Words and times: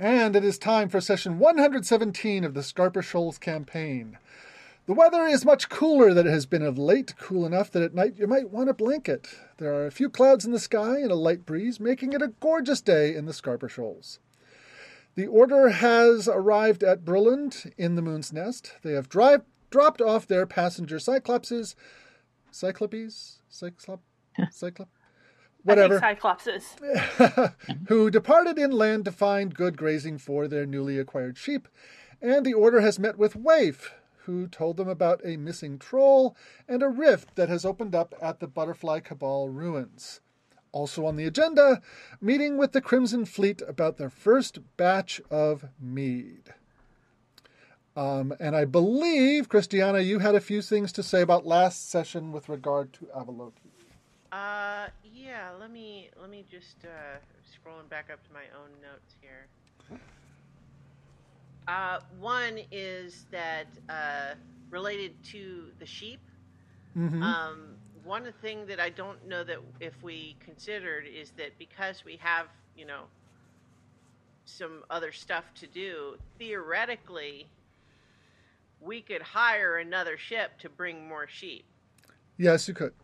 And 0.00 0.36
it 0.36 0.44
is 0.44 0.58
time 0.58 0.88
for 0.88 1.00
session 1.00 1.40
117 1.40 2.44
of 2.44 2.54
the 2.54 2.60
Scarper 2.60 3.02
Shoals 3.02 3.36
campaign. 3.36 4.16
The 4.86 4.92
weather 4.92 5.24
is 5.26 5.44
much 5.44 5.68
cooler 5.68 6.14
than 6.14 6.24
it 6.24 6.30
has 6.30 6.46
been 6.46 6.62
of 6.62 6.78
late, 6.78 7.14
cool 7.18 7.44
enough 7.44 7.72
that 7.72 7.82
at 7.82 7.96
night 7.96 8.14
you 8.16 8.28
might 8.28 8.50
want 8.50 8.70
a 8.70 8.74
blanket. 8.74 9.26
There 9.56 9.74
are 9.74 9.86
a 9.86 9.90
few 9.90 10.08
clouds 10.08 10.44
in 10.44 10.52
the 10.52 10.60
sky 10.60 10.98
and 10.98 11.10
a 11.10 11.16
light 11.16 11.44
breeze, 11.44 11.80
making 11.80 12.12
it 12.12 12.22
a 12.22 12.32
gorgeous 12.38 12.80
day 12.80 13.12
in 13.12 13.26
the 13.26 13.32
Scarper 13.32 13.68
Shoals. 13.68 14.20
The 15.16 15.26
order 15.26 15.70
has 15.70 16.28
arrived 16.28 16.84
at 16.84 17.04
Brulland 17.04 17.72
in 17.76 17.96
the 17.96 18.02
Moon's 18.02 18.32
Nest. 18.32 18.74
They 18.84 18.92
have 18.92 19.08
drive, 19.08 19.42
dropped 19.68 20.00
off 20.00 20.28
their 20.28 20.46
passenger 20.46 20.98
Cyclopses, 20.98 21.74
Cyclopes, 22.52 23.40
Cyclop, 23.50 24.00
Cyclop, 24.52 24.90
whatever, 25.62 26.00
Cyclopses, 26.00 27.54
who 27.88 28.10
departed 28.10 28.58
inland 28.58 29.04
to 29.04 29.12
find 29.12 29.54
good 29.54 29.76
grazing 29.76 30.18
for 30.18 30.48
their 30.48 30.66
newly 30.66 30.98
acquired 30.98 31.36
sheep. 31.38 31.68
And 32.20 32.44
the 32.44 32.54
order 32.54 32.80
has 32.80 32.98
met 32.98 33.16
with 33.16 33.36
Waif, 33.36 33.92
who 34.24 34.46
told 34.46 34.76
them 34.76 34.88
about 34.88 35.20
a 35.24 35.36
missing 35.36 35.78
troll 35.78 36.36
and 36.68 36.82
a 36.82 36.88
rift 36.88 37.36
that 37.36 37.48
has 37.48 37.64
opened 37.64 37.94
up 37.94 38.14
at 38.20 38.40
the 38.40 38.48
Butterfly 38.48 39.00
Cabal 39.00 39.48
ruins. 39.48 40.20
Also 40.70 41.06
on 41.06 41.16
the 41.16 41.24
agenda, 41.24 41.80
meeting 42.20 42.58
with 42.58 42.72
the 42.72 42.80
Crimson 42.80 43.24
Fleet 43.24 43.62
about 43.66 43.96
their 43.96 44.10
first 44.10 44.58
batch 44.76 45.20
of 45.30 45.64
mead. 45.80 46.54
Um, 47.96 48.34
and 48.38 48.54
I 48.54 48.64
believe, 48.64 49.48
Christiana, 49.48 50.00
you 50.00 50.18
had 50.18 50.34
a 50.34 50.40
few 50.40 50.62
things 50.62 50.92
to 50.92 51.02
say 51.02 51.22
about 51.22 51.46
last 51.46 51.90
session 51.90 52.30
with 52.30 52.48
regard 52.48 52.92
to 52.92 53.06
Avaloki. 53.06 53.77
Uh, 54.32 54.88
yeah. 55.02 55.50
Let 55.58 55.70
me 55.70 56.10
let 56.20 56.30
me 56.30 56.44
just 56.50 56.84
uh, 56.84 57.18
scrolling 57.46 57.88
back 57.88 58.10
up 58.12 58.22
to 58.26 58.32
my 58.32 58.44
own 58.56 58.70
notes 58.82 59.14
here. 59.20 59.48
Uh, 61.66 62.00
one 62.18 62.58
is 62.72 63.26
that 63.30 63.66
uh, 63.90 64.34
related 64.70 65.12
to 65.22 65.66
the 65.78 65.86
sheep. 65.86 66.20
Mm-hmm. 66.96 67.22
Um, 67.22 67.76
one 68.04 68.32
thing 68.40 68.66
that 68.66 68.80
I 68.80 68.88
don't 68.88 69.26
know 69.28 69.44
that 69.44 69.58
if 69.78 70.02
we 70.02 70.34
considered 70.40 71.04
is 71.06 71.32
that 71.32 71.58
because 71.58 72.04
we 72.06 72.16
have, 72.22 72.46
you 72.74 72.86
know, 72.86 73.02
some 74.46 74.82
other 74.88 75.12
stuff 75.12 75.44
to 75.56 75.66
do, 75.66 76.16
theoretically, 76.38 77.46
we 78.80 79.02
could 79.02 79.20
hire 79.20 79.76
another 79.76 80.16
ship 80.16 80.58
to 80.60 80.70
bring 80.70 81.06
more 81.06 81.28
sheep. 81.28 81.66
yes, 82.38 82.66
you 82.66 82.72
could. 82.72 82.94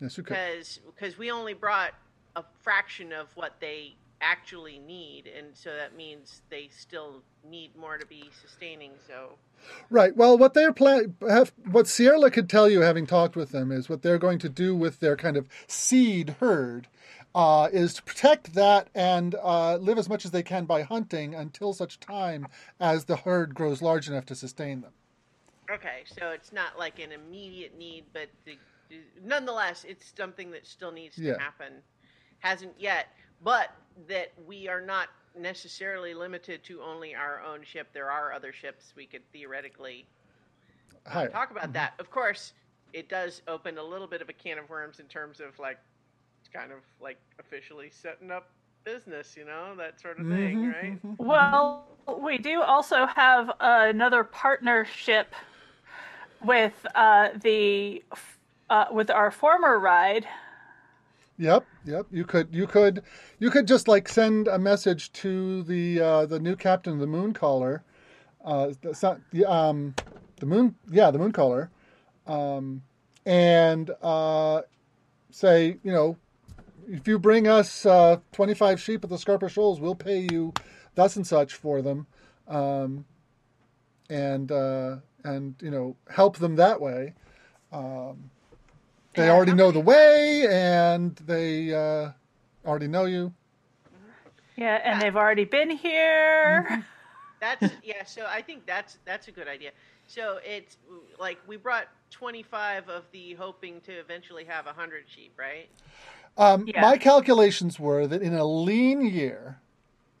Yes, 0.00 0.16
you 0.16 0.22
could. 0.22 0.34
Because 0.34 0.80
because 0.94 1.18
we 1.18 1.30
only 1.30 1.54
brought 1.54 1.92
a 2.36 2.44
fraction 2.62 3.12
of 3.12 3.28
what 3.36 3.56
they 3.60 3.94
actually 4.20 4.78
need, 4.78 5.26
and 5.26 5.48
so 5.54 5.74
that 5.74 5.96
means 5.96 6.42
they 6.50 6.68
still 6.68 7.22
need 7.48 7.74
more 7.76 7.98
to 7.98 8.06
be 8.06 8.30
sustaining. 8.40 8.92
So 9.06 9.38
Right. 9.90 10.16
Well, 10.16 10.38
what 10.38 10.54
they're 10.54 10.72
plan 10.72 11.16
have 11.28 11.52
what 11.70 11.86
Sierra 11.86 12.30
could 12.30 12.48
tell 12.48 12.68
you, 12.68 12.80
having 12.80 13.06
talked 13.06 13.36
with 13.36 13.50
them, 13.50 13.70
is 13.70 13.88
what 13.88 14.02
they're 14.02 14.18
going 14.18 14.38
to 14.40 14.48
do 14.48 14.74
with 14.74 15.00
their 15.00 15.16
kind 15.16 15.36
of 15.36 15.48
seed 15.66 16.36
herd 16.40 16.88
uh, 17.34 17.68
is 17.72 17.94
to 17.94 18.02
protect 18.02 18.54
that 18.54 18.88
and 18.94 19.34
uh, 19.42 19.76
live 19.76 19.98
as 19.98 20.08
much 20.08 20.24
as 20.24 20.30
they 20.30 20.42
can 20.42 20.64
by 20.64 20.82
hunting 20.82 21.34
until 21.34 21.72
such 21.72 22.00
time 22.00 22.46
as 22.78 23.04
the 23.04 23.16
herd 23.16 23.54
grows 23.54 23.82
large 23.82 24.08
enough 24.08 24.26
to 24.26 24.34
sustain 24.34 24.80
them. 24.80 24.92
okay, 25.70 26.02
so 26.06 26.30
it's 26.30 26.52
not 26.52 26.78
like 26.78 26.98
an 26.98 27.12
immediate 27.12 27.78
need, 27.78 28.04
but 28.12 28.28
the, 28.44 28.56
nonetheless, 29.22 29.84
it's 29.88 30.12
something 30.16 30.50
that 30.52 30.66
still 30.66 30.92
needs 30.92 31.16
Yeah. 31.16 31.34
to 31.34 31.40
happen. 31.40 31.82
Hasn't 32.40 32.74
yet, 32.78 33.08
but 33.42 33.70
that 34.08 34.32
we 34.46 34.68
are 34.68 34.80
not 34.80 35.08
necessarily 35.38 36.14
limited 36.14 36.64
to 36.64 36.82
only 36.82 37.14
our 37.14 37.42
own 37.42 37.62
ship. 37.64 37.88
There 37.92 38.10
are 38.10 38.32
other 38.32 38.52
ships 38.52 38.94
we 38.96 39.06
could 39.06 39.22
theoretically 39.32 40.06
Hi. 41.06 41.28
talk 41.28 41.50
about 41.50 41.72
that. 41.74 41.94
Of 41.98 42.10
course, 42.10 42.52
it 42.92 43.08
does 43.08 43.42
open 43.46 43.78
a 43.78 43.82
little 43.82 44.06
bit 44.06 44.22
of 44.22 44.28
a 44.28 44.32
can 44.32 44.58
of 44.58 44.68
worms 44.68 45.00
in 45.00 45.06
terms 45.06 45.40
of 45.40 45.58
like, 45.58 45.78
kind 46.52 46.72
of 46.72 46.78
like 47.00 47.18
officially 47.38 47.90
setting 47.90 48.30
up 48.30 48.50
business, 48.84 49.36
you 49.36 49.44
know, 49.44 49.74
that 49.76 50.00
sort 50.00 50.18
of 50.18 50.26
thing, 50.26 50.56
Mhm, 50.56 50.64
right? 50.64 50.94
mhm. 51.04 51.16
Well, 51.18 51.86
we 52.18 52.38
do 52.38 52.62
also 52.62 53.06
have 53.06 53.52
another 53.60 54.24
partnership 54.24 55.34
with 56.44 56.86
uh, 56.94 57.30
the 57.42 58.02
uh, 58.70 58.86
with 58.90 59.10
our 59.10 59.30
former 59.30 59.78
ride. 59.78 60.26
Yep, 61.36 61.66
yep. 61.84 62.06
You 62.10 62.24
could, 62.24 62.54
you 62.54 62.66
could, 62.66 63.02
you 63.38 63.50
could 63.50 63.66
just 63.66 63.88
like 63.88 64.08
send 64.08 64.46
a 64.46 64.58
message 64.58 65.12
to 65.12 65.62
the 65.64 66.00
uh, 66.00 66.26
the 66.26 66.38
new 66.38 66.54
captain 66.54 66.94
of 66.94 66.98
the 67.00 67.06
Moon 67.06 67.32
Caller. 67.32 67.82
Uh, 68.44 68.72
um, 69.46 69.94
the 70.36 70.46
Moon, 70.46 70.74
yeah, 70.90 71.10
the 71.10 71.18
Moon 71.18 71.32
Caller, 71.32 71.70
um, 72.26 72.82
and 73.26 73.90
uh, 74.02 74.62
say, 75.30 75.76
you 75.82 75.92
know, 75.92 76.16
if 76.88 77.06
you 77.08 77.18
bring 77.18 77.48
us 77.48 77.84
uh, 77.86 78.16
twenty 78.32 78.54
five 78.54 78.80
sheep 78.80 79.04
at 79.04 79.10
the 79.10 79.16
Scarper 79.16 79.48
Shoals, 79.48 79.80
we'll 79.80 79.94
pay 79.94 80.26
you 80.30 80.52
thus 80.94 81.16
and 81.16 81.26
such 81.26 81.54
for 81.54 81.82
them, 81.82 82.06
um, 82.48 83.04
and 84.08 84.52
uh, 84.52 84.96
and 85.24 85.54
you 85.62 85.70
know, 85.70 85.96
help 86.10 86.38
them 86.38 86.56
that 86.56 86.80
way. 86.80 87.14
Um, 87.72 88.30
they 89.14 89.26
Yeah, 89.26 89.32
already 89.32 89.52
know 89.52 89.70
the 89.72 89.80
way, 89.80 90.46
and 90.48 91.16
they 91.16 91.74
uh, 91.74 92.12
already 92.64 92.88
know 92.88 93.04
you. 93.06 93.32
Yeah, 94.56 94.80
and 94.84 95.00
they've 95.00 95.16
already 95.16 95.44
been 95.44 95.70
here. 95.70 96.70
That's 97.40 97.72
yeah. 97.82 98.04
So 98.04 98.26
I 98.28 98.42
think 98.42 98.66
that's 98.66 98.98
that's 99.06 99.28
a 99.28 99.32
good 99.32 99.48
idea. 99.48 99.70
So 100.06 100.38
it's 100.44 100.76
like 101.18 101.38
we 101.46 101.56
brought 101.56 101.86
twenty 102.10 102.42
five 102.42 102.88
of 102.88 103.04
the 103.12 103.34
hoping 103.34 103.80
to 103.82 103.92
eventually 103.92 104.44
have 104.44 104.66
hundred 104.66 105.04
sheep, 105.08 105.32
right? 105.38 105.70
Um, 106.36 106.72
Yeah. 106.74 106.82
My 106.82 106.96
calculations 106.96 107.78
were 107.78 108.06
that 108.06 108.22
in 108.22 108.34
a 108.34 108.44
lean 108.44 109.02
year, 109.04 109.60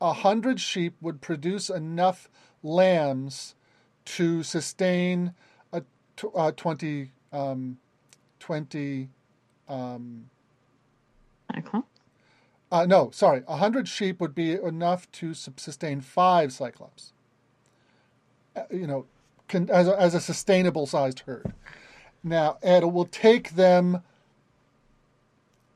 a 0.00 0.12
hundred 0.12 0.60
sheep 0.60 0.96
would 1.00 1.20
produce 1.20 1.70
enough 1.70 2.28
lambs 2.62 3.54
to 4.06 4.42
sustain 4.42 5.34
a 5.72 5.82
tw- 6.16 6.34
uh, 6.34 6.52
20, 6.52 7.12
um, 7.32 7.78
20 8.40 9.08
um, 9.68 10.30
Cyclops? 11.54 12.00
uh, 12.72 12.86
no, 12.86 13.10
sorry, 13.12 13.42
a 13.46 13.56
hundred 13.56 13.88
sheep 13.88 14.20
would 14.20 14.34
be 14.34 14.52
enough 14.52 15.10
to 15.12 15.34
sustain 15.34 16.00
five 16.00 16.52
cyclops. 16.52 17.12
Uh, 18.56 18.62
you 18.70 18.86
know, 18.86 19.06
con- 19.48 19.70
as 19.70 19.86
a, 19.86 20.00
as 20.00 20.14
a 20.14 20.20
sustainable 20.20 20.86
sized 20.86 21.20
herd. 21.20 21.52
Now, 22.22 22.58
and 22.62 22.84
it 22.84 22.88
will 22.88 23.06
take 23.06 23.52
them 23.52 24.02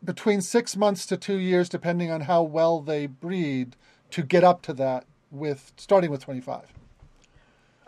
between 0.04 0.40
six 0.42 0.76
months 0.76 1.06
to 1.06 1.16
two 1.16 1.38
years, 1.38 1.68
depending 1.68 2.10
on 2.10 2.22
how 2.22 2.42
well 2.42 2.80
they 2.80 3.06
breed, 3.06 3.76
to 4.10 4.22
get 4.22 4.44
up 4.44 4.60
to 4.62 4.72
that 4.74 5.06
with 5.30 5.72
starting 5.76 6.10
with 6.10 6.22
twenty 6.22 6.40
five. 6.40 6.72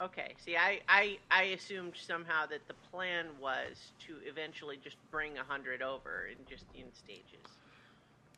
Okay. 0.02 0.34
See, 0.44 0.56
I 0.56 0.80
I 0.88 1.18
I 1.30 1.42
assumed 1.44 1.94
somehow 1.96 2.46
that 2.46 2.66
the 2.68 2.74
plan 2.92 3.26
was 3.40 3.92
to 4.06 4.16
eventually 4.26 4.78
just 4.82 4.96
bring 5.10 5.38
a 5.38 5.44
hundred 5.44 5.82
over 5.82 6.28
and 6.30 6.46
just 6.46 6.64
in 6.74 6.84
stages. 6.92 7.46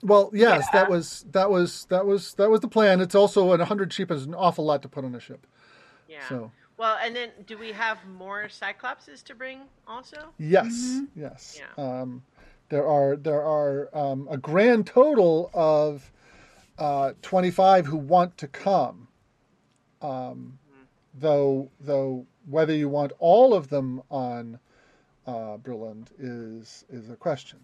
Well, 0.02 0.30
yes, 0.32 0.66
Yeah. 0.72 0.80
that 0.82 0.90
was 0.90 1.24
that 1.32 1.50
was 1.50 1.84
that 1.86 2.06
was 2.06 2.34
that 2.34 2.50
was 2.50 2.60
the 2.60 2.68
plan. 2.68 3.00
It's 3.00 3.14
also 3.16 3.52
a 3.52 3.64
hundred 3.64 3.92
sheep 3.92 4.10
is 4.10 4.24
an 4.24 4.34
awful 4.34 4.64
lot 4.64 4.82
to 4.82 4.88
put 4.88 5.04
on 5.04 5.14
a 5.14 5.20
ship. 5.20 5.46
Yeah. 6.08 6.28
So 6.28 6.52
Well, 6.76 6.96
and 7.02 7.16
then 7.16 7.30
do 7.46 7.58
we 7.58 7.72
have 7.72 7.98
more 8.06 8.44
cyclopses 8.44 9.24
to 9.24 9.34
bring 9.34 9.62
also? 9.86 10.32
Yes, 10.38 11.00
yes. 11.16 11.58
Yeah. 11.58 11.84
Um, 12.00 12.22
there 12.68 12.86
are 12.86 13.16
there 13.16 13.42
are 13.42 13.88
um, 13.92 14.28
a 14.30 14.36
grand 14.36 14.86
total 14.86 15.50
of 15.52 16.12
uh, 16.78 17.14
twenty 17.22 17.50
five 17.50 17.86
who 17.86 17.96
want 17.96 18.38
to 18.38 18.46
come. 18.46 19.08
Um, 20.00 20.57
though 21.20 21.70
though 21.80 22.26
whether 22.48 22.74
you 22.74 22.88
want 22.88 23.12
all 23.18 23.54
of 23.54 23.68
them 23.68 24.02
on 24.10 24.58
uh, 25.26 25.58
is 26.18 26.84
is 26.88 27.10
a 27.10 27.16
question. 27.16 27.58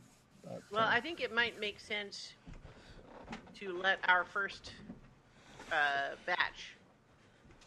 But, 0.45 0.63
Well, 0.71 0.83
uh, 0.83 0.89
I 0.91 1.01
think 1.01 1.21
it 1.21 1.35
might 1.35 1.59
make 1.59 1.81
sense 1.81 2.35
to 3.61 3.73
let 3.73 3.99
our 4.07 4.25
first 4.25 4.73
uh, 5.73 6.17
batch. 6.27 6.77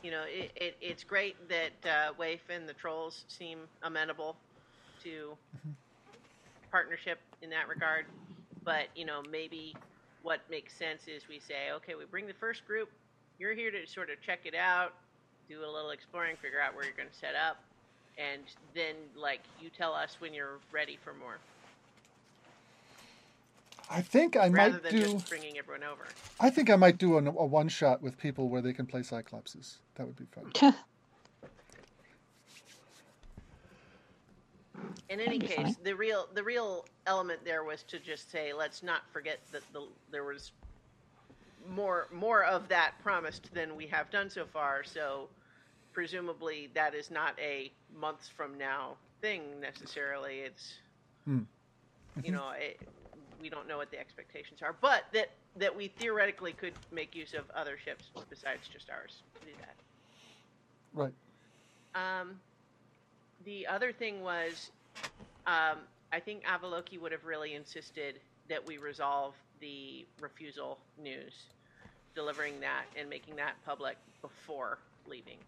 You 0.03 0.11
know, 0.11 0.23
it, 0.27 0.51
it, 0.55 0.77
it's 0.79 1.03
great 1.03 1.35
that 1.49 1.89
uh, 1.89 2.13
Waif 2.19 2.41
and 2.49 2.69
the 2.69 2.73
trolls 2.73 3.25
seem 3.27 3.59
amenable 3.81 4.35
to 5.03 5.35
partnership 6.71 7.19
in 7.41 7.49
that 7.49 7.67
regard, 7.67 8.05
but 8.63 8.87
you 8.95 9.05
know, 9.05 9.23
maybe 9.31 9.75
what 10.21 10.41
makes 10.49 10.73
sense 10.73 11.07
is 11.07 11.27
we 11.27 11.39
say, 11.39 11.71
okay, 11.73 11.95
we 11.95 12.05
bring 12.05 12.27
the 12.27 12.33
first 12.33 12.67
group. 12.67 12.89
You're 13.39 13.55
here 13.55 13.71
to 13.71 13.87
sort 13.87 14.09
of 14.09 14.21
check 14.21 14.41
it 14.45 14.55
out, 14.55 14.93
do 15.49 15.63
a 15.63 15.71
little 15.71 15.91
exploring, 15.91 16.35
figure 16.37 16.59
out 16.59 16.75
where 16.75 16.85
you're 16.85 16.95
going 16.95 17.09
to 17.09 17.15
set 17.17 17.35
up, 17.35 17.61
and 18.17 18.41
then 18.73 18.95
like 19.15 19.41
you 19.61 19.69
tell 19.69 19.93
us 19.93 20.17
when 20.19 20.33
you're 20.33 20.59
ready 20.71 20.97
for 21.03 21.13
more. 21.13 21.37
I 23.89 24.01
think 24.01 24.35
I 24.35 24.49
rather 24.49 24.73
might 24.73 24.83
than 24.83 24.91
do. 24.95 25.01
just 25.13 25.29
bringing 25.29 25.57
everyone 25.57 25.83
over. 25.83 26.05
I 26.39 26.49
think 26.49 26.69
I 26.69 26.75
might 26.75 26.97
do 26.97 27.17
an, 27.17 27.27
a 27.27 27.31
one 27.31 27.69
shot 27.69 28.01
with 28.01 28.17
people 28.17 28.49
where 28.49 28.61
they 28.61 28.73
can 28.73 28.85
play 28.85 28.99
Cyclopses. 29.01 29.77
That 29.95 30.07
would 30.07 30.17
be 30.17 30.25
fun. 30.25 30.73
In 35.09 35.21
any 35.21 35.39
That'd 35.39 35.55
case, 35.55 35.57
funny. 35.57 35.75
the 35.83 35.95
real 35.95 36.27
the 36.33 36.43
real 36.43 36.85
element 37.05 37.39
there 37.45 37.63
was 37.63 37.83
to 37.83 37.97
just 37.97 38.29
say, 38.29 38.51
let's 38.51 38.83
not 38.83 39.01
forget 39.11 39.39
that 39.51 39.61
the, 39.71 39.87
there 40.11 40.25
was 40.25 40.51
more 41.69 42.07
more 42.11 42.43
of 42.43 42.67
that 42.67 42.93
promised 43.01 43.53
than 43.53 43.75
we 43.75 43.87
have 43.87 44.09
done 44.09 44.29
so 44.29 44.45
far. 44.45 44.83
So 44.83 45.29
presumably 45.97 46.69
that 46.75 46.93
is 46.93 47.09
not 47.09 47.33
a 47.39 47.71
months 47.91 48.29
from 48.29 48.55
now 48.55 48.95
thing 49.19 49.59
necessarily. 49.59 50.41
It's 50.41 50.75
Hmm. 51.25 51.39
you 52.21 52.31
know 52.31 52.51
it, 52.51 52.77
we 53.41 53.49
don't 53.49 53.67
know 53.67 53.77
what 53.77 53.89
the 53.89 53.99
expectations 53.99 54.61
are, 54.61 54.75
but 54.79 55.05
that 55.13 55.29
that 55.55 55.75
we 55.75 55.87
theoretically 55.87 56.53
could 56.53 56.75
make 56.91 57.15
use 57.15 57.33
of 57.33 57.49
other 57.55 57.79
ships 57.83 58.11
besides 58.29 58.67
just 58.71 58.91
ours 58.91 59.23
to 59.39 59.47
do 59.47 59.53
that. 59.57 59.75
Right. 60.93 61.13
Um, 61.95 62.41
the 63.43 63.65
other 63.65 63.91
thing 63.91 64.21
was, 64.21 64.69
um, 65.47 65.77
I 66.11 66.19
think 66.19 66.43
Avaloki 66.43 67.01
would 67.01 67.11
have 67.11 67.25
really 67.25 67.55
insisted 67.55 68.19
that 68.49 68.63
we 68.63 68.77
resolve 68.77 69.33
the 69.61 70.05
refusal 70.19 70.77
news, 71.01 71.33
delivering 72.13 72.59
that 72.59 72.85
and 72.95 73.09
making 73.09 73.37
that 73.37 73.55
public 73.65 73.97
before 74.21 74.77
leaving 75.07 75.39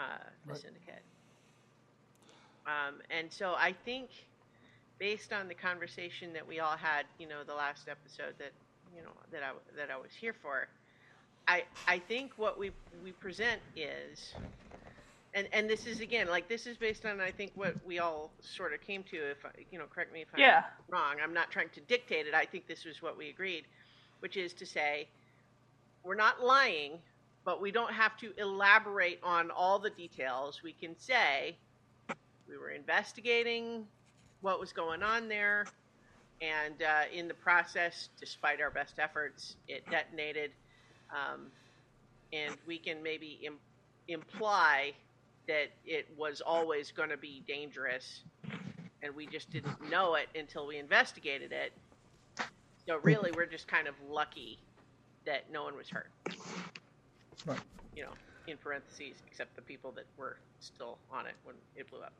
uh, 0.00 0.18
the 0.48 0.54
Right. 0.54 0.62
syndicate. 0.62 1.04
Um, 2.66 3.00
and 3.10 3.32
so 3.32 3.54
I 3.56 3.72
think, 3.72 4.10
based 4.98 5.32
on 5.32 5.48
the 5.48 5.54
conversation 5.54 6.32
that 6.34 6.46
we 6.46 6.60
all 6.60 6.76
had, 6.76 7.06
you 7.18 7.28
know, 7.28 7.44
the 7.44 7.54
last 7.54 7.88
episode 7.88 8.34
that 8.38 8.52
you 8.94 9.02
know 9.02 9.12
that 9.32 9.42
I 9.42 9.52
that 9.76 9.90
I 9.90 9.96
was 9.98 10.12
here 10.14 10.34
for, 10.34 10.68
I 11.48 11.64
I 11.88 11.98
think 11.98 12.32
what 12.36 12.58
we 12.58 12.72
we 13.02 13.12
present 13.12 13.60
is 13.76 14.20
and 15.34 15.48
and 15.52 15.68
this 15.70 15.86
is 15.86 16.00
again 16.00 16.28
like 16.28 16.48
this 16.48 16.66
is 16.66 16.76
based 16.78 17.06
on 17.06 17.20
I 17.20 17.32
think 17.32 17.52
what 17.54 17.76
we 17.84 17.98
all 17.98 18.34
sort 18.40 18.74
of 18.74 18.80
came 18.82 19.04
to. 19.04 19.16
If 19.30 19.44
I, 19.44 19.50
you 19.70 19.78
know, 19.78 19.86
correct 19.86 20.12
me 20.12 20.22
if 20.22 20.28
I'm 20.34 20.46
Yeah. 20.46 20.62
wrong. 20.88 21.16
I'm 21.22 21.34
not 21.34 21.50
trying 21.50 21.70
to 21.74 21.80
dictate 21.80 22.26
it. 22.26 22.34
I 22.34 22.46
think 22.46 22.66
this 22.66 22.84
was 22.84 23.02
what 23.02 23.16
we 23.18 23.30
agreed, 23.30 23.66
which 24.20 24.36
is 24.36 24.54
to 24.54 24.66
say, 24.66 25.08
we're 26.04 26.14
not 26.16 26.42
lying, 26.42 27.00
but 27.44 27.60
we 27.60 27.70
don't 27.70 27.92
have 27.92 28.16
to 28.18 28.32
elaborate 28.38 29.18
on 29.22 29.50
all 29.50 29.78
the 29.78 29.90
details. 29.90 30.62
We 30.62 30.72
can 30.72 30.98
say 30.98 31.56
we 32.48 32.56
were 32.56 32.70
investigating 32.70 33.86
what 34.40 34.60
was 34.60 34.72
going 34.72 35.02
on 35.02 35.28
there, 35.28 35.66
and 36.40 36.82
uh, 36.82 37.02
in 37.12 37.28
the 37.28 37.34
process, 37.34 38.08
despite 38.18 38.60
our 38.60 38.70
best 38.70 38.98
efforts, 38.98 39.56
it 39.68 39.84
detonated. 39.90 40.50
Um, 41.10 41.46
and 42.32 42.56
we 42.66 42.78
can 42.78 43.02
maybe 43.02 43.40
Im- 43.42 43.58
imply 44.08 44.92
that 45.48 45.70
it 45.84 46.06
was 46.16 46.40
always 46.40 46.92
going 46.92 47.08
to 47.08 47.16
be 47.16 47.42
dangerous, 47.46 48.22
and 49.02 49.14
we 49.14 49.26
just 49.26 49.50
didn't 49.50 49.90
know 49.90 50.14
it 50.14 50.28
until 50.38 50.66
we 50.66 50.78
investigated 50.78 51.52
it. 51.52 51.72
So 52.86 52.98
really, 53.02 53.32
we're 53.32 53.46
just 53.46 53.66
kind 53.66 53.88
of 53.88 53.94
lucky 54.08 54.58
that 55.26 55.50
no 55.52 55.64
one 55.64 55.76
was 55.76 55.88
hurt. 55.88 56.10
Right. 57.46 57.58
You 57.96 58.04
know, 58.04 58.12
in 58.46 58.56
parentheses, 58.56 59.16
except 59.26 59.56
the 59.56 59.62
people 59.62 59.92
that 59.92 60.04
were 60.16 60.36
still 60.60 60.98
on 61.12 61.26
it 61.26 61.34
when 61.44 61.56
it 61.76 61.88
blew 61.90 62.00
up. 62.00 62.12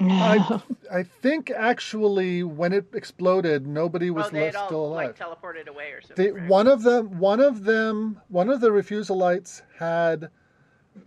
I 0.00 0.60
I 0.92 1.02
think 1.02 1.50
actually 1.50 2.42
when 2.42 2.72
it 2.72 2.86
exploded, 2.94 3.66
nobody 3.66 4.10
was 4.10 4.30
oh, 4.32 4.36
left 4.36 4.56
all 4.56 4.66
still 4.66 4.86
alive. 4.86 5.08
like 5.08 5.18
teleported 5.18 5.66
away 5.66 5.90
or 5.92 6.02
something. 6.02 6.24
They, 6.24 6.30
right? 6.32 6.48
one 6.48 6.68
of 6.68 6.82
them, 6.82 7.18
one 7.18 7.40
of 7.40 7.64
them, 7.64 8.20
one 8.28 8.48
of 8.48 8.60
the 8.60 8.70
refusalites 8.70 9.62
had 9.78 10.30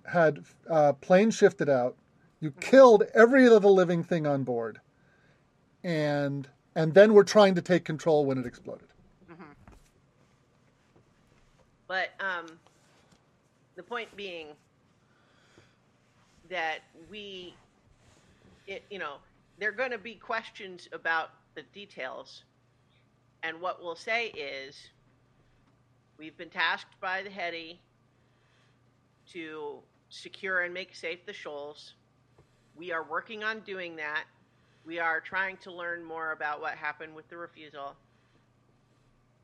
had 0.05 0.43
uh, 0.69 0.93
plane 0.93 1.31
shifted 1.31 1.69
out. 1.69 1.95
You 2.39 2.51
killed 2.51 3.03
every 3.13 3.47
other 3.47 3.67
living 3.67 4.03
thing 4.03 4.25
on 4.25 4.43
board, 4.43 4.79
and 5.83 6.47
and 6.75 6.93
then 6.93 7.13
we're 7.13 7.23
trying 7.23 7.55
to 7.55 7.61
take 7.61 7.85
control 7.85 8.25
when 8.25 8.37
it 8.37 8.45
exploded. 8.45 8.87
But 11.91 12.11
um, 12.21 12.45
the 13.75 13.83
point 13.83 14.15
being 14.15 14.47
that 16.49 16.79
we, 17.09 17.53
it, 18.67 18.83
you 18.89 18.99
know, 18.99 19.15
there 19.59 19.69
are 19.69 19.73
going 19.73 19.91
to 19.91 19.97
be 19.97 20.15
questions 20.15 20.89
about 20.91 21.29
the 21.55 21.63
details, 21.73 22.43
and 23.43 23.59
what 23.61 23.81
we'll 23.81 23.95
say 23.95 24.27
is, 24.27 24.75
we've 26.17 26.37
been 26.37 26.49
tasked 26.49 26.99
by 26.99 27.21
the 27.21 27.29
Hetty 27.29 27.79
to 29.31 29.79
secure 30.09 30.61
and 30.61 30.73
make 30.73 30.93
safe 30.95 31.25
the 31.25 31.33
shoals. 31.33 31.93
We 32.75 32.91
are 32.91 33.03
working 33.03 33.43
on 33.43 33.61
doing 33.61 33.95
that. 33.97 34.25
We 34.85 34.99
are 34.99 35.19
trying 35.19 35.57
to 35.57 35.71
learn 35.71 36.03
more 36.03 36.31
about 36.31 36.59
what 36.59 36.73
happened 36.73 37.15
with 37.15 37.29
the 37.29 37.37
refusal. 37.37 37.95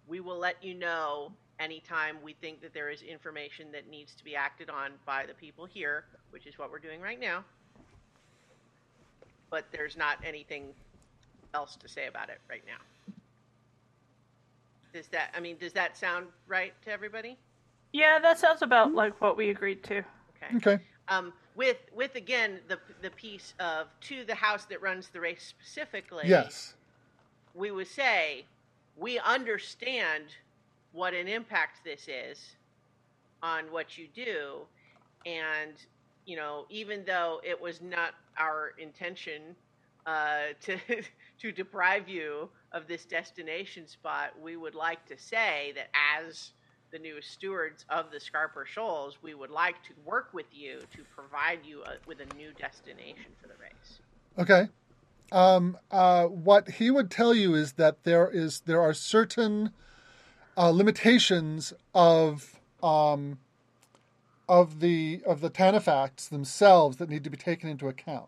We 0.08 0.20
will 0.20 0.38
let 0.38 0.64
you 0.64 0.74
know 0.74 1.32
anytime 1.60 2.18
we 2.24 2.34
think 2.34 2.62
that 2.62 2.74
there 2.74 2.90
is 2.90 3.02
information 3.02 3.72
that 3.72 3.90
needs 3.90 4.14
to 4.16 4.24
be 4.24 4.36
acted 4.36 4.70
on 4.70 4.92
by 5.06 5.26
the 5.26 5.34
people 5.34 5.66
here, 5.66 6.06
which 6.32 6.46
is 6.48 6.58
what 6.58 6.72
we're 6.72 6.80
doing 6.80 7.02
right 7.02 7.20
now. 7.20 7.44
But 9.50 9.66
there's 9.72 9.98
not 9.98 10.18
anything 10.26 10.74
else 11.54 11.76
to 11.78 11.88
say 11.88 12.08
about 12.08 12.30
it 12.30 12.40
right 12.50 12.64
now. 12.68 13.14
Does 14.94 15.08
that, 15.10 15.32
I 15.36 15.40
mean, 15.40 15.58
does 15.60 15.74
that 15.74 15.98
sound 15.98 16.28
right 16.48 16.74
to 16.84 16.92
everybody? 16.92 17.38
Yeah, 17.94 18.20
that 18.20 18.40
sounds 18.40 18.62
about 18.62 18.94
like 18.94 19.20
what 19.22 19.38
we 19.38 19.50
agreed 19.50 19.84
to. 19.84 19.98
Okay. 20.44 20.58
Okay. 20.58 20.80
Um, 21.08 21.34
with, 21.56 21.78
with 21.96 22.16
again, 22.16 22.60
the, 22.68 22.78
the 23.02 23.10
piece 23.12 23.54
of 23.60 23.88
to 24.02 24.26
the 24.26 24.36
house 24.36 24.66
that 24.66 24.82
runs 24.82 25.10
the 25.10 25.20
race 25.20 25.44
specifically. 25.44 26.26
Yes. 26.28 26.74
we 27.54 27.72
would 27.72 27.88
say 27.88 28.46
we 28.98 29.20
understand 29.20 30.26
what 30.92 31.14
an 31.14 31.28
impact 31.28 31.84
this 31.84 32.08
is 32.08 32.56
on 33.44 33.66
what 33.72 33.98
you 33.98 34.08
do 34.16 34.62
and 35.26 35.74
you 36.26 36.36
know 36.36 36.66
even 36.70 37.04
though 37.06 37.40
it 37.44 37.60
was 37.60 37.82
not 37.82 38.14
our 38.38 38.74
intention 38.78 39.56
uh, 40.06 40.48
to 40.62 40.78
to 41.40 41.52
deprive 41.52 42.08
you 42.08 42.50
of 42.72 42.88
this 42.88 43.06
destination 43.06 43.88
spot 43.88 44.32
we 44.42 44.58
would 44.58 44.76
like 44.76 45.06
to 45.06 45.18
say 45.18 45.74
that 45.76 45.90
as 46.20 46.52
the 46.92 47.00
new 47.00 47.22
stewards 47.22 47.86
of 47.90 48.12
the 48.12 48.18
Scarper 48.18 48.66
Shoals, 48.66 49.18
we 49.22 49.34
would 49.34 49.50
like 49.50 49.84
to 49.84 49.94
work 50.06 50.30
with 50.34 50.46
you 50.52 50.80
to 50.96 51.04
provide 51.16 51.60
you 51.64 51.84
a, 51.84 51.96
with 52.08 52.20
a 52.20 52.36
new 52.36 52.52
destination 52.54 53.26
for 53.42 53.48
the 53.48 53.56
race. 53.56 54.00
Okay. 54.38 54.70
Um, 55.32 55.78
uh, 55.92 56.26
what 56.26 56.70
he 56.70 56.90
would 56.90 57.12
tell 57.12 57.34
you 57.34 57.54
is 57.54 57.74
that 57.74 58.04
there 58.04 58.30
is 58.30 58.62
there 58.62 58.82
are 58.82 58.94
certain 58.94 59.72
uh, 60.58 60.70
limitations 60.70 61.74
of 61.94 62.60
um, 62.82 63.40
of 64.50 64.80
the 64.80 65.22
of 65.26 65.42
the 65.42 65.50
Tanafacts 65.50 66.28
themselves 66.28 66.98
that 66.98 67.10
need 67.10 67.24
to 67.24 67.30
be 67.30 67.38
taken 67.38 67.70
into 67.70 67.88
account. 67.88 68.28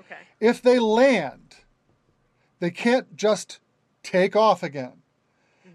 Okay. 0.00 0.20
If 0.40 0.62
they 0.62 0.78
land, 0.78 1.56
they 2.58 2.70
can't 2.70 3.14
just 3.16 3.60
take 4.02 4.34
off 4.34 4.62
again. 4.62 5.02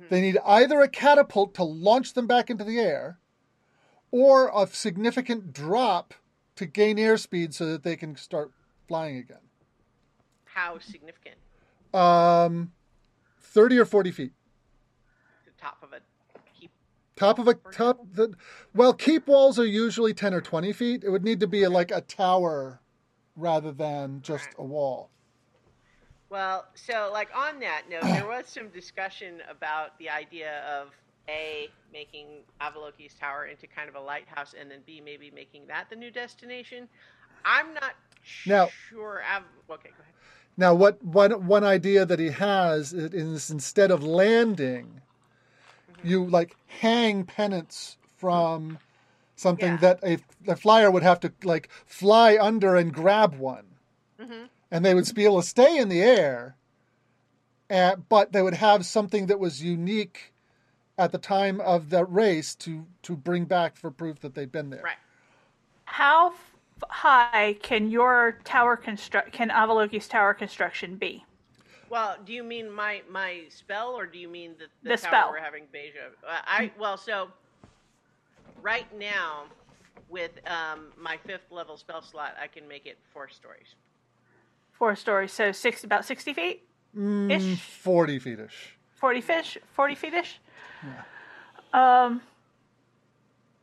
They 0.10 0.22
need 0.22 0.38
either 0.46 0.82
a 0.82 0.88
catapult 0.88 1.54
to 1.56 1.64
launch 1.64 2.14
them 2.14 2.28
back 2.28 2.50
into 2.50 2.64
the 2.64 2.80
air, 2.80 3.20
or 4.12 4.52
a 4.56 4.68
significant 4.68 5.54
drop 5.54 6.14
to 6.56 6.66
gain 6.66 6.98
airspeed 6.98 7.54
so 7.54 7.66
that 7.66 7.84
they 7.84 7.96
can 7.96 8.16
start 8.16 8.52
flying 8.88 9.18
again. 9.18 9.38
How 10.46 10.80
significant? 10.80 11.36
Um, 11.94 12.72
30 13.42 13.80
or 13.80 13.86
40 13.86 14.12
feet. 14.12 14.32
Top 15.60 15.78
of 15.84 15.94
a 15.94 16.00
keep. 16.60 16.72
Top 17.16 17.40
of 17.40 17.48
a 17.48 17.54
top. 17.56 18.00
The, 18.14 18.34
well, 18.74 18.94
keep 18.94 19.28
walls 19.28 19.58
are 19.60 19.66
usually 19.66 20.14
10 20.14 20.34
or 20.34 20.42
20 20.42 20.72
feet. 20.74 21.04
It 21.04 21.10
would 21.10 21.24
need 21.24 21.40
to 21.40 21.48
be 21.48 21.66
like 21.68 21.92
a 21.92 22.02
tower 22.02 22.80
rather 23.36 23.72
than 23.72 24.22
just 24.22 24.50
a 24.58 24.64
wall. 24.64 25.10
Well, 26.30 26.66
so 26.76 27.10
like 27.14 27.30
on 27.36 27.60
that 27.62 27.84
note, 27.90 28.04
there 28.04 28.28
was 28.28 28.48
some 28.48 28.68
discussion 28.70 29.42
about 29.50 29.98
the 29.98 30.10
idea 30.10 30.62
of 30.68 30.90
a 31.30 31.70
making 31.92 32.28
Avaloki's 32.62 33.14
tower 33.14 33.46
into 33.46 33.68
kind 33.68 33.90
of 33.90 33.96
a 33.96 34.00
lighthouse, 34.00 34.54
and 34.60 34.70
then 34.70 34.80
b 34.86 35.02
maybe 35.04 35.32
making 35.34 35.68
that 35.68 35.90
the 35.90 35.96
new 35.96 36.12
destination. 36.12 36.88
I'm 37.46 37.74
not 37.74 37.94
Now- 38.46 38.68
sure. 38.90 39.22
Av- 39.24 39.44
okay, 39.70 39.90
go 39.90 40.02
ahead. 40.02 40.14
Now, 40.58 40.74
what 40.74 41.02
one 41.04 41.46
one 41.48 41.64
idea 41.64 42.06
that 42.06 42.20
he 42.20 42.30
has 42.30 42.92
is 42.92 43.52
instead 43.52 43.92
of 43.92 44.04
landing, 44.04 45.02
you 46.04 46.26
like 46.26 46.56
hang 46.68 47.24
pennants 47.26 47.98
from 48.18 48.80
something 49.36 49.74
Yeah. 49.74 49.78
that 49.78 50.00
a, 50.04 50.18
a 50.48 50.56
flyer 50.56 50.90
would 50.92 51.04
have 51.04 51.20
to 51.22 51.32
like 51.44 51.70
fly 51.86 52.38
under 52.40 52.76
and 52.76 52.94
grab 52.94 53.36
one, 53.36 53.66
Mm-hmm. 54.20 54.46
and 54.72 54.84
they 54.86 54.94
would 54.96 55.14
be 55.14 55.26
able 55.26 55.42
to 55.42 55.48
stay 55.48 55.78
in 55.78 55.90
the 55.90 56.02
air, 56.02 56.56
and, 57.70 58.08
but 58.10 58.32
they 58.32 58.42
would 58.42 58.56
have 58.56 58.86
something 58.86 59.28
that 59.28 59.40
was 59.40 59.62
unique 59.64 60.34
at 60.98 61.12
the 61.12 61.20
time 61.20 61.62
of 61.62 61.92
the 61.92 62.04
race 62.04 62.56
to 62.56 62.88
to 63.04 63.16
bring 63.16 63.46
back 63.46 63.76
for 63.76 63.92
proof 63.92 64.20
that 64.22 64.34
they'd 64.34 64.52
been 64.52 64.72
there. 64.72 64.82
Right. 64.84 64.96
How 65.86 66.30
f- 66.32 66.56
high 66.90 67.58
can 67.62 67.92
your 67.92 68.40
tower 68.44 68.76
construct? 68.76 69.32
Can 69.32 69.50
Avaloki's 69.50 70.08
tower 70.08 70.34
construction 70.34 70.96
be? 70.96 71.24
Well, 71.90 72.18
do 72.26 72.34
you 72.34 72.44
mean 72.44 72.70
my 72.72 73.02
my 73.10 73.44
spell, 73.50 73.90
or 73.98 74.06
do 74.06 74.18
you 74.20 74.28
mean 74.28 74.56
the, 74.60 74.66
the, 74.84 74.96
The 74.96 75.02
tower 75.02 75.10
spell. 75.12 75.30
we're 75.32 75.40
having 75.40 75.64
Beja? 75.74 76.08
Uh, 76.28 76.42
I 76.46 76.72
well, 76.80 76.98
so 76.98 77.30
right 78.62 78.86
now 78.98 79.44
with 80.10 80.32
um, 80.48 80.88
my 81.00 81.18
fifth 81.26 81.52
level 81.52 81.78
spell 81.78 82.02
slot, 82.02 82.36
I 82.42 82.48
can 82.48 82.68
make 82.68 82.86
it 82.86 82.98
four 83.14 83.30
stories. 83.30 83.76
Four 84.74 84.96
stories, 84.96 85.32
so 85.32 85.52
six 85.52 85.84
about 85.84 86.06
sixty 86.06 86.34
feet 86.34 86.64
ish, 87.30 87.60
Forty 87.60 88.20
feetish. 88.20 88.74
forty 88.96 89.22
fish, 89.22 89.58
forty 89.74 89.96
feet 89.96 90.14
ish. 90.14 90.40
Yeah. 90.84 92.04
Um, 92.06 92.22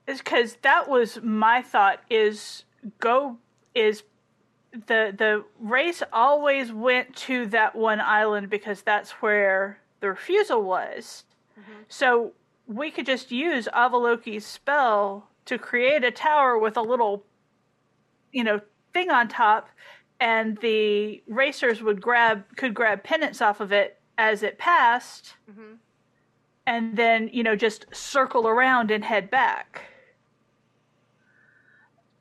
is 0.07 0.19
because 0.19 0.57
that 0.63 0.89
was 0.89 1.19
my 1.23 1.63
thought. 1.63 2.01
Is 2.11 2.65
go 3.01 3.39
is 3.75 4.03
the 4.87 5.15
the 5.17 5.45
race 5.61 6.03
always 6.13 6.73
went 6.73 7.15
to 7.17 7.47
that 7.47 7.75
one 7.75 8.01
island 8.01 8.51
because 8.51 8.83
that's 8.83 9.13
where 9.13 9.79
the 10.01 10.09
refusal 10.09 10.63
was. 10.63 11.25
Mm-hmm. 11.59 11.83
So 11.89 12.33
we 12.67 12.91
could 12.91 13.07
just 13.07 13.31
use 13.31 13.69
Avaloki's 13.75 14.45
spell 14.45 15.29
to 15.45 15.59
create 15.59 16.05
a 16.05 16.11
tower 16.11 16.59
with 16.59 16.77
a 16.77 16.83
little, 16.83 17.25
you 18.33 18.43
know, 18.43 18.61
thing 18.93 19.11
on 19.11 19.29
top, 19.29 19.69
and 20.21 20.59
the 20.59 21.23
racers 21.27 21.83
would 21.83 22.01
grab 22.01 22.45
could 22.57 22.75
grab 22.75 23.03
pennants 23.05 23.41
off 23.41 23.61
of 23.61 23.73
it 23.73 24.01
as 24.19 24.43
it 24.43 24.59
passed, 24.59 25.35
mm-hmm. 25.51 25.75
and 26.67 26.97
then 26.97 27.29
you 27.33 27.43
know 27.43 27.57
just 27.57 27.87
circle 27.93 28.49
around 28.49 28.91
and 28.91 29.05
head 29.05 29.31
back. 29.31 29.83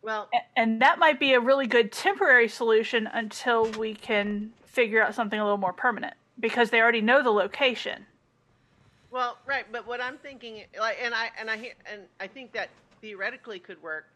Well, 0.03 0.29
A- 0.33 0.59
And 0.59 0.81
that 0.81 0.99
might 0.99 1.19
be 1.19 1.33
a 1.33 1.39
really 1.39 1.65
good 1.65 1.91
temporary 1.91 2.47
solution 2.49 3.07
until 3.07 3.65
we 3.71 3.95
can 3.95 4.53
figure 4.65 5.01
out 5.01 5.15
something 5.15 5.39
a 5.39 5.43
little 5.43 5.57
more 5.57 5.73
permanent 5.73 6.13
because 6.39 6.69
they 6.69 6.81
already 6.81 7.01
know 7.01 7.23
the 7.23 7.31
location. 7.31 8.05
Well, 9.11 9.37
right, 9.45 9.65
but 9.71 9.87
what 9.87 10.01
I'm 10.01 10.17
thinking, 10.17 10.63
like, 10.77 10.97
and 11.01 11.13
I 11.13 11.29
and 11.39 11.49
I 11.49 11.73
and 11.91 12.01
I 12.19 12.27
think 12.27 12.51
that 12.53 12.69
theoretically 12.99 13.59
could 13.59 13.81
work, 13.81 14.07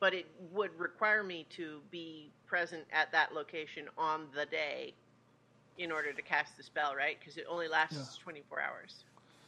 but 0.00 0.14
it 0.14 0.26
would 0.52 0.70
require 0.78 1.22
me 1.22 1.46
to 1.50 1.80
be 1.90 2.30
present 2.46 2.84
at 2.92 3.12
that 3.12 3.34
location 3.34 3.88
on 3.98 4.26
the 4.34 4.46
day 4.46 4.94
in 5.76 5.92
order 5.92 6.12
to 6.12 6.22
cast 6.22 6.56
the 6.56 6.62
spell, 6.62 6.94
right? 6.96 7.18
Because 7.20 7.36
it 7.36 7.44
only 7.48 7.68
lasts 7.68 8.16
24 8.18 8.60
hours. 8.60 9.04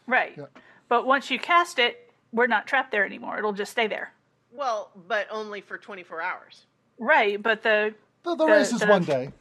Right. 0.06 0.35
Yeah. 0.37 0.44
But 0.88 1.06
once 1.06 1.30
you 1.30 1.38
cast 1.38 1.78
it, 1.78 2.12
we're 2.32 2.47
not 2.47 2.66
trapped 2.66 2.92
there 2.92 3.04
anymore. 3.06 3.38
It'll 3.38 3.52
just 3.54 3.73
stay 3.73 3.87
there. 3.87 4.12
Well, 4.52 4.90
but 5.09 5.26
only 5.30 5.61
for 5.61 5.78
24 5.78 6.21
hours. 6.23 6.66
Right, 6.99 7.40
but 7.42 7.62
the 7.62 7.95
The, 8.23 8.35
the 8.35 8.45
The- 8.47 8.52
race 8.52 8.73
is 8.73 8.80
the- 8.80 8.87
one 8.87 9.04
day. 9.04 9.33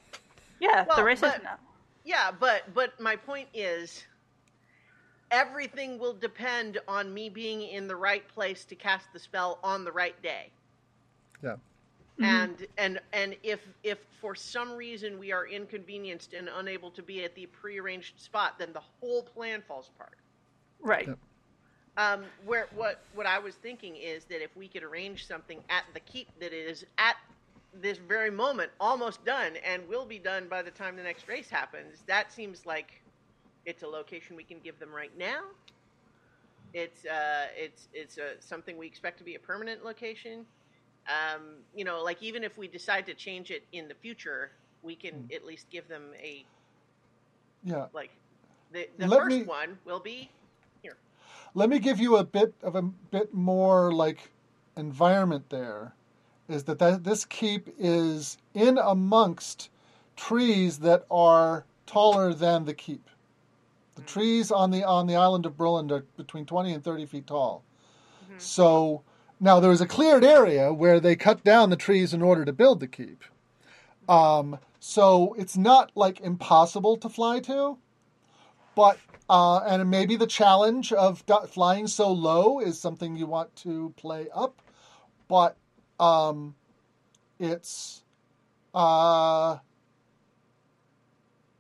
yeah, 0.59 0.85
Well, 0.87 0.97
the 0.97 1.03
race 1.03 1.17
is 1.17 1.31
but- 1.33 1.43
not. 1.43 1.59
Yeah, 2.05 2.31
but 2.31 2.73
but 2.73 2.99
my 2.99 3.15
point 3.17 3.49
is 3.53 4.05
everything 5.31 5.99
will 5.99 6.13
depend 6.13 6.79
on 6.87 7.13
me 7.13 7.29
being 7.29 7.61
in 7.61 7.87
the 7.87 7.95
right 7.95 8.27
place 8.29 8.65
to 8.65 8.75
cast 8.75 9.11
the 9.13 9.19
spell 9.19 9.59
on 9.63 9.83
the 9.83 9.91
right 9.91 10.19
day. 10.23 10.51
Yeah. 11.43 11.55
Mm-hmm. 12.19 12.23
And 12.23 12.67
and 12.77 12.99
and 13.13 13.35
if 13.43 13.59
if 13.83 13.99
for 14.21 14.33
some 14.35 14.73
reason 14.73 15.19
we 15.19 15.31
are 15.31 15.45
inconvenienced 15.47 16.33
and 16.33 16.49
unable 16.49 16.89
to 16.91 17.03
be 17.03 17.23
at 17.23 17.35
the 17.35 17.45
prearranged 17.47 18.19
spot, 18.19 18.57
then 18.57 18.73
the 18.73 18.81
whole 19.01 19.23
plan 19.23 19.61
falls 19.67 19.89
apart. 19.95 20.17
Right. 20.79 21.07
Yep. 21.07 21.19
Um, 21.99 22.23
where 22.45 22.67
what 22.75 23.01
what 23.13 23.25
I 23.25 23.39
was 23.39 23.55
thinking 23.55 23.97
is 23.97 24.23
that 24.25 24.41
if 24.41 24.55
we 24.55 24.69
could 24.69 24.83
arrange 24.83 25.27
something 25.27 25.59
at 25.69 25.83
the 25.93 25.99
keep 25.99 26.27
that 26.39 26.53
is 26.53 26.85
at 26.97 27.17
this 27.73 27.97
very 27.97 28.31
moment 28.31 28.71
almost 28.79 29.23
done 29.25 29.53
and 29.65 29.85
will 29.89 30.05
be 30.05 30.17
done 30.17 30.47
by 30.47 30.61
the 30.61 30.71
time 30.71 30.95
the 30.95 31.03
next 31.03 31.27
race 31.27 31.49
happens, 31.49 31.97
that 32.07 32.31
seems 32.31 32.65
like 32.65 33.01
it's 33.65 33.83
a 33.83 33.87
location 33.87 34.37
we 34.37 34.45
can 34.45 34.59
give 34.63 34.79
them 34.79 34.93
right 34.95 35.11
now. 35.17 35.41
It's 36.73 37.05
uh, 37.05 37.47
it's 37.57 37.89
it's 37.93 38.17
uh, 38.17 38.35
something 38.39 38.77
we 38.77 38.87
expect 38.87 39.17
to 39.17 39.25
be 39.25 39.35
a 39.35 39.39
permanent 39.39 39.83
location. 39.83 40.45
Um, 41.09 41.41
you 41.75 41.83
know, 41.83 42.01
like 42.01 42.23
even 42.23 42.45
if 42.45 42.57
we 42.57 42.69
decide 42.69 43.05
to 43.07 43.13
change 43.13 43.51
it 43.51 43.63
in 43.73 43.89
the 43.89 43.95
future, 43.95 44.51
we 44.83 44.95
can 44.95 45.27
at 45.35 45.43
least 45.45 45.69
give 45.69 45.89
them 45.89 46.03
a 46.17 46.45
Yeah. 47.65 47.87
like 47.91 48.11
the 48.71 48.87
the 48.97 49.07
Let 49.07 49.19
first 49.19 49.37
me- 49.39 49.43
one 49.43 49.77
will 49.83 49.99
be. 49.99 50.29
Let 51.55 51.69
me 51.69 51.79
give 51.79 51.99
you 51.99 52.17
a 52.17 52.23
bit 52.23 52.53
of 52.61 52.75
a 52.75 52.81
bit 52.81 53.33
more 53.33 53.91
like 53.91 54.31
environment 54.77 55.49
there. 55.49 55.93
Is 56.47 56.63
that, 56.63 56.79
that 56.79 57.03
this 57.03 57.25
keep 57.25 57.73
is 57.77 58.37
in 58.53 58.77
amongst 58.77 59.69
trees 60.15 60.79
that 60.79 61.05
are 61.11 61.65
taller 61.85 62.33
than 62.33 62.65
the 62.65 62.73
keep. 62.73 63.07
The 63.95 64.01
mm-hmm. 64.01 64.13
trees 64.13 64.51
on 64.51 64.71
the 64.71 64.83
on 64.83 65.07
the 65.07 65.15
island 65.15 65.45
of 65.45 65.57
Brilland 65.57 65.91
are 65.91 66.05
between 66.17 66.45
twenty 66.45 66.73
and 66.73 66.83
thirty 66.83 67.05
feet 67.05 67.27
tall. 67.27 67.63
Mm-hmm. 68.23 68.39
So 68.39 69.03
now 69.39 69.59
there 69.59 69.69
was 69.69 69.81
a 69.81 69.87
cleared 69.87 70.23
area 70.23 70.73
where 70.73 70.99
they 70.99 71.15
cut 71.15 71.43
down 71.43 71.69
the 71.69 71.75
trees 71.75 72.13
in 72.13 72.21
order 72.21 72.45
to 72.45 72.53
build 72.53 72.79
the 72.79 72.87
keep. 72.87 73.23
Mm-hmm. 74.07 74.11
Um, 74.11 74.59
so 74.79 75.35
it's 75.37 75.57
not 75.57 75.91
like 75.95 76.19
impossible 76.21 76.97
to 76.97 77.09
fly 77.09 77.39
to, 77.41 77.77
but 78.75 78.97
uh, 79.29 79.59
and 79.59 79.89
maybe 79.89 80.15
the 80.15 80.27
challenge 80.27 80.91
of 80.91 81.23
flying 81.49 81.87
so 81.87 82.11
low 82.11 82.59
is 82.59 82.79
something 82.79 83.15
you 83.15 83.27
want 83.27 83.55
to 83.57 83.93
play 83.95 84.27
up, 84.33 84.61
but 85.27 85.55
um, 85.99 86.55
it's 87.39 88.03
uh, 88.73 89.57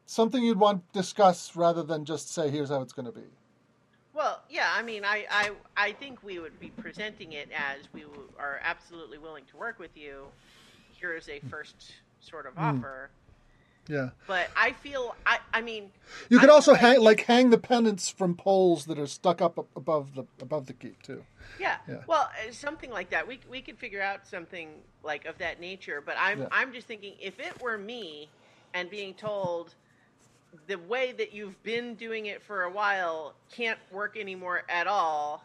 something 0.07 0.43
you'd 0.43 0.59
want 0.59 0.81
to 0.91 0.99
discuss 0.99 1.55
rather 1.55 1.83
than 1.83 2.05
just 2.05 2.33
say 2.33 2.49
here's 2.49 2.69
how 2.69 2.81
it's 2.81 2.93
going 2.93 3.05
to 3.05 3.11
be. 3.11 3.27
Well, 4.13 4.41
yeah, 4.49 4.69
I 4.75 4.81
mean, 4.81 5.05
I, 5.05 5.25
I, 5.29 5.51
I 5.77 5.91
think 5.93 6.23
we 6.23 6.39
would 6.39 6.59
be 6.59 6.69
presenting 6.71 7.33
it 7.33 7.49
as 7.55 7.85
we 7.93 8.01
w- 8.01 8.27
are 8.37 8.59
absolutely 8.63 9.17
willing 9.17 9.45
to 9.51 9.57
work 9.57 9.79
with 9.79 9.95
you. 9.95 10.25
Here 10.91 11.15
is 11.15 11.29
a 11.29 11.39
first 11.49 11.93
sort 12.19 12.45
of 12.45 12.57
offer. 12.57 13.11
Yeah, 13.87 14.09
But 14.27 14.49
I 14.55 14.73
feel, 14.73 15.15
I, 15.25 15.39
I 15.51 15.61
mean, 15.61 15.89
you 16.29 16.37
could 16.39 16.49
I 16.49 16.53
also 16.53 16.73
like- 16.73 16.81
hang 16.81 16.99
like 17.01 17.21
hang 17.21 17.49
the 17.49 17.57
pennants 17.57 18.07
from 18.09 18.35
poles 18.35 18.85
that 18.85 18.99
are 18.99 19.07
stuck 19.07 19.41
up 19.41 19.57
above 19.75 20.13
the 20.13 20.25
above 20.41 20.67
the 20.67 20.73
keep 20.73 21.01
too. 21.01 21.23
yeah, 21.59 21.77
Yeah. 21.87 22.03
well, 22.05 22.29
uh, 22.47 22.51
something 22.51 22.91
like 22.91 23.09
that. 23.09 23.27
We, 23.27 23.39
we 23.49 23.61
could 23.61 23.79
figure 23.79 24.01
out 24.01 24.27
something 24.27 24.69
like 25.03 25.25
of 25.25 25.39
that 25.39 25.59
nature. 25.59 26.03
But 26.05 26.15
I'm, 26.19 26.41
Yeah. 26.41 26.47
I'm 26.51 26.71
just 26.71 26.85
thinking, 26.87 27.13
if 27.19 27.39
it 27.39 27.59
were 27.61 27.77
me 27.79 28.29
and 28.75 28.89
being 28.91 29.15
told 29.15 29.73
the 30.67 30.75
way 30.77 31.11
that 31.13 31.33
you've 31.33 31.61
been 31.63 31.95
doing 31.95 32.27
it 32.27 32.43
for 32.43 32.63
a 32.63 32.71
while 32.71 33.33
can't 33.51 33.79
work 33.91 34.17
anymore 34.17 34.63
at 34.69 34.85
all, 34.85 35.43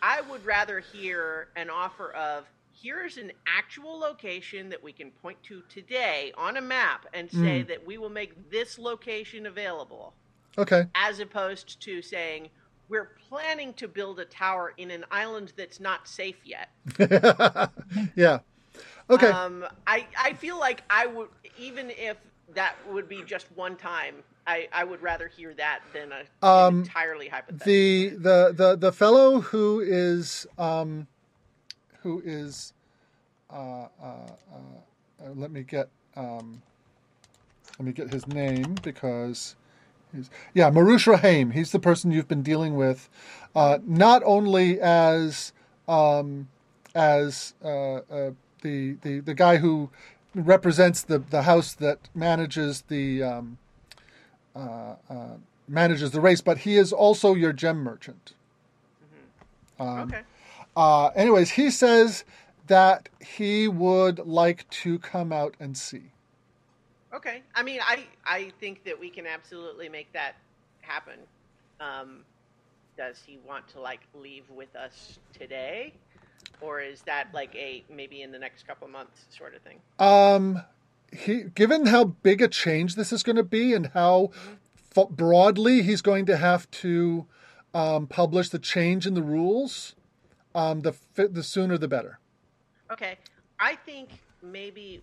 I 0.00 0.22
would 0.22 0.44
rather 0.46 0.80
hear 0.80 1.48
an 1.56 1.68
offer 1.68 2.12
of 2.12 2.44
here's 2.82 3.16
an 3.16 3.32
actual 3.46 3.98
location 3.98 4.68
that 4.68 4.82
we 4.82 4.92
can 4.92 5.10
point 5.10 5.42
to 5.44 5.62
today 5.68 6.32
on 6.36 6.56
a 6.56 6.60
map 6.60 7.06
and 7.12 7.30
say 7.30 7.62
that 7.62 7.84
we 7.86 7.98
will 7.98 8.10
make 8.10 8.50
this 8.50 8.78
location 8.78 9.46
available, 9.46 10.14
Okay. 10.56 10.84
as 10.94 11.20
opposed 11.20 11.80
to 11.82 12.02
saying 12.02 12.48
we're 12.88 13.10
planning 13.28 13.72
to 13.74 13.88
build 13.88 14.18
a 14.20 14.24
tower 14.24 14.72
in 14.76 14.90
an 14.90 15.04
island 15.10 15.52
that's 15.56 15.80
not 15.80 16.08
safe 16.08 16.36
yet. 16.44 16.70
yeah. 18.16 18.38
Okay. 19.10 19.26
Um, 19.26 19.64
I, 19.86 20.06
I 20.18 20.32
feel 20.34 20.58
like 20.58 20.82
I 20.90 21.06
would, 21.06 21.28
even 21.58 21.90
if 21.90 22.16
that 22.54 22.76
would 22.90 23.08
be 23.08 23.22
just 23.22 23.46
one 23.54 23.76
time, 23.76 24.16
I, 24.46 24.68
I 24.72 24.84
would 24.84 25.02
rather 25.02 25.28
hear 25.28 25.52
that 25.54 25.80
than 25.92 26.12
a 26.12 26.20
an 26.20 26.26
Um, 26.42 26.78
entirely 26.80 27.28
hypothetical. 27.28 27.66
the 27.66 28.08
the 28.10 28.52
the 28.56 28.76
the 28.76 28.92
fellow 28.92 29.40
who 29.40 29.80
is 29.80 30.46
um 30.56 31.06
who 32.02 32.22
is 32.24 32.72
uh, 33.50 33.86
uh, 34.02 34.30
uh, 34.52 35.30
let 35.34 35.50
me 35.50 35.62
get 35.62 35.88
um 36.16 36.62
let 37.78 37.86
me 37.86 37.92
get 37.92 38.12
his 38.12 38.26
name 38.26 38.76
because 38.82 39.56
he's 40.14 40.30
yeah 40.54 40.70
Marush 40.70 41.06
Rahim 41.06 41.50
he's 41.50 41.72
the 41.72 41.78
person 41.78 42.10
you've 42.10 42.28
been 42.28 42.42
dealing 42.42 42.76
with 42.76 43.08
uh, 43.54 43.78
not 43.84 44.22
only 44.24 44.80
as 44.80 45.52
um 45.86 46.48
as 46.94 47.54
uh, 47.64 47.68
uh, 47.68 48.30
the 48.62 48.96
the 49.02 49.20
the 49.20 49.34
guy 49.34 49.56
who 49.56 49.90
represents 50.34 51.02
the 51.02 51.18
the 51.18 51.42
house 51.42 51.72
that 51.74 51.98
manages 52.14 52.82
the 52.82 53.22
um 53.22 53.58
uh, 54.54 54.96
uh, 55.08 55.36
manages 55.68 56.10
the 56.10 56.20
race, 56.20 56.40
but 56.40 56.58
he 56.58 56.76
is 56.76 56.92
also 56.92 57.34
your 57.34 57.52
gem 57.52 57.78
merchant. 57.78 58.32
okay. 59.78 60.22
Uh, 60.78 61.08
anyways, 61.16 61.50
he 61.50 61.72
says 61.72 62.24
that 62.68 63.08
he 63.20 63.66
would 63.66 64.20
like 64.20 64.70
to 64.70 64.96
come 65.00 65.32
out 65.32 65.56
and 65.58 65.76
see. 65.76 66.12
Okay. 67.12 67.42
I 67.52 67.64
mean, 67.64 67.80
I 67.82 68.04
I 68.24 68.52
think 68.60 68.84
that 68.84 69.00
we 69.00 69.10
can 69.10 69.26
absolutely 69.26 69.88
make 69.88 70.12
that 70.12 70.36
happen. 70.80 71.18
Um, 71.80 72.20
does 72.96 73.20
he 73.26 73.40
want 73.44 73.66
to 73.70 73.80
like 73.80 74.02
leave 74.14 74.44
with 74.54 74.76
us 74.76 75.18
today, 75.32 75.94
or 76.60 76.80
is 76.80 77.02
that 77.02 77.26
like 77.34 77.52
a 77.56 77.82
maybe 77.92 78.22
in 78.22 78.30
the 78.30 78.38
next 78.38 78.64
couple 78.64 78.86
of 78.86 78.92
months 78.92 79.26
sort 79.36 79.56
of 79.56 79.62
thing? 79.62 79.78
Um, 79.98 80.62
he 81.12 81.42
given 81.42 81.86
how 81.86 82.04
big 82.04 82.40
a 82.40 82.46
change 82.46 82.94
this 82.94 83.12
is 83.12 83.24
going 83.24 83.34
to 83.34 83.42
be 83.42 83.74
and 83.74 83.88
how 83.94 84.30
f- 84.96 85.08
broadly 85.08 85.82
he's 85.82 86.02
going 86.02 86.24
to 86.26 86.36
have 86.36 86.70
to 86.70 87.26
um, 87.74 88.06
publish 88.06 88.50
the 88.50 88.60
change 88.60 89.08
in 89.08 89.14
the 89.14 89.22
rules, 89.22 89.96
um, 90.54 90.80
the 90.80 90.94
the 91.16 91.42
sooner 91.42 91.78
the 91.78 91.88
better. 91.88 92.18
Okay. 92.92 93.18
I 93.60 93.74
think 93.74 94.10
maybe 94.42 95.02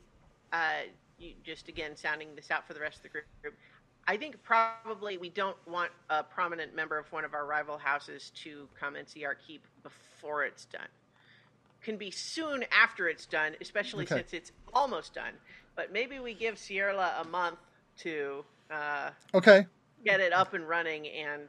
uh, 0.54 0.84
you, 1.18 1.34
just 1.44 1.68
again 1.68 1.96
sounding 1.96 2.30
this 2.36 2.52
out 2.52 2.66
for 2.68 2.74
the 2.74 2.80
rest 2.80 2.98
of 2.98 3.04
the 3.04 3.10
group. 3.10 3.56
I 4.08 4.18
think 4.18 4.42
probably 4.44 5.18
we 5.18 5.30
don't 5.30 5.58
want 5.68 5.92
a 6.10 6.24
prominent 6.24 6.76
member 6.76 6.98
of 6.98 7.12
one 7.12 7.26
of 7.26 7.34
our 7.34 7.46
rival 7.46 7.78
houses 7.78 8.32
to 8.44 8.68
come 8.80 8.96
and 8.96 9.08
see 9.08 9.26
our 9.26 9.36
keep 9.36 9.66
before 9.84 10.44
it's 10.44 10.66
done. 10.66 10.88
Can 11.82 11.98
be 11.98 12.12
soon 12.12 12.64
after 12.72 13.08
it's 13.10 13.26
done, 13.26 13.56
especially 13.62 14.06
Okay. 14.06 14.16
since 14.18 14.34
it's 14.34 14.52
almost 14.74 15.14
done. 15.16 15.34
But 15.76 15.92
maybe 15.92 16.20
we 16.20 16.34
give 16.34 16.58
Sierra 16.58 17.16
a 17.20 17.28
month 17.28 17.60
to 18.00 18.46
uh, 18.72 19.10
Okay. 19.34 19.66
get 20.04 20.20
it 20.20 20.34
up 20.34 20.54
and 20.54 20.68
running 20.68 21.08
and 21.08 21.48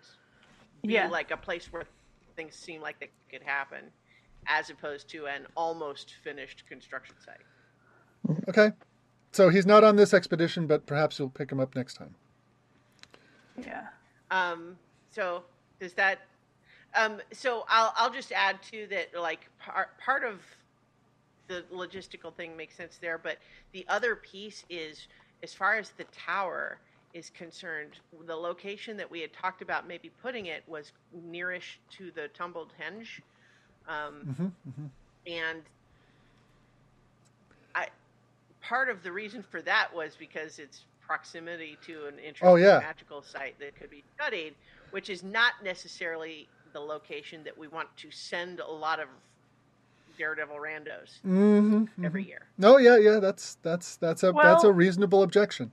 be 0.86 0.94
Yeah. 0.94 1.08
like 1.08 1.30
a 1.30 1.36
place 1.36 1.70
where 1.72 1.84
things 2.36 2.54
seem 2.54 2.80
like 2.80 3.00
they 3.00 3.10
could 3.30 3.42
happen, 3.42 3.84
as 4.46 4.70
opposed 4.70 5.08
to 5.10 5.26
an 5.26 5.46
almost 5.56 6.14
finished 6.22 6.64
construction 6.68 7.14
site. 7.24 8.38
Okay. 8.48 8.70
So 9.32 9.48
he's 9.48 9.66
not 9.66 9.84
on 9.84 9.96
this 9.96 10.14
expedition, 10.14 10.66
but 10.66 10.86
perhaps 10.86 11.18
you'll 11.18 11.28
pick 11.28 11.50
him 11.50 11.60
up 11.60 11.74
next 11.74 11.94
time. 11.94 12.14
Yeah. 13.62 13.86
Um, 14.30 14.76
so 15.10 15.42
does 15.80 15.92
that? 15.94 16.20
Um, 16.94 17.20
so 17.32 17.64
I'll 17.68 17.92
I'll 17.96 18.12
just 18.12 18.32
add 18.32 18.62
too 18.62 18.86
that 18.90 19.08
like 19.20 19.50
part 19.58 19.98
part 19.98 20.24
of 20.24 20.40
the 21.48 21.64
logistical 21.72 22.34
thing 22.34 22.56
makes 22.56 22.76
sense 22.76 22.98
there, 23.00 23.18
but 23.18 23.38
the 23.72 23.84
other 23.88 24.16
piece 24.16 24.64
is 24.68 25.06
as 25.42 25.54
far 25.54 25.76
as 25.76 25.90
the 25.90 26.04
tower 26.04 26.78
is 27.16 27.30
concerned, 27.30 27.92
the 28.26 28.36
location 28.36 28.96
that 28.98 29.10
we 29.10 29.20
had 29.20 29.32
talked 29.32 29.62
about 29.62 29.88
maybe 29.88 30.10
putting 30.22 30.46
it 30.46 30.62
was 30.66 30.92
nearish 31.30 31.78
to 31.96 32.10
the 32.14 32.28
tumbled 32.28 32.72
henge, 32.78 33.20
um, 33.88 34.52
and 35.26 35.62
I 37.74 37.86
part 38.60 38.90
of 38.90 39.02
the 39.02 39.10
reason 39.10 39.42
for 39.42 39.62
that 39.62 39.88
was 39.94 40.14
because 40.18 40.58
it's 40.58 40.84
proximity 41.00 41.78
to 41.86 42.06
an 42.06 42.18
interesting 42.18 42.48
Oh, 42.48 42.56
yeah. 42.56 42.80
magical 42.80 43.22
site 43.22 43.58
that 43.60 43.74
could 43.76 43.90
be 43.90 44.04
studied, 44.16 44.54
which 44.90 45.08
is 45.08 45.22
not 45.22 45.52
necessarily 45.64 46.48
the 46.72 46.80
location 46.80 47.42
that 47.44 47.56
we 47.56 47.68
want 47.68 47.88
to 47.96 48.10
send 48.10 48.60
a 48.60 48.70
lot 48.70 49.00
of 49.00 49.08
daredevil 50.18 50.56
randos 50.56 51.20
Mm-hmm. 51.26 52.04
every 52.04 52.24
year. 52.24 52.42
No, 52.58 52.76
yeah, 52.76 52.98
yeah. 52.98 53.20
That's 53.20 53.56
that's 53.62 53.96
that's 53.96 54.22
a 54.22 54.32
that's 54.32 54.64
a 54.64 54.72
reasonable 54.72 55.22
objection. 55.22 55.70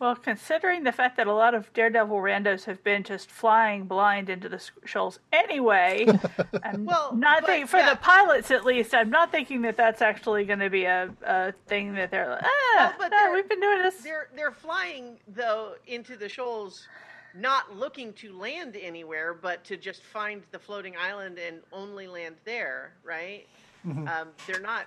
Well, 0.00 0.16
considering 0.16 0.82
the 0.82 0.92
fact 0.92 1.16
that 1.16 1.26
a 1.28 1.32
lot 1.32 1.54
of 1.54 1.72
Daredevil 1.72 2.16
randos 2.16 2.64
have 2.64 2.82
been 2.82 3.04
just 3.04 3.30
flying 3.30 3.84
blind 3.84 4.28
into 4.28 4.48
the 4.48 4.60
shoals 4.84 5.20
anyway, 5.32 6.06
I'm 6.64 6.84
Well, 6.84 7.14
not 7.14 7.40
but, 7.42 7.46
thinking, 7.46 7.66
for 7.68 7.78
yeah. 7.78 7.90
the 7.90 7.96
pilots 7.96 8.50
at 8.50 8.64
least, 8.64 8.92
I'm 8.92 9.08
not 9.08 9.30
thinking 9.30 9.62
that 9.62 9.76
that's 9.76 10.02
actually 10.02 10.44
going 10.44 10.58
to 10.58 10.68
be 10.68 10.84
a, 10.84 11.10
a 11.24 11.52
thing 11.68 11.94
that 11.94 12.10
they're 12.10 12.28
like, 12.28 12.42
ah, 12.44 12.48
Well, 12.76 12.94
but 12.98 13.08
no, 13.12 13.18
they're- 13.18 13.32
we've 13.34 13.48
been 13.48 13.60
doing 13.60 13.82
this. 13.82 13.96
They're 14.02 14.28
they're 14.34 14.50
flying 14.52 15.16
though 15.28 15.74
into 15.86 16.16
the 16.16 16.28
shoals, 16.28 16.88
not 17.36 17.74
looking 17.76 18.12
to 18.14 18.32
land 18.36 18.76
anywhere, 18.76 19.32
but 19.32 19.64
to 19.64 19.76
just 19.76 20.02
find 20.02 20.42
the 20.50 20.58
floating 20.58 20.96
island 20.96 21.38
and 21.38 21.60
only 21.72 22.06
land 22.08 22.34
there, 22.44 22.92
right? 23.04 23.46
Um, 23.86 24.28
they're 24.46 24.60
not. 24.60 24.86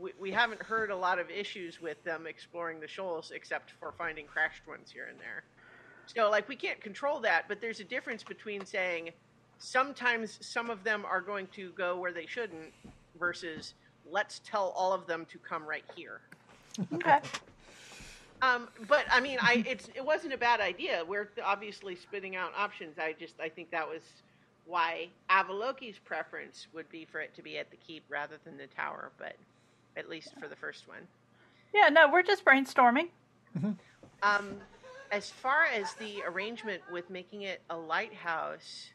We, 0.00 0.12
we 0.18 0.30
haven't 0.30 0.62
heard 0.62 0.90
a 0.90 0.96
lot 0.96 1.18
of 1.18 1.30
issues 1.30 1.80
with 1.80 2.02
them 2.04 2.26
exploring 2.26 2.80
the 2.80 2.88
shoals, 2.88 3.32
except 3.34 3.72
for 3.80 3.92
finding 3.96 4.26
crashed 4.26 4.66
ones 4.66 4.90
here 4.90 5.06
and 5.10 5.18
there. 5.18 5.44
So, 6.06 6.30
like, 6.30 6.48
we 6.48 6.56
can't 6.56 6.80
control 6.80 7.20
that, 7.20 7.46
but 7.48 7.60
there's 7.60 7.80
a 7.80 7.84
difference 7.84 8.22
between 8.22 8.64
saying 8.64 9.10
sometimes 9.58 10.38
some 10.40 10.70
of 10.70 10.84
them 10.84 11.04
are 11.04 11.20
going 11.20 11.46
to 11.54 11.72
go 11.72 11.96
where 11.96 12.12
they 12.12 12.26
shouldn't 12.26 12.72
versus 13.18 13.74
let's 14.10 14.40
tell 14.44 14.74
all 14.76 14.92
of 14.92 15.06
them 15.06 15.26
to 15.30 15.38
come 15.38 15.64
right 15.66 15.84
here. 15.94 16.20
Okay. 16.92 17.20
Um, 18.42 18.68
but 18.88 19.06
I 19.10 19.20
mean, 19.20 19.38
I 19.40 19.64
it's 19.66 19.88
it 19.94 20.04
wasn't 20.04 20.34
a 20.34 20.38
bad 20.38 20.60
idea. 20.60 21.02
We're 21.06 21.30
obviously 21.42 21.96
spitting 21.96 22.36
out 22.36 22.52
options. 22.56 22.98
I 22.98 23.14
just 23.18 23.34
I 23.40 23.48
think 23.48 23.70
that 23.70 23.88
was 23.88 24.02
why 24.66 25.08
Avaloki's 25.30 25.98
preference 25.98 26.66
would 26.74 26.88
be 26.90 27.04
for 27.04 27.20
it 27.20 27.34
to 27.36 27.42
be 27.42 27.58
at 27.58 27.70
the 27.70 27.76
keep 27.76 28.04
rather 28.08 28.36
than 28.44 28.56
the 28.56 28.66
tower. 28.66 29.12
But 29.18 29.36
at 29.96 30.08
least 30.08 30.34
for 30.40 30.48
the 30.48 30.56
first 30.56 30.88
one. 30.88 31.06
Yeah, 31.74 31.88
no, 31.88 32.08
we're 32.10 32.22
just 32.22 32.44
brainstorming. 32.44 33.08
Um, 34.22 34.56
as 35.10 35.30
far 35.30 35.64
as 35.64 35.94
the 35.94 36.22
arrangement 36.26 36.82
with 36.90 37.10
making 37.10 37.42
it 37.42 37.60
a 37.70 37.76
lighthouse, 37.76 38.90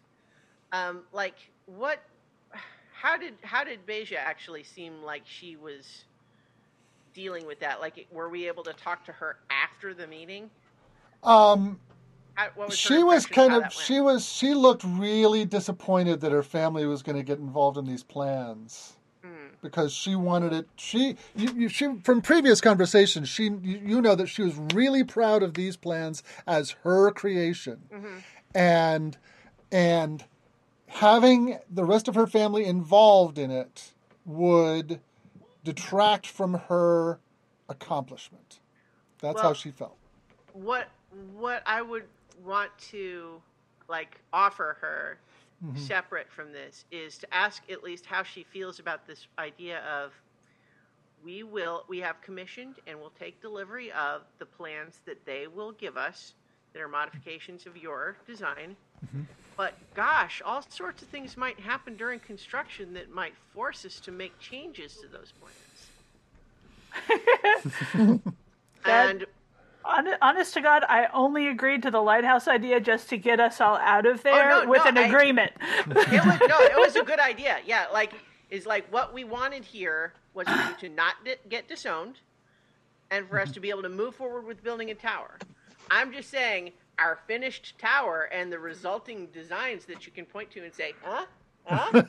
um, 0.71 1.01
like 1.13 1.35
what? 1.65 1.99
How 2.91 3.17
did 3.17 3.35
how 3.43 3.63
did 3.63 3.85
Beja 3.85 4.17
actually 4.17 4.63
seem 4.63 5.01
like 5.03 5.23
she 5.25 5.55
was 5.55 6.03
dealing 7.13 7.45
with 7.45 7.59
that? 7.59 7.79
Like, 7.79 8.07
were 8.11 8.29
we 8.29 8.47
able 8.47 8.63
to 8.63 8.73
talk 8.73 9.05
to 9.05 9.11
her 9.13 9.37
after 9.49 9.93
the 9.93 10.07
meeting? 10.07 10.49
Um, 11.23 11.79
How, 12.33 12.49
what 12.55 12.69
was 12.69 12.77
she 12.77 13.03
was 13.03 13.25
kind 13.25 13.53
of 13.53 13.71
she 13.73 13.99
was 14.01 14.25
she 14.25 14.53
looked 14.53 14.83
really 14.83 15.45
disappointed 15.45 16.21
that 16.21 16.31
her 16.31 16.43
family 16.43 16.85
was 16.85 17.03
going 17.03 17.17
to 17.17 17.23
get 17.23 17.39
involved 17.39 17.77
in 17.77 17.85
these 17.85 18.03
plans. 18.03 18.97
Because 19.61 19.93
she 19.93 20.15
wanted 20.15 20.53
it. 20.53 20.67
She 20.75 21.15
you, 21.35 21.53
you, 21.55 21.69
she 21.69 21.95
from 22.03 22.21
previous 22.21 22.61
conversations 22.61 23.29
she 23.29 23.45
you, 23.45 23.81
you 23.83 24.01
know 24.01 24.15
that 24.15 24.27
she 24.27 24.41
was 24.41 24.55
really 24.73 25.03
proud 25.03 25.43
of 25.43 25.53
these 25.53 25.77
plans 25.77 26.23
as 26.47 26.71
her 26.83 27.11
creation. 27.11 27.81
Mm-hmm. 27.93 28.17
and 28.55 29.17
and 29.71 30.23
having 30.87 31.59
the 31.69 31.85
rest 31.85 32.07
of 32.07 32.15
her 32.15 32.25
family 32.27 32.65
involved 32.65 33.37
in 33.37 33.51
it 33.51 33.91
would 34.25 34.99
detract 35.63 36.25
from 36.25 36.55
her 36.67 37.19
accomplishment. 37.67 38.59
That's 39.21 39.41
how 39.41 39.53
she 39.53 39.71
felt. 39.71 39.97
what 40.53 40.89
what 41.35 41.63
I 41.65 41.81
would 41.81 42.05
want 42.43 42.71
to 42.91 43.41
like 43.87 44.19
offer 44.31 44.77
her 44.81 45.19
Mm-hmm. 45.63 45.75
separate 45.77 46.31
from 46.31 46.53
this 46.53 46.85
is 46.89 47.17
to 47.17 47.33
ask 47.33 47.63
at 47.69 47.83
least 47.83 48.05
how 48.05 48.23
she 48.23 48.43
feels 48.43 48.79
about 48.79 49.05
this 49.05 49.27
idea 49.37 49.79
of 49.79 50.13
we 51.23 51.43
will 51.43 51.83
we 51.89 51.99
have 51.99 52.21
commissioned 52.21 52.75
and 52.87 52.97
will 52.97 53.11
take 53.19 53.41
delivery 53.41 53.91
of 53.91 54.21
the 54.39 54.45
plans 54.45 55.01
that 55.05 55.25
they 55.25 55.47
will 55.47 55.73
give 55.73 55.97
us 55.97 56.33
that 56.71 56.81
are 56.81 56.87
modifications 56.87 57.65
of 57.65 57.75
your 57.75 58.15
design 58.25 58.77
Mm-hmm. 59.05 59.21
but 59.57 59.73
gosh 59.95 60.41
all 60.45 60.61
sorts 60.69 61.01
of 61.01 61.07
things 61.09 61.35
might 61.37 61.59
happen 61.59 61.95
during 61.97 62.19
construction 62.19 62.93
that 62.93 63.09
might 63.11 63.33
force 63.53 63.85
us 63.85 63.99
to 64.01 64.11
make 64.11 64.37
changes 64.39 64.95
to 64.97 65.07
those 65.07 65.33
plans 65.39 65.89
and 68.85 69.21
Hon- 69.21 69.25
Honest 70.21 70.53
to 70.53 70.61
God, 70.61 70.83
I 70.87 71.07
only 71.13 71.47
agreed 71.47 71.83
to 71.83 71.91
the 71.91 72.01
lighthouse 72.01 72.47
idea 72.47 72.79
just 72.79 73.09
to 73.09 73.17
get 73.17 73.39
us 73.39 73.59
all 73.61 73.77
out 73.77 74.05
of 74.05 74.19
oh, 74.19 74.23
there 74.23 74.51
Oh, 74.51 74.63
no, 74.63 74.69
with 74.69 74.83
no, 74.83 74.89
an 74.89 74.97
I- 74.97 75.07
agreement. 75.07 75.51
it 75.87 75.95
was 76.25 76.39
no, 76.47 76.57
it 76.59 76.77
was 76.77 76.95
a 76.95 77.03
good 77.11 77.19
idea. 77.19 77.57
Yeah, 77.65 77.85
like 77.91 78.13
is 78.49 78.65
like 78.65 78.91
what 78.91 79.13
we 79.13 79.23
wanted 79.23 79.63
here 79.65 80.13
was 80.33 80.47
for 80.47 80.55
you 80.55 80.89
to 80.89 80.95
not 80.95 81.15
di- 81.25 81.35
get 81.49 81.67
disowned, 81.67 82.15
and 83.11 83.27
for 83.27 83.39
us 83.39 83.51
to 83.51 83.59
be 83.59 83.69
able 83.69 83.81
to 83.83 83.89
move 83.89 84.15
forward 84.15 84.45
with 84.45 84.63
building 84.63 84.89
a 84.91 84.95
tower. 84.95 85.37
I'm 85.91 86.11
just 86.13 86.29
saying 86.29 86.71
our 86.99 87.19
finished 87.27 87.77
tower 87.79 88.29
and 88.31 88.51
the 88.51 88.59
resulting 88.59 89.27
designs 89.27 89.85
that 89.85 90.05
you 90.05 90.11
can 90.11 90.25
point 90.25 90.51
to 90.51 90.63
and 90.63 90.73
say, 90.73 90.93
huh, 91.01 91.25
huh, 91.65 92.01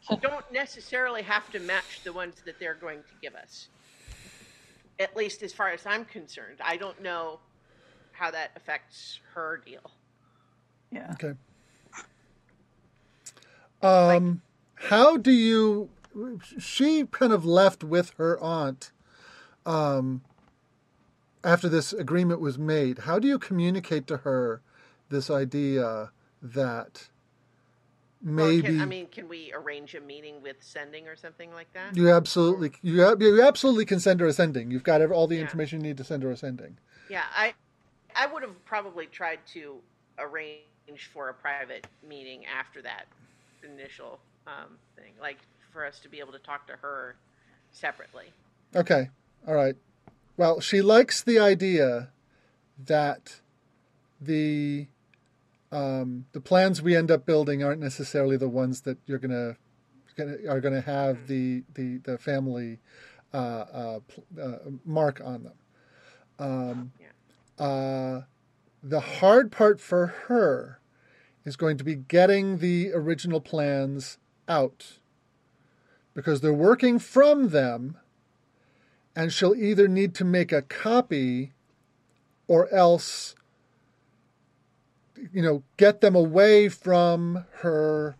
don't 0.22 0.50
necessarily 0.52 1.22
have 1.22 1.50
to 1.52 1.58
match 1.60 2.00
the 2.04 2.12
ones 2.12 2.36
that 2.46 2.58
they're 2.58 2.74
going 2.74 2.98
to 3.00 3.14
give 3.20 3.34
us. 3.34 3.68
At 5.00 5.16
least 5.16 5.42
as 5.42 5.52
far 5.52 5.70
as 5.70 5.86
I'm 5.86 6.04
concerned, 6.04 6.58
I 6.60 6.76
don't 6.76 7.00
know 7.02 7.40
how 8.12 8.30
that 8.32 8.50
affects 8.56 9.20
her 9.34 9.62
deal. 9.64 9.90
yeah. 10.90 11.12
Okay. 11.12 11.34
Um, 13.80 14.42
how 14.74 15.16
do 15.16 15.30
you? 15.30 15.88
She 16.58 17.04
kind 17.04 17.32
of 17.32 17.44
left 17.44 17.84
with 17.84 18.12
her 18.16 18.38
aunt. 18.40 18.90
Um, 19.64 20.22
after 21.44 21.68
this 21.68 21.92
agreement 21.92 22.40
was 22.40 22.58
made, 22.58 23.00
how 23.00 23.18
do 23.18 23.28
you 23.28 23.38
communicate 23.38 24.06
to 24.08 24.18
her 24.18 24.60
this 25.10 25.30
idea 25.30 26.10
that 26.42 27.08
Maybe 28.22 28.62
can, 28.68 28.82
I 28.82 28.86
mean, 28.86 29.06
can 29.08 29.28
we 29.28 29.52
arrange 29.52 29.94
a 29.94 30.00
meeting 30.00 30.42
with 30.42 30.56
sending 30.60 31.06
or 31.08 31.16
something 31.16 31.52
like 31.52 31.72
that? 31.74 31.94
you 31.94 32.10
absolutely 32.10 32.72
you, 32.82 33.16
you 33.20 33.42
absolutely 33.42 33.84
can 33.84 34.00
send 34.00 34.20
her 34.20 34.26
a 34.26 34.32
sending. 34.32 34.70
You've 34.70 34.82
got 34.84 35.02
all 35.10 35.26
the 35.26 35.36
Yeah. 35.36 35.42
information 35.42 35.80
you 35.80 35.88
need 35.88 35.96
to 35.98 36.04
send 36.04 36.22
her 36.22 36.30
a 36.30 36.36
sending. 36.36 36.78
Yeah, 37.08 37.24
I 37.34 37.54
I 38.14 38.26
would 38.26 38.42
have 38.42 38.64
probably 38.64 39.06
tried 39.06 39.40
to 39.54 39.80
arrange 40.18 41.10
for 41.12 41.28
a 41.28 41.34
private 41.34 41.86
meeting 42.06 42.44
after 42.46 42.82
that 42.82 43.06
initial 43.62 44.20
um, 44.46 44.78
thing, 44.96 45.12
like 45.20 45.38
for 45.72 45.84
us 45.84 46.00
to 46.00 46.08
be 46.08 46.18
able 46.20 46.32
to 46.32 46.38
talk 46.38 46.66
to 46.68 46.74
her 46.82 47.16
separately. 47.70 48.32
Okay. 48.74 49.10
All 49.46 49.54
right. 49.54 49.76
Well, 50.36 50.60
she 50.60 50.82
likes 50.82 51.22
the 51.22 51.38
idea 51.38 52.10
that 52.86 53.40
the 54.20 54.88
um, 55.70 56.26
the 56.32 56.40
plans 56.40 56.80
we 56.80 56.96
end 56.96 57.10
up 57.10 57.26
building 57.26 57.62
aren't 57.62 57.80
necessarily 57.80 58.36
the 58.36 58.48
ones 58.48 58.82
that 58.82 58.98
you're 59.06 59.18
gonna, 59.18 59.56
gonna 60.16 60.36
are 60.48 60.60
gonna 60.60 60.80
have 60.80 61.26
the 61.26 61.64
the 61.74 61.98
the 61.98 62.18
family 62.18 62.78
uh, 63.34 63.36
uh, 63.36 64.00
uh, 64.40 64.58
mark 64.84 65.20
on 65.24 65.44
them. 65.44 65.52
Um, 66.38 66.92
uh, 67.58 68.22
the 68.82 69.00
hard 69.00 69.52
part 69.52 69.80
for 69.80 70.06
her 70.28 70.80
is 71.44 71.56
going 71.56 71.76
to 71.78 71.84
be 71.84 71.94
getting 71.94 72.58
the 72.58 72.92
original 72.92 73.40
plans 73.40 74.18
out 74.48 74.98
because 76.14 76.40
they're 76.40 76.52
working 76.52 76.98
from 76.98 77.50
them 77.50 77.96
and 79.14 79.32
she'll 79.32 79.54
either 79.54 79.88
need 79.88 80.14
to 80.14 80.24
make 80.24 80.52
a 80.52 80.62
copy 80.62 81.52
or 82.46 82.72
else 82.72 83.34
you 85.32 85.42
know 85.42 85.62
get 85.76 86.00
them 86.00 86.14
away 86.14 86.68
from 86.68 87.44
her 87.60 88.16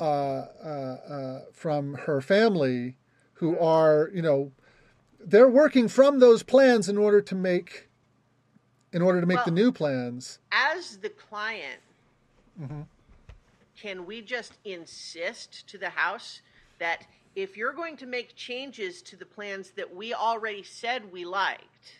uh, 0.00 0.04
uh, 0.04 0.66
uh, 0.66 1.40
from 1.52 1.94
her 1.94 2.20
family 2.20 2.96
who 3.34 3.58
are 3.58 4.10
you 4.14 4.22
know 4.22 4.52
they're 5.24 5.48
working 5.48 5.88
from 5.88 6.18
those 6.18 6.42
plans 6.42 6.88
in 6.88 6.96
order 6.96 7.20
to 7.20 7.34
make 7.34 7.88
in 8.92 9.02
order 9.02 9.20
to 9.20 9.26
make 9.26 9.44
the 9.44 9.50
new 9.50 9.70
plans. 9.70 10.38
As 10.50 10.96
the 10.98 11.10
client, 11.10 11.80
can 13.80 14.04
we 14.06 14.20
just 14.20 14.54
insist 14.64 15.66
to 15.68 15.78
the 15.78 15.90
house 15.90 16.42
that 16.78 17.06
if 17.36 17.56
you're 17.56 17.72
going 17.72 17.96
to 17.98 18.06
make 18.06 18.34
changes 18.34 19.00
to 19.02 19.16
the 19.16 19.24
plans 19.26 19.70
that 19.76 19.94
we 19.94 20.12
already 20.12 20.62
said 20.62 21.12
we 21.12 21.24
liked, 21.24 21.94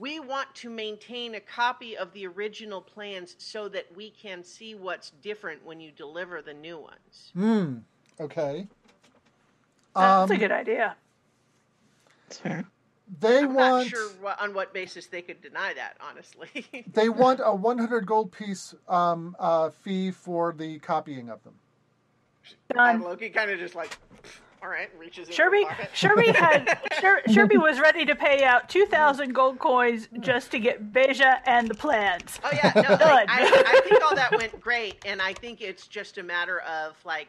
we 0.00 0.18
want 0.18 0.52
to 0.54 0.70
maintain 0.70 1.34
a 1.34 1.40
copy 1.40 1.96
of 1.96 2.12
the 2.14 2.26
original 2.26 2.80
plans 2.80 3.36
so 3.38 3.68
that 3.68 3.84
we 3.94 4.10
can 4.10 4.42
see 4.42 4.74
what's 4.74 5.10
different 5.22 5.64
when 5.64 5.78
you 5.78 5.92
deliver 5.92 6.40
the 6.40 6.54
new 6.54 6.78
ones. 6.78 7.30
hmm 7.34 7.76
okay 8.18 8.66
That's 9.94 10.30
Um, 10.30 10.36
a 10.36 10.40
good 10.40 10.52
idea. 10.52 10.96
That's 12.26 12.38
fair. 12.38 12.64
they 13.20 13.40
I'm 13.40 13.54
want 13.54 13.56
not 13.56 13.86
sure 13.86 14.08
what, 14.22 14.40
on 14.40 14.54
what 14.54 14.72
basis 14.72 15.06
they 15.06 15.20
could 15.20 15.42
deny 15.42 15.74
that, 15.74 15.96
honestly. 16.00 16.48
they 16.94 17.10
want 17.10 17.40
a 17.44 17.54
100 17.54 18.06
gold 18.06 18.32
piece 18.32 18.74
um, 18.88 19.36
uh, 19.38 19.68
fee 19.68 20.10
for 20.12 20.54
the 20.56 20.78
copying 20.78 21.28
of 21.28 21.42
them 21.44 21.54
Done. 22.72 23.02
Loki 23.02 23.28
kind 23.30 23.50
of 23.50 23.58
just 23.58 23.74
like, 23.74 23.96
all 24.62 24.68
right, 24.68 24.88
reaches 24.98 25.28
in 25.28 25.34
Sherby, 25.34 25.66
his. 25.74 25.88
Sherby 25.94 26.34
had 26.34 26.78
Sher, 27.00 27.22
Sherby 27.28 27.56
was 27.60 27.80
ready 27.80 28.04
to 28.04 28.14
pay 28.14 28.42
out 28.44 28.68
two 28.68 28.86
thousand 28.86 29.34
gold 29.34 29.58
coins 29.58 30.08
just 30.20 30.50
to 30.50 30.58
get 30.58 30.92
Beja 30.92 31.40
and 31.46 31.68
the 31.68 31.74
plans. 31.74 32.38
Oh 32.44 32.50
yeah, 32.52 32.72
no, 32.74 32.82
like, 32.82 32.98
Done. 32.98 33.26
I, 33.28 33.64
I 33.66 33.80
think 33.88 34.02
all 34.04 34.14
that 34.14 34.36
went 34.36 34.60
great, 34.60 34.96
and 35.06 35.22
I 35.22 35.32
think 35.32 35.60
it's 35.60 35.86
just 35.86 36.18
a 36.18 36.22
matter 36.22 36.60
of 36.60 36.94
like, 37.04 37.28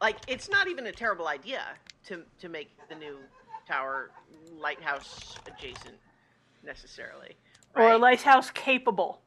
like 0.00 0.16
it's 0.26 0.48
not 0.50 0.68
even 0.68 0.86
a 0.86 0.92
terrible 0.92 1.28
idea 1.28 1.62
to 2.06 2.22
to 2.40 2.48
make 2.48 2.70
the 2.88 2.94
new 2.94 3.18
tower 3.66 4.10
lighthouse 4.58 5.36
adjacent 5.46 5.94
necessarily, 6.64 7.36
Or 7.76 7.82
right? 7.84 7.94
a 7.94 7.98
lighthouse 7.98 8.50
capable. 8.50 9.20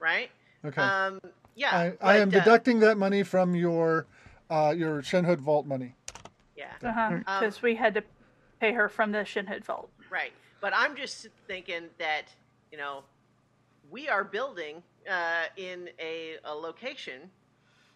right? 0.00 0.30
okay 0.64 0.80
Um, 0.82 1.20
yeah, 1.54 1.74
I, 1.74 1.84
I 1.86 1.92
but, 2.00 2.16
am 2.20 2.28
uh, 2.28 2.32
deducting 2.32 2.80
that 2.80 2.98
money 2.98 3.22
from 3.22 3.54
your 3.54 4.06
uh, 4.50 4.74
your 4.76 5.02
Shenhud 5.02 5.38
vault 5.38 5.66
money. 5.66 5.94
Yeah, 6.56 6.66
Because 6.80 7.22
Uh-huh, 7.26 7.50
we 7.62 7.74
had 7.74 7.94
to 7.94 8.02
pay 8.60 8.72
her 8.72 8.88
from 8.88 9.12
the 9.12 9.18
Shenhud 9.18 9.64
Vault. 9.64 9.90
right. 10.10 10.32
But 10.60 10.72
I'm 10.74 10.96
just 10.96 11.28
thinking 11.46 11.84
that 11.98 12.24
you 12.72 12.78
know 12.78 13.04
we 13.90 14.08
are 14.08 14.24
building 14.24 14.82
uh, 15.08 15.44
in 15.56 15.90
a, 16.00 16.36
a 16.44 16.52
location 16.54 17.30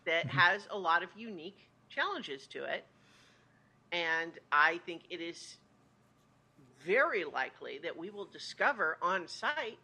that 0.04 0.26
has 0.26 0.66
a 0.70 0.78
lot 0.78 1.02
of 1.02 1.08
unique 1.16 1.68
challenges 1.88 2.46
to 2.48 2.64
it. 2.64 2.84
And 3.92 4.32
I 4.52 4.78
think 4.86 5.02
it 5.10 5.20
is 5.20 5.56
very 6.84 7.24
likely 7.24 7.78
that 7.82 7.96
we 7.96 8.10
will 8.10 8.24
discover 8.26 8.98
on 9.02 9.26
site 9.26 9.78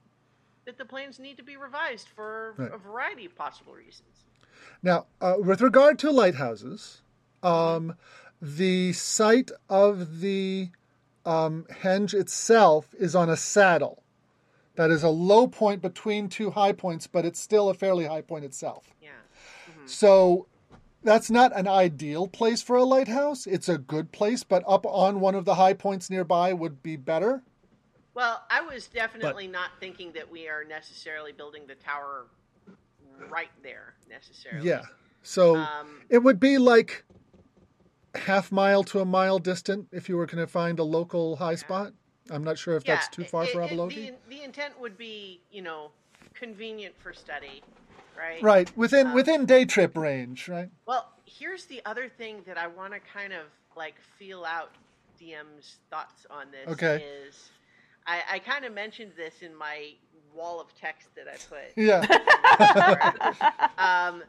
that 0.65 0.79
the 0.79 0.85
plans 0.85 1.19
need 1.19 1.37
to 1.39 1.43
be 1.43 1.57
revised 1.57 2.09
for 2.09 2.55
Right. 2.57 2.73
a 2.73 2.79
variety 2.79 3.25
of 3.27 3.35
possible 3.37 3.73
reasons. 3.75 4.16
Now, 4.83 5.07
uh, 5.21 5.35
with 5.39 5.61
regard 5.61 5.99
to 6.01 6.11
lighthouses, 6.11 7.03
um, 7.43 7.95
the 8.41 8.93
site 8.93 9.51
of 9.69 10.21
the 10.21 10.71
um, 11.25 11.67
henge 11.71 12.15
itself 12.15 12.95
is 12.99 13.15
on 13.15 13.29
a 13.29 13.37
saddle. 13.37 14.03
That 14.77 14.91
is 14.91 15.03
a 15.03 15.09
low 15.09 15.47
point 15.47 15.81
between 15.81 16.29
two 16.29 16.51
high 16.51 16.73
points, 16.73 17.07
but 17.07 17.25
it's 17.25 17.41
still 17.41 17.69
a 17.69 17.75
fairly 17.75 18.05
high 18.05 18.21
point 18.21 18.45
itself. 18.45 18.95
Yeah. 19.01 19.11
So 19.87 20.47
that's 21.03 21.31
not 21.31 21.57
an 21.57 21.67
ideal 21.67 22.29
place 22.29 22.63
for 22.63 22.77
a 22.77 22.85
lighthouse. 22.85 23.47
It's 23.47 23.69
a 23.69 23.79
good 23.79 24.13
place, 24.13 24.45
but 24.45 24.63
up 24.67 24.85
on 24.85 25.21
one 25.21 25.35
of 25.35 25.45
the 25.45 25.55
high 25.55 25.73
points 25.73 26.11
nearby 26.11 26.53
would 26.53 26.83
be 26.83 26.97
better. 26.97 27.43
Well, 28.13 28.43
I 28.51 28.63
was 28.63 28.87
definitely 28.89 29.47
not 29.47 29.71
thinking 29.79 30.13
that 30.13 30.31
we 30.31 30.49
are 30.49 30.65
necessarily 30.65 31.33
building 31.33 31.63
the 31.67 31.75
tower 31.75 32.27
right 33.29 33.51
there 33.63 33.95
necessarily. 34.09 34.69
Yeah. 34.69 34.83
So 35.23 35.57
Um, 35.57 36.03
it 36.09 36.19
would 36.19 36.39
be 36.39 36.59
like 36.59 37.05
half 38.15 38.51
mile 38.51 38.83
to 38.85 39.01
a 39.01 39.05
mile 39.05 39.39
distant 39.39 39.89
if 39.93 40.09
you 40.09 40.17
were 40.17 40.27
going 40.27 40.45
to 40.45 40.47
find 40.51 40.79
a 40.79 40.85
local 40.85 41.37
high 41.37 41.55
spot. 41.55 41.93
I'm 42.31 42.43
not 42.43 42.59
sure 42.59 42.77
if 42.77 42.85
that's 42.85 43.09
too 43.09 43.25
far 43.25 43.45
it- 43.45 43.51
for 43.51 43.63
it- 43.63 43.71
The, 43.71 44.15
the 44.29 44.43
intent 44.43 44.79
would 44.81 44.97
be, 44.97 45.43
you 45.51 45.63
know, 45.63 45.93
convenient 46.35 46.97
for 46.99 47.13
study, 47.13 47.63
right? 48.17 48.43
Right, 48.43 48.77
within 48.77 49.09
Um, 49.09 49.13
within 49.13 49.47
day 49.47 49.65
trip 49.65 49.97
range, 49.97 50.49
right? 50.49 50.71
Well, 50.87 51.13
here's 51.25 51.67
the 51.67 51.85
other 51.85 52.09
thing 52.09 52.43
that 52.47 52.59
I 52.59 52.67
want 52.67 52.93
to 52.95 53.01
kind 53.01 53.33
of 53.33 53.47
like 53.77 54.01
feel 54.19 54.45
out 54.45 54.71
DM's 55.19 55.79
thoughts 55.91 56.27
on 56.31 56.51
this 56.51 56.69
Okay. 56.69 57.03
is 57.05 57.51
I, 58.07 58.23
I 58.33 58.39
kind 58.39 58.65
of 58.65 58.73
mentioned 58.73 59.13
this 59.17 59.43
in 59.43 59.55
my 59.55 59.95
wall 60.37 60.61
of 60.61 60.75
text 60.75 61.09
that 61.17 61.27
I 61.29 61.37
put. 61.49 61.73
Yeah. 61.77 62.03
um, 63.79 64.23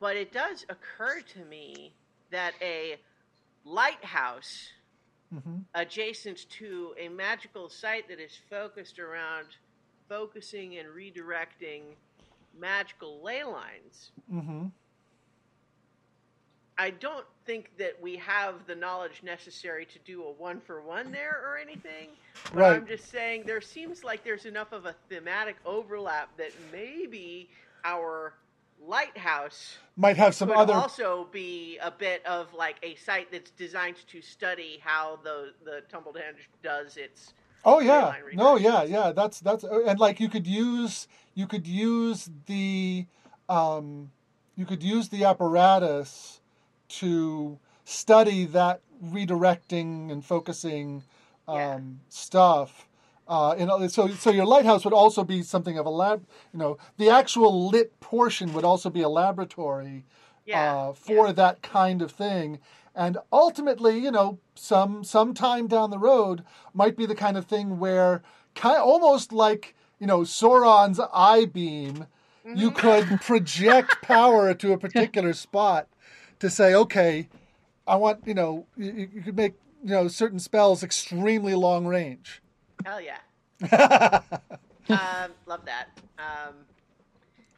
but 0.00 0.16
it 0.16 0.32
does 0.32 0.64
occur 0.68 1.20
to 1.34 1.44
me 1.44 1.94
that 2.30 2.54
a 2.60 2.96
lighthouse 3.64 4.68
Mhm. 5.34 5.64
adjacent 5.74 6.48
to 6.50 6.94
a 6.98 7.08
magical 7.08 7.68
site 7.68 8.06
that 8.08 8.20
is 8.20 8.38
focused 8.48 8.98
around 9.00 9.46
focusing 10.08 10.76
and 10.76 10.88
redirecting 10.88 11.96
magical 12.56 13.22
ley 13.22 13.42
lines. 13.42 14.12
hmm 14.30 14.66
I 16.76 16.90
don't 16.90 17.24
think 17.46 17.70
that 17.78 18.00
we 18.02 18.16
have 18.16 18.66
the 18.66 18.74
knowledge 18.74 19.22
necessary 19.22 19.86
to 19.86 19.98
do 20.00 20.24
a 20.24 20.30
one 20.32 20.60
for 20.60 20.80
one 20.82 21.12
there 21.12 21.40
or 21.46 21.56
anything. 21.56 22.08
But 22.52 22.54
Right. 22.54 22.76
I'm 22.76 22.86
just 22.86 23.10
saying 23.10 23.44
there 23.46 23.60
seems 23.60 24.02
like 24.02 24.24
there's 24.24 24.44
enough 24.44 24.72
of 24.72 24.86
a 24.86 24.94
thematic 25.08 25.56
overlap 25.64 26.36
that 26.36 26.50
maybe 26.72 27.48
our 27.84 28.34
lighthouse 28.80 29.78
Might 29.96 30.16
have 30.16 30.34
some 30.34 30.48
could 30.48 30.58
other. 30.58 30.74
also 30.74 31.28
be 31.30 31.78
a 31.78 31.90
bit 31.90 32.24
of 32.26 32.52
like 32.52 32.76
a 32.82 32.96
site 32.96 33.30
that's 33.30 33.50
designed 33.52 33.96
to 34.08 34.20
study 34.20 34.80
how 34.82 35.18
the 35.22 35.52
the 35.64 35.82
tumbled 35.88 36.16
henge 36.16 36.46
does 36.62 36.96
its 36.96 37.32
Oh 37.64 37.80
yeah, 37.80 38.14
no, 38.34 38.56
yeah, 38.56 38.82
yeah. 38.82 39.12
That's 39.12 39.40
that's 39.40 39.64
and 39.64 39.98
like 39.98 40.20
you 40.20 40.28
could 40.28 40.46
use 40.46 41.08
you 41.34 41.46
could 41.46 41.66
use 41.66 42.28
the 42.46 43.06
um, 43.48 44.10
you 44.54 44.66
could 44.66 44.82
use 44.82 45.08
the 45.08 45.24
apparatus 45.24 46.40
to 46.88 47.58
study 47.84 48.44
that 48.46 48.80
redirecting 49.04 50.10
and 50.10 50.24
focusing 50.24 51.02
um, 51.46 51.56
Yeah. 51.56 51.78
stuff. 52.08 52.88
Uh, 53.26 53.54
know, 53.66 53.86
so 53.88 54.08
so 54.08 54.30
your 54.30 54.44
lighthouse 54.44 54.84
would 54.84 54.92
also 54.94 55.24
be 55.24 55.42
something 55.42 55.78
of 55.78 55.86
a 55.86 55.90
lab. 55.90 56.26
You 56.52 56.58
know, 56.58 56.78
the 56.98 57.08
actual 57.08 57.68
lit 57.68 57.98
portion 58.00 58.52
would 58.52 58.64
also 58.64 58.90
be 58.90 59.00
a 59.00 59.08
laboratory 59.08 60.04
Yeah, 60.44 60.74
uh, 60.74 60.92
for 60.92 61.32
that 61.32 61.62
kind 61.62 62.02
of 62.02 62.10
thing. 62.10 62.58
And 62.94 63.18
ultimately, 63.32 63.98
you 63.98 64.10
know, 64.10 64.38
some 64.54 65.04
sometime 65.04 65.66
down 65.66 65.90
the 65.90 65.98
road 65.98 66.44
might 66.74 66.96
be 66.96 67.06
the 67.06 67.14
kind 67.14 67.36
of 67.36 67.46
thing 67.46 67.78
where, 67.78 68.22
kind 68.54 68.78
almost 68.78 69.32
like 69.32 69.74
you 69.98 70.06
know, 70.06 70.20
Sauron's 70.20 71.00
eye 71.12 71.46
beam 71.46 72.06
you 72.54 72.70
could 72.70 73.20
project 73.22 74.02
power 74.02 74.52
to 74.54 74.72
a 74.72 74.78
particular 74.78 75.32
spot 75.32 75.88
to 76.40 76.50
say, 76.50 76.74
okay, 76.74 77.28
I 77.86 77.96
want 77.96 78.26
you 78.26 78.34
know 78.34 78.66
you, 78.76 79.08
you 79.14 79.22
could 79.22 79.36
make 79.36 79.54
you 79.82 79.90
know 79.90 80.08
certain 80.08 80.38
spells 80.38 80.82
extremely 80.82 81.54
long 81.54 81.86
range. 81.86 82.42
Hell 82.84 83.00
yeah. 83.00 83.18
um, 84.90 85.32
love 85.46 85.64
that. 85.64 85.86
Um, 86.18 86.54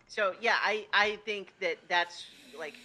so 0.07 0.35
yeah, 0.41 0.57
I 0.63 0.87
I 0.93 1.19
think 1.25 1.53
that 1.61 1.79
that's 1.89 2.25
like, 2.59 2.77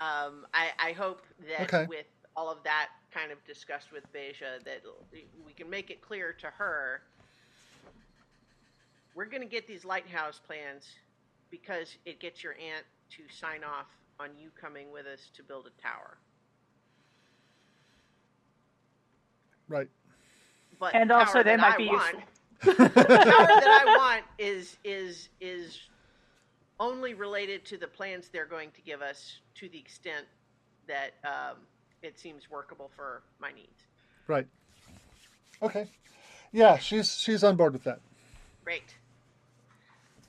um, 0.00 0.46
I 0.54 0.68
I 0.78 0.92
hope 0.92 1.22
that 1.48 1.62
Okay. 1.62 1.86
with 1.86 2.06
all 2.36 2.50
of 2.50 2.58
that 2.64 2.88
kind 3.12 3.32
of 3.32 3.44
discussed 3.44 3.92
with 3.92 4.04
Beja, 4.12 4.62
that 4.64 4.82
we 5.44 5.52
can 5.52 5.68
make 5.68 5.90
it 5.90 6.00
clear 6.00 6.32
to 6.40 6.46
her. 6.46 7.02
We're 9.14 9.26
going 9.26 9.42
to 9.42 9.48
get 9.48 9.66
these 9.66 9.84
lighthouse 9.84 10.40
plans 10.46 10.86
because 11.50 11.96
it 12.06 12.20
gets 12.20 12.44
your 12.44 12.52
aunt 12.52 12.86
to 13.10 13.22
sign 13.34 13.64
off 13.64 13.86
on 14.20 14.30
you 14.38 14.50
coming 14.60 14.92
with 14.92 15.06
us 15.06 15.30
to 15.36 15.42
build 15.42 15.66
a 15.66 15.82
tower. 15.82 16.18
Right. 19.68 19.88
But 20.78 20.94
And 20.94 21.10
the 21.10 21.14
also 21.16 21.42
they 21.42 21.56
might 21.56 21.74
I 21.74 21.76
be 21.76 21.88
want- 21.88 22.16
useful. 22.62 22.84
the 22.84 22.90
power 22.90 23.06
that 23.06 23.84
I 23.86 23.96
want 23.96 24.24
is 24.38 24.76
is 24.84 25.28
is 25.40 25.78
only 26.78 27.14
related 27.14 27.64
to 27.66 27.76
the 27.78 27.86
plans 27.86 28.28
they're 28.32 28.46
going 28.46 28.70
to 28.72 28.80
give 28.82 29.02
us 29.02 29.38
to 29.54 29.68
the 29.68 29.78
extent 29.78 30.26
that 30.88 31.12
um, 31.24 31.56
it 32.02 32.18
seems 32.18 32.50
workable 32.50 32.90
for 32.96 33.22
my 33.38 33.52
needs. 33.52 33.84
Right. 34.26 34.46
Okay. 35.62 35.86
Yeah, 36.52 36.78
she's 36.78 37.14
she's 37.16 37.44
on 37.44 37.56
board 37.56 37.72
with 37.74 37.84
that. 37.84 38.00
Great. 38.64 38.94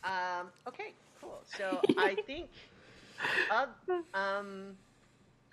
Um, 0.03 0.47
okay, 0.67 0.93
cool. 1.19 1.41
So 1.57 1.79
I 1.97 2.15
think, 2.27 2.49
uh, 3.51 3.67
um, 4.17 4.75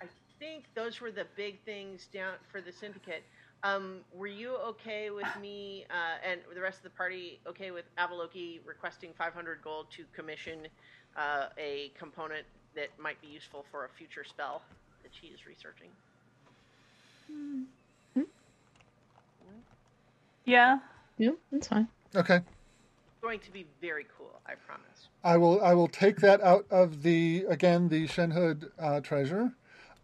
I 0.01 0.05
think 0.39 0.65
those 0.75 1.01
were 1.01 1.11
the 1.11 1.25
big 1.35 1.63
things 1.65 2.07
down 2.13 2.33
for 2.51 2.61
the 2.61 2.71
syndicate. 2.71 3.23
Um, 3.63 3.99
were 4.13 4.27
you 4.27 4.55
okay 4.55 5.09
with 5.09 5.27
me 5.41 5.85
uh, 5.89 6.25
and 6.29 6.39
the 6.53 6.61
rest 6.61 6.77
of 6.77 6.83
the 6.83 6.89
party 6.91 7.39
okay 7.45 7.71
with 7.71 7.83
Avaloki 7.97 8.59
requesting 8.65 9.11
500 9.17 9.59
gold 9.61 9.87
to 9.97 10.05
commission 10.15 10.59
uh, 11.17 11.47
a 11.57 11.91
component 11.97 12.45
that 12.75 12.87
might 12.97 13.19
be 13.21 13.27
useful 13.27 13.65
for 13.69 13.85
a 13.85 13.89
future 13.97 14.23
spell 14.23 14.61
that 15.03 15.11
she 15.19 15.27
is 15.27 15.45
researching? 15.45 15.89
Yeah. 20.45 20.79
Yep, 21.17 21.35
that's 21.51 21.67
fine. 21.67 21.87
Okay. 22.15 22.39
Going 23.21 23.39
to 23.41 23.51
be 23.51 23.65
very 23.81 24.05
cool, 24.17 24.39
I 24.45 24.53
promise. 24.55 25.09
I 25.23 25.37
will 25.37 25.61
I 25.63 25.73
will 25.73 25.89
take 25.89 26.17
that 26.17 26.41
out 26.41 26.65
of 26.71 27.03
the 27.03 27.45
again 27.49 27.89
the 27.89 28.07
Shenhud 28.07 28.69
uh, 28.79 29.01
treasure, 29.01 29.53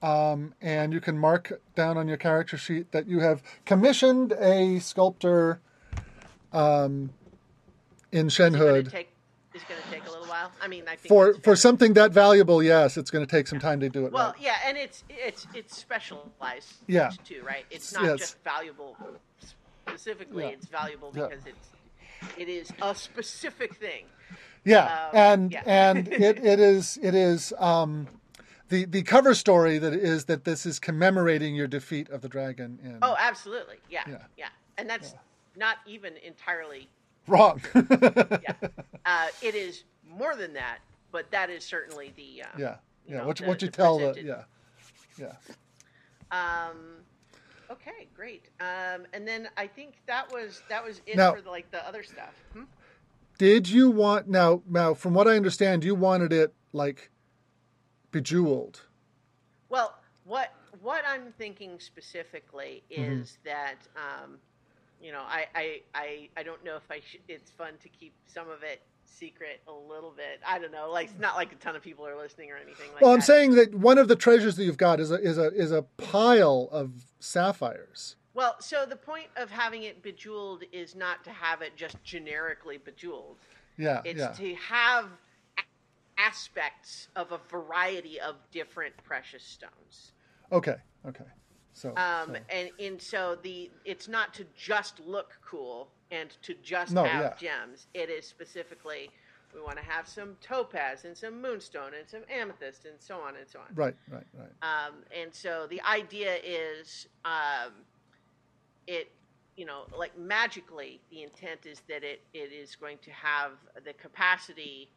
um, 0.02 0.54
and 0.62 0.92
you 0.92 1.00
can 1.00 1.18
mark 1.18 1.62
down 1.76 1.98
on 1.98 2.08
your 2.10 2.18
character 2.18 2.58
sheet 2.58 2.92
that 2.92 3.08
you 3.08 3.22
have 3.22 3.42
commissioned 3.66 4.34
a 4.34 4.80
sculptor 4.80 5.62
um, 6.52 7.12
in 8.12 8.28
Is 8.28 8.38
it 8.40 8.52
gonna 8.52 8.58
Shenhud 8.58 8.92
take? 8.92 9.10
Going 9.70 9.82
to 9.82 9.90
take 9.90 10.06
a 10.06 10.12
little 10.12 10.28
while? 10.28 10.52
I 10.62 10.68
mean, 10.68 10.84
I 10.86 10.98
think 10.98 11.08
for 11.08 11.34
for 11.36 11.56
something 11.56 11.94
that 11.94 12.12
valuable. 12.12 12.62
Yes, 12.62 12.98
it's 12.98 13.10
going 13.10 13.26
to 13.26 13.32
take 13.32 13.48
some 13.48 13.58
time 13.58 13.80
to 13.80 13.88
do 13.88 14.06
it. 14.06 14.12
Well, 14.12 14.32
right. 14.34 14.42
yeah, 14.42 14.58
and 14.66 14.78
it's 14.78 15.06
it's 15.10 15.48
it's 15.56 15.78
specialized 15.78 16.74
Yeah. 16.88 17.12
too, 17.24 17.42
right? 17.42 17.66
It's 17.72 17.94
not 17.94 18.04
Yes. 18.04 18.20
just 18.20 18.44
valuable 18.44 18.98
specifically; 19.86 20.44
Yeah. 20.44 20.50
it's 20.50 20.66
valuable 20.68 21.14
Yeah. 21.16 21.28
because 21.28 21.46
it's 21.46 21.70
it 22.38 22.50
is 22.50 22.72
a 22.82 22.94
specific 22.96 23.76
thing. 23.76 24.06
Yeah, 24.64 24.86
Um, 24.86 25.10
and 25.14 25.52
yeah. 25.52 25.64
and 25.66 26.08
it, 26.12 26.44
it 26.44 26.60
is 26.60 26.98
it 27.02 27.14
is 27.16 27.54
um, 27.60 28.08
the 28.70 28.86
the 28.86 29.04
cover 29.04 29.34
story 29.36 29.78
that 29.78 29.94
is 29.94 30.26
that 30.26 30.44
this 30.44 30.66
is 30.66 30.80
commemorating 30.80 31.56
your 31.56 31.68
defeat 31.68 32.10
of 32.10 32.22
the 32.22 32.30
dragon 32.30 32.80
in 32.84 32.98
Oh, 33.02 33.16
absolutely, 33.20 33.78
yeah, 33.90 34.04
Yeah. 34.08 34.18
yeah, 34.38 34.48
and 34.78 34.90
that's 34.90 35.14
not 35.56 35.78
even 35.86 36.14
entirely. 36.18 36.90
wrong. 37.28 37.62
Yeah, 37.74 38.54
uh, 39.06 39.28
it 39.42 39.56
is 39.56 39.84
more 40.10 40.36
than 40.36 40.54
that, 40.54 40.80
but 41.12 41.30
that 41.32 41.50
is 41.50 41.64
certainly 41.64 42.12
the 42.16 42.44
uh, 42.44 42.48
yeah, 42.58 42.76
you 43.08 43.14
yeah. 43.16 43.18
know, 43.22 43.28
what 43.28 43.40
you 43.40 43.46
the- 43.46 43.50
what 43.52 43.62
you 43.62 43.68
the 43.70 43.72
tell 43.78 44.00
the 44.00 44.22
yeah, 44.24 44.44
yeah. 45.20 45.34
Um, 46.32 46.78
okay, 47.72 48.08
great. 48.16 48.50
Um, 48.60 49.06
and 49.14 49.28
then 49.28 49.50
I 49.58 49.68
think 49.68 49.96
that 50.08 50.32
was 50.32 50.62
that 50.70 50.84
was 50.84 51.02
it 51.06 51.18
Now- 51.18 51.34
for 51.34 51.42
the, 51.42 51.50
like 51.50 51.70
the 51.72 51.86
other 51.88 52.04
stuff. 52.04 52.34
Hmm? 52.54 52.64
Did 53.38 53.68
you 53.70 53.90
want 53.92 54.30
now? 54.30 54.62
Now, 54.68 54.94
from 54.94 55.14
what 55.14 55.28
I 55.28 55.36
understand, 55.36 55.84
you 55.84 55.94
wanted 55.96 56.32
it 56.32 56.54
like 56.72 57.12
bejeweled. 58.12 58.82
Well, 59.70 59.94
what 60.24 60.54
what 60.82 61.04
I'm 61.08 61.34
thinking 61.38 61.80
specifically 61.80 62.84
Mm-hmm. 62.92 63.22
is 63.22 63.38
that 63.44 63.76
um, 63.96 64.38
you 65.02 65.12
know 65.12 65.24
I, 65.28 65.46
I 65.56 65.82
I 65.94 66.30
I 66.38 66.44
don't 66.44 66.64
know 66.64 66.78
if 66.78 66.90
I 66.90 67.02
should. 67.10 67.22
It's 67.28 67.52
fun 67.52 67.74
to 67.84 67.90
keep 67.90 68.14
some 68.28 68.50
of 68.50 68.64
it 68.64 68.82
secret 69.06 69.62
a 69.68 69.72
little 69.72 70.12
bit. 70.12 70.42
I 70.46 70.60
don't 70.60 70.72
know. 70.72 70.92
Like 70.92 71.10
it's 71.12 71.20
not 71.20 71.36
like 71.36 71.52
a 71.52 71.56
ton 71.56 71.76
of 71.76 71.82
people 71.82 72.06
are 72.08 72.18
listening 72.18 72.52
or 72.52 72.58
anything 72.58 72.92
like 72.94 73.02
Well. 73.02 73.14
I'm 73.14 73.22
saying 73.22 73.56
that 73.56 73.74
one 73.76 73.98
of 73.98 74.08
the 74.08 74.16
treasures 74.16 74.56
that 74.58 74.64
you've 74.66 74.78
got 74.78 75.00
is 75.00 75.12
a 75.12 75.16
is 75.16 75.38
a 75.38 75.48
is 75.54 75.72
a 75.72 75.84
pile 75.84 76.70
of 76.72 77.06
sapphires. 77.20 78.16
Well, 78.34 78.58
so 78.60 78.86
the 78.86 78.98
point 78.98 79.28
of 79.38 79.50
having 79.50 79.84
it 79.84 80.04
bejeweled 80.04 80.64
is 80.74 80.94
not 80.94 81.24
to 81.24 81.30
have 81.30 81.62
it 81.62 81.78
just 81.78 82.04
generically 82.04 82.78
bejeweled. 82.78 83.38
Yeah, 83.78 84.02
It's 84.04 84.20
yeah. 84.20 84.32
to 84.34 84.56
have 84.56 85.06
aspects 86.18 87.08
of 87.16 87.32
a 87.32 87.40
variety 87.50 88.20
of 88.20 88.36
different 88.52 88.96
precious 89.04 89.44
stones. 89.44 90.12
Okay, 90.52 90.76
okay. 91.08 91.24
So, 91.76 91.90
Um, 91.98 92.28
so- 92.36 92.42
and 92.50 92.72
and 92.80 93.02
so 93.02 93.36
the 93.36 93.70
it's 93.84 94.08
not 94.08 94.34
to 94.36 94.46
just 94.56 95.00
look 95.02 95.38
cool 95.44 95.92
and 96.10 96.30
to 96.42 96.54
just 96.56 96.94
No, 96.94 97.04
have 97.04 97.22
yeah. 97.22 97.36
gems. 97.38 97.88
It 97.94 98.10
is 98.10 98.26
specifically 98.26 99.12
we 99.54 99.60
want 99.62 99.78
to 99.78 99.84
have 99.84 100.08
some 100.08 100.36
topaz 100.42 101.06
and 101.06 101.18
some 101.18 101.42
moonstone 101.42 101.94
and 101.94 102.08
some 102.10 102.24
amethyst 102.30 102.86
and 102.86 103.00
so 103.00 103.20
on 103.20 103.36
and 103.38 103.48
so 103.48 103.60
on. 103.60 103.68
right, 103.76 103.96
right, 104.10 104.26
right. 104.34 104.52
Um, 104.62 105.04
and 105.12 105.34
so 105.34 105.66
the 105.68 105.82
idea 105.82 106.38
is 106.44 107.08
um, 107.26 107.72
it 108.88 109.12
you 109.58 109.66
know 109.66 109.86
like 109.98 110.18
magically 110.18 111.02
the 111.10 111.24
intent 111.24 111.66
is 111.66 111.82
that 111.90 112.04
it, 112.04 112.22
it 112.34 112.52
is 112.54 112.76
going 112.76 112.98
to 113.00 113.12
have 113.12 113.52
the 113.84 113.94
capacity 113.94 114.90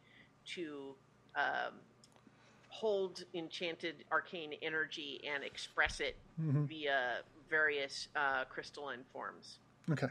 to 0.45 0.95
um, 1.35 1.73
hold 2.83 3.23
enchanted 3.33 4.05
arcane 4.09 4.53
energy 4.61 5.19
and 5.29 5.43
express 5.43 5.99
it 5.99 6.15
Mhm. 6.41 6.65
via 6.67 7.17
various 7.49 8.07
uh, 8.15 8.45
crystalline 8.45 9.03
forms 9.11 9.59
Okay. 9.91 10.07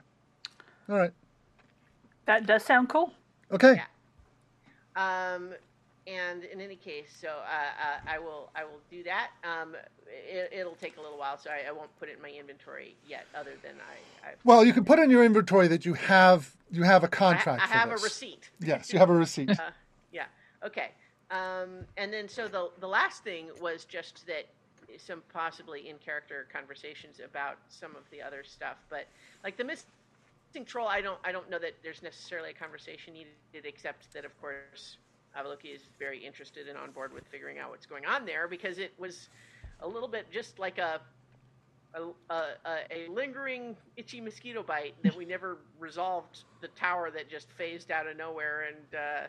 All 0.88 0.96
right. 0.98 1.12
That 2.26 2.46
does 2.46 2.64
sound 2.64 2.88
cool. 2.88 3.12
Okay. 3.52 3.74
Yeah. 4.96 5.34
um, 5.34 5.54
and 6.06 6.44
in 6.44 6.60
any 6.60 6.76
case 6.76 7.10
so 7.20 7.28
uh, 7.28 7.30
uh, 7.30 8.00
I 8.14 8.18
will 8.18 8.50
I 8.54 8.64
will 8.64 8.80
do 8.90 9.02
that 9.04 9.30
um, 9.44 9.74
it, 10.06 10.50
it'll 10.52 10.74
take 10.74 10.96
a 10.98 11.00
little 11.00 11.18
while 11.18 11.38
so 11.38 11.48
I, 11.50 11.68
I 11.68 11.72
won't 11.72 11.94
put 11.98 12.08
it 12.10 12.16
in 12.16 12.22
my 12.22 12.30
inventory 12.30 12.96
yet 13.06 13.26
other 13.34 13.52
than 13.62 13.74
I, 13.92 14.28
I 14.28 14.34
Well, 14.44 14.62
you 14.64 14.72
can 14.74 14.84
put 14.84 14.98
in 14.98 15.08
your 15.10 15.24
inventory 15.24 15.68
that 15.68 15.86
you 15.86 15.94
have 15.94 16.54
you 16.70 16.82
have 16.82 17.02
a 17.04 17.08
contract. 17.08 17.62
I 17.62 17.66
for 17.66 17.72
have 17.78 17.90
a 17.90 17.96
receipt. 17.96 18.50
Yes, 18.60 18.92
you 18.92 18.98
have 18.98 19.08
a 19.10 19.14
receipt. 19.14 19.50
Uh, 19.58 19.70
yeah. 20.12 20.26
Okay. 20.64 20.90
Um, 21.30 21.84
and 21.96 22.12
then 22.12 22.28
so 22.28 22.48
the 22.48 22.70
the 22.80 22.88
last 22.88 23.22
thing 23.22 23.48
was 23.60 23.84
just 23.84 24.26
that 24.26 24.46
some 24.96 25.22
possibly 25.32 25.88
in 25.88 25.96
character 25.98 26.46
conversations 26.52 27.20
about 27.22 27.58
some 27.68 27.94
of 27.96 28.02
the 28.10 28.22
other 28.22 28.42
stuff, 28.42 28.76
but 28.88 29.06
like 29.44 29.56
the 29.56 29.64
missing 29.64 29.84
troll, 30.64 30.88
I 30.88 31.00
don't 31.00 31.18
I 31.24 31.32
don't 31.32 31.50
know 31.50 31.58
that 31.58 31.74
there's 31.82 32.02
necessarily 32.02 32.50
a 32.50 32.54
conversation 32.54 33.12
needed, 33.12 33.64
except 33.64 34.12
that 34.14 34.24
of 34.24 34.40
course 34.40 34.96
Avaloki 35.36 35.74
is 35.74 35.82
very 35.98 36.24
interested 36.24 36.68
and 36.68 36.78
on 36.78 36.90
board 36.92 37.12
with 37.12 37.24
figuring 37.26 37.58
out 37.58 37.70
what's 37.70 37.86
going 37.86 38.06
on 38.06 38.24
there 38.24 38.48
because 38.48 38.78
it 38.78 38.92
was 38.98 39.28
a 39.80 39.88
little 39.88 40.08
bit 40.08 40.30
just 40.32 40.58
like 40.58 40.78
a 40.78 41.00
a, 41.94 42.34
a, 42.34 42.44
a 42.90 43.08
lingering 43.08 43.76
itchy 43.96 44.20
mosquito 44.20 44.62
bite 44.62 44.94
that 45.02 45.16
we 45.16 45.24
never 45.24 45.58
resolved 45.78 46.44
the 46.60 46.68
tower 46.68 47.10
that 47.10 47.30
just 47.30 47.50
phased 47.52 47.90
out 47.90 48.06
of 48.06 48.16
nowhere 48.16 48.66
and 48.68 48.94
uh, 48.94 49.26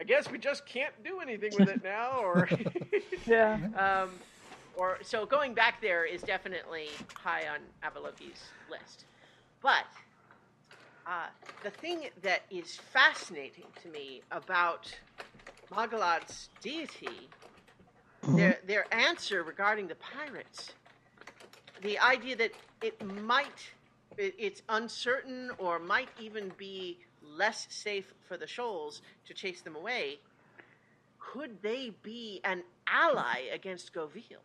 I 0.00 0.04
guess 0.04 0.30
we 0.30 0.38
just 0.38 0.66
can't 0.66 0.94
do 1.04 1.20
anything 1.20 1.52
with 1.54 1.68
it 1.68 1.82
now 1.82 2.20
or 2.20 2.48
Yeah. 3.26 3.58
um, 3.76 4.20
or 4.74 4.98
so 5.02 5.26
going 5.26 5.54
back 5.54 5.80
there 5.82 6.04
is 6.04 6.22
definitely 6.22 6.88
high 7.14 7.42
on 7.48 7.60
Avaloki's 7.84 8.52
list 8.68 9.04
but 9.62 9.84
uh, 11.06 11.26
the 11.62 11.70
thing 11.70 12.04
that 12.22 12.42
is 12.50 12.76
fascinating 12.76 13.66
to 13.82 13.88
me 13.88 14.22
about 14.30 14.90
Magalad's 15.72 16.48
deity 16.60 17.28
their 18.36 18.58
their 18.66 18.92
answer 18.94 19.42
regarding 19.42 19.88
the 19.88 19.96
pirates 19.96 20.74
the 21.82 21.98
idea 21.98 22.36
that 22.36 22.52
it 22.82 23.02
might 23.02 23.60
it, 24.16 24.34
it's 24.38 24.62
uncertain 24.68 25.50
or 25.58 25.78
might 25.78 26.08
even 26.18 26.50
be 26.56 26.98
less 27.22 27.66
safe 27.70 28.12
for 28.28 28.36
the 28.36 28.46
shoals 28.46 29.02
to 29.26 29.34
chase 29.34 29.60
them 29.62 29.76
away, 29.76 30.18
could 31.18 31.62
they 31.62 31.92
be 32.02 32.40
an 32.44 32.62
ally 32.86 33.42
against 33.52 33.92
Goville? 33.92 34.42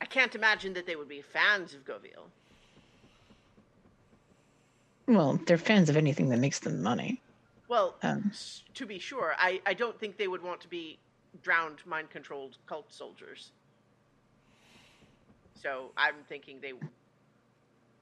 I 0.00 0.06
can't 0.06 0.34
imagine 0.34 0.74
that 0.74 0.86
they 0.86 0.96
would 0.96 1.08
be 1.08 1.22
fans 1.22 1.74
of 1.74 1.84
Goville. 1.84 2.28
Well, 5.06 5.40
they're 5.46 5.58
fans 5.58 5.88
of 5.90 5.96
anything 5.96 6.28
that 6.30 6.38
makes 6.38 6.60
them 6.60 6.82
money. 6.82 7.20
Well, 7.68 7.96
Um. 8.02 8.32
to 8.74 8.86
be 8.86 8.98
sure, 8.98 9.34
I, 9.38 9.60
I 9.66 9.74
don't 9.74 9.98
think 9.98 10.16
they 10.16 10.28
would 10.28 10.42
want 10.42 10.60
to 10.62 10.68
be 10.68 10.98
drowned, 11.42 11.84
mind 11.86 12.10
controlled 12.10 12.56
cult 12.66 12.92
soldiers. 12.92 13.50
So 15.60 15.90
I'm 15.96 16.16
thinking 16.28 16.60
they 16.60 16.74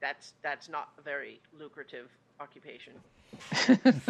that's 0.00 0.32
that's 0.42 0.68
not 0.68 0.88
a 0.98 1.02
very 1.02 1.40
lucrative 1.56 2.10
occupation. 2.42 2.92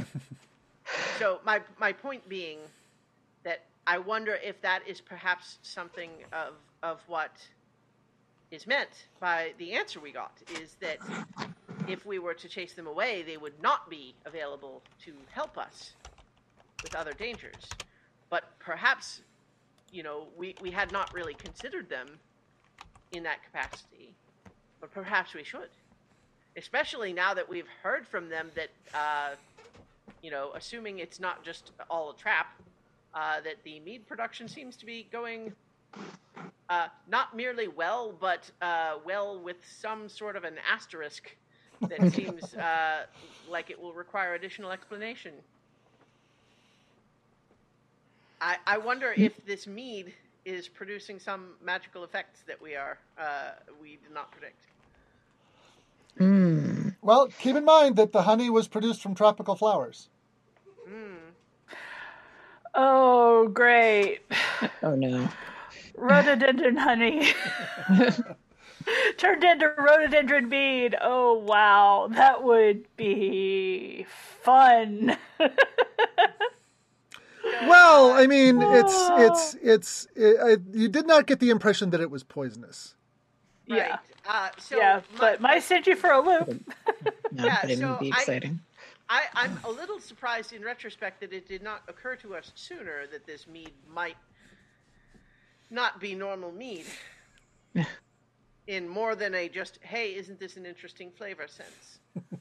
so 1.18 1.40
my 1.44 1.60
my 1.78 1.92
point 1.92 2.28
being 2.28 2.58
that 3.44 3.62
I 3.86 3.98
wonder 3.98 4.38
if 4.42 4.60
that 4.62 4.80
is 4.86 5.00
perhaps 5.00 5.58
something 5.62 6.10
of 6.32 6.54
of 6.82 7.00
what 7.06 7.36
is 8.50 8.66
meant 8.66 9.06
by 9.20 9.52
the 9.58 9.72
answer 9.72 9.98
we 10.00 10.12
got 10.12 10.32
is 10.60 10.76
that 10.80 10.98
if 11.88 12.04
we 12.04 12.18
were 12.18 12.34
to 12.34 12.48
chase 12.48 12.74
them 12.74 12.86
away, 12.86 13.22
they 13.22 13.36
would 13.36 13.60
not 13.62 13.88
be 13.88 14.14
available 14.26 14.82
to 15.04 15.12
help 15.30 15.56
us 15.56 15.94
with 16.82 16.94
other 16.94 17.12
dangers. 17.12 17.68
But 18.28 18.44
perhaps, 18.58 19.22
you 19.90 20.02
know, 20.02 20.26
we, 20.36 20.54
we 20.60 20.70
had 20.70 20.92
not 20.92 21.12
really 21.14 21.34
considered 21.34 21.88
them 21.88 22.08
in 23.12 23.22
that 23.22 23.42
capacity, 23.42 24.14
but 24.80 24.92
perhaps 24.92 25.34
we 25.34 25.44
should. 25.44 25.68
Especially 26.56 27.12
now 27.12 27.34
that 27.34 27.48
we've 27.48 27.68
heard 27.82 28.06
from 28.06 28.28
them 28.28 28.50
that, 28.54 28.70
uh, 28.94 29.34
you 30.22 30.30
know, 30.30 30.50
assuming 30.54 30.98
it's 30.98 31.18
not 31.18 31.44
just 31.44 31.72
all 31.88 32.10
a 32.10 32.16
trap, 32.16 32.54
uh, 33.14 33.40
that 33.40 33.56
the 33.64 33.80
mead 33.80 34.06
production 34.06 34.48
seems 34.48 34.76
to 34.76 34.86
be 34.86 35.06
going 35.10 35.52
uh, 36.68 36.88
not 37.08 37.36
merely 37.36 37.68
well, 37.68 38.14
but 38.18 38.50
uh, 38.62 38.94
well 39.04 39.38
with 39.38 39.56
some 39.78 40.08
sort 40.08 40.36
of 40.36 40.44
an 40.44 40.54
asterisk 40.70 41.36
that 41.82 42.12
seems 42.14 42.54
uh, 42.54 43.04
like 43.50 43.70
it 43.70 43.80
will 43.80 43.92
require 43.92 44.34
additional 44.34 44.70
explanation. 44.70 45.32
I, 48.40 48.56
I 48.66 48.78
wonder 48.78 49.14
if 49.16 49.44
this 49.46 49.66
mead 49.66 50.12
is 50.44 50.66
producing 50.66 51.20
some 51.20 51.50
magical 51.62 52.02
effects 52.02 52.40
that 52.46 52.60
we 52.60 52.74
are 52.74 52.98
uh, 53.18 53.50
we 53.80 53.98
did 54.02 54.12
not 54.12 54.30
predict. 54.32 54.71
Hmm. 56.18 56.90
Well, 57.00 57.28
keep 57.38 57.56
in 57.56 57.64
mind 57.64 57.96
that 57.96 58.12
the 58.12 58.22
honey 58.22 58.50
was 58.50 58.68
produced 58.68 59.02
from 59.02 59.14
tropical 59.14 59.56
flowers. 59.56 60.08
Oh, 62.74 63.48
great. 63.48 64.20
Oh 64.82 64.94
no. 64.94 65.28
Rhododendron 65.96 66.76
honey. 66.76 67.28
Turned 69.18 69.44
into 69.44 69.72
rhododendron 69.76 70.48
mead. 70.48 70.96
Oh, 71.00 71.34
wow. 71.34 72.08
That 72.10 72.42
would 72.42 72.86
be 72.96 74.06
fun. 74.08 75.16
Well, 77.64 78.12
I 78.12 78.26
mean, 78.28 78.62
it's 78.62 79.08
it's 79.12 79.56
it's. 79.60 80.06
It, 80.14 80.36
I, 80.40 80.56
you 80.76 80.88
did 80.88 81.06
not 81.08 81.26
get 81.26 81.40
the 81.40 81.50
impression 81.50 81.90
that 81.90 82.00
it 82.00 82.10
was 82.10 82.22
poisonous. 82.22 82.94
yeah. 83.66 83.98
Right. 84.26 84.34
Uh, 84.34 84.60
so 84.60 84.76
yeah, 84.76 85.00
my- 85.12 85.18
but 85.18 85.40
might 85.40 85.62
send 85.62 85.86
you 85.86 85.96
for 85.96 86.10
a 86.10 86.20
loop. 86.20 86.48
No, 87.32 87.44
Yeah, 87.44 87.66
it 87.66 87.78
so 87.78 87.90
would 87.90 88.00
be 88.00 88.12
I- 88.12 88.16
exciting. 88.16 88.60
I, 89.08 89.24
I'm 89.34 89.58
a 89.64 89.70
little 89.70 90.00
surprised 90.00 90.52
in 90.54 90.62
retrospect 90.62 91.20
that 91.20 91.32
it 91.34 91.46
did 91.46 91.62
not 91.62 91.82
occur 91.86 92.16
to 92.16 92.34
us 92.34 92.50
sooner 92.54 93.06
that 93.12 93.26
this 93.26 93.46
mead 93.46 93.72
might 93.92 94.16
not 95.70 96.00
be 96.00 96.14
normal 96.14 96.50
mead. 96.50 96.86
in 98.66 98.88
more 98.88 99.14
than 99.14 99.34
a 99.34 99.48
just, 99.48 99.78
hey, 99.82 100.14
isn't 100.14 100.38
this 100.40 100.56
an 100.56 100.64
interesting 100.64 101.10
flavor 101.10 101.46
sense? 101.46 101.98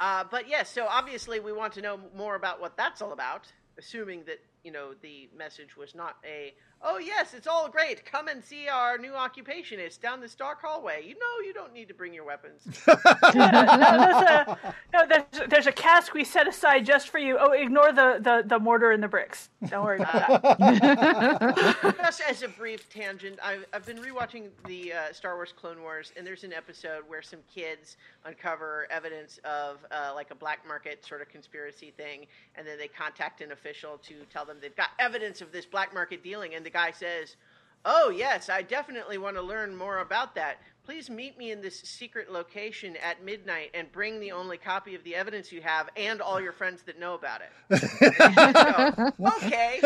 uh, 0.00 0.24
but 0.30 0.48
yes, 0.48 0.70
so 0.70 0.86
obviously 0.88 1.40
we 1.40 1.52
want 1.52 1.72
to 1.74 1.82
know 1.82 1.98
more 2.16 2.34
about 2.36 2.60
what 2.60 2.76
that's 2.76 3.02
all 3.02 3.12
about, 3.12 3.50
assuming 3.78 4.22
that, 4.24 4.40
you 4.64 4.72
know, 4.72 4.94
the 5.02 5.28
message 5.36 5.76
was 5.76 5.94
not 5.94 6.16
a, 6.24 6.54
oh, 6.82 6.98
yes, 6.98 7.34
it's 7.34 7.46
all 7.46 7.68
great. 7.68 8.04
Come 8.04 8.28
and 8.28 8.42
see 8.42 8.68
our 8.68 8.98
new 8.98 9.14
occupation. 9.14 9.78
It's 9.78 9.96
down 9.96 10.20
this 10.20 10.34
dark 10.34 10.60
hallway. 10.62 11.04
You 11.06 11.14
know, 11.14 11.46
you 11.46 11.52
don't 11.52 11.72
need 11.72 11.88
to 11.88 11.94
bring 11.94 12.12
your 12.12 12.24
weapons. 12.24 12.62
no, 12.86 12.94
there's 13.34 14.22
a, 14.22 14.58
no 14.92 15.06
there's, 15.06 15.48
there's 15.48 15.66
a 15.66 15.72
cask 15.72 16.14
we 16.14 16.24
set 16.24 16.48
aside 16.48 16.84
just 16.84 17.08
for 17.10 17.18
you. 17.18 17.36
Oh, 17.38 17.52
ignore 17.52 17.92
the, 17.92 18.18
the, 18.20 18.42
the 18.46 18.58
mortar 18.58 18.90
and 18.90 19.02
the 19.02 19.08
bricks. 19.08 19.50
Don't 19.68 19.84
worry 19.84 19.98
about 19.98 20.42
that. 20.42 21.94
Just 22.02 22.22
as 22.28 22.42
a 22.42 22.48
brief 22.48 22.88
tangent, 22.88 23.38
I've, 23.42 23.64
I've 23.72 23.86
been 23.86 23.98
rewatching 23.98 24.48
the 24.66 24.92
uh, 24.92 25.12
Star 25.12 25.36
Wars 25.36 25.52
Clone 25.56 25.82
Wars, 25.82 26.12
and 26.16 26.26
there's 26.26 26.44
an 26.44 26.52
episode 26.52 27.04
where 27.06 27.22
some 27.22 27.38
kids 27.52 27.96
uncover 28.24 28.86
evidence 28.90 29.38
of 29.44 29.78
uh, 29.90 30.12
like 30.14 30.30
a 30.30 30.34
black 30.34 30.66
market 30.66 31.04
sort 31.04 31.20
of 31.22 31.28
conspiracy 31.28 31.92
thing, 31.96 32.26
and 32.56 32.66
then 32.66 32.76
they 32.76 32.88
contact 32.88 33.40
an 33.40 33.52
official 33.52 33.98
to 33.98 34.14
tell 34.32 34.44
them 34.44 34.56
they've 34.60 34.76
got 34.76 34.90
evidence 34.98 35.40
of 35.40 35.52
this 35.52 35.64
black 35.64 35.94
market 35.94 36.24
dealing, 36.24 36.54
and 36.54 36.66
the 36.66 36.70
guy 36.72 36.92
says, 36.92 37.36
"Oh 37.84 38.08
yes, 38.10 38.48
I 38.48 38.62
definitely 38.62 39.18
want 39.18 39.36
to 39.36 39.42
learn 39.42 39.76
more 39.76 39.98
about 39.98 40.34
that. 40.36 40.58
Please 40.84 41.08
meet 41.08 41.38
me 41.38 41.52
in 41.52 41.60
this 41.60 41.78
secret 41.80 42.32
location 42.32 42.96
at 42.96 43.22
midnight 43.24 43.70
and 43.72 43.90
bring 43.92 44.18
the 44.18 44.32
only 44.32 44.58
copy 44.58 44.96
of 44.96 45.04
the 45.04 45.14
evidence 45.14 45.52
you 45.52 45.62
have 45.62 45.88
and 45.96 46.20
all 46.20 46.40
your 46.40 46.50
friends 46.52 46.82
that 46.84 46.98
know 46.98 47.14
about 47.14 47.40
it." 47.42 47.52
So, 48.52 49.12
okay. 49.36 49.80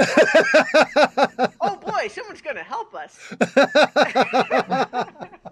oh 1.61 1.77
boy, 1.77 2.09
someone's 2.09 2.40
going 2.42 2.57
to 2.57 2.62
help 2.62 2.94
us. 2.94 3.18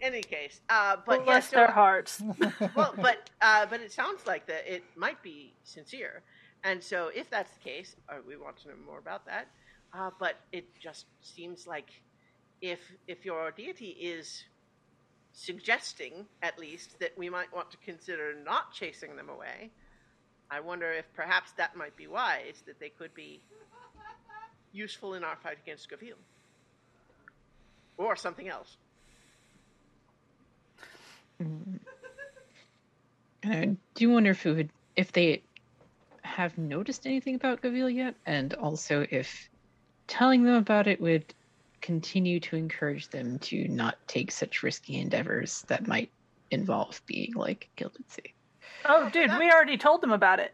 Any 0.00 0.22
case, 0.22 0.60
uh, 0.68 0.96
but 1.06 1.24
Bless 1.24 1.44
yes, 1.44 1.50
so- 1.50 1.56
their 1.56 1.70
hearts. 1.70 2.22
well, 2.76 2.92
but 2.96 3.30
uh, 3.40 3.66
but 3.66 3.80
it 3.80 3.92
sounds 3.92 4.26
like 4.26 4.46
that 4.46 4.66
it 4.72 4.82
might 4.96 5.22
be 5.22 5.52
sincere, 5.64 6.22
and 6.64 6.82
so 6.82 7.10
if 7.14 7.30
that's 7.30 7.52
the 7.54 7.60
case, 7.60 7.94
uh, 8.08 8.14
we 8.26 8.36
want 8.36 8.56
to 8.62 8.68
know 8.68 8.74
more 8.84 8.98
about 8.98 9.26
that. 9.26 9.48
Uh, 9.94 10.10
but 10.18 10.36
it 10.52 10.64
just 10.80 11.06
seems 11.20 11.66
like 11.66 11.90
if 12.62 12.80
if 13.06 13.24
your 13.24 13.50
deity 13.50 13.88
is 13.88 14.44
suggesting 15.32 16.26
at 16.42 16.58
least 16.58 16.98
that 17.00 17.12
we 17.16 17.28
might 17.28 17.52
want 17.54 17.70
to 17.70 17.76
consider 17.78 18.34
not 18.34 18.72
chasing 18.72 19.16
them 19.16 19.28
away, 19.28 19.70
I 20.50 20.60
wonder 20.60 20.90
if 20.92 21.04
perhaps 21.14 21.52
that 21.52 21.76
might 21.76 21.96
be 21.96 22.06
wise 22.06 22.62
that 22.66 22.78
they 22.78 22.90
could 22.90 23.14
be 23.14 23.40
useful 24.72 25.14
in 25.14 25.24
our 25.24 25.36
fight 25.36 25.58
against 25.62 25.88
Gavil. 25.90 26.16
Or 27.98 28.16
something 28.16 28.48
else. 28.48 28.76
And 31.38 31.80
I 33.44 33.76
do 33.94 34.10
wonder 34.10 34.30
if 34.30 34.46
it 34.46 34.54
would, 34.54 34.70
if 34.96 35.12
they 35.12 35.42
have 36.22 36.56
noticed 36.56 37.06
anything 37.06 37.34
about 37.34 37.60
Gavil 37.60 37.90
yet, 37.90 38.14
and 38.26 38.54
also 38.54 39.06
if 39.10 39.48
telling 40.12 40.44
them 40.44 40.54
about 40.56 40.86
it 40.86 41.00
would 41.00 41.24
continue 41.80 42.38
to 42.38 42.54
encourage 42.56 43.08
them 43.08 43.38
to 43.38 43.66
not 43.68 43.96
take 44.06 44.30
such 44.30 44.62
risky 44.62 45.00
endeavors 45.00 45.62
that 45.68 45.86
might 45.86 46.10
involve 46.50 47.00
being 47.06 47.32
like 47.34 47.70
Gilded 47.76 48.04
Sea. 48.10 48.34
Oh, 48.84 49.08
dude, 49.08 49.30
we 49.38 49.50
already 49.50 49.78
told 49.78 50.02
them 50.02 50.12
about 50.12 50.38
it. 50.38 50.52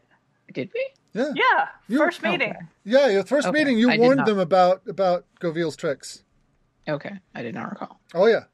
Did 0.55 0.71
we? 0.73 0.87
Yeah, 1.13 1.33
Yeah, 1.35 1.69
You- 1.89 1.99
first 1.99 2.23
meeting. 2.23 2.51
Okay. 2.51 2.61
yeah. 2.85 3.09
Your 3.09 3.25
first 3.25 3.49
Okay, 3.49 3.59
meeting, 3.59 3.79
you 3.79 3.91
I 3.91 3.99
warned 3.99 4.19
not- 4.19 4.27
them 4.27 4.39
about 4.39 4.83
about 4.87 5.25
Govil's 5.41 5.75
tricks. 5.77 6.23
Okay, 6.89 7.19
I 7.35 7.43
did 7.43 7.55
not 7.55 7.69
recall. 7.71 8.01
Oh 8.15 8.27
yeah, 8.27 8.45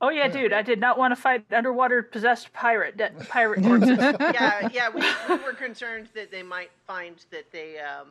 Oh 0.00 0.10
yeah, 0.10 0.28
dude, 0.28 0.52
I 0.52 0.62
did 0.62 0.78
not 0.80 0.98
want 0.98 1.12
to 1.12 1.16
fight 1.20 1.44
underwater 1.52 2.02
possessed 2.02 2.52
pirate 2.52 2.96
de- 2.96 3.10
pirate 3.28 3.62
corpses. 3.64 3.98
yeah, 4.20 4.68
yeah, 4.72 4.88
we, 4.90 5.02
we 5.28 5.42
were 5.42 5.52
concerned 5.54 6.08
that 6.14 6.30
they 6.30 6.42
might 6.42 6.70
find 6.86 7.16
that 7.30 7.50
they 7.52 7.78
um, 7.80 8.08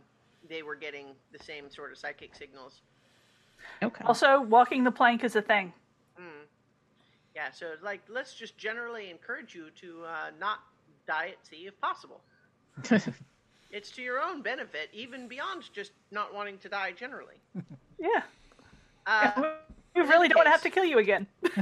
they 0.49 0.63
were 0.63 0.75
getting 0.75 1.08
the 1.32 1.43
same 1.43 1.69
sort 1.69 1.91
of 1.91 1.97
psychic 1.97 2.36
signals. 2.36 2.82
Okay. 3.82 4.03
also, 4.06 4.41
walking 4.41 4.84
the 4.84 4.91
plank 4.91 5.23
is 5.23 5.36
a 5.36 5.41
thing. 5.41 5.73
Yeah, 7.36 7.51
so 7.51 7.73
like 7.82 8.01
let's 8.10 8.34
just 8.34 8.58
generally 8.58 9.10
encourage 9.10 9.56
you 9.56 9.69
to 9.82 10.04
uh, 10.06 10.31
not 10.39 10.60
die 11.08 11.29
at 11.29 11.46
sea 11.46 11.67
if 11.67 11.79
possible. 11.81 12.21
It's 13.75 13.89
to 13.94 14.04
your 14.04 14.21
own 14.21 14.44
benefit, 14.44 14.89
even 14.94 15.27
beyond 15.27 15.63
just 15.73 15.94
not 16.12 16.31
wanting 16.31 16.60
to 16.60 16.69
die 16.69 16.91
generally. 16.91 17.41
Yeah, 18.00 18.21
Uh, 19.08 19.54
we 19.96 20.02
really 20.02 20.27
don't 20.27 20.35
want 20.35 20.48
to 20.48 20.52
have 20.52 20.62
to 20.63 20.69
kill 20.69 20.83
you 20.83 21.00
again. 21.00 21.25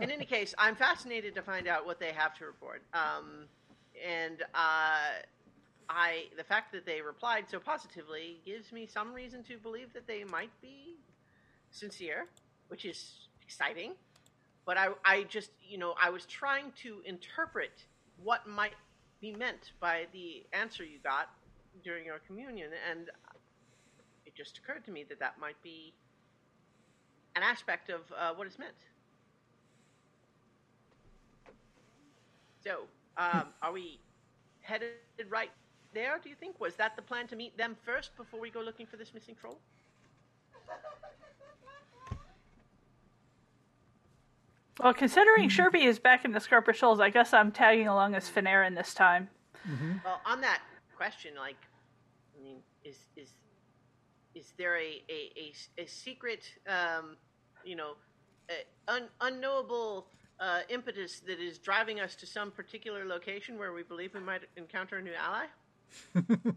in 0.00 0.10
any 0.10 0.24
case, 0.24 0.54
I'm 0.56 0.74
fascinated 0.74 1.34
to 1.34 1.42
find 1.42 1.68
out 1.68 1.84
what 1.84 2.00
they 2.00 2.12
have 2.12 2.34
to 2.38 2.46
report. 2.46 2.82
Um, 2.94 3.44
and 4.02 4.42
uh, 4.54 5.20
I, 5.88 6.24
the 6.36 6.44
fact 6.44 6.72
that 6.72 6.86
they 6.86 7.00
replied 7.00 7.44
so 7.48 7.58
positively 7.58 8.40
gives 8.44 8.72
me 8.72 8.86
some 8.86 9.12
reason 9.12 9.42
to 9.44 9.58
believe 9.58 9.92
that 9.94 10.06
they 10.06 10.24
might 10.24 10.50
be 10.60 10.96
sincere, 11.70 12.26
which 12.68 12.84
is 12.84 13.28
exciting. 13.42 13.92
But 14.64 14.78
I, 14.78 14.88
I 15.04 15.24
just, 15.24 15.50
you 15.68 15.78
know, 15.78 15.94
I 16.02 16.10
was 16.10 16.24
trying 16.26 16.72
to 16.82 17.02
interpret 17.04 17.84
what 18.22 18.46
might 18.46 18.74
be 19.20 19.32
meant 19.32 19.72
by 19.80 20.06
the 20.12 20.44
answer 20.52 20.84
you 20.84 20.98
got 21.02 21.30
during 21.82 22.04
your 22.04 22.20
communion, 22.26 22.70
and 22.90 23.08
it 24.26 24.34
just 24.34 24.58
occurred 24.58 24.84
to 24.84 24.90
me 24.90 25.04
that 25.08 25.18
that 25.20 25.38
might 25.40 25.60
be 25.62 25.92
an 27.34 27.42
aspect 27.42 27.90
of 27.90 28.00
uh, 28.16 28.32
what 28.34 28.46
is 28.46 28.58
meant. 28.58 28.72
So, 32.64 32.82
um, 33.16 33.48
are 33.60 33.72
we 33.72 33.98
headed 34.60 34.90
right 35.28 35.50
there? 35.94 36.18
Do 36.22 36.28
you 36.28 36.34
think 36.34 36.60
was 36.60 36.74
that 36.76 36.96
the 36.96 37.02
plan 37.02 37.26
to 37.28 37.36
meet 37.36 37.56
them 37.56 37.76
first 37.84 38.16
before 38.16 38.40
we 38.40 38.50
go 38.50 38.60
looking 38.60 38.86
for 38.86 38.96
this 38.96 39.12
missing 39.14 39.34
troll? 39.40 39.58
Well, 44.80 44.94
considering 44.94 45.48
Sherby 45.48 45.84
is 45.84 45.98
back 45.98 46.24
in 46.24 46.32
the 46.32 46.40
Scarper 46.40 46.74
Shoals, 46.74 46.98
I 46.98 47.10
guess 47.10 47.32
I'm 47.32 47.52
tagging 47.52 47.88
along 47.88 48.14
as 48.14 48.28
Fanarin 48.28 48.74
this 48.74 48.94
time. 48.94 49.28
Well, 50.04 50.20
on 50.26 50.40
that 50.40 50.60
question, 50.96 51.34
like, 51.36 51.56
I 52.36 52.42
mean, 52.42 52.56
is 52.84 52.96
is 53.16 53.28
is 54.34 54.54
there 54.56 54.76
a 54.76 55.02
a, 55.08 55.30
a, 55.36 55.82
a 55.82 55.86
secret, 55.86 56.44
um, 56.66 57.16
you 57.64 57.76
know, 57.76 57.92
uh, 58.50 58.92
un, 58.92 59.08
unknowable 59.20 60.08
uh, 60.40 60.60
impetus 60.68 61.20
that 61.20 61.38
is 61.38 61.58
driving 61.58 62.00
us 62.00 62.16
to 62.16 62.26
some 62.26 62.50
particular 62.50 63.04
location 63.04 63.58
where 63.58 63.72
we 63.72 63.84
believe 63.84 64.14
we 64.14 64.20
might 64.20 64.42
encounter 64.56 64.98
a 64.98 65.02
new 65.02 65.14
ally? 65.14 65.44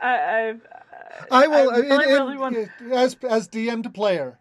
I, 0.00 0.54
I, 1.30 1.44
I 1.44 1.46
will, 1.46 1.70
I 1.70 1.78
really, 1.78 2.04
in- 2.04 2.10
really 2.12 2.36
want- 2.36 2.56
as 2.92 3.16
as 3.28 3.48
DM 3.48 3.82
to 3.82 3.90
player, 3.90 4.38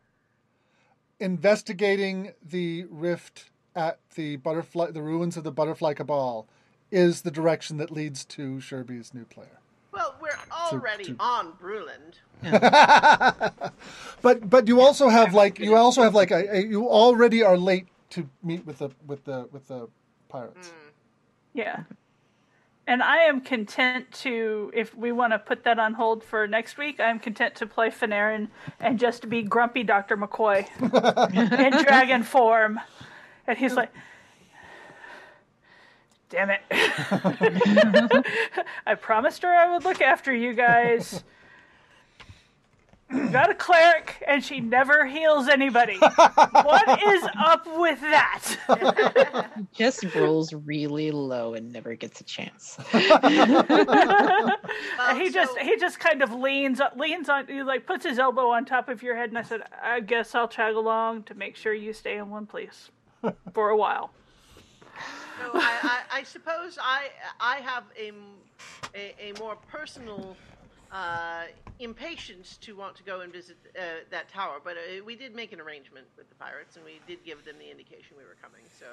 investigating 1.20 2.32
the 2.44 2.86
rift 2.90 3.46
at 3.76 4.00
the 4.16 4.36
butterfly, 4.38 4.92
the 4.92 5.02
ruins 5.02 5.38
of 5.38 5.44
the 5.44 5.52
butterfly 5.52 5.94
cabal, 5.94 6.48
is 6.92 7.22
the 7.22 7.32
direction 7.32 7.78
that 7.78 7.90
leads 7.92 8.26
to 8.26 8.60
Sherby's 8.60 9.14
new 9.14 9.26
player. 9.26 9.60
Well, 9.92 10.16
we're 10.22 10.38
already 10.52 11.06
to- 11.06 11.16
on 11.20 11.54
Bruland. 11.54 12.16
But 14.22 14.50
but 14.50 14.68
you 14.68 14.82
also 14.82 15.08
have 15.10 15.34
like 15.34 15.58
you 15.60 15.76
also 15.76 16.02
have 16.04 16.14
like 16.16 16.32
a, 16.32 16.58
a 16.58 16.62
you 16.66 16.88
already 16.90 17.44
are 17.44 17.58
late 17.58 17.88
to 18.12 18.28
meet 18.44 18.66
with 18.66 18.80
the 18.80 18.90
with 19.08 19.24
the 19.24 19.48
with 19.52 19.68
the 19.68 19.88
pirates. 20.28 20.68
Hmm. 20.70 20.85
Yeah. 21.56 21.84
And 22.88 23.02
I 23.02 23.24
am 23.24 23.42
content 23.42 24.12
to, 24.22 24.72
if 24.74 24.94
we 24.96 25.12
want 25.12 25.34
to 25.34 25.40
put 25.40 25.64
that 25.64 25.80
on 25.80 25.96
hold 25.96 26.24
for 26.24 26.48
next 26.48 26.78
week, 26.78 27.00
I'm 27.00 27.18
content 27.18 27.56
to 27.56 27.66
play 27.66 27.90
Fanarin 27.90 28.50
and 28.80 29.00
just 29.00 29.28
be 29.28 29.42
grumpy 29.42 29.82
Dr. 29.82 30.16
McCoy 30.18 30.68
in 31.64 31.84
dragon 31.84 32.22
form. 32.22 32.80
And 33.48 33.58
he's 33.58 33.74
like, 33.74 33.92
damn 36.30 36.52
it. 36.52 36.62
I 38.86 38.94
promised 38.94 39.42
her 39.42 39.50
I 39.50 39.74
would 39.74 39.84
look 39.84 40.02
after 40.02 40.32
you 40.32 40.54
guys. 40.54 41.24
Got 43.32 43.50
a 43.50 43.56
cleric, 43.56 44.24
and 44.28 44.44
she 44.44 44.60
never 44.60 45.06
heals 45.06 45.48
anybody. 45.48 45.98
what 45.98 47.04
is 47.04 47.24
up 47.38 47.66
with 47.78 48.02
that? 48.02 49.48
Just 49.74 50.04
rolls 50.16 50.54
really 50.54 51.12
low 51.12 51.54
and 51.54 51.72
never 51.72 51.96
gets 51.96 52.22
a 52.22 52.24
chance. 52.24 52.78
Well, 54.98 55.16
he 55.16 55.30
just 55.30 55.58
he 55.60 55.78
just 55.78 56.00
kind 56.00 56.22
of 56.22 56.34
leans 56.34 56.82
leans 56.96 57.30
on 57.30 57.48
he 57.48 57.64
like 57.64 57.86
puts 57.86 58.06
his 58.06 58.18
elbow 58.20 58.50
on 58.50 58.66
top 58.66 58.90
of 58.90 59.04
your 59.04 59.16
head 59.16 59.30
and 59.30 59.38
I 59.38 59.42
said 59.42 59.62
I 59.82 60.00
guess 60.00 60.34
I'll 60.36 60.48
tag 60.48 60.76
along 60.76 61.24
to 61.24 61.36
make 61.36 61.56
sure 61.56 61.74
you 61.74 61.94
stay 61.94 62.18
in 62.18 62.30
one 62.30 62.46
place 62.46 62.90
for 63.54 63.70
a 63.70 63.78
while. 63.78 64.12
So 65.40 65.52
I, 65.54 65.78
I, 65.84 66.20
I 66.20 66.24
suppose 66.24 66.78
I 66.82 67.10
I 67.40 67.58
have 67.58 67.84
a 67.98 68.12
a 68.96 69.34
more 69.40 69.56
personal 69.68 70.36
uh, 70.96 71.44
impatience 71.80 72.58
to 72.62 72.74
want 72.74 72.96
to 72.96 73.04
go 73.04 73.20
and 73.20 73.34
visit 73.34 73.58
uh, 73.78 73.82
that 74.12 74.30
tower, 74.30 74.60
but 74.64 74.78
uh, 74.78 75.04
we 75.06 75.16
did 75.16 75.36
make 75.36 75.52
an 75.52 75.60
arrangement 75.60 76.06
with 76.18 76.30
the 76.30 76.36
pirates, 76.36 76.78
and 76.78 76.86
we 76.86 77.02
did 77.06 77.24
give 77.26 77.44
them 77.44 77.56
the 77.60 77.70
indication 77.70 78.16
we 78.18 78.24
were 78.24 78.38
coming. 78.42 78.62
So 78.80 78.86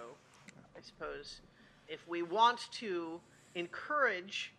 I 0.77 0.81
suppose 0.83 1.43
if 1.89 2.01
we 2.09 2.23
want 2.23 2.61
to 2.73 3.21
encourage 3.55 4.53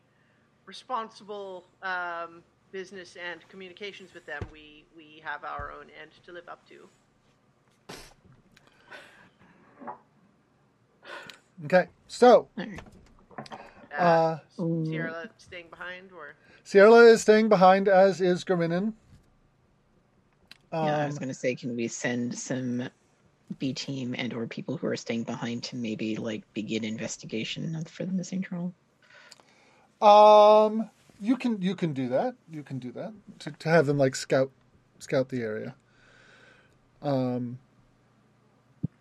responsible 0.65 1.65
um, 1.81 2.43
business 2.71 3.17
and 3.17 3.45
communications 3.49 4.13
with 4.13 4.25
them, 4.25 4.41
we 4.49 4.85
we 4.95 5.21
have 5.25 5.43
our 5.43 5.73
own 5.77 5.87
end 6.01 6.11
to 6.25 6.31
live 6.31 6.47
up 6.47 6.61
to. 6.69 6.87
Okay, 11.65 11.87
so 12.07 12.47
Uh, 13.99 14.01
uh, 14.01 14.39
Sierra 14.85 15.29
staying 15.37 15.67
behind, 15.69 16.11
or 16.11 16.35
Sierra 16.64 17.05
is 17.05 17.22
staying 17.22 17.49
behind, 17.49 17.88
as 17.88 18.22
is 18.22 18.43
Griminin. 18.43 18.93
yeah, 20.80 20.99
I 20.99 21.05
was 21.05 21.18
Um, 21.18 21.20
gonna 21.20 21.34
say, 21.34 21.55
can 21.55 21.76
we 21.76 21.88
send 21.88 22.38
some 22.38 22.89
B 23.59 23.74
team 23.74 24.16
and 24.18 24.34
or 24.34 24.47
people 24.47 24.78
who 24.78 24.88
are 24.88 24.97
staying 24.97 25.24
behind 25.24 25.64
to 25.66 25.76
maybe 25.76 26.18
like 26.18 26.43
begin 26.53 26.84
investigation 26.84 27.84
for 27.86 28.05
the 28.05 28.14
missing 28.14 28.41
troll? 28.41 28.74
Um, 30.01 30.89
you 31.22 31.38
can 31.38 31.61
you 31.61 31.76
can 31.76 31.93
do 31.93 32.09
that. 32.09 32.36
You 32.51 32.64
can 32.64 32.80
do 32.80 32.91
that 32.93 33.14
to, 33.39 33.51
to 33.51 33.70
have 33.70 33.86
them 33.86 33.97
like 33.97 34.16
scout 34.16 34.51
scout 34.99 35.30
the 35.30 35.41
area. 35.41 35.76
Um, 37.01 37.59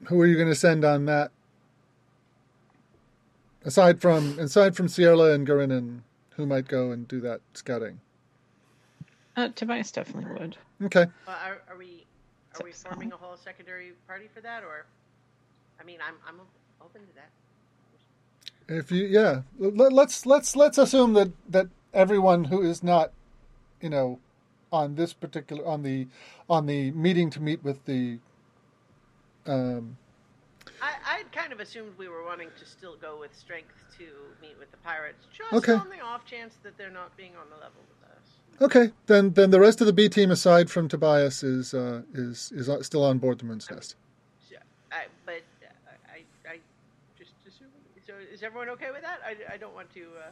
who 0.05 0.21
are 0.21 0.27
you 0.27 0.37
going 0.37 0.49
to 0.49 0.55
send 0.55 0.85
on 0.85 1.07
that? 1.07 1.31
Aside 3.65 4.01
from 4.01 4.39
aside 4.39 4.77
from 4.77 4.89
Sierra 4.89 5.33
and 5.33 5.47
Gurinen, 5.47 6.01
who 6.43 6.47
might 6.47 6.67
go 6.67 6.91
and 6.91 7.07
do 7.07 7.21
that 7.21 7.41
scouting? 7.55 8.01
Uh, 9.37 9.49
Tobias 9.55 9.93
definitely 9.93 10.33
would. 10.41 10.57
Okay. 10.83 11.07
Well, 11.25 11.37
are, 11.45 11.63
are 11.71 11.79
we 11.79 12.05
are 12.59 12.65
we 12.65 12.73
forming 12.73 13.13
a 13.13 13.17
whole 13.17 13.37
secondary 13.37 13.93
party 14.09 14.29
for 14.35 14.41
that, 14.41 14.65
or? 14.65 14.87
I 15.81 15.85
mean, 15.85 15.99
I'm 16.07 16.15
I'm 16.27 16.41
open 16.81 17.03
to 17.03 17.15
that. 17.15 17.31
If 18.69 18.91
you 18.91 19.05
yeah, 19.05 19.43
let, 19.57 19.93
let's 19.93 20.27
let's 20.27 20.57
let's 20.57 20.79
assume 20.79 21.13
that 21.13 21.31
that 21.49 21.69
everyone 21.95 22.45
who 22.45 22.61
is 22.61 22.83
not, 22.83 23.13
you 23.81 23.89
know, 23.89 24.19
on 24.73 24.97
this 24.97 25.13
particular 25.13 25.65
on 25.65 25.85
the 25.85 26.09
on 26.51 26.67
the 26.67 26.91
meeting 26.91 27.31
to 27.31 27.41
meet 27.41 27.63
with 27.63 27.85
the 27.85 28.19
um 29.47 29.97
I 30.83 30.93
I'd 31.07 31.33
kind 31.33 31.53
of 31.53 31.61
assumed 31.61 31.93
we 31.97 32.09
were 32.09 32.25
wanting 32.25 32.49
to 32.59 32.67
still 32.67 32.97
go 32.97 33.19
with 33.19 33.35
strength 33.35 33.73
to 33.99 34.05
meet 34.43 34.57
with 34.59 34.71
the 34.73 34.77
pirates, 34.79 35.25
just 35.33 35.53
Okay. 35.53 35.75
on 35.75 35.89
the 35.89 36.01
off 36.01 36.27
chance 36.27 36.55
that 36.65 36.77
they're 36.77 36.91
not 36.91 37.17
being 37.17 37.33
on 37.37 37.49
the 37.49 37.57
level 37.57 37.81
with 37.89 38.11
us. 38.11 38.29
Okay, 38.61 38.93
then 39.07 39.33
then 39.33 39.51
the 39.51 39.61
rest 39.61 39.81
of 39.81 39.87
the 39.87 39.93
B 39.93 40.09
team, 40.09 40.31
aside 40.31 40.71
from 40.71 40.89
Tobias, 40.89 41.43
is 41.43 41.73
uh, 41.73 42.03
is 42.13 42.53
is 42.53 42.69
still 42.85 43.05
on 43.05 43.19
board 43.19 43.39
the 43.39 43.45
Moon's 43.45 43.71
Nest. 43.71 43.95
So, 44.51 44.57
I, 44.91 45.05
but 45.25 45.43
uh, 45.63 46.13
I 46.13 46.51
I 46.51 46.59
just 47.19 47.33
assume. 47.47 47.69
So 48.07 48.15
is 48.33 48.43
everyone 48.43 48.69
okay 48.71 48.91
with 48.93 49.03
that? 49.03 49.21
I, 49.25 49.55
I 49.55 49.57
don't 49.57 49.75
want 49.75 49.93
to. 49.95 50.03
Uh, 50.03 50.31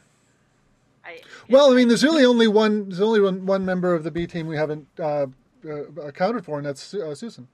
I 1.05 1.20
Well, 1.48 1.72
I 1.72 1.76
mean, 1.76 1.88
there's 1.88 2.05
really 2.05 2.24
only 2.24 2.48
one. 2.48 2.88
There's 2.88 3.01
only 3.01 3.20
one, 3.20 3.46
one 3.46 3.64
member 3.64 3.94
of 3.94 4.05
the 4.05 4.11
B 4.11 4.26
team 4.26 4.46
we 4.46 4.57
haven't 4.57 4.86
uh, 4.98 5.26
uh, 5.64 5.84
accounted 6.03 6.44
for, 6.44 6.59
and 6.59 6.66
that's 6.66 6.82
Su- 6.82 7.03
uh, 7.03 7.14
Susan. 7.14 7.48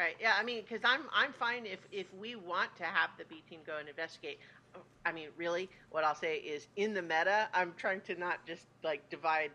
Right. 0.00 0.16
Yeah. 0.18 0.32
I 0.40 0.42
mean, 0.42 0.62
because 0.62 0.80
I'm 0.82 1.02
I'm 1.14 1.32
fine 1.34 1.66
if 1.66 1.80
if 1.92 2.06
we 2.18 2.34
want 2.34 2.74
to 2.78 2.84
have 2.84 3.10
the 3.18 3.26
B 3.26 3.42
team 3.50 3.60
go 3.66 3.76
and 3.78 3.86
investigate. 3.86 4.38
I 5.04 5.12
mean, 5.12 5.28
really, 5.36 5.68
what 5.90 6.04
I'll 6.04 6.14
say 6.14 6.36
is 6.36 6.68
in 6.76 6.94
the 6.94 7.02
meta, 7.02 7.48
I'm 7.52 7.74
trying 7.76 8.00
to 8.02 8.14
not 8.14 8.38
just 8.46 8.64
like 8.82 9.08
divide 9.10 9.50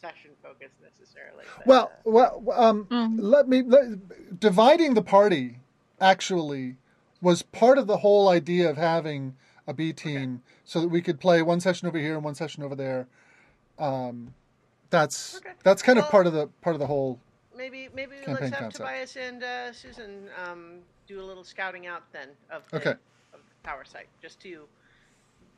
session 0.00 0.30
focus 0.42 0.70
necessarily. 0.82 1.44
but, 1.58 1.66
Well, 1.66 1.84
uh, 1.84 2.40
well, 2.40 2.52
um, 2.54 2.86
Mm. 2.86 3.16
let 3.18 3.46
me 3.46 3.60
let, 3.60 4.40
dividing 4.40 4.94
the 4.94 5.02
party 5.02 5.58
actually 6.00 6.76
was 7.20 7.42
part 7.42 7.76
of 7.76 7.86
the 7.86 7.98
whole 7.98 8.28
idea 8.30 8.70
of 8.70 8.78
having 8.78 9.36
a 9.66 9.74
B 9.74 9.92
team, 9.92 10.42
so 10.64 10.80
that 10.80 10.88
we 10.88 11.02
could 11.02 11.20
play 11.20 11.42
one 11.42 11.60
session 11.60 11.86
over 11.88 11.98
here 11.98 12.14
and 12.14 12.24
one 12.24 12.34
session 12.34 12.62
over 12.62 12.74
there. 12.74 13.06
Um, 13.78 14.34
that's 14.88 15.36
Okay. 15.36 15.52
that's 15.62 15.82
kind 15.82 15.98
of 15.98 16.08
part 16.08 16.26
of 16.26 16.32
the 16.32 16.46
part 16.62 16.74
of 16.74 16.80
the 16.80 16.86
whole. 16.86 17.20
Maybe 17.56 17.88
maybe 17.94 18.16
campaign 18.16 18.34
let's 18.34 18.50
have 18.50 18.60
concept. 18.64 18.76
Tobias 18.76 19.16
and 19.16 19.42
uh, 19.42 19.72
Susan 19.72 20.28
um, 20.42 20.78
do 21.06 21.20
a 21.20 21.24
little 21.24 21.44
scouting 21.44 21.86
out 21.86 22.02
then 22.12 22.28
of 22.50 22.62
the, 22.70 22.76
Okay. 22.78 22.90
of 22.90 23.40
the 23.40 23.68
tower 23.68 23.84
site, 23.84 24.08
just 24.20 24.40
to 24.40 24.64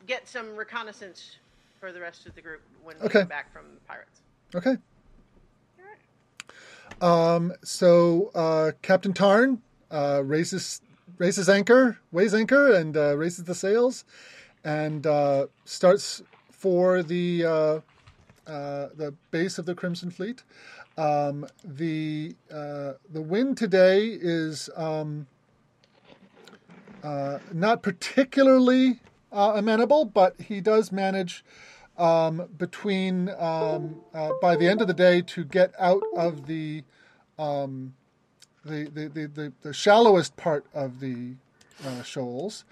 get 0.07 0.27
some 0.29 0.55
reconnaissance 0.57 1.37
for 1.81 1.93
the 1.93 2.01
rest 2.01 2.27
of 2.27 2.35
the 2.35 2.41
group 2.43 2.61
when 2.83 2.97
we 2.99 3.07
Okay. 3.07 3.21
come 3.21 3.29
back 3.29 3.53
from 3.53 3.65
the 3.75 3.81
pirates. 3.87 4.21
Okay. 4.55 4.77
All 5.79 5.85
right. 7.01 7.35
Um, 7.35 7.53
so 7.63 8.31
uh, 8.35 8.73
Captain 8.83 9.13
Tarn 9.13 9.61
uh, 9.91 10.23
raises 10.25 10.81
raises 11.19 11.49
anchor, 11.49 11.99
weighs 12.13 12.35
anchor, 12.35 12.73
and 12.73 12.97
uh, 12.97 13.17
raises 13.17 13.45
the 13.45 13.55
sails, 13.55 14.05
and 14.65 15.07
uh, 15.07 15.47
starts 15.65 16.23
for 16.51 17.03
the 17.03 17.45
uh, 17.45 17.51
uh, 18.47 18.89
the 18.95 19.15
base 19.31 19.59
of 19.59 19.67
the 19.67 19.75
Crimson 19.75 20.11
Fleet. 20.11 20.43
Um, 20.97 21.47
the 21.65 22.37
uh, 22.53 22.93
the 23.13 23.21
wind 23.21 23.57
today 23.57 24.07
is 24.09 24.71
um, 24.77 25.27
uh, 27.03 27.39
not 27.53 27.83
particularly 27.83 29.01
uh, 29.33 29.55
amenable, 29.57 30.05
but 30.05 30.41
he 30.41 30.61
does 30.61 30.93
manage 30.93 31.45
um, 31.99 32.49
between 32.57 33.29
um, 33.39 34.01
uh, 34.13 34.31
by 34.41 34.57
the 34.57 34.69
end 34.69 34.81
of 34.81 34.87
the 34.87 34.95
day 34.95 35.21
to 35.23 35.45
get 35.45 35.73
out 35.79 36.03
of 36.17 36.47
the 36.47 36.85
um, 37.39 37.95
the, 38.65 38.85
the, 38.85 39.29
the, 39.29 39.53
the, 39.61 39.73
shallowest 39.75 40.37
part 40.37 40.65
of 40.73 41.01
the 41.01 41.35
uh, 41.85 42.03
shoals 42.03 42.65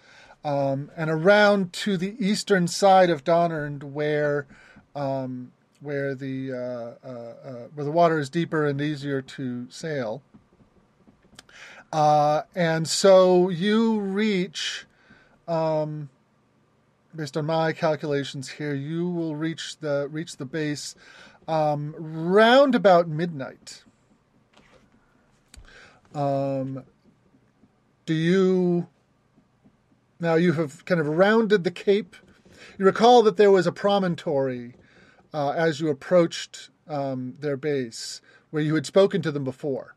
um, 0.44 0.90
and 0.96 1.10
around 1.10 1.72
to 1.72 1.96
the 1.96 2.16
eastern 2.18 2.66
side 2.66 3.10
of 3.10 3.24
Donnernd 3.24 3.82
where 3.82 4.46
um, 4.94 5.52
where 5.82 6.14
the 6.14 6.52
uh, 6.52 7.06
uh, 7.06 7.34
uh, 7.44 7.52
where 7.74 7.84
the 7.84 7.90
water 7.90 8.18
is 8.18 8.30
deeper 8.30 8.64
and 8.64 8.80
easier 8.80 9.20
to 9.20 9.68
sail. 9.68 10.22
Uh, 11.92 12.42
and 12.54 12.88
so 12.88 13.50
you 13.50 14.00
reach, 14.00 14.86
um, 15.46 16.08
based 17.14 17.36
on 17.36 17.44
my 17.44 17.72
calculations 17.72 18.48
here, 18.48 18.74
you 18.74 19.08
will 19.08 19.36
reach 19.36 19.78
the 19.78 20.08
reach 20.10 20.36
the 20.36 20.46
base 20.46 20.94
um, 21.48 21.94
round 21.98 22.74
about 22.74 23.08
midnight. 23.08 23.82
Um, 26.14 26.84
do 28.06 28.14
you 28.14 28.86
now 30.20 30.36
you 30.36 30.52
have 30.52 30.84
kind 30.84 31.00
of 31.00 31.08
rounded 31.08 31.64
the 31.64 31.70
cape? 31.70 32.14
You 32.78 32.84
recall 32.84 33.22
that 33.24 33.36
there 33.36 33.50
was 33.50 33.66
a 33.66 33.72
promontory 33.72 34.74
uh, 35.32 35.50
as 35.50 35.80
you 35.80 35.88
approached 35.88 36.70
um, 36.88 37.34
their 37.40 37.56
base 37.56 38.20
where 38.50 38.62
you 38.62 38.74
had 38.74 38.86
spoken 38.86 39.22
to 39.22 39.32
them 39.32 39.44
before. 39.44 39.96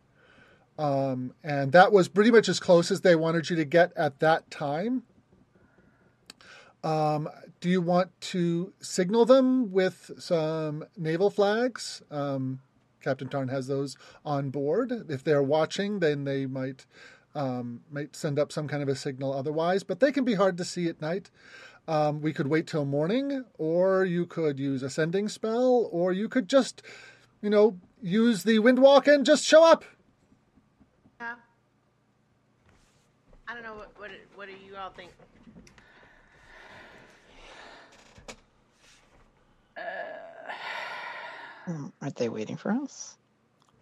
Um, 0.78 1.34
and 1.44 1.72
that 1.72 1.92
was 1.92 2.08
pretty 2.08 2.32
much 2.32 2.50
as 2.50 2.60
close 2.60 2.92
as 2.92 3.02
they 3.02 3.16
wanted 3.16 3.50
you 3.50 3.56
to 3.56 3.66
get 3.66 3.94
at 3.96 4.20
that 4.20 4.50
time. 4.52 5.04
Um, 6.84 7.30
do 7.62 7.70
you 7.70 7.82
want 7.82 8.10
to 8.22 8.74
signal 8.80 9.26
them 9.26 9.72
with 9.72 10.12
some 10.20 10.86
naval 10.98 11.30
flags? 11.30 12.04
Um, 12.12 12.60
Captain 13.02 13.28
Tarn 13.28 13.48
has 13.48 13.68
those 13.68 13.98
on 14.26 14.50
board. 14.50 14.92
If 15.10 15.24
they're 15.24 15.44
watching, 15.44 16.00
then 16.00 16.26
they 16.26 16.46
might 16.46 16.86
um, 17.34 17.82
might 17.92 18.16
send 18.16 18.40
up 18.40 18.52
some 18.52 18.68
kind 18.68 18.82
of 18.82 18.88
a 18.88 18.96
signal 18.96 19.34
otherwise, 19.34 19.84
but 19.84 20.00
they 20.00 20.12
can 20.12 20.24
be 20.24 20.36
hard 20.36 20.58
to 20.58 20.64
see 20.64 20.88
at 20.88 21.02
night. 21.02 21.30
Um, 21.88 22.22
we 22.22 22.34
could 22.34 22.48
wait 22.48 22.66
till 22.66 22.84
morning, 22.86 23.46
or 23.60 24.06
you 24.06 24.26
could 24.26 24.60
use 24.60 24.82
a 24.82 24.90
sending 24.90 25.30
spell, 25.30 25.88
or 25.92 26.12
you 26.14 26.28
could 26.28 26.50
just, 26.50 26.82
you 27.42 27.50
know, 27.50 27.78
use 28.02 28.44
the 28.44 28.58
windwalk 28.60 29.08
and 29.08 29.26
just 29.26 29.44
show 29.44 29.64
up. 29.64 29.86
Yeah. 31.22 31.36
I 33.48 33.54
don't 33.54 33.64
know 33.64 33.76
what 33.76 33.92
what, 34.00 34.10
what 34.36 34.48
do 34.48 34.54
you 34.66 34.76
all 34.76 34.90
think? 34.90 35.12
Hmm, 41.66 41.88
Aren't 42.02 42.16
they 42.16 42.30
waiting 42.30 42.58
for 42.58 42.72
us? 42.72 43.18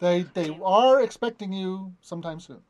They 0.00 0.22
they 0.34 0.58
are 0.62 1.02
expecting 1.02 1.52
you 1.52 1.92
sometime 2.00 2.40
soon. 2.40 2.60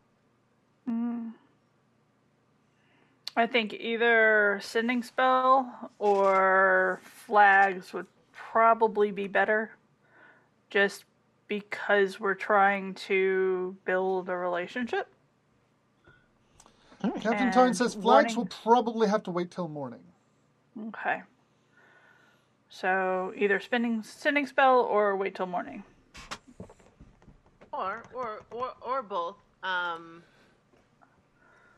I 3.36 3.46
think 3.46 3.72
either 3.74 4.60
sending 4.62 5.02
spell 5.02 5.90
or 5.98 7.00
flags 7.04 7.92
would 7.92 8.06
probably 8.32 9.10
be 9.10 9.26
better. 9.26 9.72
Just 10.70 11.04
because 11.48 12.18
we're 12.18 12.34
trying 12.34 12.94
to 12.94 13.76
build 13.84 14.28
a 14.28 14.36
relationship. 14.36 15.08
All 17.02 17.10
right. 17.10 17.20
Captain 17.20 17.46
And 17.46 17.52
Tarn 17.52 17.74
says 17.74 17.94
flags 17.94 18.34
warning. 18.34 18.36
will 18.36 18.46
probably 18.46 19.08
have 19.08 19.22
to 19.24 19.30
wait 19.30 19.50
till 19.50 19.68
morning. 19.68 20.00
Okay. 20.88 21.22
So 22.68 23.32
either 23.36 23.60
spending 23.60 24.02
sending 24.02 24.46
spell 24.46 24.80
or 24.80 25.16
wait 25.16 25.34
till 25.34 25.46
morning. 25.46 25.84
Or 27.72 28.02
or 28.14 28.42
or 28.50 28.72
or 28.80 29.02
both. 29.02 29.36
Um, 29.62 30.22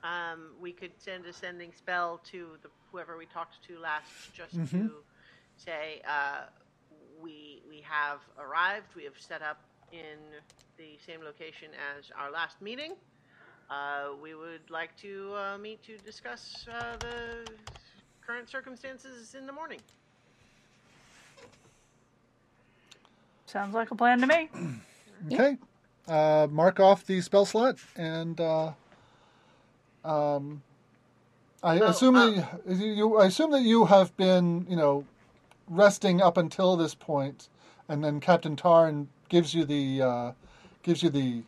um, 0.06 0.50
we 0.60 0.72
could 0.72 0.92
send 0.98 1.26
a 1.26 1.32
sending 1.32 1.72
spell 1.72 2.20
to 2.30 2.50
the 2.62 2.68
whoever 2.92 3.16
we 3.16 3.26
talked 3.26 3.62
to 3.66 3.78
last, 3.78 4.10
just 4.32 4.54
to 4.70 4.90
say 5.56 6.00
uh, 6.08 6.42
we 7.20 7.62
we 7.68 7.80
have 7.80 8.20
arrived. 8.38 8.94
We 8.94 9.04
have 9.04 9.18
set 9.18 9.42
up 9.42 9.60
in 9.92 10.18
the 10.76 10.98
same 11.06 11.22
location 11.22 11.70
as 11.96 12.10
our 12.18 12.30
last 12.30 12.60
meeting. 12.60 12.94
Uh, 13.68 14.10
we 14.22 14.34
would 14.34 14.70
like 14.70 14.96
to 14.98 15.34
uh, 15.34 15.58
meet 15.58 15.82
to 15.84 15.98
discuss 15.98 16.66
uh, 16.72 16.96
the 16.98 17.50
current 18.24 18.48
circumstances 18.48 19.34
in 19.34 19.46
the 19.46 19.52
morning. 19.52 19.80
Sounds 23.46 23.74
like 23.74 23.90
a 23.90 23.94
plan 23.94 24.20
to 24.20 24.26
me. 24.26 24.48
Okay. 25.32 25.56
Uh, 26.06 26.46
mark 26.50 26.78
off 26.78 27.06
the 27.06 27.20
spell 27.22 27.46
slot, 27.46 27.78
and 27.96 28.38
uh, 28.38 28.72
um, 30.06 30.62
I 31.62 31.80
Oh, 31.80 31.88
assume 31.90 32.16
uh, 32.16 32.26
that 32.26 32.60
you, 32.68 32.86
you. 32.92 33.16
I 33.18 33.26
assume 33.26 33.50
that 33.52 33.62
you 33.62 33.86
have 33.86 34.16
been, 34.16 34.66
you 34.68 34.76
know, 34.76 35.04
resting 35.68 36.22
up 36.22 36.36
until 36.36 36.76
this 36.76 36.94
point, 36.94 37.48
and 37.88 38.04
then 38.04 38.20
Captain 38.20 38.56
Tarn 38.56 39.08
gives 39.28 39.54
you 39.54 39.64
the 39.64 40.02
uh, 40.02 40.32
gives 40.82 41.02
you 41.02 41.10
the, 41.10 41.42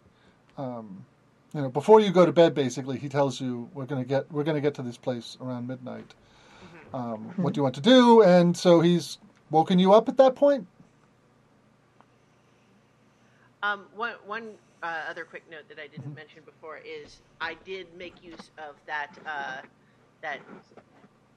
um, 0.59 1.07
you 1.55 1.63
know, 1.63 1.69
before 1.71 2.01
you 2.01 2.11
go 2.11 2.27
to 2.27 2.33
bed. 2.33 2.55
Basically, 2.55 2.99
he 2.99 3.09
tells 3.09 3.41
you 3.41 3.71
we're 3.75 3.87
gonna 3.87 4.05
get 4.05 4.31
we're 4.33 4.45
gonna 4.45 4.61
get 4.61 4.75
to 4.75 4.83
this 4.83 4.99
place 4.99 5.37
around 5.41 5.69
midnight. 5.69 6.15
Um, 6.95 7.35
what 7.41 7.55
do 7.55 7.59
you 7.59 7.63
want 7.63 7.75
to 7.77 7.81
do? 7.83 8.23
And 8.23 8.57
so 8.57 8.81
he's 8.81 9.19
woken 9.51 9.79
you 9.79 9.93
up 9.93 10.09
at 10.09 10.17
that 10.19 10.37
point. 10.37 10.67
Um, 13.63 13.87
one 13.95 14.15
one 14.27 14.55
uh, 14.83 15.03
other 15.09 15.25
quick 15.25 15.43
note 15.51 15.69
that 15.69 15.79
I 15.79 15.87
didn't 15.87 16.15
mention 16.15 16.43
before 16.45 16.79
is 16.79 17.19
I 17.41 17.57
did 17.65 17.87
make 17.97 18.23
use 18.23 18.51
of 18.59 18.77
that 18.87 19.09
uh, 19.27 19.63
that 20.23 20.41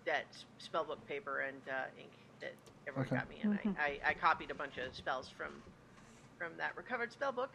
that 0.06 0.26
spellbook 0.60 1.06
paper 1.08 1.40
and 1.42 1.58
uh, 1.70 1.86
ink 2.00 2.12
that 2.42 2.54
everyone 2.88 3.08
Okay. 3.08 3.16
got 3.18 3.30
me, 3.30 3.38
and 3.44 3.54
I, 3.78 4.00
I, 4.08 4.10
I 4.10 4.14
copied 4.14 4.52
a 4.52 4.56
bunch 4.56 4.78
of 4.78 4.96
spells 4.96 5.30
from 5.30 5.52
from 6.38 6.52
that 6.58 6.76
recovered 6.76 7.10
spellbook 7.12 7.50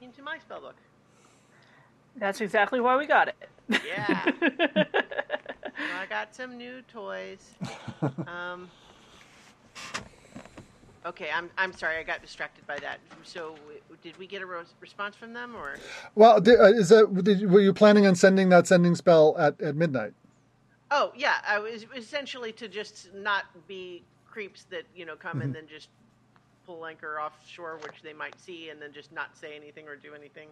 into 0.00 0.22
my 0.22 0.38
spellbook. 0.38 0.74
That's 2.18 2.40
exactly 2.40 2.80
why 2.80 2.96
we 2.96 3.06
got 3.06 3.28
it. 3.28 3.48
Yeah. 3.86 4.32
So 5.78 5.92
I 5.92 6.06
got 6.06 6.34
some 6.34 6.56
new 6.56 6.82
toys. 6.82 7.52
Um, 8.26 8.68
okay, 11.06 11.30
I'm 11.34 11.50
I'm 11.58 11.72
sorry, 11.72 11.98
I 11.98 12.02
got 12.02 12.22
distracted 12.22 12.66
by 12.66 12.78
that. 12.80 13.00
So, 13.22 13.56
did 14.02 14.16
we 14.18 14.26
get 14.26 14.42
a 14.42 14.46
response 14.80 15.16
from 15.16 15.32
them, 15.32 15.56
or? 15.56 15.82
Well, 16.14 16.36
uh, 16.38 16.72
is 16.72 16.90
that 16.90 17.22
did, 17.24 17.50
were 17.50 17.60
you 17.60 17.72
planning 17.72 18.06
on 18.06 18.14
sending 18.14 18.48
that 18.50 18.66
sending 18.66 18.94
spell 18.94 19.36
at, 19.38 19.60
at 19.60 19.76
midnight? 19.76 20.14
Oh 20.90 21.12
yeah, 21.16 21.36
I 21.46 21.58
was 21.58 21.86
essentially 21.96 22.52
to 22.54 22.68
just 22.68 23.12
not 23.14 23.44
be 23.68 24.04
creeps 24.26 24.64
that 24.64 24.84
you 24.94 25.06
know 25.06 25.16
come 25.16 25.40
Mm-hmm. 25.40 25.42
and 25.42 25.54
then 25.54 25.66
just 25.68 25.88
pull 26.66 26.86
anchor 26.86 27.20
offshore, 27.20 27.78
which 27.82 28.02
they 28.02 28.12
might 28.12 28.38
see, 28.40 28.70
and 28.70 28.80
then 28.80 28.92
just 28.92 29.12
not 29.12 29.36
say 29.36 29.56
anything 29.56 29.88
or 29.88 29.96
do 29.96 30.14
anything. 30.14 30.50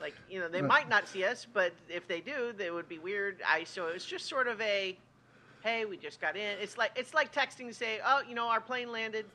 Like 0.00 0.16
you 0.28 0.40
know, 0.40 0.48
they 0.48 0.62
Right. 0.62 0.68
might 0.68 0.88
not 0.88 1.08
see 1.08 1.24
us, 1.24 1.46
but 1.52 1.72
if 1.88 2.06
they 2.08 2.20
do, 2.20 2.52
they 2.56 2.70
would 2.70 2.88
be 2.88 2.98
weird. 2.98 3.42
I 3.46 3.64
so 3.64 3.88
it's 3.88 4.06
just 4.06 4.28
sort 4.28 4.48
of 4.48 4.60
a, 4.60 4.98
hey, 5.60 5.84
we 5.86 5.96
just 5.96 6.20
got 6.20 6.36
in. 6.36 6.58
It's 6.60 6.78
like 6.78 6.92
it's 6.96 7.14
like 7.14 7.32
texting 7.32 7.68
to 7.68 7.74
say, 7.74 8.00
oh, 8.04 8.22
you 8.28 8.34
know, 8.34 8.48
our 8.48 8.60
plane 8.60 8.92
landed. 8.92 9.26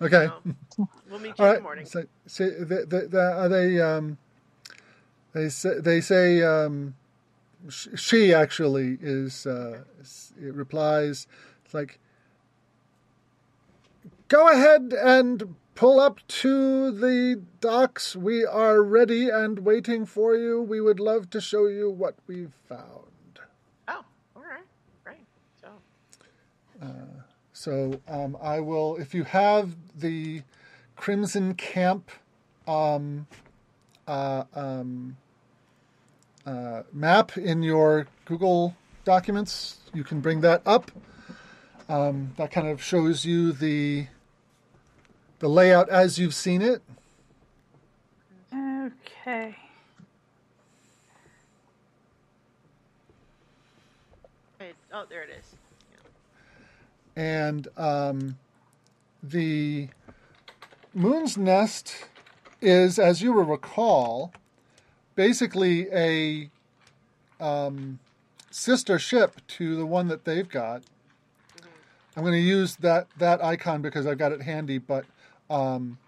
Okay. 0.00 0.28
So 0.76 0.88
we'll 1.10 1.18
meet 1.18 1.38
you 1.38 1.44
All 1.44 1.50
in 1.50 1.56
the 1.56 1.62
morning. 1.62 1.86
So, 1.86 2.04
so 2.26 2.48
the, 2.48 2.86
the, 2.86 3.08
the, 3.08 3.20
are 3.20 3.48
they 3.48 3.80
um, 3.80 4.18
they 5.32 5.48
say 5.48 5.78
they 5.78 6.00
say 6.00 6.42
um, 6.42 6.94
sh- 7.68 7.88
she 7.96 8.32
actually 8.32 8.98
is 9.00 9.46
uh, 9.46 9.82
it 10.40 10.54
replies 10.54 11.26
it's 11.64 11.74
like 11.74 11.98
go 14.28 14.48
ahead 14.48 14.92
and 14.92 15.56
pull 15.74 16.00
up 16.00 16.20
to 16.26 16.90
the 16.90 17.40
docks. 17.60 18.16
We 18.16 18.44
are 18.44 18.82
ready 18.82 19.28
and 19.28 19.60
waiting 19.60 20.06
for 20.06 20.36
you. 20.36 20.60
We 20.60 20.80
would 20.80 21.00
love 21.00 21.30
to 21.30 21.40
show 21.40 21.66
you 21.66 21.90
what 21.90 22.16
we've 22.26 22.54
found. 22.68 23.40
Oh, 23.86 24.04
all 24.36 24.42
right, 24.42 24.66
great. 25.04 25.26
So 25.60 25.68
So 27.58 28.00
um, 28.06 28.38
I 28.40 28.60
will, 28.60 28.94
if 28.98 29.12
you 29.16 29.24
have 29.24 29.74
the 29.98 30.42
Crimson 30.94 31.54
Camp 31.54 32.08
um, 32.68 33.26
uh, 34.06 34.44
um, 34.54 35.16
uh, 36.46 36.84
map 36.92 37.36
in 37.36 37.64
your 37.64 38.06
Google 38.26 38.76
documents, 39.04 39.78
you 39.92 40.04
can 40.04 40.20
bring 40.20 40.40
that 40.42 40.62
up. 40.64 40.92
Um, 41.88 42.32
that 42.36 42.52
kind 42.52 42.68
of 42.68 42.80
shows 42.80 43.24
you 43.24 43.50
the 43.50 44.06
the 45.40 45.48
layout 45.48 45.88
as 45.88 46.16
you've 46.16 46.36
seen 46.36 46.62
it. 46.62 46.80
Okay. 48.54 49.56
Oh, 54.92 55.06
there 55.10 55.24
it 55.24 55.30
is. 55.36 55.57
And 57.18 57.66
um, 57.76 58.38
the 59.24 59.88
moon's 60.94 61.36
nest 61.36 62.06
is, 62.62 62.96
as 62.96 63.20
you 63.20 63.32
will 63.32 63.44
recall, 63.44 64.32
basically 65.16 65.88
a 65.92 66.48
um, 67.40 67.98
sister 68.52 69.00
ship 69.00 69.40
to 69.48 69.74
the 69.74 69.84
one 69.84 70.06
that 70.06 70.24
they've 70.24 70.48
got. 70.48 70.84
I'm 72.16 72.22
going 72.22 72.34
to 72.34 72.38
use 72.38 72.76
that 72.76 73.08
that 73.18 73.42
icon 73.42 73.82
because 73.82 74.06
I've 74.06 74.18
got 74.18 74.30
it 74.30 74.42
handy, 74.42 74.78
but 74.78 75.04
um, 75.50 75.98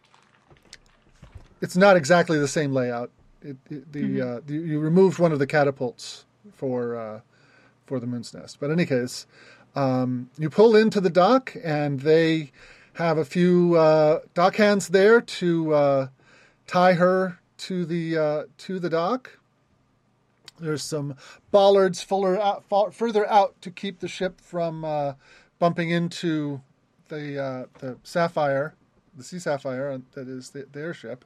it's 1.61 1.77
not 1.77 1.97
exactly 1.97 2.39
the 2.39 2.49
same 2.49 2.73
layout. 2.73 3.11
It, 3.43 3.57
it, 3.69 3.93
the, 3.93 4.21
uh, 4.21 4.41
the 4.47 4.55
you 4.55 4.79
removed 4.79 5.19
one 5.19 5.33
of 5.33 5.41
the 5.41 5.47
catapults 5.47 6.25
for 6.53 6.97
uh, 6.97 7.21
for 7.87 7.99
the 7.99 8.07
moon's 8.07 8.33
nest, 8.33 8.59
but 8.61 8.67
in 8.67 8.73
any 8.73 8.87
case, 8.87 9.27
um, 9.75 10.31
you 10.39 10.51
pull 10.51 10.77
into 10.77 11.01
the 11.01 11.11
dock, 11.11 11.55
and 11.63 12.01
they 12.01 12.53
have 12.95 13.19
a 13.19 13.25
few 13.25 13.77
uh, 13.77 14.21
dock 14.35 14.57
hands 14.57 14.89
there 14.89 15.21
to 15.21 15.75
uh, 15.75 16.09
tie 16.67 16.95
her 16.95 17.39
to 17.59 17.85
the 17.85 18.17
uh, 18.17 18.43
to 18.59 18.79
the 18.79 18.91
dock. 18.91 19.39
There's 20.59 20.83
some 20.83 21.17
bollards 21.51 22.05
out, 22.11 22.65
further 22.93 23.27
out 23.29 23.61
to 23.63 23.71
keep 23.71 24.01
the 24.01 24.09
ship 24.09 24.41
from 24.41 24.85
uh, 24.85 25.15
bumping 25.59 25.91
into 25.91 26.61
the 27.09 27.43
uh, 27.43 27.67
the 27.79 27.97
Sapphire, 28.03 28.75
the 29.17 29.25
Sea 29.25 29.39
Sapphire 29.39 30.01
that 30.13 30.29
is 30.29 30.51
the, 30.51 30.67
their 30.73 30.93
ship. 30.93 31.25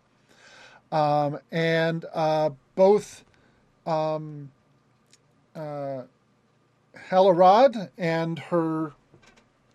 Um, 0.92 1.40
and 1.50 2.04
uh, 2.14 2.50
both 2.76 3.24
um, 3.86 4.50
Halarad 7.10 7.90
and 7.98 8.38
her 8.38 8.92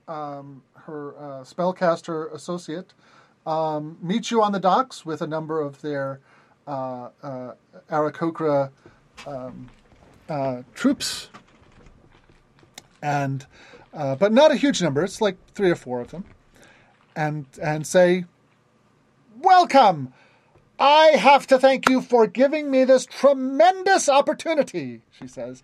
um, 0.08 0.64
her 0.74 1.14
uh, 1.18 1.44
spellcaster 1.44 2.34
associate 2.34 2.94
um, 3.46 3.98
meet 4.02 4.32
you 4.32 4.42
on 4.42 4.52
the 4.52 4.60
docks 4.60 5.06
with 5.06 5.22
a 5.22 5.28
number 5.28 5.62
of 5.62 5.82
their 5.82 6.20
uh, 6.68 7.10
uh, 7.24 7.54
Aarakocra 7.90 8.72
um, 9.26 9.70
uh, 10.28 10.62
troops, 10.74 11.30
and 13.02 13.46
uh, 13.94 14.16
but 14.16 14.32
not 14.32 14.52
a 14.52 14.56
huge 14.56 14.82
number. 14.82 15.04
It's 15.04 15.22
like 15.22 15.38
three 15.54 15.70
or 15.70 15.76
four 15.76 16.02
of 16.02 16.12
them, 16.12 16.26
and 17.16 17.46
and 17.62 17.86
say, 17.86 18.26
"Welcome." 19.40 20.14
I 20.80 21.08
have 21.18 21.46
to 21.48 21.60
thank 21.60 21.90
you 21.90 22.02
for 22.02 22.26
giving 22.26 22.72
me 22.72 22.86
this 22.86 23.06
tremendous 23.06 24.08
opportunity, 24.08 25.02
she 25.12 25.28
says. 25.28 25.62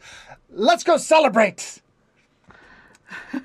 Let's 0.50 0.84
go 0.84 0.98
celebrate. 0.98 1.82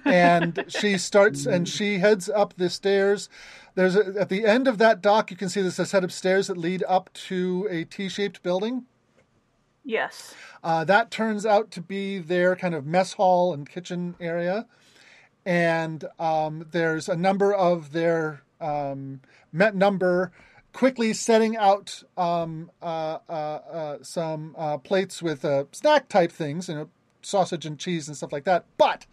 and 0.05 0.65
she 0.69 0.99
starts 0.99 1.47
and 1.47 1.69
she 1.69 1.99
heads 1.99 2.29
up 2.29 2.55
the 2.57 2.69
stairs. 2.69 3.29
There's 3.77 3.95
a, 3.95 4.15
at 4.19 4.29
the 4.29 4.45
end 4.45 4.67
of 4.67 4.79
that 4.79 5.01
dock, 5.01 5.31
you 5.31 5.37
can 5.37 5.49
see 5.49 5.63
there's 5.63 5.79
a 5.79 5.87
set 5.87 6.03
of 6.03 6.13
stairs 6.13 6.49
that 6.49 6.57
lead 6.57 6.83
up 6.89 7.13
to 7.29 7.69
a 7.71 7.85
T-shaped 7.85 8.43
building. 8.43 8.87
Yes. 9.85 10.35
Uh, 10.65 10.85
that 10.85 11.11
turns 11.11 11.47
out 11.47 11.71
to 11.71 11.81
be 11.81 12.19
their 12.19 12.57
kind 12.57 12.75
of 12.75 12.85
mess 12.85 13.13
hall 13.13 13.55
and 13.55 13.69
kitchen 13.69 14.17
area. 14.21 14.67
And 15.47 16.05
um, 16.19 16.67
there's 16.73 17.09
a 17.09 17.17
number 17.17 17.55
of 17.55 17.93
their 17.93 18.43
um, 18.61 19.21
met 19.53 19.75
number 19.75 20.33
quickly 20.73 21.13
setting 21.13 21.57
out 21.57 22.03
um, 22.17 22.71
uh, 22.83 23.19
uh, 23.29 23.33
uh, 23.33 23.99
some 24.03 24.55
uh, 24.57 24.79
plates 24.79 25.23
with 25.23 25.45
uh, 25.45 25.65
snack 25.73 26.09
type 26.09 26.33
things, 26.33 26.69
you 26.69 26.75
know, 26.75 26.89
sausage 27.23 27.67
and 27.67 27.79
cheese 27.79 28.09
and 28.09 28.17
stuff 28.17 28.33
like 28.33 28.45
that. 28.45 28.65
But 28.79 29.07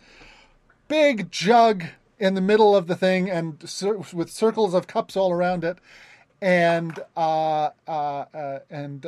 big 0.88 1.32
jug 1.32 1.86
in 2.20 2.34
the 2.34 2.42
middle 2.42 2.76
of 2.76 2.88
the 2.88 2.96
thing, 2.96 3.30
and 3.30 3.62
with 4.14 4.30
circles 4.30 4.74
of 4.74 4.88
cups 4.88 5.16
all 5.16 5.32
around 5.32 5.64
it, 5.64 5.78
and 6.42 7.00
uh, 7.16 7.72
and 8.70 9.06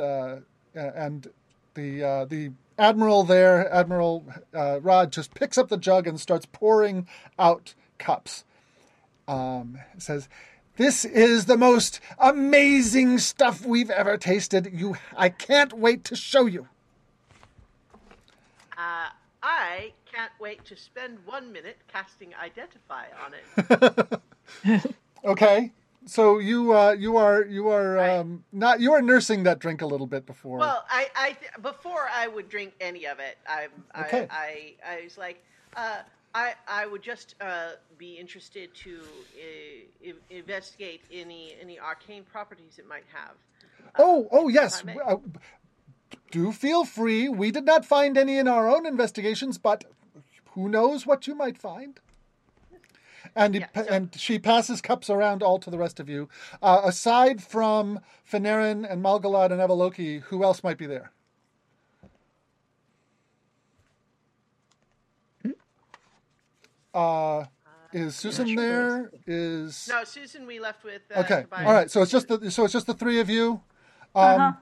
and 0.74 1.30
the 1.74 2.26
the 2.28 2.52
admiral 2.78 3.24
there, 3.24 3.72
Admiral 3.72 4.24
Rod, 4.52 5.12
just 5.12 5.34
picks 5.34 5.58
up 5.58 5.68
the 5.68 5.76
jug 5.76 6.06
and 6.06 6.20
starts 6.20 6.46
pouring 6.46 7.08
out 7.38 7.74
cups. 7.98 8.44
Um, 9.26 9.78
says 9.96 10.28
this 10.80 11.04
is 11.04 11.44
the 11.44 11.58
most 11.58 12.00
amazing 12.18 13.18
stuff 13.18 13.66
we've 13.66 13.90
ever 13.90 14.16
tasted. 14.16 14.70
You, 14.72 14.96
I 15.14 15.28
can't 15.28 15.74
wait 15.74 16.04
to 16.04 16.16
show 16.16 16.46
you. 16.46 16.68
Uh, 18.78 19.10
I 19.42 19.92
can't 20.10 20.32
wait 20.40 20.64
to 20.64 20.76
spend 20.76 21.18
one 21.26 21.52
minute 21.52 21.76
casting 21.86 22.32
Identify 22.34 23.04
on 23.24 23.34
it. 24.64 24.94
Okay, 25.22 25.70
so 26.06 26.38
you, 26.38 26.74
uh, 26.74 26.92
you 26.92 27.18
are, 27.18 27.44
you 27.44 27.68
are 27.68 27.98
um, 27.98 28.42
not, 28.50 28.80
you 28.80 28.94
are 28.94 29.02
nursing 29.02 29.42
that 29.42 29.58
drink 29.58 29.82
a 29.82 29.86
little 29.86 30.06
bit 30.06 30.24
before. 30.24 30.56
well, 30.56 30.86
I, 30.88 31.08
I 31.14 31.36
before 31.60 32.08
I 32.10 32.26
would 32.26 32.48
drink 32.48 32.72
any 32.80 33.06
of 33.06 33.18
it, 33.18 33.36
I, 33.46 33.68
Okay. 34.00 34.26
I, 34.30 34.76
I, 34.82 34.94
I 34.94 35.04
was 35.04 35.18
like, 35.18 35.44
uh, 35.76 35.98
I, 36.34 36.54
I 36.68 36.86
would 36.86 37.02
just 37.02 37.34
uh, 37.40 37.70
be 37.98 38.14
interested 38.14 38.72
to 38.84 39.00
uh, 39.00 40.08
i- 40.10 40.14
investigate 40.30 41.02
any 41.12 41.54
any 41.60 41.78
arcane 41.80 42.22
properties 42.24 42.78
it 42.78 42.86
might 42.86 43.04
have. 43.12 43.34
oh, 43.98 44.28
oh 44.30 44.48
yes. 44.48 44.82
Uh, 45.04 45.16
do 46.30 46.52
feel 46.52 46.84
free. 46.84 47.28
We 47.28 47.50
did 47.50 47.64
not 47.64 47.84
find 47.84 48.16
any 48.16 48.38
in 48.38 48.46
our 48.46 48.68
own 48.68 48.86
investigations, 48.86 49.58
but 49.58 49.84
who 50.54 50.68
knows 50.68 51.06
what 51.06 51.26
you 51.26 51.34
might 51.34 51.58
find. 51.58 51.98
And, 53.36 53.54
Yeah, 53.54 53.66
so- 53.74 53.86
and 53.88 54.14
she 54.18 54.38
passes 54.38 54.80
cups 54.80 55.10
around 55.10 55.42
all 55.42 55.58
to 55.60 55.70
the 55.70 55.78
rest 55.78 56.00
of 56.00 56.08
you. 56.08 56.28
Uh, 56.62 56.82
aside 56.84 57.42
from 57.42 58.00
Fanarin 58.30 58.90
and 58.90 59.02
Malgalad 59.04 59.50
and 59.52 59.60
Evaloki, 59.60 60.20
who 60.22 60.42
else 60.42 60.62
might 60.64 60.78
be 60.78 60.86
there? 60.86 61.12
Uh, 66.92 67.44
is 67.92 68.14
Susan 68.14 68.46
sure 68.46 68.56
there? 68.56 69.10
Is 69.26 69.88
No, 69.88 70.04
Susan, 70.04 70.46
we 70.46 70.60
left 70.60 70.84
with. 70.84 71.02
Uh, 71.14 71.20
okay. 71.20 71.42
Tobias. 71.42 71.66
All 71.66 71.72
right. 71.72 71.90
So 71.90 72.02
it's 72.02 72.12
just 72.12 72.28
the 72.28 72.50
so 72.50 72.64
it's 72.64 72.72
just 72.72 72.86
the 72.86 72.94
three 72.94 73.20
of 73.20 73.28
you. 73.28 73.60
Uh-huh. 74.14 74.52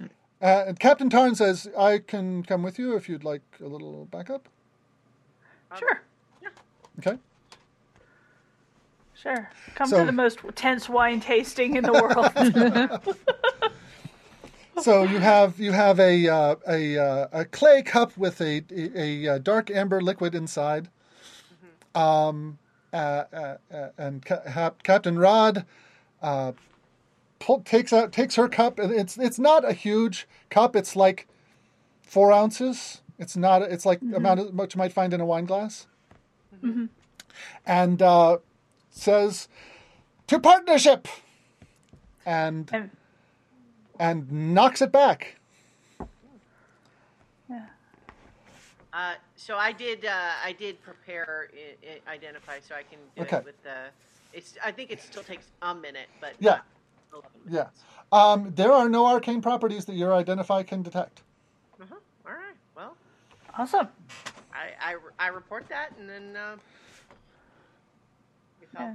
Um, 0.00 0.10
uh, 0.40 0.64
and 0.68 0.78
Captain 0.80 1.10
Tarn 1.10 1.34
says, 1.34 1.68
"I 1.78 1.98
can 1.98 2.42
come 2.42 2.62
with 2.62 2.78
you 2.78 2.96
if 2.96 3.08
you'd 3.08 3.24
like 3.24 3.42
a 3.60 3.66
little 3.66 4.06
backup." 4.06 4.48
Sure. 5.78 6.02
Okay. 6.98 7.18
Sure. 9.14 9.50
Come 9.74 9.88
So- 9.88 10.00
to 10.00 10.04
the 10.04 10.12
most 10.12 10.40
tense 10.54 10.88
wine 10.88 11.20
tasting 11.20 11.76
in 11.76 11.84
the 11.84 11.92
world. 11.92 13.16
So 14.80 15.04
you 15.04 15.18
have 15.18 15.60
you 15.60 15.70
have 15.70 16.00
a 16.00 16.28
uh, 16.28 16.56
a 16.66 16.98
uh, 16.98 17.28
a 17.32 17.44
clay 17.44 17.82
cup 17.82 18.16
with 18.16 18.40
a, 18.40 18.62
a, 18.74 19.26
a 19.26 19.38
dark 19.38 19.70
amber 19.70 20.00
liquid 20.00 20.34
inside. 20.34 20.88
Um, 21.94 22.58
uh, 22.92 23.24
uh, 23.32 23.56
uh, 23.72 23.88
and 23.96 24.24
Ca- 24.24 24.42
Cap- 24.42 24.82
Captain 24.82 25.18
Rod 25.18 25.64
uh, 26.20 26.52
pull, 27.38 27.60
takes 27.60 27.92
out 27.92 28.12
takes 28.12 28.36
her 28.36 28.48
cup, 28.48 28.78
it's 28.78 29.16
it's 29.18 29.38
not 29.38 29.68
a 29.68 29.72
huge 29.72 30.28
cup. 30.50 30.76
It's 30.76 30.94
like 30.94 31.26
four 32.06 32.32
ounces. 32.32 33.00
It's 33.18 33.36
not. 33.36 33.62
It's 33.62 33.86
like 33.86 34.00
the 34.00 34.16
amount 34.16 34.40
of 34.40 34.54
what 34.54 34.74
you 34.74 34.78
might 34.78 34.92
find 34.92 35.14
in 35.14 35.20
a 35.20 35.26
wine 35.26 35.44
glass. 35.44 35.86
And 37.64 38.02
uh, 38.02 38.38
says 38.90 39.48
to 40.26 40.38
partnership, 40.38 41.08
and 42.26 42.68
and 42.72 42.90
and 43.98 44.54
knocks 44.54 44.82
it 44.82 44.92
back. 44.92 45.36
Uh, 48.92 49.14
so 49.36 49.56
I 49.56 49.72
did. 49.72 50.04
Uh, 50.04 50.12
I 50.44 50.52
did 50.52 50.80
prepare 50.82 51.48
I, 51.54 51.98
I, 52.10 52.14
identify, 52.14 52.60
so 52.60 52.74
I 52.74 52.82
can 52.82 52.98
do 53.16 53.22
Okay. 53.22 53.38
it 53.38 53.44
with 53.44 53.62
the. 53.62 53.88
It's. 54.32 54.54
I 54.64 54.70
think 54.70 54.90
it 54.90 55.00
still 55.02 55.22
takes 55.22 55.46
a 55.62 55.74
minute, 55.74 56.08
but 56.20 56.34
Yeah. 56.40 56.60
not 57.12 57.24
11 57.24 57.30
Yeah. 57.48 57.66
Um, 58.12 58.52
there 58.54 58.70
are 58.72 58.88
no 58.88 59.06
arcane 59.06 59.40
properties 59.40 59.86
that 59.86 59.94
your 59.94 60.12
identify 60.12 60.62
can 60.62 60.82
detect. 60.82 61.22
Uh-huh. 61.80 61.94
All 62.26 62.32
right. 62.32 62.54
Well, 62.76 62.94
awesome. 63.58 63.88
I, 64.52 64.92
I, 64.92 64.96
I 65.18 65.28
report 65.28 65.66
that, 65.70 65.92
and 65.98 66.08
then. 66.08 66.36
Uh, 66.36 66.56
with 68.60 68.68
help. 68.76 68.90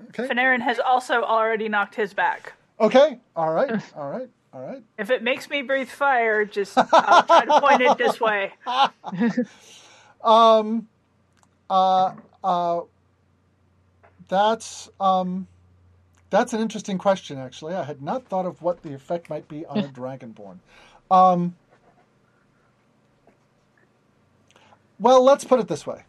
Yeah. 0.00 0.06
Okay. 0.08 0.26
Fanarin 0.28 0.60
has 0.60 0.78
also 0.80 1.22
already 1.22 1.68
knocked 1.68 1.94
his 1.94 2.12
back. 2.12 2.52
Okay. 2.80 3.18
All 3.36 3.52
right. 3.52 3.80
All 3.94 4.10
right. 4.10 4.28
All 4.56 4.66
right. 4.66 4.82
If 4.96 5.10
it 5.10 5.22
makes 5.22 5.50
me 5.50 5.60
breathe 5.60 5.88
fire, 5.88 6.46
just 6.46 6.78
I'll 6.78 7.22
try 7.24 7.44
to 7.44 7.60
point 7.60 7.82
it 7.82 7.98
this 7.98 8.20
way. 8.20 8.52
Um. 10.24 10.88
Uh. 11.70 12.14
Uh. 12.42 12.80
That's 14.28 14.88
um. 14.98 15.46
That's 16.30 16.52
an 16.52 16.60
interesting 16.60 16.98
question. 16.98 17.38
Actually, 17.38 17.74
I 17.74 17.84
had 17.84 18.02
not 18.02 18.24
thought 18.24 18.44
of 18.46 18.60
what 18.60 18.82
the 18.82 18.92
effect 18.92 19.30
might 19.30 19.46
be 19.46 19.64
on 19.66 19.78
a 19.78 19.82
dragonborn. 19.88 20.58
Um. 21.10 21.54
Well, 24.98 25.22
let's 25.22 25.44
put 25.44 25.60
it 25.60 25.68
this 25.68 25.86
way. 25.86 26.02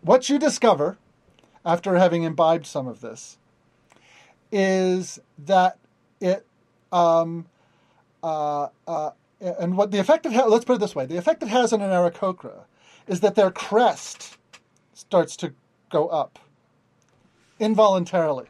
What 0.00 0.30
you 0.30 0.38
discover 0.38 0.96
after 1.66 1.96
having 1.96 2.22
imbibed 2.22 2.64
some 2.64 2.86
of 2.88 3.02
this 3.02 3.36
is 4.50 5.18
that 5.36 5.76
it, 6.20 6.46
um, 6.94 7.46
uh, 8.22 8.68
uh, 8.86 9.10
and 9.40 9.76
what 9.76 9.90
the 9.90 9.98
effect 9.98 10.24
it 10.24 10.32
has, 10.32 10.46
let's 10.46 10.64
put 10.64 10.76
it 10.76 10.80
this 10.80 10.94
way 10.94 11.04
the 11.04 11.16
effect 11.16 11.42
it 11.42 11.48
has 11.48 11.72
on 11.72 11.82
an 11.82 11.90
Aarakocra 11.90 12.64
is 13.06 13.20
that 13.20 13.34
their 13.34 13.50
crest 13.50 14.38
starts 14.94 15.36
to 15.36 15.52
go 15.90 16.08
up 16.08 16.38
involuntarily. 17.58 18.46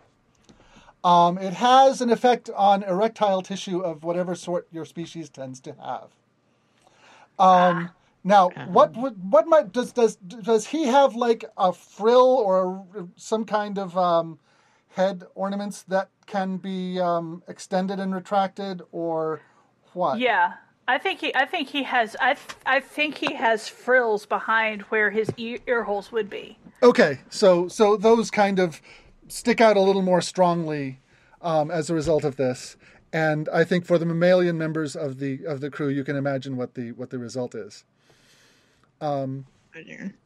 Um, 1.03 1.37
it 1.39 1.53
has 1.55 2.01
an 2.01 2.11
effect 2.11 2.49
on 2.55 2.83
erectile 2.83 3.43
tissue 3.43 3.81
of 3.81 4.05
whatever 4.05 4.35
sort 4.35 4.69
your 4.73 4.85
species 4.85 5.29
tends 5.29 5.61
to 5.61 5.75
have. 5.75 6.11
Um, 7.39 7.91
now, 8.23 8.49
what 8.69 8.97
would 8.97 9.31
what 9.31 9.47
might 9.47 9.73
does 9.73 9.93
does 9.93 10.17
does 10.17 10.69
he 10.69 10.87
have 10.87 11.15
like 11.15 11.45
a 11.59 11.73
frill 11.73 12.37
or 12.37 12.87
some 13.17 13.45
kind 13.45 13.77
of 13.77 13.99
um, 13.99 14.39
head 14.95 15.25
ornaments 15.35 15.83
that 15.83 16.09
can 16.27 16.57
be 16.57 17.01
um, 17.01 17.43
extended 17.49 17.99
and 17.99 18.15
retracted, 18.15 18.83
or 18.93 19.41
what? 19.93 20.19
Yeah, 20.19 20.55
I 20.87 20.99
think 20.99 21.21
he. 21.21 21.35
I 21.35 21.45
think 21.47 21.69
he 21.69 21.83
has. 21.83 22.17
I. 22.21 22.35
th- 22.35 22.57
I 22.67 22.81
think 22.81 23.19
he 23.19 23.35
has 23.35 23.69
frills 23.69 24.27
behind 24.27 24.83
where 24.83 25.11
his 25.11 25.31
ear, 25.37 25.59
ear 25.67 25.85
holes 25.85 26.13
would 26.13 26.31
be. 26.31 26.59
Okay, 26.83 27.21
so 27.29 27.69
so 27.69 27.97
those 27.97 28.31
kind 28.31 28.59
of 28.59 28.81
stick 29.29 29.61
out 29.61 29.77
a 29.77 29.81
little 29.81 30.03
more 30.03 30.21
strongly 30.21 31.01
um, 31.43 31.71
as 31.71 31.91
a 31.91 31.95
result 31.95 32.25
of 32.25 32.37
this, 32.37 32.77
and 33.13 33.49
I 33.49 33.65
think 33.65 33.87
for 33.87 33.99
the 33.99 34.07
mammalian 34.07 34.59
members 34.59 34.95
of 34.95 35.19
the 35.19 35.45
of 35.45 35.61
the 35.61 35.71
crew, 35.71 35.89
you 35.89 36.05
can 36.05 36.17
imagine 36.17 36.57
what 36.57 36.75
the 36.75 36.93
what 36.93 37.11
the 37.11 37.19
result 37.19 37.55
is. 37.55 37.85
Um, 39.01 39.47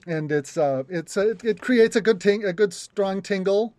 and 0.06 0.30
it's 0.30 0.56
uh, 0.58 0.82
it's 0.88 1.16
uh, 1.16 1.28
it, 1.28 1.44
it 1.44 1.60
creates 1.60 1.96
a 1.96 2.00
good 2.00 2.20
ting- 2.20 2.44
a 2.44 2.52
good 2.52 2.74
strong 2.74 3.22
tingle, 3.22 3.74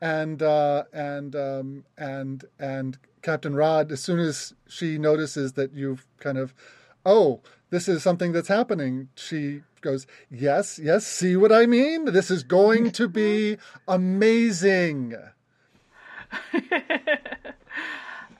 and 0.00 0.42
uh, 0.42 0.84
and 0.92 1.36
um, 1.36 1.84
and 1.98 2.44
and 2.58 2.98
Captain 3.22 3.54
Rod, 3.54 3.92
as 3.92 4.00
soon 4.00 4.18
as 4.18 4.54
she 4.68 4.98
notices 4.98 5.52
that 5.52 5.72
you've 5.74 6.06
kind 6.18 6.38
of, 6.38 6.54
oh, 7.04 7.40
this 7.70 7.88
is 7.88 8.02
something 8.02 8.32
that's 8.32 8.48
happening, 8.48 9.08
she 9.14 9.62
goes, 9.80 10.06
yes, 10.30 10.78
yes, 10.82 11.06
see 11.06 11.36
what 11.36 11.52
I 11.52 11.66
mean? 11.66 12.06
This 12.06 12.30
is 12.30 12.42
going 12.42 12.90
to 12.92 13.08
be 13.08 13.58
amazing. 13.86 15.14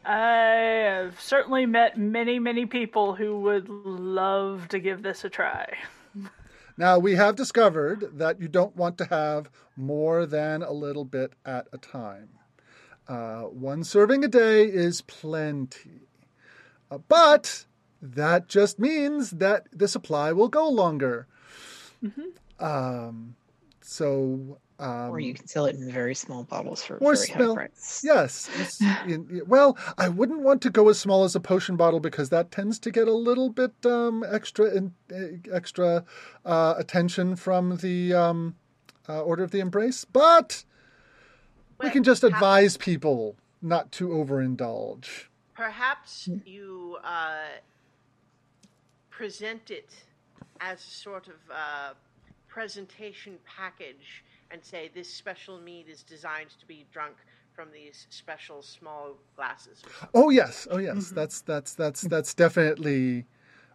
I 0.05 0.25
have 0.87 1.21
certainly 1.21 1.67
met 1.67 1.99
many, 1.99 2.39
many 2.39 2.67
people 2.67 3.15
who 3.15 3.41
would 3.41 3.69
love 3.69 4.69
to 4.69 4.79
give 4.79 5.03
this 5.03 5.25
a 5.25 5.29
try. 5.29 5.77
Now, 6.81 6.99
we 6.99 7.16
have 7.16 7.37
discovered 7.37 8.12
that 8.14 8.41
you 8.41 8.49
don't 8.49 8.74
want 8.74 8.97
to 8.97 9.05
have 9.05 9.51
more 9.76 10.24
than 10.24 10.62
a 10.62 10.72
little 10.72 11.05
bit 11.05 11.35
at 11.45 11.68
a 11.74 11.76
time. 11.76 12.31
Uh, 13.07 13.43
one 13.43 13.85
serving 13.85 14.24
a 14.24 14.28
day 14.28 14.64
is 14.64 15.03
plenty. 15.03 16.09
Uh, 16.91 16.97
but 17.07 17.66
that 18.01 18.49
just 18.49 18.78
means 18.78 19.33
that 19.33 19.66
the 19.74 19.89
supply 19.89 20.33
will 20.33 20.49
go 20.49 20.70
longer. 20.70 21.26
Um, 22.59 23.37
so. 23.83 24.57
Um, 24.81 25.11
or 25.11 25.20
you 25.20 25.35
can 25.35 25.47
sell 25.47 25.66
it 25.66 25.76
in 25.76 25.93
very 25.93 26.14
small 26.14 26.43
bottles 26.45 26.83
for 26.83 26.95
or 26.97 27.14
very 27.14 27.16
smell- 27.26 27.49
high 27.55 27.66
price. 27.66 28.01
Yes. 28.03 28.81
in- 29.07 29.43
well, 29.47 29.76
I 29.99 30.09
wouldn't 30.09 30.41
want 30.41 30.62
to 30.62 30.70
go 30.70 30.89
as 30.89 30.99
small 30.99 31.22
as 31.24 31.37
a 31.37 31.41
potion 31.41 31.76
bottle 31.76 32.01
because 32.01 32.31
that 32.31 32.51
tends 32.51 32.78
to 32.81 32.91
get 32.91 33.07
a 33.07 33.12
little 33.12 33.51
bit 33.51 33.72
um, 33.85 34.24
extra 34.26 34.74
in, 34.74 34.95
uh, 35.12 35.55
extra 35.55 36.05
uh, 36.47 36.74
attention 36.78 37.37
from 37.37 37.76
the 37.76 38.14
um, 38.14 38.57
uh, 39.07 39.20
Order 39.20 39.45
of 39.45 39.51
the 39.51 39.61
Embrace. 39.61 40.07
But 40.07 40.64
we 41.78 41.91
can 41.91 42.03
just 42.03 42.22
perhaps- 42.22 42.37
advise 42.39 42.76
people 42.78 43.37
not 43.61 43.93
to 43.93 44.09
overindulge. 44.09 45.24
Perhaps 45.55 46.31
you 46.47 46.97
uh, 47.05 47.59
present 49.11 49.70
it 49.70 49.91
as 50.59 50.78
a 50.78 50.91
sort 50.91 51.28
of 51.28 51.35
uh, 51.55 51.93
presentation 52.49 53.39
package 53.45 54.24
and 54.51 54.64
say 54.64 54.90
this 54.94 55.12
special 55.12 55.59
mead 55.59 55.86
is 55.88 56.03
designed 56.03 56.51
to 56.59 56.66
be 56.66 56.86
drunk 56.92 57.16
from 57.53 57.68
these 57.72 58.07
special 58.11 58.62
small 58.62 59.16
glasses. 59.36 59.82
or 59.84 59.90
something. 59.90 60.09
Oh 60.14 60.30
yes, 60.30 60.66
oh 60.70 60.78
yes. 60.78 61.11
That's 61.11 61.40
that's 61.42 61.74
that's 61.74 62.03
that's 62.03 62.34
definitely 62.34 63.26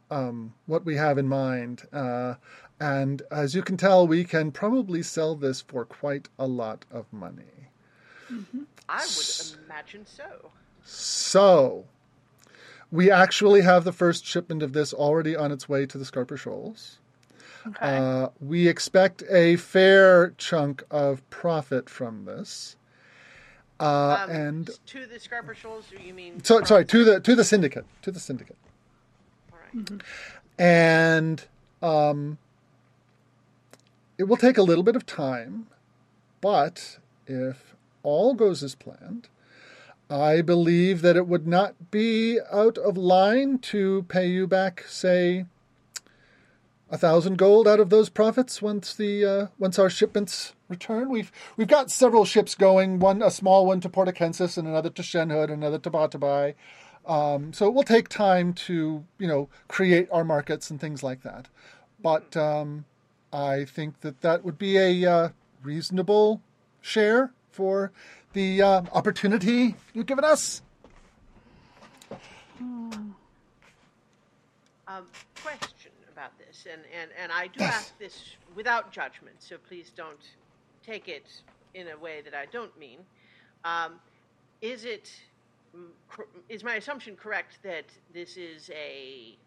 um, 0.09 0.53
what 0.65 0.86
we 0.86 0.95
have 0.95 1.17
in 1.17 1.28
mind. 1.28 1.84
Uh, 1.91 2.36
and 2.80 3.21
as 3.32 3.55
you 3.55 3.61
can 3.61 3.78
tell, 3.78 4.07
we 4.07 4.23
can 4.23 4.51
probably 4.51 5.01
sell 5.01 5.36
this 5.36 5.61
for 5.61 5.86
quite 5.86 6.30
a 6.38 6.47
lot 6.47 6.86
of 6.91 7.11
money. 7.11 7.69
I 8.89 9.05
would 9.05 9.59
imagine 9.65 10.05
so. 10.05 10.51
So, 10.84 11.86
we 12.91 13.09
actually 13.09 13.61
have 13.61 13.84
the 13.84 13.91
first 13.91 14.26
shipment 14.26 14.61
of 14.61 14.73
this 14.73 14.93
already 14.93 15.36
on 15.36 15.51
its 15.51 15.69
way 15.69 15.86
to 15.86 15.97
the 15.97 16.05
Scarper 16.05 16.38
Shoals. 16.38 16.99
Okay. 17.68 17.97
Uh, 17.97 18.30
we 18.39 18.68
expect 18.68 19.24
a 19.30 19.55
fair 19.55 20.32
chunk 20.38 20.84
of 20.91 21.28
profit 21.30 21.89
from 21.89 22.26
this. 22.26 22.76
Uh, 23.80 24.20
Um, 24.24 24.30
and 24.30 24.70
to 24.86 25.05
the 25.05 25.16
Scarper 25.16 25.55
Shoals, 25.55 25.86
you 25.91 26.13
mean? 26.13 26.43
so, 26.43 26.63
sorry 26.63 26.86
to 26.86 27.03
the 27.03 27.20
to 27.20 27.36
the 27.36 27.43
syndicate 27.43 27.86
to 28.03 28.11
the 28.11 28.20
syndicate. 28.20 28.55
All 29.51 29.59
right. 29.59 30.01
and 30.57 31.43
um, 31.82 32.38
it 34.18 34.26
will 34.26 34.38
take 34.38 34.57
a 34.57 34.61
little 34.63 34.84
bit 34.84 34.95
of 34.95 35.05
time, 35.05 35.68
but 36.39 36.99
if 37.28 37.76
all 38.03 38.34
goes 38.34 38.63
as 38.63 38.76
planned, 38.76 39.28
I 40.09 40.41
believe 40.41 41.01
that 41.01 41.18
it 41.18 41.28
would 41.28 41.47
not 41.47 41.91
be 41.91 42.39
out 42.51 42.78
of 42.78 42.95
line 42.95 43.57
to 43.59 44.03
pay 44.07 44.28
you 44.28 44.47
back, 44.47 44.86
say, 44.88 45.45
a 46.90 46.98
thousand 46.98 47.38
gold 47.38 47.68
out 47.68 47.80
of 47.80 47.90
those 47.90 48.10
profits 48.10 48.62
once 48.62 48.94
the 48.94 49.26
uh, 49.26 49.48
once 49.58 49.80
our 49.80 49.90
shipments 49.90 50.54
return. 50.70 51.10
We've 51.10 51.32
we've 51.58 51.68
got 51.68 51.90
several 51.92 52.26
ships 52.26 52.56
going, 52.56 53.00
one 53.00 53.22
a 53.22 53.32
small 53.32 53.66
one 53.66 53.82
to 53.82 53.90
Portacensis 53.90 54.58
and 54.58 54.68
another 54.68 54.90
to 54.92 55.02
Shenhud, 55.02 55.52
another 55.52 55.80
to 55.80 55.90
Batabai. 55.90 56.54
Um, 57.06 57.54
so 57.54 57.68
it 57.68 57.74
will 57.74 57.84
take 57.84 58.10
time 58.10 58.54
to 58.54 59.04
you 59.18 59.28
know 59.28 59.50
create 59.68 60.08
our 60.12 60.24
markets 60.24 60.70
and 60.70 60.80
things 60.80 61.04
like 61.04 61.24
that. 61.24 61.48
But 62.02 62.38
um, 62.38 62.86
I 63.34 63.66
think 63.66 64.02
that 64.02 64.22
that 64.22 64.44
would 64.44 64.58
be 64.58 64.78
a 64.78 65.12
uh, 65.12 65.30
reasonable 65.64 66.42
share 66.82 67.32
for 67.52 67.92
the 68.34 68.62
uh, 68.62 68.82
opportunity 68.94 69.76
you've 69.94 70.06
given 70.06 70.24
us. 70.24 70.62
Um, 74.88 75.08
question 75.42 75.74
this, 76.56 76.72
and, 76.72 76.82
and, 76.99 77.12
and 77.22 77.32
I 77.32 77.47
do 77.47 77.64
ask 77.64 77.97
this 77.99 78.36
without 78.56 78.91
judgment, 78.91 79.36
so 79.39 79.58
please 79.58 79.91
don't 79.95 80.20
take 80.86 81.08
it 81.08 81.28
in 81.74 81.88
a 81.89 81.97
way 81.97 82.22
that 82.24 82.34
I 82.34 82.45
don't 82.45 82.78
mean. 82.80 82.99
Um, 83.64 83.93
is 84.62 84.86
it 84.86 85.12
mm, 85.76 85.88
is 86.49 86.64
my 86.64 86.76
assumption 86.76 87.16
correct 87.16 87.60
that 87.64 87.86
this 88.14 88.38
is 88.38 88.70
a 88.74 89.38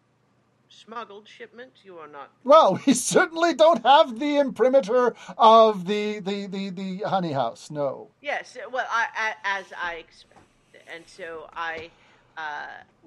smuggled 0.69 1.27
shipment? 1.27 1.71
You 1.83 1.97
are 1.97 2.07
not. 2.07 2.31
Well, 2.43 2.79
we 2.85 2.93
certainly 2.93 3.53
don't 3.53 3.83
have 3.85 4.19
the 4.19 4.37
imprimatur 4.37 5.15
of 5.37 5.85
the 5.87 6.19
the 6.19 6.47
the, 6.47 6.69
the 6.69 6.97
honey 7.07 7.31
house. 7.31 7.71
No. 7.71 8.09
Yes, 8.21 8.57
well, 8.71 8.85
I, 8.89 9.07
I 9.45 9.59
as 9.59 9.65
I 9.81 9.93
expect, 9.95 10.39
and 10.93 11.03
so 11.07 11.49
I 11.53 11.89
uh, 12.37 12.41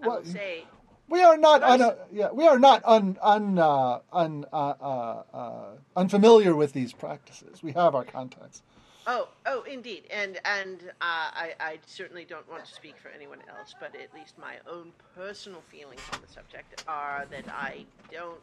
I 0.03 0.07
will 0.07 0.15
Well, 0.15 0.25
say 0.25 0.65
We 1.09 1.23
are 1.23 1.37
not 1.37 1.63
un, 1.63 1.81
Nice. 1.81 1.93
yeah, 2.13 2.31
we 2.33 2.47
are 2.47 2.59
not 2.59 2.83
un, 2.85 3.19
un, 3.21 3.59
uh, 3.59 3.99
un, 4.13 4.47
uh, 4.53 4.57
uh, 4.57 5.23
uh, 5.35 5.65
unfamiliar 5.97 6.55
with 6.55 6.73
these 6.73 6.93
practices. 6.93 7.63
We 7.63 7.73
have 7.73 7.95
our 7.95 8.05
contacts. 8.05 8.63
Oh, 9.07 9.29
oh, 9.47 9.63
indeed, 9.65 10.05
and 10.11 10.39
and 10.45 10.79
uh, 10.85 10.91
I, 11.01 11.55
I 11.59 11.79
certainly 11.87 12.25
don't 12.25 12.49
want 12.49 12.65
to 12.65 12.73
speak 12.73 12.97
for 12.97 13.09
anyone 13.09 13.41
else, 13.59 13.75
but 13.81 13.95
at 13.97 14.15
least 14.15 14.39
my 14.39 14.55
own 14.71 14.93
personal 15.17 15.61
feelings 15.69 16.01
on 16.13 16.21
the 16.25 16.33
subject 16.33 16.85
are 16.87 17.27
that 17.31 17.45
I 17.49 17.85
don't 18.13 18.39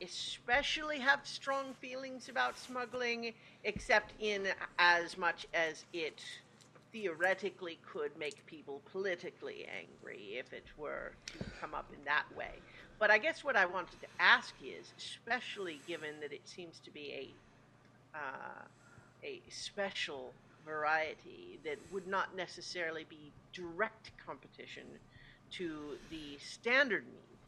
especially 0.00 0.98
have 0.98 1.20
strong 1.24 1.74
feelings 1.80 2.28
about 2.28 2.58
smuggling, 2.58 3.34
except 3.64 4.12
in 4.18 4.48
as 4.78 5.16
much 5.18 5.46
as 5.54 5.84
it 5.92 6.22
theoretically 6.92 7.78
could 7.90 8.16
make 8.18 8.44
people 8.46 8.80
politically 8.92 9.66
angry 9.66 10.36
if 10.38 10.52
it 10.52 10.64
were 10.76 11.12
to 11.26 11.44
come 11.60 11.74
up 11.74 11.90
in 11.96 12.04
that 12.04 12.24
way. 12.36 12.50
But 12.98 13.10
I 13.10 13.18
guess 13.18 13.42
what 13.42 13.56
I 13.56 13.66
wanted 13.66 14.00
to 14.00 14.06
ask 14.20 14.54
is, 14.62 14.92
especially 14.98 15.80
given 15.86 16.20
that 16.20 16.32
it 16.32 16.46
seems 16.46 16.78
to 16.80 16.90
be 16.90 17.34
a 18.14 18.18
uh, 18.18 18.64
a 19.24 19.40
special 19.48 20.32
variety 20.66 21.58
that 21.64 21.78
would 21.92 22.06
not 22.06 22.36
necessarily 22.36 23.06
be 23.08 23.32
direct 23.52 24.10
competition 24.24 24.84
to 25.50 25.96
the 26.10 26.38
standard 26.38 27.04
mead, 27.06 27.38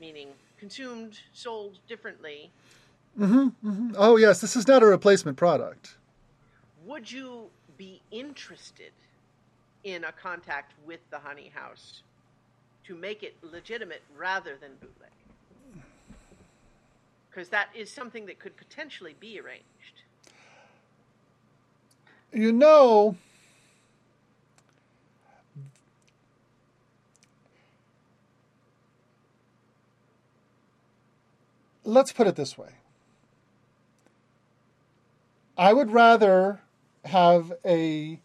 meaning 0.00 0.28
consumed, 0.58 1.20
sold 1.32 1.78
differently. 1.88 2.50
Mm-hmm, 3.18 3.68
Mm-hmm. 3.68 3.94
Oh 3.96 4.16
yes, 4.16 4.40
this 4.40 4.56
is 4.56 4.66
not 4.66 4.82
a 4.82 4.86
replacement 4.86 5.36
product. 5.36 5.96
Would 6.86 7.10
you 7.10 7.50
be 7.80 8.02
interested 8.10 8.92
in 9.84 10.04
a 10.04 10.12
contact 10.12 10.74
with 10.84 11.00
the 11.08 11.18
Honey 11.18 11.50
House 11.54 12.02
to 12.84 12.94
make 12.94 13.22
it 13.22 13.34
legitimate 13.40 14.02
rather 14.18 14.58
than 14.60 14.72
bootleg? 14.82 15.08
Because 17.30 17.48
that 17.48 17.70
is 17.74 17.90
something 17.90 18.26
that 18.26 18.38
could 18.38 18.54
potentially 18.58 19.16
be 19.18 19.40
arranged. 19.40 19.64
You 22.34 22.52
know, 22.52 23.16
let's 31.82 32.12
put 32.12 32.26
it 32.26 32.36
this 32.36 32.58
way. 32.58 32.72
I 35.56 35.72
would 35.72 35.90
rather 35.90 36.60
have 37.04 37.52
a 37.64 38.20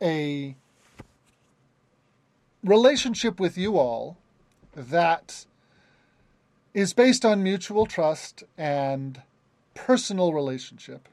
a 0.00 0.56
relationship 2.62 3.40
with 3.40 3.56
you 3.56 3.78
all 3.78 4.16
that 4.74 5.46
is 6.74 6.92
based 6.92 7.24
on 7.24 7.42
mutual 7.42 7.86
trust 7.86 8.44
and 8.56 9.22
personal 9.74 10.32
relationship 10.32 11.08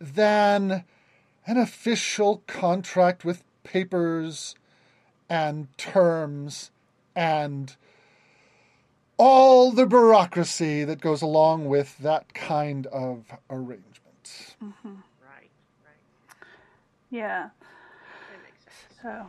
than 0.00 0.84
an 1.46 1.56
official 1.56 2.42
contract 2.46 3.24
with 3.24 3.42
papers 3.64 4.54
and 5.28 5.66
terms 5.76 6.70
and 7.14 7.76
all 9.20 9.70
the 9.70 9.86
bureaucracy 9.86 10.82
that 10.84 10.98
goes 11.00 11.20
along 11.20 11.66
with 11.66 11.98
that 11.98 12.32
kind 12.32 12.86
of 12.86 13.26
arrangement. 13.50 14.56
Right, 14.62 14.80
right. 15.22 15.50
Yeah. 17.10 17.50
That 17.50 18.42
makes 18.42 18.64
sense. 18.64 19.00
So, 19.02 19.26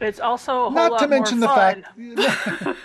it's 0.00 0.20
also 0.20 0.52
a 0.52 0.62
whole 0.62 0.70
Not 0.70 0.92
lot 0.92 0.98
to 1.00 1.08
mention 1.08 1.40
the 1.40 1.48
fun. 1.48 1.82
fact 1.82 2.76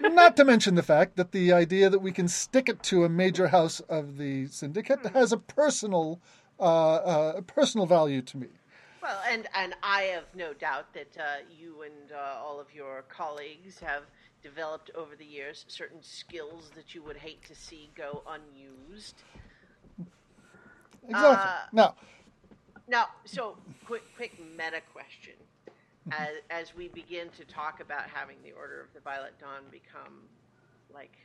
not 0.00 0.36
to 0.36 0.44
mention 0.46 0.74
the 0.74 0.82
fact 0.82 1.16
that 1.16 1.32
the 1.32 1.52
idea 1.52 1.90
that 1.90 1.98
we 1.98 2.12
can 2.12 2.28
stick 2.28 2.70
it 2.70 2.82
to 2.84 3.04
a 3.04 3.10
major 3.10 3.48
house 3.48 3.80
of 3.80 4.16
the 4.16 4.46
syndicate 4.46 5.04
has 5.12 5.32
a 5.32 5.36
personal 5.36 6.18
uh, 6.58 6.62
uh, 6.94 7.40
personal 7.42 7.84
value 7.84 8.22
to 8.22 8.38
me. 8.38 8.46
Well, 9.02 9.20
and, 9.30 9.46
and 9.54 9.74
I 9.82 10.02
have 10.14 10.24
no 10.34 10.54
doubt 10.54 10.94
that 10.94 11.14
uh, 11.18 11.42
you 11.54 11.82
and 11.82 12.10
uh, 12.10 12.42
all 12.42 12.58
of 12.58 12.72
your 12.74 13.02
colleagues 13.10 13.78
have 13.80 14.04
developed 14.44 14.90
over 14.94 15.16
the 15.16 15.24
years 15.24 15.64
certain 15.68 16.02
skills 16.02 16.70
that 16.76 16.94
you 16.94 17.02
would 17.02 17.16
hate 17.16 17.42
to 17.48 17.54
see 17.56 17.90
go 17.96 18.22
unused. 18.28 19.16
Exactly. 21.08 21.50
Uh, 21.50 21.56
now, 21.72 21.94
Now, 22.86 23.06
so 23.24 23.56
quick, 23.86 24.02
quick 24.16 24.38
meta 24.56 24.80
question. 24.92 25.34
As, 26.12 26.28
as 26.50 26.74
we 26.76 26.88
begin 26.88 27.30
to 27.38 27.44
talk 27.46 27.80
about 27.80 28.02
having 28.12 28.36
the 28.44 28.52
Order 28.52 28.82
of 28.82 28.92
the 28.92 29.00
Violet 29.00 29.32
Dawn 29.40 29.62
become 29.70 30.22
like 30.92 31.16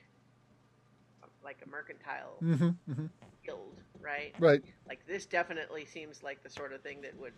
like 1.44 1.58
a 1.66 1.70
mercantile 1.70 2.36
mhm, 2.44 2.76
mhm, 2.90 3.10
guild, 3.46 3.76
right? 4.02 4.34
right? 4.40 4.62
Like 4.88 5.06
this 5.08 5.26
definitely 5.26 5.86
seems 5.86 6.22
like 6.24 6.44
the 6.44 6.50
sort 6.50 6.74
of 6.74 6.82
thing 6.82 7.02
that 7.02 7.18
would 7.20 7.32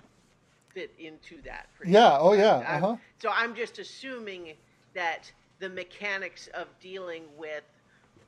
fit 0.73 0.91
into 0.99 1.41
that. 1.43 1.67
Yeah. 1.85 2.11
well. 2.11 2.29
Oh, 2.29 2.33
yeah. 2.33 2.57
I'm- 2.57 2.83
Uh. 2.83 2.95
So 3.19 3.29
I'm 3.31 3.55
just 3.55 3.77
assuming 3.79 4.53
that 4.95 5.31
the 5.61 5.69
mechanics 5.69 6.49
of 6.53 6.67
dealing 6.81 7.23
with 7.37 7.63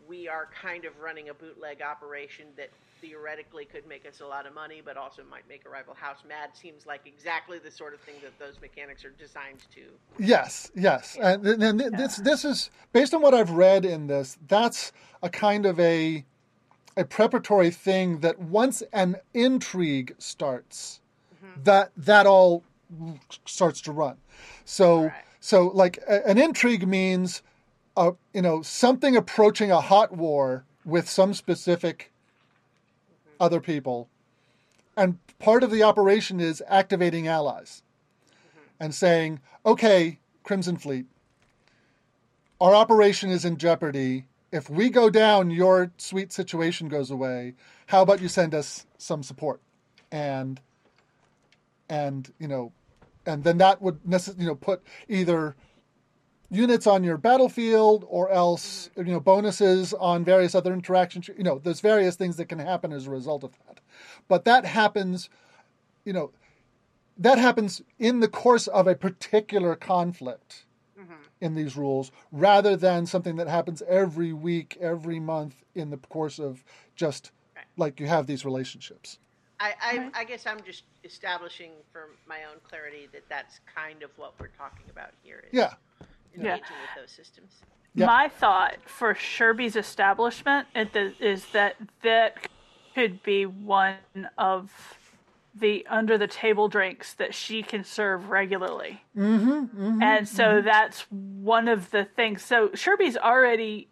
we 0.08 0.28
are 0.28 0.48
kind 0.62 0.86
of 0.86 0.94
running 1.02 1.30
a 1.30 1.34
bootleg 1.34 1.82
operation 1.82 2.46
that 2.58 2.70
theoretically 3.02 3.66
could 3.66 3.86
make 3.88 4.06
us 4.06 4.22
a 4.22 4.26
lot 4.26 4.46
of 4.46 4.54
money, 4.54 4.82
but 4.84 4.96
also 4.96 5.24
might 5.30 5.48
make 5.50 5.66
a 5.66 5.70
rival 5.70 5.94
house 5.94 6.20
mad. 6.28 6.50
Seems 6.54 6.86
like 6.86 7.02
exactly 7.06 7.60
the 7.60 7.72
sort 7.72 7.94
of 7.94 8.00
thing 8.02 8.16
that 8.22 8.38
those 8.40 8.60
mechanics 8.62 9.04
are 9.04 9.12
designed 9.12 9.60
to. 9.74 9.82
Yes, 10.20 10.72
yes, 10.76 11.18
and, 11.22 11.46
and 11.46 11.80
th- 11.80 11.92
this 11.94 12.18
this 12.18 12.46
is 12.46 12.70
based 12.92 13.14
on 13.14 13.22
what 13.22 13.34
I've 13.34 13.52
read 13.52 13.86
in 13.86 14.08
this. 14.08 14.38
That's 14.48 14.92
a 15.22 15.30
kind 15.30 15.66
of 15.66 15.80
a 15.80 16.26
a 16.96 17.04
preparatory 17.04 17.72
thing 17.72 18.20
that 18.20 18.40
once 18.40 18.84
an 18.94 19.18
intrigue 19.34 20.16
starts, 20.18 21.02
mm-hmm. 21.36 21.64
that 21.64 21.92
that 21.98 22.28
all 22.28 22.64
starts 23.46 23.82
to 23.82 23.92
run. 23.92 24.18
So 24.66 25.06
Right. 25.06 25.14
So 25.46 25.68
like 25.74 26.00
a, 26.08 26.26
an 26.26 26.38
intrigue 26.38 26.88
means, 26.88 27.42
uh, 27.98 28.14
you 28.34 28.42
know, 28.42 28.62
something 28.62 29.18
approaching 29.18 29.72
a 29.72 29.82
hot 29.82 30.16
war 30.16 30.64
with 30.86 31.10
some 31.10 31.34
specific 31.34 32.14
other 33.42 33.60
people, 33.60 34.08
and 34.96 35.20
part 35.40 35.62
of 35.62 35.70
the 35.70 35.84
operation 35.84 36.40
is 36.40 36.64
activating 36.70 37.28
allies 37.28 37.84
and 38.80 38.96
saying, 38.96 39.42
okay, 39.66 40.18
Crimson 40.44 40.78
Fleet, 40.78 41.08
our 42.62 42.74
operation 42.74 43.30
is 43.30 43.44
in 43.44 43.58
jeopardy. 43.58 44.24
If 44.54 44.70
we 44.70 44.90
go 44.90 45.10
down, 45.10 45.52
your 45.52 45.92
sweet 45.98 46.32
situation 46.32 46.88
goes 46.88 47.12
away. 47.12 47.56
How 47.88 48.02
about 48.02 48.22
you 48.22 48.30
send 48.30 48.56
us 48.56 48.86
some 48.98 49.24
support? 49.24 49.60
And 50.10 50.62
and 51.90 52.32
you 52.40 52.48
know, 52.48 52.72
and 53.26 53.44
then 53.44 53.58
that 53.60 53.82
would 53.82 54.02
necess- 54.04 54.40
you 54.40 54.48
know 54.48 54.56
put 54.56 54.82
either 55.08 55.56
units 56.50 56.86
on 56.86 57.04
your 57.04 57.18
battlefield 57.18 58.06
or 58.08 58.30
else 58.30 58.90
you 58.96 59.06
know 59.06 59.20
bonuses 59.20 59.94
on 59.94 60.24
various 60.24 60.54
other 60.56 60.74
interactions. 60.74 61.28
You 61.28 61.44
know, 61.44 61.60
there's 61.60 61.82
various 61.82 62.16
things 62.16 62.38
that 62.38 62.46
can 62.46 62.60
happen 62.60 62.92
as 62.94 63.08
a 63.08 63.12
result 63.12 63.44
of 63.44 63.52
that. 63.68 63.80
But 64.28 64.46
that 64.46 64.66
happens, 64.66 65.30
you 66.06 66.14
know, 66.14 66.32
that 67.18 67.38
happens 67.38 67.82
in 68.00 68.20
the 68.20 68.28
course 68.28 68.68
of 68.68 68.88
a 68.88 68.96
particular 68.96 69.76
conflict 69.76 70.66
mm-hmm. 71.00 71.14
in 71.42 71.56
these 71.56 71.76
rules 71.76 72.12
rather 72.32 72.76
than 72.76 73.06
something 73.06 73.36
that 73.38 73.48
happens 73.48 73.82
every 73.88 74.34
week, 74.34 74.78
every 74.80 75.20
month 75.20 75.64
in 75.76 75.90
the 75.90 75.98
course 75.98 76.40
of 76.40 76.64
just 76.96 77.32
Right. 77.56 77.66
like 77.78 78.00
you 78.00 78.08
have 78.08 78.26
these 78.26 78.46
relationships. 78.46 79.20
I, 79.64 79.74
I, 79.82 79.98
Right. 79.98 80.12
I 80.16 80.24
guess 80.26 80.46
I'm 80.46 80.62
just 80.64 80.84
establishing 81.06 81.72
for 81.92 82.10
my 82.28 82.40
own 82.50 82.58
clarity 82.68 83.08
that 83.14 83.24
that's 83.30 83.60
kind 83.74 84.04
of 84.04 84.10
what 84.18 84.34
we're 84.40 84.48
talking 84.58 84.86
about 84.90 85.12
here. 85.24 85.46
Is 85.52 85.54
Yeah. 85.60 85.74
engaging 86.36 86.64
Yeah. 86.70 86.82
with 86.82 87.02
those 87.04 87.12
systems. 87.12 87.62
Yeah. 87.96 88.08
My 88.08 88.28
thought 88.28 88.78
for 88.86 89.14
Sherby's 89.16 89.76
establishment 89.76 90.68
is 90.76 91.46
that 91.52 91.76
that 92.02 92.48
could 92.96 93.24
be 93.24 93.46
one 93.46 93.96
of 94.38 94.98
the 95.56 95.86
under 95.88 96.18
the 96.18 96.26
table 96.28 96.68
drinks 96.68 97.14
that 97.14 97.36
she 97.36 97.62
can 97.62 97.84
serve 97.84 98.30
regularly. 98.30 99.04
Mm-hmm, 99.16 100.02
and 100.02 100.28
so 100.28 100.62
that's 100.64 101.02
one 101.12 101.68
of 101.68 101.92
the 101.92 102.04
things. 102.06 102.44
So 102.44 102.72
Sherby's 102.74 103.16
already 103.16 103.88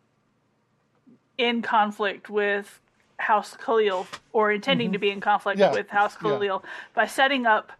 in 1.37 1.61
conflict 1.61 2.29
with 2.31 2.81
House 3.21 3.55
Khalil, 3.57 4.07
or 4.33 4.51
intending 4.51 4.91
to 4.93 4.99
be 4.99 5.09
in 5.11 5.21
conflict 5.21 5.59
Yeah, 5.59 5.71
with 5.71 5.89
House 5.89 6.15
yeah. 6.21 6.29
Khalil 6.29 6.63
by 6.93 7.05
setting 7.05 7.45
up 7.45 7.71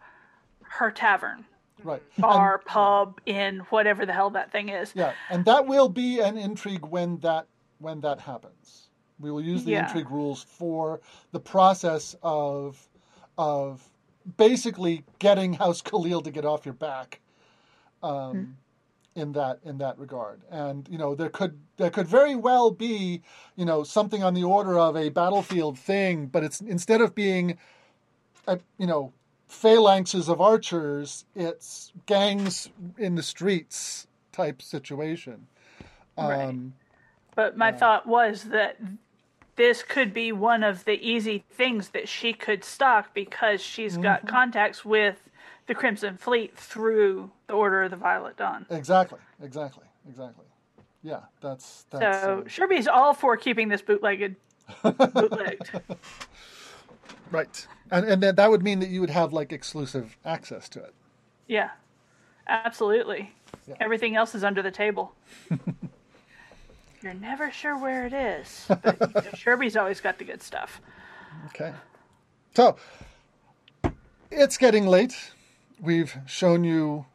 her 0.62 0.90
tavern, 0.90 1.44
Right. 1.84 2.02
bar, 2.18 2.58
pub, 2.64 3.20
inn, 3.26 3.60
whatever 3.70 4.06
the 4.06 4.12
hell 4.12 4.30
that 4.30 4.50
thing 4.52 4.68
is. 4.68 4.92
Yeah, 4.94 5.12
and 5.28 5.44
that 5.44 5.66
will 5.66 5.88
be 5.88 6.20
an 6.20 6.38
intrigue 6.38 6.84
when 6.86 7.18
that 7.18 7.46
when 7.78 8.00
that 8.02 8.20
happens. 8.20 8.88
We 9.18 9.30
will 9.30 9.40
use 9.40 9.64
the 9.64 9.72
Yeah. 9.72 9.84
intrigue 9.86 10.10
rules 10.10 10.42
for 10.42 11.00
the 11.32 11.40
process 11.40 12.14
of 12.22 12.88
of 13.36 13.88
basically 14.36 15.04
getting 15.18 15.54
House 15.54 15.82
Khalil 15.82 16.20
to 16.22 16.30
get 16.30 16.44
off 16.44 16.64
your 16.64 16.74
back. 16.74 17.20
Um, 18.02 18.56
in 19.14 19.32
that 19.32 19.60
in 19.64 19.78
that 19.78 19.98
regard, 19.98 20.40
and 20.50 20.88
you 20.90 20.98
know 20.98 21.14
there 21.14 21.28
could 21.28 21.58
there 21.76 21.90
could 21.90 22.06
very 22.06 22.34
well 22.34 22.70
be 22.70 23.22
you 23.56 23.64
know 23.64 23.82
something 23.82 24.22
on 24.22 24.34
the 24.34 24.44
order 24.44 24.78
of 24.78 24.96
a 24.96 25.10
battlefield 25.10 25.78
thing, 25.78 26.26
but 26.26 26.42
it's 26.44 26.60
instead 26.60 27.00
of 27.00 27.14
being 27.14 27.58
a, 28.46 28.58
you 28.78 28.86
know 28.86 29.12
phalanxes 29.50 30.28
of 30.28 30.40
archers, 30.40 31.24
it's 31.36 31.92
gangs 32.06 32.70
in 32.98 33.14
the 33.16 33.22
streets 33.22 34.06
type 34.32 34.62
situation. 34.62 35.46
Right. 36.18 36.48
Um, 36.48 36.74
But 37.34 37.56
my 37.56 37.72
thought 37.72 38.06
was 38.06 38.44
that 38.44 38.78
this 39.56 39.82
could 39.82 40.14
be 40.14 40.32
one 40.32 40.62
of 40.62 40.84
the 40.84 41.00
easy 41.06 41.44
things 41.50 41.90
that 41.90 42.08
she 42.08 42.32
could 42.32 42.64
stock 42.64 43.14
because 43.14 43.60
she's 43.62 43.98
Mm-hmm. 43.98 44.02
got 44.02 44.26
contacts 44.26 44.84
with 44.84 45.28
the 45.66 45.74
Crimson 45.74 46.16
Fleet 46.16 46.56
through 46.56 47.30
the 47.46 47.54
Order 47.54 47.84
of 47.84 47.90
the 47.90 47.96
Violet 47.96 48.36
Dawn. 48.36 48.66
Exactly, 48.70 49.18
exactly, 49.42 49.84
exactly. 50.08 50.46
Yeah, 51.02 51.20
that's 51.40 51.86
that's 51.90 52.22
So 52.22 52.42
uh, 52.44 52.48
Sherby's 52.48 52.86
all 52.86 53.14
for 53.14 53.36
keeping 53.36 53.68
this 53.68 53.82
bootlegged, 53.82 54.36
bootlegged. 54.82 55.70
right, 57.30 57.66
and 57.90 58.06
and 58.06 58.22
then 58.22 58.34
that 58.36 58.50
would 58.50 58.62
mean 58.62 58.80
that 58.80 58.88
you 58.88 59.00
would 59.00 59.10
have 59.10 59.32
like 59.32 59.52
exclusive 59.52 60.16
access 60.24 60.68
to 60.70 60.80
it. 60.80 60.94
Yeah, 61.48 61.70
absolutely. 62.48 63.32
Everything 63.80 64.16
else 64.16 64.34
is 64.34 64.44
under 64.44 64.62
the 64.62 64.70
table. 64.70 65.14
You're 67.02 67.14
never 67.14 67.50
sure 67.50 67.76
where 67.76 68.06
it 68.06 68.12
is, 68.12 68.66
but 68.68 69.36
Sherby's 69.36 69.76
always 69.76 70.00
got 70.00 70.18
the 70.18 70.24
good 70.24 70.42
stuff. 70.42 70.80
Okay. 71.46 71.72
So 72.54 72.76
it's 74.30 74.56
getting 74.56 74.86
late. 74.86 75.32
We've 75.82 76.16
shown 76.26 76.62
you 76.62 77.06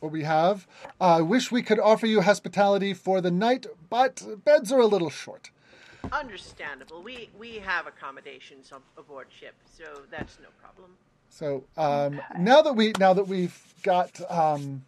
what 0.00 0.10
we 0.10 0.24
have. 0.24 0.66
I 1.00 1.20
wish 1.20 1.52
we 1.52 1.62
could 1.62 1.78
offer 1.78 2.08
you 2.08 2.22
hospitality 2.22 2.92
for 2.92 3.20
the 3.20 3.30
night, 3.30 3.66
but 3.88 4.44
beds 4.44 4.72
are 4.72 4.80
a 4.80 4.86
little 4.86 5.10
short. 5.10 5.50
Understandable. 6.10 7.02
We 7.02 7.30
we 7.38 7.58
have 7.58 7.86
accommodations 7.86 8.72
on, 8.72 8.82
aboard 8.98 9.28
ship, 9.30 9.54
so 9.64 10.02
that's 10.10 10.38
no 10.40 10.48
problem. 10.60 10.90
So 11.30 11.64
um, 11.76 12.20
now 12.38 12.62
that 12.62 12.72
we 12.74 12.92
now 12.98 13.12
that 13.12 13.28
we've 13.28 13.56
got 13.84 14.20
um, 14.28 14.84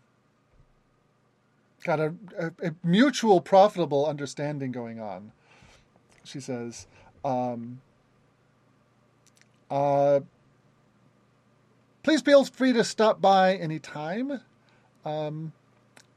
got 1.85 2.01
a, 2.01 2.15
a, 2.37 2.47
a 2.69 2.75
mutual 2.83 3.41
profitable 3.41 4.05
understanding 4.07 4.73
going 4.73 5.01
on, 5.01 5.31
she 6.25 6.41
says, 6.41 6.87
um, 7.25 7.81
uh, 9.71 10.21
"Please 12.09 12.23
feel 12.23 12.43
free 12.43 12.73
to 12.73 12.85
stop 12.85 13.21
by 13.21 13.55
anytime." 13.57 14.41
Um, 15.05 15.53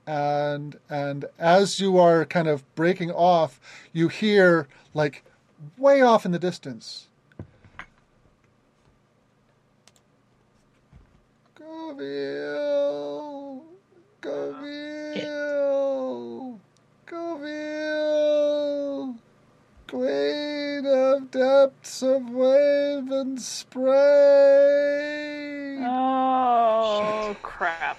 and 0.07 0.79
and 0.89 1.25
as 1.37 1.81
you 1.81 1.97
are 1.97 2.23
kind 2.23 2.47
of 2.47 2.63
breaking 2.75 3.11
off, 3.11 3.59
you 3.91 4.07
hear 4.07 4.69
like 4.93 5.25
way 5.77 6.01
off 6.01 6.25
in 6.25 6.31
the 6.31 6.39
distance. 6.39 7.09
Goville, 11.59 13.63
Goville, 14.21 16.57
Goville, 17.05 19.15
Queen 19.89 20.85
of 20.85 21.31
depths 21.31 22.01
of 22.01 22.29
wave 22.29 23.11
and 23.11 23.41
spray. 23.41 25.11
Oh 25.83 27.35
crap! 27.41 27.97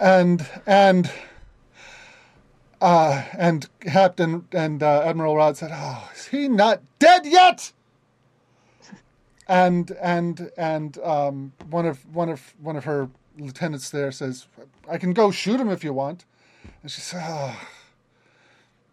And 0.00 0.46
and 0.66 1.10
uh, 2.80 3.24
and 3.36 3.68
Captain 3.80 4.46
and 4.52 4.82
uh, 4.82 5.02
Admiral 5.04 5.36
Rod 5.36 5.56
said, 5.56 5.70
"Oh, 5.72 6.10
is 6.14 6.26
he 6.26 6.48
not 6.48 6.82
dead 6.98 7.26
yet?" 7.26 7.72
And 9.46 9.90
and 10.00 10.50
and 10.56 10.98
um, 10.98 11.52
one 11.70 11.86
of 11.86 12.04
one 12.14 12.28
of 12.28 12.54
one 12.60 12.76
of 12.76 12.84
her 12.84 13.08
lieutenants 13.38 13.90
there 13.90 14.12
says, 14.12 14.46
"I 14.88 14.98
can 14.98 15.12
go 15.12 15.30
shoot 15.30 15.60
him 15.60 15.70
if 15.70 15.82
you 15.82 15.92
want." 15.92 16.24
And 16.82 16.90
she 16.90 17.00
said, 17.00 17.22
oh, 17.26 17.60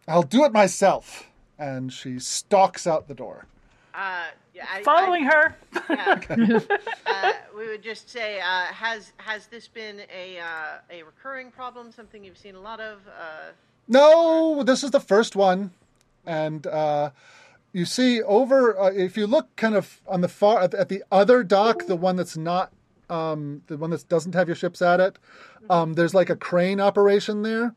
"I'll 0.07 0.23
do 0.23 0.43
it 0.45 0.51
myself." 0.51 1.29
And 1.57 1.93
she 1.93 2.19
stalks 2.19 2.85
out 2.85 3.07
the 3.07 3.13
door. 3.13 3.45
Uh, 3.93 4.25
yeah, 4.55 4.65
I, 4.71 4.83
Following 4.83 5.25
her. 5.25 5.55
I, 5.73 6.21
uh, 7.05 7.33
we 7.57 7.67
would 7.67 7.83
just 7.83 8.09
say, 8.09 8.39
uh, 8.39 8.65
has 8.67 9.11
has 9.17 9.47
this 9.47 9.67
been 9.67 10.01
a 10.15 10.39
uh, 10.39 10.77
a 10.89 11.03
recurring 11.03 11.51
problem? 11.51 11.91
Something 11.91 12.23
you've 12.23 12.37
seen 12.37 12.55
a 12.55 12.61
lot 12.61 12.79
of? 12.79 12.99
Uh, 13.07 13.51
No, 13.89 14.63
this 14.63 14.81
is 14.81 14.91
the 14.91 15.01
first 15.01 15.35
one, 15.35 15.71
and 16.25 16.65
uh, 16.67 17.09
you 17.73 17.83
see 17.83 18.21
over. 18.23 18.79
Uh, 18.79 18.91
if 18.91 19.17
you 19.17 19.27
look 19.27 19.53
kind 19.57 19.75
of 19.75 19.99
on 20.07 20.21
the 20.21 20.29
far 20.29 20.61
at, 20.61 20.73
at 20.73 20.87
the 20.87 21.03
other 21.11 21.43
dock, 21.43 21.85
the 21.87 21.97
one 21.97 22.15
that's 22.15 22.37
not 22.37 22.71
um, 23.09 23.61
the 23.67 23.77
one 23.77 23.89
that 23.89 24.07
doesn't 24.07 24.35
have 24.35 24.47
your 24.47 24.55
ships 24.55 24.81
at 24.81 25.01
it, 25.01 25.19
um, 25.69 25.95
there's 25.95 26.13
like 26.13 26.29
a 26.29 26.35
crane 26.37 26.79
operation 26.79 27.41
there, 27.41 27.75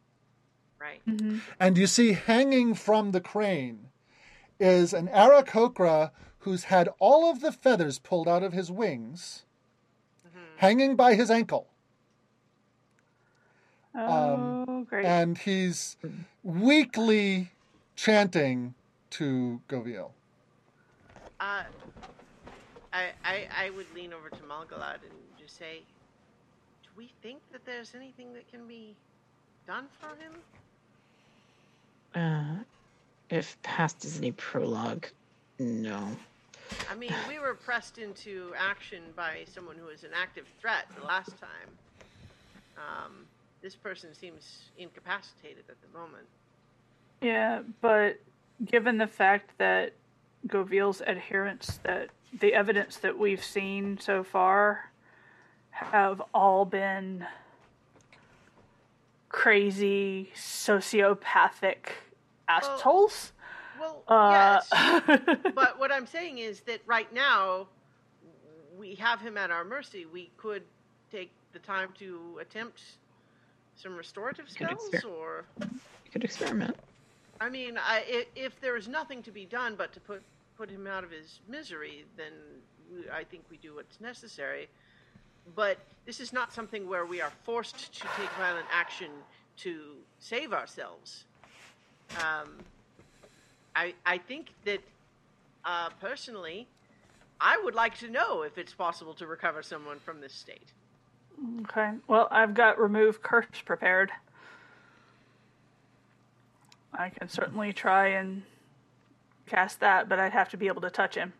right. 0.80 1.02
and 1.58 1.76
you 1.76 1.88
see 1.88 2.12
hanging 2.12 2.74
from 2.74 3.10
the 3.10 3.20
crane 3.20 3.88
is 4.60 4.92
an 4.92 5.08
Aarakocra 5.08 6.10
who's 6.40 6.64
had 6.64 6.88
all 6.98 7.30
of 7.30 7.40
the 7.40 7.52
feathers 7.52 7.98
pulled 7.98 8.28
out 8.28 8.42
of 8.42 8.52
his 8.52 8.70
wings, 8.70 9.44
hanging 10.56 10.96
by 10.96 11.14
his 11.14 11.30
ankle. 11.30 11.66
Oh, 13.94 14.86
great. 14.88 15.04
and 15.04 15.36
he's 15.36 15.96
weakly 16.44 17.50
chanting 17.96 18.74
to 19.10 19.60
Goville. 19.68 20.10
Uh, 21.40 21.62
I, 22.92 23.10
I 23.24 23.46
I 23.64 23.70
would 23.70 23.86
lean 23.94 24.12
over 24.12 24.28
to 24.30 24.36
Malgalad 24.36 25.02
and 25.02 25.12
just 25.38 25.56
say, 25.58 25.82
do 26.84 26.90
we 26.96 27.10
think 27.22 27.40
that 27.52 27.64
there's 27.64 27.94
anything 27.94 28.32
that 28.34 28.48
can 28.50 28.66
be 28.68 28.94
done 29.66 29.86
for 30.00 30.08
him? 30.16 30.32
Uh, 32.14 32.62
if 33.30 33.60
past 33.62 34.04
is 34.04 34.18
any 34.18 34.32
prologue, 34.32 35.06
no. 35.58 36.08
I 36.90 36.94
mean, 36.94 37.14
we 37.28 37.38
were 37.38 37.54
pressed 37.54 37.98
into 37.98 38.52
action 38.56 39.02
by 39.16 39.44
someone 39.52 39.76
who 39.76 39.86
was 39.86 40.04
an 40.04 40.10
active 40.14 40.46
threat 40.60 40.86
the 40.98 41.06
last 41.06 41.32
time. 41.38 41.68
Um, 42.76 43.26
this 43.62 43.74
person 43.74 44.14
seems 44.14 44.64
incapacitated 44.76 45.64
at 45.68 45.76
the 45.80 45.98
moment. 45.98 46.26
Yeah, 47.20 47.62
but 47.80 48.20
given 48.64 48.98
the 48.98 49.06
fact 49.06 49.50
that 49.58 49.94
Goville's 50.46 51.02
adherents, 51.02 51.78
that 51.82 52.10
the 52.38 52.54
evidence 52.54 52.96
that 52.98 53.18
we've 53.18 53.42
seen 53.42 53.98
so 53.98 54.22
far 54.22 54.90
have 55.70 56.22
all 56.32 56.64
been 56.64 57.26
crazy, 59.28 60.30
sociopathic 60.34 61.90
assholes. 62.48 63.32
Well, 63.37 63.37
Uh, 64.08 64.60
yes, 64.68 64.68
but 65.54 65.78
what 65.78 65.92
I'm 65.92 66.06
saying 66.06 66.38
is 66.38 66.60
that 66.60 66.80
right 66.86 67.12
now 67.12 67.66
we 68.78 68.94
have 68.96 69.20
him 69.20 69.36
at 69.36 69.50
our 69.50 69.64
mercy. 69.64 70.06
We 70.06 70.30
could 70.36 70.62
take 71.10 71.30
the 71.52 71.58
time 71.58 71.90
to 71.98 72.38
attempt 72.40 72.82
some 73.76 73.96
restorative 73.96 74.46
Could 74.46 74.68
spells, 74.68 74.90
exper- 74.90 75.10
or 75.10 75.44
You 75.60 76.10
could 76.12 76.24
experiment. 76.24 76.76
I 77.40 77.48
mean, 77.48 77.78
I, 77.78 78.02
i 78.08 78.26
if 78.34 78.60
there 78.60 78.76
is 78.76 78.88
nothing 78.88 79.22
to 79.22 79.30
be 79.30 79.44
done 79.44 79.74
but 79.76 79.92
to 79.92 80.00
put 80.00 80.22
put 80.56 80.70
him 80.70 80.86
out 80.86 81.04
of 81.04 81.10
his 81.10 81.40
misery, 81.48 82.04
then 82.16 82.32
we, 82.92 83.08
I 83.10 83.22
think 83.24 83.44
we 83.50 83.58
do 83.58 83.76
what's 83.76 84.00
necessary. 84.00 84.68
But 85.54 85.78
this 86.04 86.20
is 86.20 86.32
not 86.32 86.52
something 86.52 86.88
where 86.88 87.06
we 87.06 87.20
are 87.20 87.32
forced 87.44 87.94
to 87.94 88.06
take 88.16 88.30
violent 88.38 88.66
action 88.72 89.10
to 89.58 89.94
save 90.18 90.52
ourselves. 90.52 91.24
Um, 92.18 92.50
I 93.78 93.94
I 94.04 94.18
think 94.18 94.48
that 94.64 94.80
uh, 95.64 95.90
personally, 96.00 96.66
I 97.40 97.60
would 97.62 97.74
like 97.74 97.96
to 97.98 98.10
know 98.10 98.42
if 98.42 98.58
it's 98.58 98.74
possible 98.74 99.14
to 99.14 99.26
recover 99.26 99.62
someone 99.62 100.00
from 100.00 100.20
this 100.20 100.34
state. 100.34 100.72
Okay. 101.62 101.92
Well, 102.08 102.26
I've 102.32 102.54
got 102.54 102.80
remove 102.80 103.22
curse 103.22 103.46
prepared. 103.64 104.10
I 106.92 107.10
can 107.10 107.28
certainly 107.28 107.72
try 107.72 108.08
and 108.08 108.42
cast 109.46 109.78
that, 109.80 110.08
but 110.08 110.18
I'd 110.18 110.32
have 110.32 110.48
to 110.50 110.56
be 110.56 110.66
able 110.66 110.80
to 110.80 110.90
touch 110.90 111.14
him. 111.14 111.32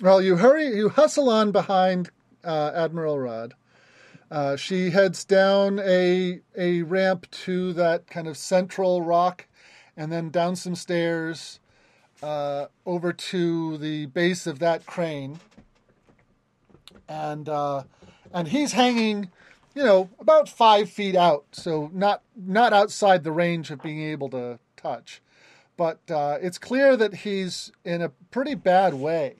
Well, 0.00 0.22
you 0.22 0.36
hurry, 0.36 0.76
you 0.76 0.88
hustle 0.88 1.28
on 1.28 1.50
behind 1.50 2.10
uh, 2.44 2.70
Admiral 2.74 3.18
Rod. 3.18 3.54
Uh, 4.30 4.54
she 4.56 4.90
heads 4.90 5.24
down 5.24 5.80
a 5.80 6.40
a 6.56 6.82
ramp 6.82 7.28
to 7.30 7.72
that 7.72 8.06
kind 8.06 8.28
of 8.28 8.36
central 8.36 9.02
rock, 9.02 9.46
and 9.96 10.10
then 10.10 10.30
down 10.30 10.56
some 10.56 10.74
stairs 10.74 11.60
uh, 12.22 12.66
over 12.86 13.12
to 13.12 13.78
the 13.78 14.06
base 14.06 14.46
of 14.46 14.58
that 14.60 14.86
crane. 14.86 15.40
And 17.08 17.48
uh, 17.48 17.84
and 18.32 18.48
he's 18.48 18.72
hanging, 18.72 19.30
you 19.74 19.82
know, 19.82 20.10
about 20.18 20.48
five 20.48 20.88
feet 20.88 21.16
out, 21.16 21.44
so 21.52 21.90
not 21.92 22.22
not 22.36 22.72
outside 22.72 23.24
the 23.24 23.32
range 23.32 23.70
of 23.70 23.82
being 23.82 24.02
able 24.02 24.30
to 24.30 24.58
touch. 24.76 25.20
But 25.76 26.00
uh, 26.08 26.38
it's 26.40 26.58
clear 26.58 26.96
that 26.96 27.14
he's 27.14 27.72
in 27.84 28.00
a 28.00 28.08
pretty 28.30 28.54
bad 28.54 28.94
way 28.94 29.36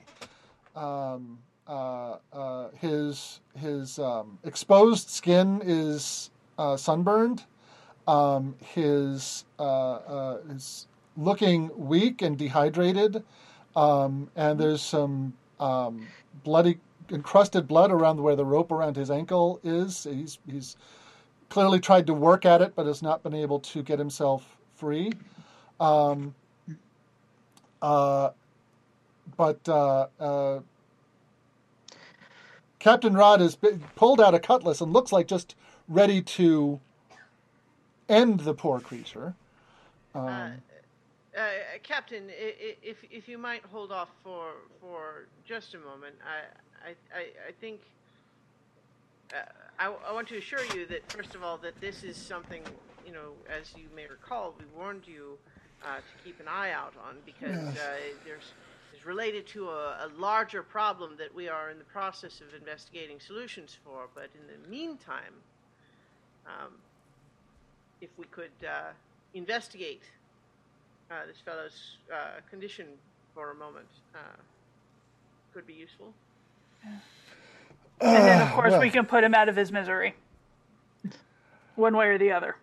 um, 0.75 1.39
uh, 1.67 2.17
uh, 2.31 2.69
his 2.79 3.39
his 3.57 3.97
um, 3.99 4.37
exposed 4.43 5.09
skin 5.09 5.61
is 5.63 6.29
uh, 6.57 6.77
sunburned. 6.77 7.43
Um, 8.07 8.55
his 8.73 9.45
uh, 9.59 9.63
uh, 9.63 10.37
is 10.49 10.87
looking 11.17 11.71
weak 11.75 12.21
and 12.21 12.37
dehydrated, 12.37 13.23
um, 13.75 14.29
and 14.35 14.59
there's 14.59 14.81
some 14.81 15.33
um, 15.59 16.07
bloody 16.43 16.79
encrusted 17.11 17.67
blood 17.67 17.91
around 17.91 18.21
where 18.21 18.35
the 18.35 18.45
rope 18.45 18.71
around 18.71 18.95
his 18.95 19.09
ankle 19.09 19.59
is. 19.63 20.03
He's 20.03 20.39
he's 20.49 20.77
clearly 21.49 21.79
tried 21.79 22.07
to 22.07 22.13
work 22.13 22.45
at 22.45 22.61
it, 22.61 22.73
but 22.75 22.85
has 22.85 23.01
not 23.01 23.23
been 23.23 23.33
able 23.33 23.59
to 23.59 23.81
get 23.81 23.97
himself 23.97 24.57
free. 24.75 25.11
Um, 25.79 26.35
uh, 27.81 28.29
but 29.37 29.67
uh, 29.67 30.07
uh, 30.19 30.59
Captain 32.79 33.13
Rod 33.13 33.41
has 33.41 33.57
pulled 33.95 34.21
out 34.21 34.33
a 34.33 34.39
cutlass 34.39 34.81
and 34.81 34.93
looks 34.93 35.11
like 35.11 35.27
just 35.27 35.55
ready 35.87 36.21
to 36.21 36.79
end 38.09 38.41
the 38.41 38.53
poor 38.53 38.79
creature. 38.79 39.33
Um, 40.13 40.61
Uh, 41.35 41.39
uh, 41.39 41.43
Captain, 41.83 42.29
if 42.29 43.03
if 43.11 43.27
you 43.27 43.37
might 43.37 43.63
hold 43.65 43.91
off 43.91 44.09
for 44.23 44.53
for 44.79 45.27
just 45.45 45.73
a 45.73 45.79
moment, 45.79 46.15
I 46.25 46.89
I 46.89 46.95
I, 47.13 47.21
I 47.49 47.51
think 47.59 47.81
uh, 49.33 49.37
I, 49.79 49.93
I 50.07 50.13
want 50.13 50.27
to 50.29 50.37
assure 50.37 50.63
you 50.75 50.85
that 50.87 51.01
first 51.11 51.35
of 51.35 51.43
all 51.43 51.57
that 51.59 51.79
this 51.81 52.03
is 52.03 52.15
something 52.17 52.63
you 53.05 53.11
know, 53.11 53.33
as 53.49 53.75
you 53.75 53.89
may 53.95 54.07
recall, 54.07 54.55
we 54.57 54.65
warned 54.65 55.07
you 55.07 55.37
uh, 55.83 55.97
to 55.97 56.23
keep 56.23 56.39
an 56.39 56.47
eye 56.47 56.71
out 56.71 56.93
on 57.07 57.17
because 57.25 57.51
Yes. 57.51 57.77
uh, 57.77 57.97
there's 58.23 58.53
is 58.93 59.05
related 59.05 59.45
to 59.45 59.69
a, 59.69 60.07
a 60.07 60.09
larger 60.17 60.63
problem 60.63 61.17
that 61.17 61.33
we 61.35 61.49
are 61.49 61.69
in 61.69 61.77
the 61.77 61.83
process 61.83 62.39
of 62.39 62.53
investigating 62.59 63.19
solutions 63.19 63.77
for. 63.83 64.07
But 64.15 64.29
in 64.33 64.47
the 64.47 64.69
meantime, 64.69 65.33
um, 66.47 66.73
if 68.05 68.11
we 68.17 68.25
could 68.25 68.51
uh, 68.63 68.91
investigate 69.33 70.03
uh, 71.09 71.25
this 71.27 71.37
fellow's 71.43 71.97
uh, 72.13 72.39
condition 72.49 72.85
for 73.33 73.51
a 73.51 73.55
moment, 73.55 73.87
uh, 74.13 74.19
could 75.53 75.65
be 75.65 75.73
useful. 75.73 76.13
And 76.83 77.01
then, 77.99 78.41
of 78.41 78.49
uh, 78.49 78.55
course, 78.55 78.71
well, 78.71 78.81
we 78.81 78.91
can 78.91 79.05
put 79.05 79.23
him 79.23 79.33
out 79.33 79.49
of 79.49 79.55
his 79.55 79.71
misery. 79.71 80.13
One 81.75 81.97
way 81.97 82.07
or 82.07 82.17
the 82.17 82.31
other. 82.31 82.55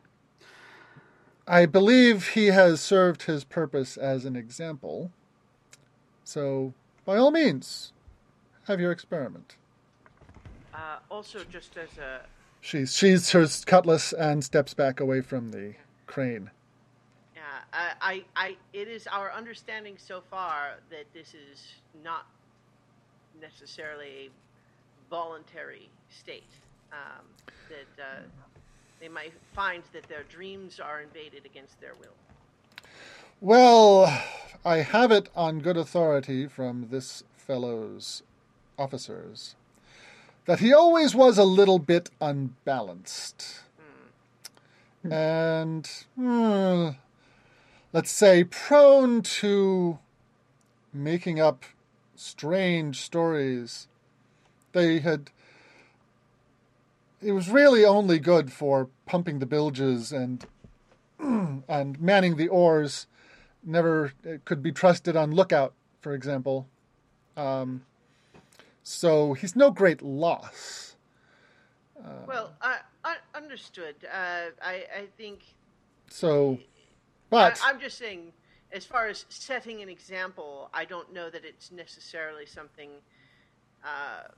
I 1.47 1.67
believe 1.67 2.29
he 2.29 2.47
has 2.47 2.81
served 2.81 3.25
his 3.25 3.43
purpose 3.43 3.97
as 3.97 4.25
an 4.25 4.37
example. 4.37 5.11
So, 6.25 6.73
by 7.05 7.17
all 7.17 7.33
means, 7.33 7.93
have 8.69 8.81
your 8.81 8.93
experiment. 8.93 9.57
Uh, 10.73 10.99
also, 11.11 11.41
just 11.51 11.77
as 11.77 11.99
a 11.99 12.21
She 12.65 12.87
sheathes 12.87 13.33
her 13.33 13.45
cutlass 13.67 14.13
and 14.13 14.45
steps 14.45 14.73
back 14.73 15.01
away 15.01 15.21
from 15.21 15.51
the 15.51 15.75
crane. 16.07 16.53
Yeah, 17.35 17.43
I, 17.73 17.93
I, 18.01 18.25
I, 18.37 18.57
it 18.73 18.87
is 18.87 19.09
our 19.09 19.33
understanding 19.33 19.97
so 19.99 20.23
far 20.31 20.77
that 20.89 21.07
this 21.13 21.35
is 21.35 21.75
not 22.05 22.25
necessarily 23.41 24.07
a 24.07 24.31
voluntary 25.11 25.89
state. 26.09 26.45
Um, 26.93 27.27
that 27.69 28.03
uh, 28.03 28.21
they 29.01 29.09
might 29.09 29.33
find 29.55 29.83
that 29.93 30.05
their 30.05 30.23
dreams 30.23 30.79
are 30.79 31.01
invaded 31.01 31.45
against 31.45 31.81
their 31.81 31.95
will. 31.97 32.15
Well, 33.41 34.23
I 34.65 34.79
have 34.79 35.11
it 35.11 35.29
on 35.35 35.59
good 35.59 35.77
authority 35.77 36.47
from 36.47 36.89
this 36.91 37.25
fellow's 37.35 38.23
officers 38.79 39.57
that 40.47 40.61
he 40.61 40.73
always 40.73 41.15
was 41.15 41.39
a 41.39 41.45
little 41.45 41.79
bit 41.79 42.11
unbalanced. 42.21 43.61
And, 45.05 45.89
hmm, 46.15 46.91
let's 47.93 48.11
say, 48.11 48.45
prone 48.45 49.23
to 49.23 49.99
making 50.93 51.41
up 51.41 51.65
strange 52.15 53.01
stories. 53.01 53.89
They 54.73 55.01
had. 55.01 55.31
It 57.21 57.33
was 57.33 57.49
really 57.49 57.85
only 57.85 58.19
good 58.19 58.53
for 58.53 58.89
pumping 59.07 59.39
the 59.39 59.47
bilges 59.47 60.13
and 60.13 60.45
and 61.19 62.01
manning 62.01 62.37
the 62.37 62.49
oars 62.49 63.07
never 63.65 64.13
could 64.45 64.63
be 64.63 64.73
trusted 64.73 65.17
on 65.17 65.33
lookout, 65.33 65.75
for 66.01 66.15
example. 66.15 66.67
Um, 67.37 67.85
so 68.83 69.35
he's 69.35 69.57
no 69.57 69.71
great 69.71 70.03
loss. 70.03 70.97
Well, 72.27 72.53
I, 72.61 72.79
I 73.05 73.17
understood. 73.35 73.95
Uh, 74.13 74.51
I, 74.61 74.85
I 74.97 75.07
think. 75.17 75.41
So, 76.09 76.59
but 77.31 77.61
I, 77.63 77.71
I'm 77.71 77.81
just 77.81 77.99
saying, 77.99 78.33
as 78.73 78.85
far 78.85 79.07
as 79.07 79.25
setting 79.29 79.83
an 79.83 79.89
example, 79.89 80.69
I 80.75 80.85
don't 80.85 81.13
know 81.13 81.31
that 81.31 81.45
it's 81.45 81.71
necessarily 81.71 82.47
something 82.47 82.91
uh, 83.85 84.29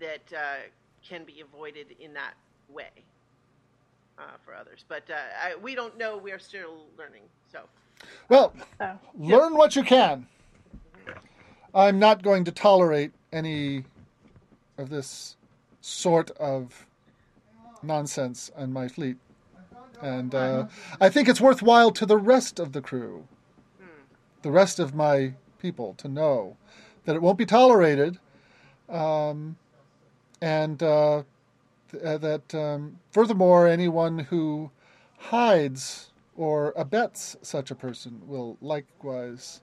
that 0.00 0.32
uh, 0.36 0.54
can 1.06 1.24
be 1.24 1.40
avoided 1.40 1.94
in 2.00 2.12
that 2.14 2.34
way 2.68 2.90
uh, 4.18 4.22
for 4.44 4.54
others. 4.54 4.84
But 4.88 5.04
uh, 5.10 5.14
I, 5.42 5.54
we 5.56 5.74
don't 5.74 5.96
know. 5.96 6.16
We 6.16 6.32
are 6.32 6.38
still 6.38 6.86
learning. 6.98 7.22
So. 7.52 7.60
well, 8.28 8.52
So, 8.78 8.98
learn 9.16 9.54
what 9.54 9.76
you 9.76 9.84
can. 9.84 10.26
I'm 11.74 11.98
not 11.98 12.22
going 12.22 12.44
to 12.44 12.52
tolerate 12.52 13.12
any 13.34 13.84
of 14.78 14.88
this 14.88 15.36
sort 15.80 16.30
of 16.32 16.86
nonsense 17.82 18.50
on 18.56 18.72
my 18.72 18.88
fleet, 18.88 19.16
and 20.00 20.34
uh, 20.34 20.66
I 21.00 21.08
think 21.10 21.28
it's 21.28 21.40
worthwhile 21.40 21.90
to 21.92 22.06
the 22.06 22.16
rest 22.16 22.58
of 22.58 22.72
the 22.72 22.80
crew, 22.80 23.26
the 24.42 24.50
rest 24.50 24.78
of 24.78 24.94
my 24.94 25.34
people, 25.58 25.94
to 25.98 26.08
know 26.08 26.56
that 27.04 27.16
it 27.16 27.22
won't 27.22 27.38
be 27.38 27.46
tolerated, 27.46 28.18
um, 28.88 29.56
and 30.40 30.82
uh, 30.82 31.22
th- 31.90 32.02
uh, 32.02 32.18
that 32.18 32.54
um, 32.54 32.98
furthermore, 33.10 33.66
anyone 33.66 34.18
who 34.20 34.70
hides 35.18 36.10
or 36.36 36.72
abets 36.76 37.36
such 37.42 37.70
a 37.70 37.74
person 37.74 38.20
will 38.26 38.56
likewise 38.60 39.60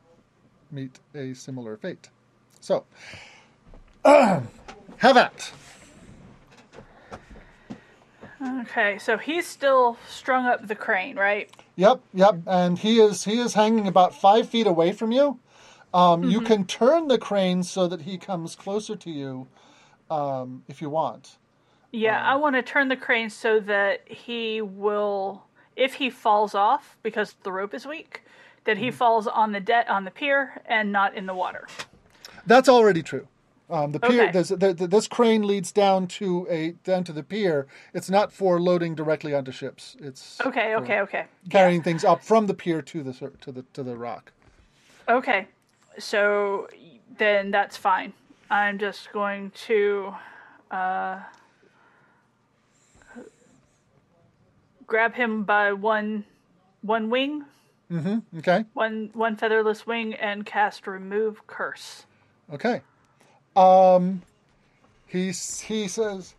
meet 0.71 0.99
a 1.15 1.33
similar 1.33 1.77
fate. 1.77 2.09
So, 2.59 2.85
have 4.03 5.17
at. 5.17 5.51
okay, 8.61 8.97
so 8.97 9.17
he's 9.17 9.47
still 9.47 9.97
strung 10.09 10.45
up 10.45 10.67
the 10.67 10.75
crane, 10.75 11.17
right? 11.17 11.49
Yep, 11.75 12.01
yep. 12.13 12.39
And 12.45 12.79
he 12.79 12.99
is 12.99 13.25
he 13.25 13.39
is 13.39 13.53
hanging 13.53 13.87
about 13.87 14.13
five 14.13 14.49
feet 14.49 14.67
away 14.67 14.91
from 14.91 15.11
you. 15.11 15.39
Um, 15.93 16.23
You 16.23 16.41
can 16.41 16.65
turn 16.65 17.07
the 17.07 17.17
crane 17.17 17.63
so 17.63 17.87
that 17.87 18.03
he 18.03 18.17
comes 18.17 18.55
closer 18.55 18.95
to 18.95 19.09
you, 19.09 19.47
um, 20.09 20.63
if 20.67 20.81
you 20.81 20.89
want. 20.89 21.37
Yeah, 21.91 22.23
I 22.23 22.35
want 22.35 22.55
to 22.55 22.61
turn 22.61 22.87
the 22.87 22.95
crane 22.95 23.29
so 23.29 23.59
that 23.59 24.07
he 24.07 24.61
will, 24.61 25.43
if 25.75 25.95
he 25.95 26.09
falls 26.09 26.55
off 26.55 26.97
because 27.03 27.35
the 27.43 27.51
rope 27.51 27.73
is 27.73 27.85
weak, 27.85 28.23
that 28.63 28.77
he 28.77 28.91
falls 28.91 29.27
on 29.27 29.51
the 29.51 29.59
deck 29.59 29.87
on 29.89 30.05
the 30.05 30.11
pier 30.11 30.61
and 30.65 30.93
not 30.93 31.13
in 31.15 31.25
the 31.25 31.33
water. 31.33 31.67
That's 32.45 32.69
already 32.69 33.03
true. 33.03 33.27
Um, 33.71 33.93
the 33.93 33.99
pier, 34.01 34.23
Okay. 34.27 34.31
the, 34.43 34.73
the, 34.73 34.87
this 34.87 35.07
crane 35.07 35.47
leads 35.47 35.71
down 35.71 36.07
to 36.07 36.45
a 36.49 36.71
down 36.83 37.05
to 37.05 37.13
the 37.13 37.23
pier. 37.23 37.67
It's 37.93 38.09
not 38.09 38.33
for 38.33 38.59
loading 38.59 38.95
directly 38.95 39.33
onto 39.33 39.51
ships. 39.53 39.95
It's 39.99 40.41
Okay, 40.41 40.75
okay, 40.75 40.99
okay, 40.99 41.25
carrying 41.49 41.81
things 41.81 42.03
up 42.03 42.21
from 42.21 42.47
the 42.47 42.53
pier 42.53 42.81
to 42.81 43.01
the 43.01 43.13
to 43.41 43.51
the 43.51 43.63
to 43.73 43.81
the 43.83 43.95
rock. 43.95 44.33
okay. 45.07 45.47
So 45.99 46.67
then 47.17 47.51
that's 47.51 47.77
fine. 47.77 48.13
I'm 48.49 48.77
just 48.77 49.11
going 49.13 49.51
to 49.67 50.13
uh, 50.69 51.19
grab 54.87 55.13
him 55.13 55.43
by 55.43 55.71
one 55.73 56.25
one 56.81 57.09
wing, 57.09 57.45
Mm-hmm. 57.91 58.37
Okay. 58.39 58.63
one 58.73 59.09
one 59.13 59.35
featherless 59.35 59.85
wing, 59.85 60.13
and 60.13 60.45
cast 60.45 60.87
remove 60.87 61.45
curse. 61.47 62.05
Okay. 62.53 62.81
Um, 63.55 64.21
he 65.07 65.27
he 65.27 65.87
says, 65.87 66.35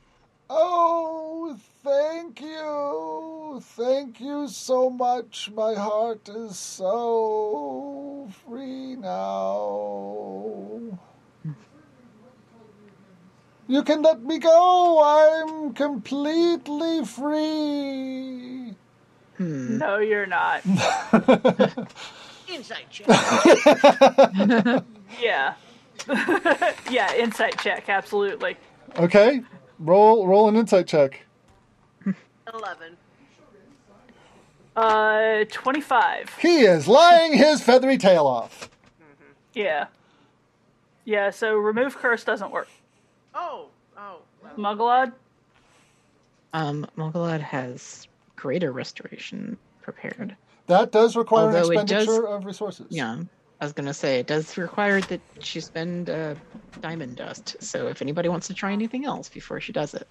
"Oh, 0.48 1.56
thank 1.84 2.40
you, 2.40 3.60
thank 3.62 4.20
you 4.20 4.48
so 4.48 4.88
much. 4.88 5.50
My 5.54 5.74
heart 5.74 6.28
is 6.28 6.58
so 6.58 8.30
free 8.46 8.96
now. 8.96 10.98
You 13.68 13.82
can 13.82 14.02
let 14.02 14.22
me 14.22 14.38
go. 14.38 15.02
I'm 15.04 15.74
completely 15.74 17.04
free." 17.04 18.74
No, 19.38 19.98
you're 19.98 20.26
not. 20.26 20.62
Insight 22.48 22.88
check. 22.90 23.06
Yeah. 25.20 25.54
yeah, 26.90 27.14
insight 27.14 27.58
check, 27.60 27.88
absolutely. 27.88 28.56
Okay. 28.96 29.42
Roll 29.78 30.26
roll 30.26 30.48
an 30.48 30.56
insight 30.56 30.86
check. 30.86 31.24
Eleven. 32.52 32.96
Uh, 34.74 35.44
25. 35.50 36.36
He 36.40 36.60
is 36.62 36.88
lying 36.88 37.34
his 37.34 37.62
feathery 37.62 37.98
tail 37.98 38.26
off. 38.26 38.70
Yeah. 39.52 39.86
Yeah, 41.04 41.28
so 41.30 41.54
remove 41.56 41.96
curse 41.98 42.24
doesn't 42.24 42.50
work. 42.50 42.68
Oh, 43.34 43.66
oh. 43.98 44.18
Well, 44.42 44.54
Mugglod? 44.76 45.12
Um, 46.54 46.86
Mogolad 46.96 47.40
has 47.40 48.06
greater 48.36 48.72
restoration 48.72 49.58
prepared. 49.82 50.36
That 50.68 50.90
does 50.90 51.16
require 51.16 51.50
an 51.50 51.56
Although 51.56 51.72
it 51.72 51.86
does- 51.86 52.02
expenditure 52.04 52.28
of 52.28 52.46
resources. 52.46 52.86
Yeah, 52.88 53.18
I 53.62 53.64
was 53.64 53.72
gonna 53.72 53.94
say 53.94 54.18
it 54.18 54.26
does 54.26 54.58
require 54.58 55.00
that 55.02 55.20
she 55.38 55.60
spend 55.60 56.10
uh, 56.10 56.34
diamond 56.80 57.14
dust. 57.14 57.62
So 57.62 57.86
if 57.86 58.02
anybody 58.02 58.28
wants 58.28 58.48
to 58.48 58.54
try 58.54 58.72
anything 58.72 59.04
else 59.04 59.28
before 59.28 59.60
she 59.60 59.72
does 59.72 59.94
it, 59.94 60.08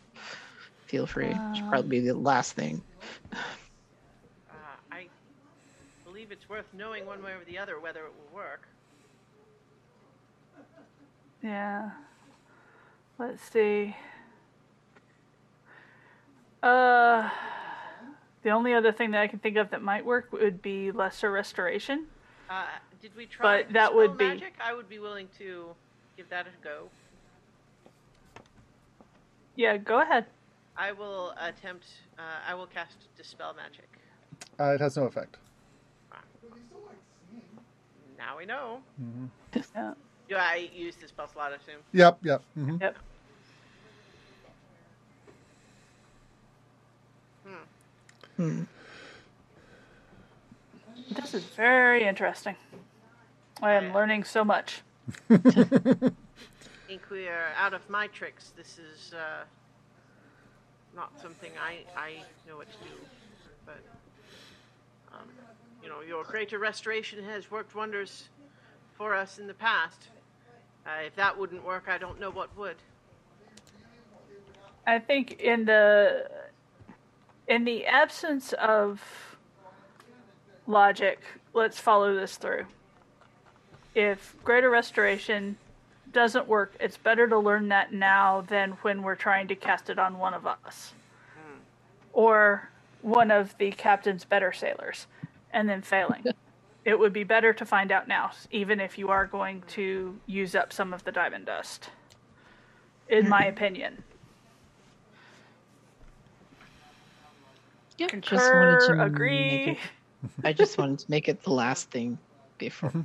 feel 0.85 1.05
free. 1.05 1.25
It 1.25 1.55
Should 1.57 1.67
probably 1.67 1.99
be 1.99 1.99
the 1.99 2.13
last 2.13 2.53
thing. 2.53 2.81
I 4.89 5.07
believe 6.05 6.31
it's 6.31 6.47
worth 6.47 6.63
knowing 6.71 7.05
one 7.05 7.21
way 7.21 7.31
or 7.31 7.43
the 7.45 7.57
other 7.57 7.77
whether 7.77 8.05
it 8.05 8.13
will 8.17 8.37
work. 8.37 8.69
Yeah. 11.43 11.89
Let's 13.19 13.43
see. 13.51 13.97
Uh, 16.63 17.29
the 18.43 18.51
only 18.51 18.73
other 18.73 18.93
thing 18.93 19.11
that 19.11 19.19
I 19.19 19.27
can 19.27 19.39
think 19.39 19.57
of 19.57 19.71
that 19.71 19.81
might 19.81 20.05
work 20.05 20.31
would 20.31 20.61
be 20.61 20.91
lesser 20.91 21.29
restoration. 21.29 22.05
Uh, 22.49 22.63
did 23.01 23.15
we 23.15 23.25
try 23.25 23.63
But 23.63 23.73
that 23.73 23.79
Dispel 23.89 23.95
would 23.97 24.17
be- 24.17 24.27
magic? 24.27 24.53
I 24.63 24.73
would 24.73 24.87
be 24.89 24.99
willing 24.99 25.27
to 25.39 25.75
give 26.17 26.29
that 26.29 26.45
a 26.47 26.63
go. 26.63 26.89
Yeah, 29.55 29.77
go 29.77 30.01
ahead. 30.01 30.25
I 30.77 30.91
will 30.91 31.33
attempt. 31.39 31.85
Uh, 32.17 32.21
I 32.47 32.53
will 32.53 32.67
cast 32.67 32.97
dispel 33.17 33.53
magic. 33.53 33.89
Uh, 34.59 34.73
it 34.75 34.81
has 34.81 34.95
no 34.97 35.03
effect. 35.05 35.37
Now 38.17 38.37
we 38.37 38.45
know. 38.45 38.81
Yeah. 39.75 39.93
Do 40.29 40.35
I 40.35 40.69
use 40.73 40.95
the 40.95 41.07
spell 41.07 41.27
slot? 41.27 41.51
I 41.51 41.55
assume. 41.55 41.81
Yep, 41.91 42.19
yep. 42.23 42.41
hmm 42.53 42.77
Yep. 42.79 42.95
Hmm. 48.37 48.63
This 51.11 51.33
is 51.33 51.43
very 51.43 52.03
interesting. 52.03 52.55
I 53.61 53.73
am 53.73 53.93
learning 53.93 54.23
so 54.23 54.43
much. 54.43 54.81
I 55.29 55.37
think 56.87 57.09
we 57.11 57.27
are 57.27 57.49
out 57.57 57.73
of 57.73 57.87
my 57.89 58.07
tricks. 58.07 58.53
This 58.57 58.79
is 58.79 59.13
uh, 59.13 59.43
not 60.95 61.11
something 61.21 61.51
I, 61.63 61.79
I 61.95 62.23
know 62.47 62.57
what 62.57 62.71
to 62.71 62.77
do. 62.79 62.95
But, 63.65 63.79
um, 65.13 65.27
you 65.83 65.89
know, 65.89 66.01
your 66.01 66.23
greater 66.23 66.57
restoration 66.57 67.23
has 67.23 67.51
worked 67.51 67.75
wonders 67.75 68.29
for 68.97 69.13
us 69.13 69.37
in 69.37 69.45
the 69.45 69.53
past. 69.53 70.07
Uh, 70.85 71.05
if 71.05 71.15
that 71.15 71.37
wouldn't 71.37 71.63
work, 71.63 71.83
I 71.87 71.99
don't 71.99 72.19
know 72.19 72.31
what 72.31 72.55
would. 72.57 72.77
I 74.87 74.97
think 74.97 75.39
in 75.39 75.65
the 75.65 76.27
in 77.47 77.65
the 77.65 77.85
absence 77.85 78.53
of 78.53 79.01
logic, 80.65 81.19
let's 81.53 81.79
follow 81.79 82.15
this 82.15 82.37
through. 82.37 82.65
If 83.93 84.35
greater 84.43 84.69
restoration 84.69 85.57
doesn't 86.11 86.47
work, 86.47 86.75
it's 86.79 86.97
better 86.97 87.27
to 87.27 87.37
learn 87.37 87.69
that 87.69 87.93
now 87.93 88.41
than 88.41 88.71
when 88.81 89.01
we're 89.01 89.15
trying 89.15 89.47
to 89.49 89.55
cast 89.55 89.89
it 89.89 89.99
on 89.99 90.17
one 90.17 90.33
of 90.33 90.45
us. 90.45 90.93
Hmm. 91.35 91.59
Or 92.13 92.69
one 93.01 93.31
of 93.31 93.57
the 93.57 93.71
captain's 93.71 94.25
better 94.25 94.53
sailors 94.53 95.07
and 95.51 95.67
then 95.67 95.81
failing. 95.81 96.23
it 96.85 96.97
would 96.97 97.13
be 97.13 97.23
better 97.23 97.53
to 97.53 97.65
find 97.65 97.91
out 97.91 98.07
now, 98.07 98.31
even 98.51 98.79
if 98.79 98.97
you 98.97 99.09
are 99.09 99.25
going 99.25 99.63
to 99.69 100.17
use 100.25 100.55
up 100.55 100.71
some 100.73 100.93
of 100.93 101.03
the 101.03 101.11
diamond 101.11 101.45
dust. 101.45 101.89
In 103.09 103.27
my 103.27 103.45
opinion. 103.45 104.03
Yeah, 107.97 108.07
Concur, 108.07 108.95
make 108.95 109.07
agree. 109.07 109.63
it- 109.71 109.77
I 110.43 110.53
just 110.53 110.77
wanted 110.77 110.99
to 110.99 111.05
make 111.09 111.27
it 111.27 111.41
the 111.43 111.51
last 111.51 111.89
thing 111.89 112.17
before. 112.59 112.89
Mm-hmm. 112.89 113.01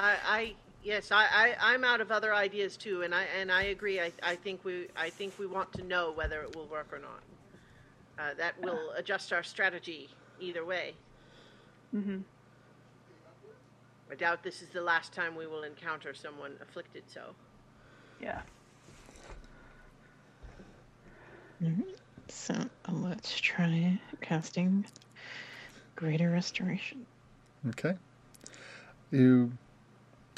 I, 0.00 0.16
I 0.24 0.54
yes, 0.82 1.12
I, 1.12 1.24
I, 1.24 1.56
I'm 1.60 1.84
out 1.84 2.00
of 2.00 2.10
other 2.10 2.34
ideas 2.34 2.76
too, 2.76 3.02
and 3.02 3.14
I 3.14 3.24
and 3.38 3.52
I 3.52 3.64
agree. 3.64 4.00
I, 4.00 4.12
I 4.22 4.34
think 4.34 4.64
we 4.64 4.86
I 4.96 5.10
think 5.10 5.38
we 5.38 5.46
want 5.46 5.72
to 5.74 5.82
know 5.82 6.10
whether 6.12 6.40
it 6.42 6.56
will 6.56 6.66
work 6.66 6.88
or 6.90 6.98
not. 6.98 7.22
Uh, 8.18 8.34
that 8.38 8.60
will 8.62 8.92
adjust 8.96 9.32
our 9.32 9.42
strategy 9.42 10.08
either 10.40 10.64
way. 10.64 10.94
hmm 11.92 12.18
I 14.10 14.14
doubt 14.16 14.42
this 14.42 14.60
is 14.60 14.68
the 14.70 14.82
last 14.82 15.12
time 15.12 15.36
we 15.36 15.46
will 15.46 15.62
encounter 15.62 16.14
someone 16.14 16.56
afflicted 16.60 17.04
so. 17.06 17.34
Yeah. 18.20 18.40
so 22.28 22.54
uh, 22.54 22.92
let's 22.92 23.40
try 23.40 24.00
casting 24.20 24.84
Greater 25.94 26.30
Restoration. 26.30 27.06
Okay. 27.68 27.94
You 29.12 29.52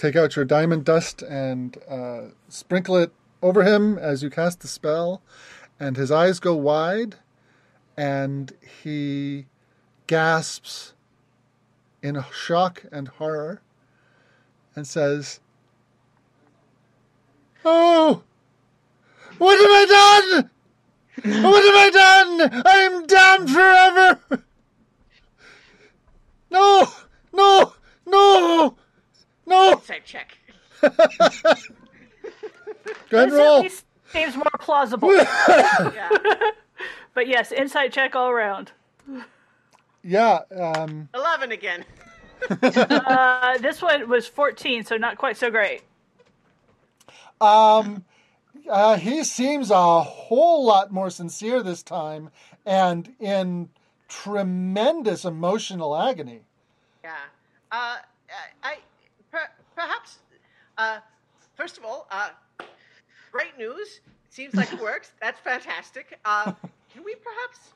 take 0.03 0.17
out 0.17 0.35
your 0.35 0.45
diamond 0.45 0.85
dust 0.85 1.23
and 1.23 1.79
uh, 1.89 2.23
sprinkle 2.49 2.97
it 2.97 3.13
over 3.41 3.63
him 3.63 3.97
as 3.99 4.21
you 4.21 4.29
cast 4.29 4.59
the 4.59 4.67
spell, 4.67 5.23
and 5.79 5.97
his 5.97 6.11
eyes 6.11 6.41
go 6.41 6.57
wide, 6.57 7.15
and 7.97 8.53
he 8.83 9.47
gasps 10.09 10.95
in 12.03 12.21
shock 12.33 12.83
and 12.91 13.07
horror 13.07 13.63
and 14.75 14.89
says, 14.89 15.39
Oh! 17.65 18.25
What 19.39 19.57
have 19.57 19.71
I 19.71 20.33
done? 20.33 20.51
What 21.45 21.65
have 21.65 21.75
I 21.77 21.91
done? 21.93 22.63
I 22.67 22.77
am 22.79 23.07
damned 23.07 23.51
forever! 23.51 24.45
No! 26.51 26.87
No! 27.33 27.73
No! 28.05 28.77
No! 29.53 29.73
Insight 29.73 30.05
check. 30.07 30.39
Go 30.83 30.89
ahead 30.89 31.13
and 33.11 33.33
This 33.33 33.33
at 33.35 33.37
roll. 33.39 33.61
least 33.61 33.85
seems 34.13 34.35
more 34.37 34.51
plausible. 34.61 35.15
Yeah. 35.15 36.09
but 37.15 37.29
yes, 37.29 37.53
insight 37.53 37.93
check 37.93 38.15
all 38.17 38.31
around. 38.31 38.73
Yeah, 40.03 40.41
um, 40.59 41.09
Eleven 41.15 41.53
again. 41.53 41.85
Uh, 42.51 43.59
this 43.59 43.81
one 43.81 44.09
was 44.09 44.27
14, 44.27 44.85
so 44.85 44.97
not 44.97 45.17
quite 45.17 45.37
so 45.37 45.49
great. 45.51 45.83
um, 47.41 48.05
uh, 48.69 48.97
he 48.97 49.23
seems 49.23 49.71
a 49.71 50.01
whole 50.03 50.65
lot 50.65 50.93
more 50.93 51.09
sincere 51.11 51.63
this 51.63 51.83
time 51.85 52.31
and 52.67 53.15
in 53.21 53.69
tremendous 54.09 55.25
emotional 55.25 55.97
agony. 55.97 56.41
Yeah. 57.05 57.11
Uh, 57.71 57.97
I 58.65 58.75
per, 58.75 58.77
perhaps. 59.83 60.19
Uh, 60.79 60.99
first 61.55 61.79
of 61.79 61.85
all, 61.85 62.07
uh, 62.11 62.31
great 63.31 63.57
news. 63.59 64.01
Seems 64.31 64.55
like 64.55 64.73
it 64.73 64.81
works. 64.91 65.13
That's 65.21 65.41
fantastic. 65.41 66.19
Uh, 66.25 66.53
can 66.93 67.05
we 67.05 67.15
perhaps 67.17 67.73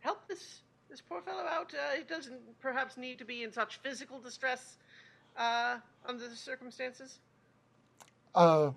help 0.00 0.26
this 0.28 0.60
this 0.88 1.00
poor 1.00 1.20
fellow 1.20 1.44
out? 1.44 1.72
Uh, 1.74 1.96
he 1.96 2.04
doesn't 2.04 2.40
perhaps 2.60 2.96
need 2.96 3.18
to 3.18 3.24
be 3.24 3.42
in 3.42 3.52
such 3.52 3.78
physical 3.78 4.18
distress 4.20 4.76
uh, 5.36 5.76
under 6.06 6.28
the 6.28 6.36
circumstances. 6.36 7.18
Uh, 8.34 8.70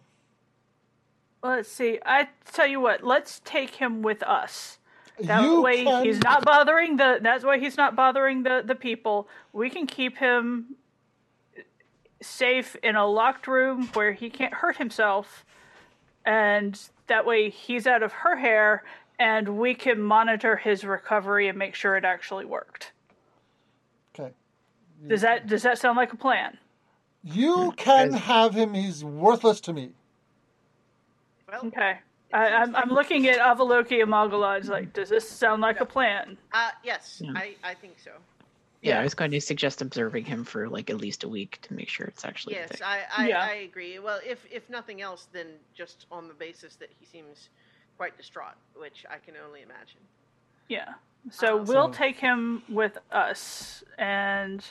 Let's 1.44 1.72
see. 1.72 2.00
I 2.06 2.30
tell 2.54 2.68
you 2.68 2.80
what, 2.80 3.04
let's 3.04 3.42
take 3.44 3.76
him 3.76 4.04
with 4.04 4.22
us. 4.22 4.78
That 5.22 5.44
you 5.44 5.62
way 5.62 5.84
can, 5.84 6.06
he's 6.06 6.22
not 6.22 6.46
bothering 6.46 6.98
the 6.98 7.20
that's 7.22 7.44
why 7.44 7.60
he's 7.60 7.78
not 7.78 7.96
bothering 7.96 8.44
the 8.44 8.64
the 8.66 8.76
people. 8.76 9.28
We 9.54 9.70
can 9.70 9.88
keep 9.88 10.18
him 10.18 10.76
safe 12.22 12.76
in 12.84 12.96
a 12.96 13.06
locked 13.08 13.48
room 13.48 13.88
where 13.94 14.14
he 14.14 14.30
can't 14.30 14.54
hurt 14.54 14.78
himself 14.78 15.46
and 16.26 16.80
that 17.08 17.26
way 17.26 17.50
he's 17.50 17.88
out 17.88 18.04
of 18.04 18.12
her 18.12 18.36
hair 18.38 18.84
and 19.20 19.58
we 19.58 19.74
can 19.74 20.02
monitor 20.02 20.56
his 20.56 20.84
recovery 20.84 21.48
and 21.48 21.58
make 21.58 21.76
sure 21.76 21.96
it 21.98 22.06
actually 22.06 22.46
worked. 22.46 22.92
Okay. 24.14 24.32
Does 25.08 25.22
that 25.22 25.48
does 25.48 25.64
that 25.64 25.78
sound 25.78 25.98
like 25.98 26.14
a 26.14 26.18
plan? 26.18 26.58
You 27.24 27.74
can 27.78 28.14
have 28.14 28.54
him. 28.56 28.74
He's 28.74 29.04
worthless 29.04 29.62
to 29.62 29.74
me. 29.74 29.92
Well, 31.50 31.66
Okay. 31.68 32.00
I, 32.34 32.48
I'm 32.48 32.76
I'm 32.76 32.90
looking 32.90 33.28
at 33.28 33.40
Avaloki 33.40 34.02
and 34.02 34.10
Mogalod's 34.12 34.70
like, 34.70 34.94
does 34.94 35.10
this 35.10 35.28
sound 35.30 35.62
like 35.62 35.82
a 35.82 35.86
plan? 35.86 36.38
uh, 36.54 36.70
yes, 36.84 37.22
Yeah. 37.24 37.34
I, 37.36 37.56
I 37.64 37.74
think 37.74 38.00
so. 38.00 38.12
Yeah, 38.82 38.96
Yeah. 38.96 39.00
I 39.02 39.04
was 39.04 39.14
going 39.14 39.32
to 39.32 39.42
suggest 39.42 39.82
observing 39.82 40.26
him 40.26 40.44
for 40.44 40.68
like 40.68 40.90
at 40.90 40.98
least 40.98 41.24
a 41.24 41.30
week 41.30 41.60
to 41.64 41.74
make 41.74 41.88
sure 41.90 42.08
it's 42.08 42.26
actually 42.26 42.56
a 42.56 42.60
Yes, 42.62 42.70
thing. 42.70 42.80
I, 42.84 43.02
I, 43.16 43.28
Yeah. 43.30 43.42
I 43.44 43.52
agree. 43.54 44.00
Well, 44.00 44.20
if 44.26 44.46
if 44.52 44.70
nothing 44.70 45.02
else, 45.02 45.28
then 45.32 45.48
just 45.76 46.08
on 46.12 46.28
the 46.28 46.34
basis 46.34 46.76
that 46.78 46.90
he 47.00 47.06
seems 47.06 47.50
quite 47.98 48.18
distraught, 48.18 48.56
which 48.76 49.06
I 49.10 49.18
can 49.18 49.36
only 49.46 49.62
imagine. 49.62 50.00
Yeah. 50.68 50.94
So 51.30 51.60
Um, 51.60 51.66
we'll 51.66 51.94
So- 51.94 51.98
take 51.98 52.18
him 52.18 52.64
with 52.70 52.98
us 53.12 53.84
and 53.98 54.66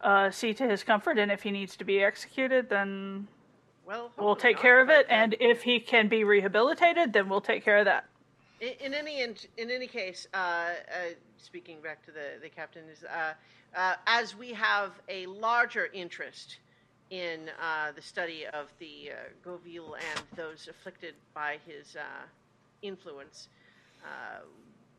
uh, 0.00 0.30
see 0.30 0.54
to 0.54 0.68
his 0.68 0.84
comfort. 0.84 1.18
And 1.18 1.30
if 1.32 1.42
he 1.42 1.50
needs 1.50 1.76
to 1.76 1.84
be 1.84 2.02
executed, 2.02 2.68
then 2.68 3.26
Well, 3.84 4.12
we'll 4.16 4.36
take 4.36 4.56
not, 4.56 4.62
care 4.62 4.80
of 4.80 4.88
it. 4.88 5.06
uh, 5.06 5.12
And 5.12 5.34
if 5.40 5.62
he 5.62 5.80
can 5.80 6.08
be 6.08 6.22
rehabilitated, 6.24 7.12
then 7.12 7.28
we'll 7.28 7.40
take 7.40 7.64
care 7.64 7.78
of 7.78 7.84
that. 7.86 8.04
In, 8.62 8.74
in 8.80 8.94
any 8.94 9.20
in, 9.20 9.34
in 9.58 9.70
any 9.70 9.88
case, 9.88 10.26
uh, 10.32 10.36
uh, 10.36 10.70
speaking 11.36 11.80
back 11.82 12.04
to 12.06 12.12
the 12.12 12.38
the 12.40 12.48
captain 12.48 12.84
is 12.90 13.02
uh, 13.04 13.32
uh, 13.76 13.94
as 14.06 14.36
we 14.36 14.52
have 14.52 14.92
a 15.08 15.26
larger 15.26 15.88
interest 15.92 16.58
in 17.10 17.50
uh, 17.60 17.90
the 17.92 18.00
study 18.00 18.46
of 18.46 18.72
the 18.78 19.10
uh, 19.10 19.14
Goville 19.44 19.96
and 19.96 20.22
those 20.36 20.68
afflicted 20.70 21.14
by 21.34 21.58
his 21.66 21.96
uh, 21.96 22.02
influence, 22.80 23.48
uh, 24.02 24.40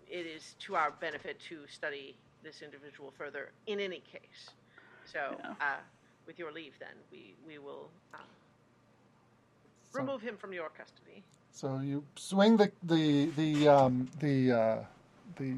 it 0.07 0.27
is 0.27 0.55
to 0.59 0.75
our 0.75 0.91
benefit 0.91 1.39
to 1.49 1.65
study 1.67 2.15
this 2.43 2.61
individual 2.61 3.11
further 3.17 3.49
in 3.65 3.79
any 3.79 4.01
case. 4.11 4.51
So, 5.05 5.37
Yeah. 5.39 5.53
uh, 5.61 5.77
with 6.27 6.37
your 6.37 6.51
leave, 6.51 6.73
then 6.79 6.95
we 7.11 7.33
we 7.47 7.57
will 7.59 7.89
uh, 8.13 8.17
remove 9.93 10.21
him 10.21 10.37
from 10.37 10.51
your 10.53 10.69
custody. 10.69 11.23
So 11.53 11.79
you 11.79 12.03
swing 12.15 12.57
the 12.57 12.71
the 12.81 13.27
the 13.37 13.67
um, 13.67 14.09
the 14.19 14.51
uh, 14.51 14.77
the 15.37 15.53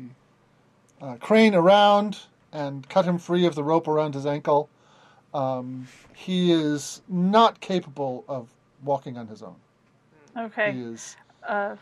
uh, 1.02 1.16
crane 1.16 1.56
around 1.56 2.20
and 2.52 2.88
cut 2.90 3.06
him 3.06 3.18
free 3.18 3.46
of 3.46 3.56
the 3.56 3.64
rope 3.64 3.88
around 3.88 4.14
his 4.14 4.26
ankle. 4.26 4.70
Um, 5.34 5.88
he 6.14 6.52
is 6.52 7.02
not 7.08 7.60
capable 7.60 8.24
of 8.28 8.50
walking 8.84 9.18
on 9.18 9.28
his 9.28 9.42
own. 9.42 9.56
Okay. 10.38 10.74
He 10.74 10.82
is. 10.82 11.16
Uh, 11.48 11.76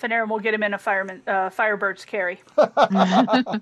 Fanarin 0.00 0.28
will 0.28 0.38
get 0.38 0.54
him 0.54 0.62
in 0.62 0.72
a 0.72 0.78
fireman, 0.78 1.22
uh, 1.26 1.50
Firebird's 1.50 2.04
carry. 2.04 2.40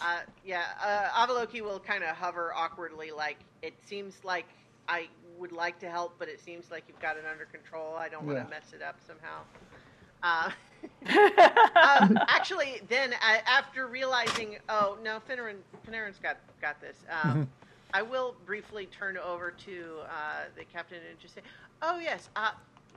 Uh, 0.00 0.20
yeah, 0.44 0.62
uh, 0.80 1.26
Avaloki 1.26 1.60
will 1.60 1.80
kind 1.80 2.04
of 2.04 2.14
hover 2.14 2.52
awkwardly, 2.54 3.10
like 3.10 3.38
it 3.62 3.74
seems 3.84 4.14
like 4.22 4.46
I 4.88 5.08
would 5.38 5.52
like 5.52 5.78
to 5.80 5.90
help, 5.90 6.14
but 6.18 6.28
it 6.28 6.40
seems 6.40 6.70
like 6.70 6.84
you've 6.88 7.00
got 7.00 7.16
it 7.16 7.24
under 7.30 7.44
control. 7.46 7.94
I 7.96 8.08
don't 8.08 8.24
want 8.26 8.38
Yeah. 8.38 8.44
to 8.44 8.50
mess 8.50 8.72
it 8.74 8.82
up 8.82 8.96
somehow. 9.06 9.42
Uh, 10.22 10.50
um, 12.00 12.18
actually, 12.28 12.80
then 12.88 13.12
uh, 13.14 13.38
after 13.46 13.86
realizing, 13.86 14.58
oh 14.68 14.98
no, 15.02 15.20
Panarin, 15.28 15.56
Panarin's 15.86 16.18
got 16.18 16.38
got 16.60 16.80
this. 16.80 16.96
Um, 17.22 17.48
I 17.94 18.02
will 18.02 18.34
briefly 18.44 18.86
turn 18.86 19.16
over 19.16 19.50
to 19.50 19.94
uh, 20.04 20.44
the 20.56 20.64
captain 20.64 20.98
and 21.08 21.18
just 21.18 21.34
say, 21.34 21.40
"Oh 21.82 21.98
yes, 21.98 22.28
uh, 22.36 22.50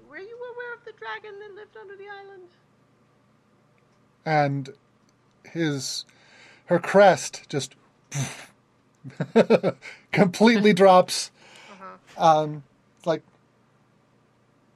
were 0.10 0.18
you 0.18 0.36
aware 0.38 0.74
of 0.74 0.84
the 0.86 0.94
dragon 0.94 1.40
that 1.40 1.54
lived 1.56 1.78
under 1.80 1.96
the 1.96 2.08
island?" 2.10 2.50
and 4.26 4.74
his 5.44 6.06
her 6.66 6.80
crest 6.80 7.44
just 7.50 7.76
completely 10.12 10.74
drops. 10.74 11.32
Um, 12.22 12.64
like 13.04 13.24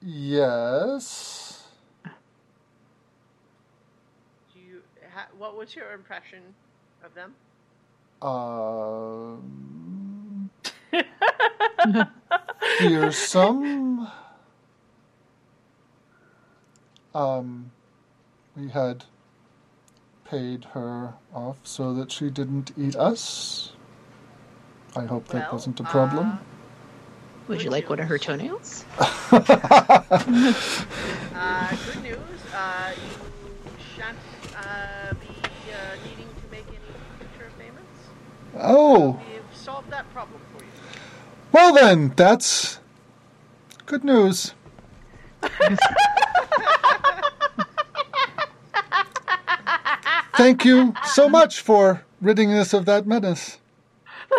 yes. 0.01 1.67
Do 4.51 4.59
you? 4.59 4.81
Ha- 5.13 5.27
what 5.37 5.55
was 5.55 5.75
your 5.75 5.93
impression 5.93 6.41
of 7.03 7.13
them? 7.13 7.35
Um, 8.23 10.49
fearsome. 12.79 14.07
Um, 17.13 17.69
we 18.57 18.69
had 18.69 19.05
paid 20.27 20.65
her 20.73 21.13
off 21.31 21.57
so 21.63 21.93
that 21.93 22.11
she 22.11 22.31
didn't 22.31 22.71
eat 22.75 22.95
us. 22.95 23.73
I 24.95 25.05
hope 25.05 25.27
that 25.27 25.53
wasn't 25.53 25.79
a 25.79 25.83
problem. 25.83 26.39
Would 27.47 27.61
you 27.61 27.69
like 27.69 27.89
one 27.89 27.99
of 27.99 28.07
her 28.07 28.17
toenails? 28.17 28.85
Uh, 31.37 31.75
good 31.93 32.01
news. 32.03 32.17
Uh, 32.55 32.91
you 32.95 33.71
shan't 33.97 34.17
uh, 34.55 35.13
be 35.15 35.27
uh, 35.27 35.95
needing 36.05 36.29
to 36.29 36.49
make 36.49 36.65
any 36.69 36.77
future 37.19 37.51
payments. 37.59 37.99
oh, 38.57 39.19
We've 39.29 39.43
solved 39.57 39.89
that 39.91 40.11
problem 40.13 40.39
for 40.57 40.63
you. 40.63 40.69
well 41.51 41.73
then, 41.73 42.13
that's 42.15 42.79
good 43.85 44.05
news. 44.05 44.53
Thank 50.37 50.65
you 50.65 50.93
so 51.05 51.29
much 51.29 51.61
for 51.61 52.03
ridding 52.21 52.53
us 52.53 52.73
of 52.73 52.85
that 52.85 53.07
menace. 53.07 53.57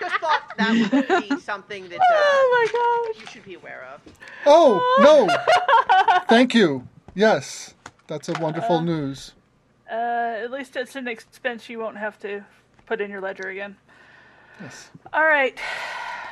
Just 0.00 0.16
thought 0.16 0.42
that 0.62 1.08
would 1.10 1.28
be 1.28 1.40
something 1.40 1.88
that 1.88 1.98
uh, 2.00 2.04
Oh 2.10 2.68
my 2.72 3.12
gosh. 3.14 3.20
you 3.22 3.26
should 3.32 3.44
be 3.44 3.54
aware 3.54 3.86
of. 3.94 4.00
Oh, 4.46 4.80
no. 5.00 6.18
Thank 6.28 6.54
you. 6.54 6.86
Yes, 7.14 7.74
that's 8.06 8.28
a 8.28 8.32
wonderful 8.40 8.80
news. 8.80 9.32
Uh, 9.90 9.94
at 10.42 10.50
least 10.50 10.76
it's 10.76 10.96
an 10.96 11.06
expense 11.08 11.68
you 11.68 11.78
won't 11.78 11.98
have 11.98 12.18
to 12.20 12.44
put 12.86 13.00
in 13.00 13.10
your 13.10 13.20
ledger 13.20 13.48
again. 13.48 13.76
Yes. 14.60 14.90
All 15.12 15.24
right. 15.24 15.58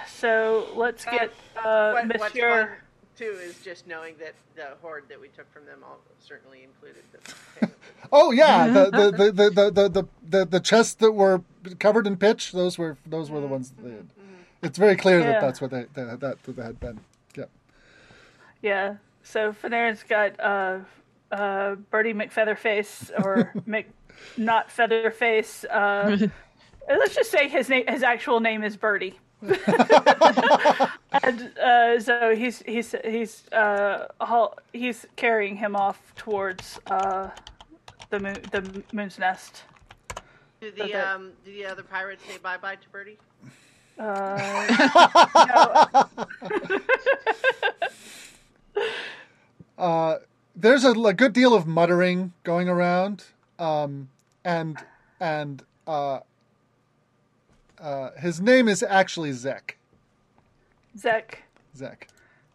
So 0.08 0.68
let's 0.74 1.04
get 1.04 1.32
uh, 1.62 1.92
What, 1.92 2.06
what's 2.18 2.34
Monsieur. 2.34 2.66
fun 2.66 2.76
too 3.16 3.36
is 3.42 3.58
just 3.62 3.86
knowing 3.86 4.14
that 4.18 4.34
the 4.56 4.76
hoard 4.80 5.04
that 5.10 5.20
we 5.20 5.28
took 5.28 5.50
from 5.52 5.66
them 5.66 5.80
all 5.84 5.98
certainly 6.18 6.62
included 6.64 7.02
the. 7.12 7.70
Oh 8.12 8.32
yeah, 8.32 8.66
the 8.66 8.90
the, 8.90 9.10
the, 9.10 9.30
the, 9.32 9.50
the, 9.50 9.70
the, 9.70 9.88
the, 9.88 10.04
the, 10.28 10.44
the 10.46 10.60
chests 10.60 10.94
that 10.94 11.12
were 11.12 11.42
covered 11.78 12.06
in 12.08 12.16
pitch, 12.16 12.50
those 12.52 12.76
were 12.78 12.96
those 13.06 13.30
were 13.30 13.40
the 13.40 13.46
ones 13.46 13.70
that 13.70 13.82
they 13.84 13.90
had. 13.90 14.08
It's 14.62 14.78
very 14.78 14.96
clear 14.96 15.20
Yeah. 15.20 15.32
that 15.32 15.40
that's 15.40 15.60
what 15.60 15.70
they 15.70 15.86
that, 15.94 16.20
that, 16.20 16.42
that 16.42 16.56
they 16.56 16.62
had 16.62 16.78
been. 16.80 17.00
Yeah. 17.36 17.44
Yeah. 18.62 18.94
So 19.22 19.52
Fanarin's 19.52 20.02
got 20.02 20.38
uh, 20.40 20.78
uh, 21.32 21.74
Bertie 21.90 22.14
McFeatherface 22.14 23.10
or 23.24 23.52
Mc 23.66 23.86
not 24.36 24.70
Featherface. 24.70 25.64
Uh, 25.64 26.28
let's 26.88 27.14
just 27.14 27.30
say 27.30 27.48
his 27.48 27.68
name, 27.68 27.84
his 27.88 28.02
actual 28.02 28.40
name 28.40 28.62
is 28.62 28.76
Bertie. 28.76 29.18
and 29.42 29.58
uh, 31.58 31.98
so 31.98 32.34
he's 32.36 32.60
he's 32.62 32.94
he's 33.04 33.48
uh, 33.52 34.06
haul- 34.20 34.58
he's 34.74 35.06
carrying 35.16 35.56
him 35.56 35.74
off 35.74 36.14
towards 36.16 36.78
uh, 36.88 37.30
the 38.10 38.20
moon, 38.20 38.36
the 38.52 38.82
moon's 38.92 39.18
nest. 39.18 39.62
Do 40.60 40.70
the 40.70 40.82
Okay. 40.84 40.92
um, 40.92 41.32
do 41.44 41.52
the 41.52 41.64
other 41.64 41.82
pirates 41.82 42.22
say 42.26 42.36
bye 42.42 42.58
bye 42.58 42.74
to 42.76 42.88
Birdie? 42.90 43.16
Uh, 44.00 46.04
Uh, 49.80 50.18
there's 50.54 50.84
a, 50.84 50.90
a 50.90 51.14
good 51.14 51.32
deal 51.32 51.54
of 51.54 51.66
muttering 51.66 52.34
going 52.44 52.68
around, 52.68 53.24
um, 53.58 54.10
and 54.44 54.76
and 55.18 55.62
uh, 55.86 56.20
uh, 57.80 58.10
his 58.18 58.42
name 58.42 58.68
is 58.68 58.82
actually 58.82 59.32
Zek. 59.32 59.78
Zek. 60.98 61.44
Zek. 61.74 62.08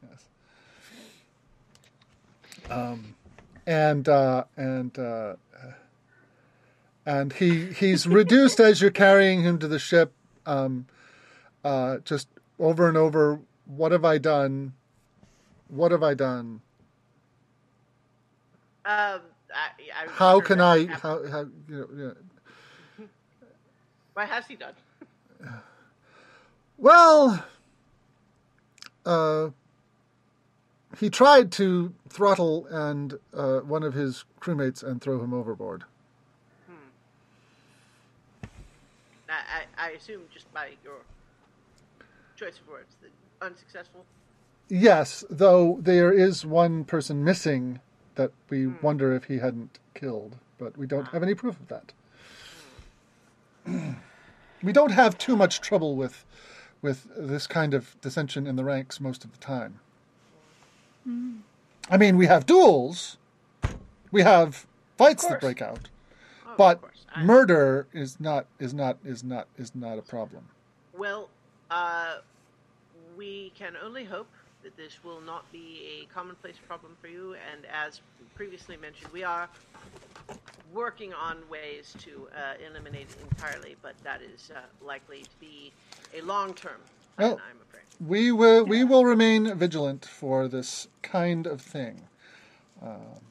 Yes. 0.07 0.25
Um, 2.69 3.15
and 3.65 4.07
uh, 4.07 4.43
and 4.55 4.99
uh, 4.99 5.33
and 7.07 7.33
he 7.33 7.73
he's 7.73 8.05
reduced 8.05 8.59
as 8.59 8.81
you're 8.81 8.91
carrying 8.91 9.41
him 9.41 9.57
to 9.57 9.67
the 9.67 9.79
ship. 9.79 10.11
Um, 10.45 10.85
uh, 11.65 11.97
just 12.05 12.29
over 12.59 12.87
and 12.87 12.95
over. 12.95 13.39
What 13.65 13.91
have 13.91 14.05
I 14.05 14.19
done? 14.19 14.73
What 15.67 15.91
have 15.91 16.03
I 16.03 16.13
done? 16.13 16.61
Um, 18.85 19.21
I, 19.51 19.71
I 20.03 20.07
How 20.07 20.39
can 20.39 20.61
I? 20.61 20.85
How, 20.85 21.27
how 21.27 21.47
you 21.67 21.87
know? 21.91 22.05
Know 22.05 22.13
What 24.13 24.29
has 24.29 24.45
he 24.47 24.55
done? 24.55 24.73
Well, 26.77 27.45
uh, 29.05 29.51
he 30.99 31.09
tried 31.09 31.53
to 31.53 31.93
throttle 32.09 32.67
and 32.69 33.17
uh, 33.33 33.59
one 33.59 33.81
of 33.81 33.93
his 33.93 34.25
crewmates 34.41 34.83
and 34.83 35.01
throw 35.01 35.23
him 35.23 35.33
overboard. 35.33 35.85
I, 39.29 39.61
I, 39.79 39.87
I 39.87 39.89
assume 39.91 40.23
just 40.33 40.53
by 40.53 40.71
your 40.83 40.97
choice 42.35 42.59
of 42.59 42.67
words, 42.67 42.95
unsuccessful. 43.41 44.05
Yes, 44.69 45.23
though 45.29 45.77
there 45.81 46.11
is 46.11 46.45
one 46.45 46.83
person 46.85 47.23
missing 47.23 47.79
that 48.15 48.31
we 48.49 48.63
hmm. 48.63 48.73
wonder 48.81 49.13
if 49.13 49.25
he 49.25 49.37
hadn't 49.37 49.79
killed, 49.93 50.37
but 50.57 50.77
we 50.77 50.87
don't 50.87 51.07
have 51.09 51.21
ah. 51.21 51.25
any 51.25 51.35
proof 51.35 51.57
of 51.59 51.67
that. 51.67 51.93
we 54.63 54.71
don't 54.71 54.91
have 54.91 55.17
too 55.17 55.35
much 55.35 55.61
trouble 55.61 55.95
with 55.95 56.25
with 56.81 57.07
this 57.17 57.47
kind 57.47 57.73
of 57.73 57.99
dissension 58.01 58.45
in 58.45 58.55
the 58.55 58.63
ranks 58.63 58.99
most 58.99 59.23
of 59.23 59.31
the 59.31 59.39
time. 59.39 59.79
Hmm. 61.03 61.37
I 61.89 61.97
mean, 61.97 62.17
we 62.17 62.25
have 62.25 62.45
duels, 62.45 63.17
we 64.11 64.21
have 64.21 64.65
fights 64.97 65.25
that 65.25 65.41
break 65.41 65.61
out, 65.61 65.89
Oh, 66.45 66.53
but 66.57 66.81
murder 67.17 67.87
is 67.93 68.19
not 68.19 68.45
is 68.59 68.73
not 68.73 68.97
is 69.03 69.23
not 69.23 69.47
is 69.57 69.73
not 69.75 69.97
a 69.97 70.01
problem. 70.01 70.45
Well, 70.97 71.29
uh, 71.71 72.17
we 73.17 73.51
can 73.57 73.73
only 73.83 74.03
hope 74.03 74.27
that 74.63 74.75
this 74.77 75.03
will 75.03 75.21
not 75.21 75.49
be 75.51 76.01
a 76.01 76.13
commonplace 76.13 76.55
problem 76.67 76.95
for 77.01 77.07
you. 77.07 77.35
And 77.51 77.65
as 77.71 78.01
previously 78.33 78.77
mentioned, 78.77 79.11
we 79.13 79.23
are 79.23 79.47
working 80.73 81.13
on 81.13 81.37
ways 81.49 81.95
to 81.99 82.27
uh, 82.35 82.53
eliminate 82.67 83.07
it 83.09 83.17
entirely, 83.31 83.75
but 83.81 83.93
that 84.03 84.21
is 84.21 84.51
uh, 84.55 84.59
likely 84.83 85.21
to 85.21 85.29
be 85.39 85.71
a 86.17 86.21
long-term 86.21 86.79
Well- 87.17 87.33
I'm 87.33 87.61
afraid. 87.61 87.83
We 88.05 88.31
will 88.31 88.65
we 88.65 88.83
will 88.83 89.05
remain 89.05 89.55
vigilant 89.55 90.03
for 90.05 90.49
this 90.49 90.89
kind 91.01 91.47
of 91.47 91.61
thing. 91.61 92.01
Um, 92.81 93.21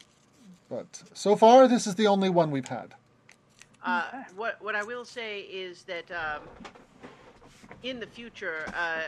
but 0.70 1.02
so 1.12 1.36
far 1.36 1.69
this 1.69 1.86
is 1.86 1.97
the 1.97 2.06
only 2.06 2.31
one 2.31 2.51
we've 2.51 2.69
had. 2.69 2.94
Uh, 3.85 4.24
what 4.36 4.62
what 4.62 4.74
I 4.74 4.82
will 4.82 5.05
say 5.05 5.40
is 5.40 5.82
that 5.82 6.11
um, 6.11 6.43
in 7.85 8.01
the 8.01 8.06
future, 8.06 8.65
uh, 8.74 9.02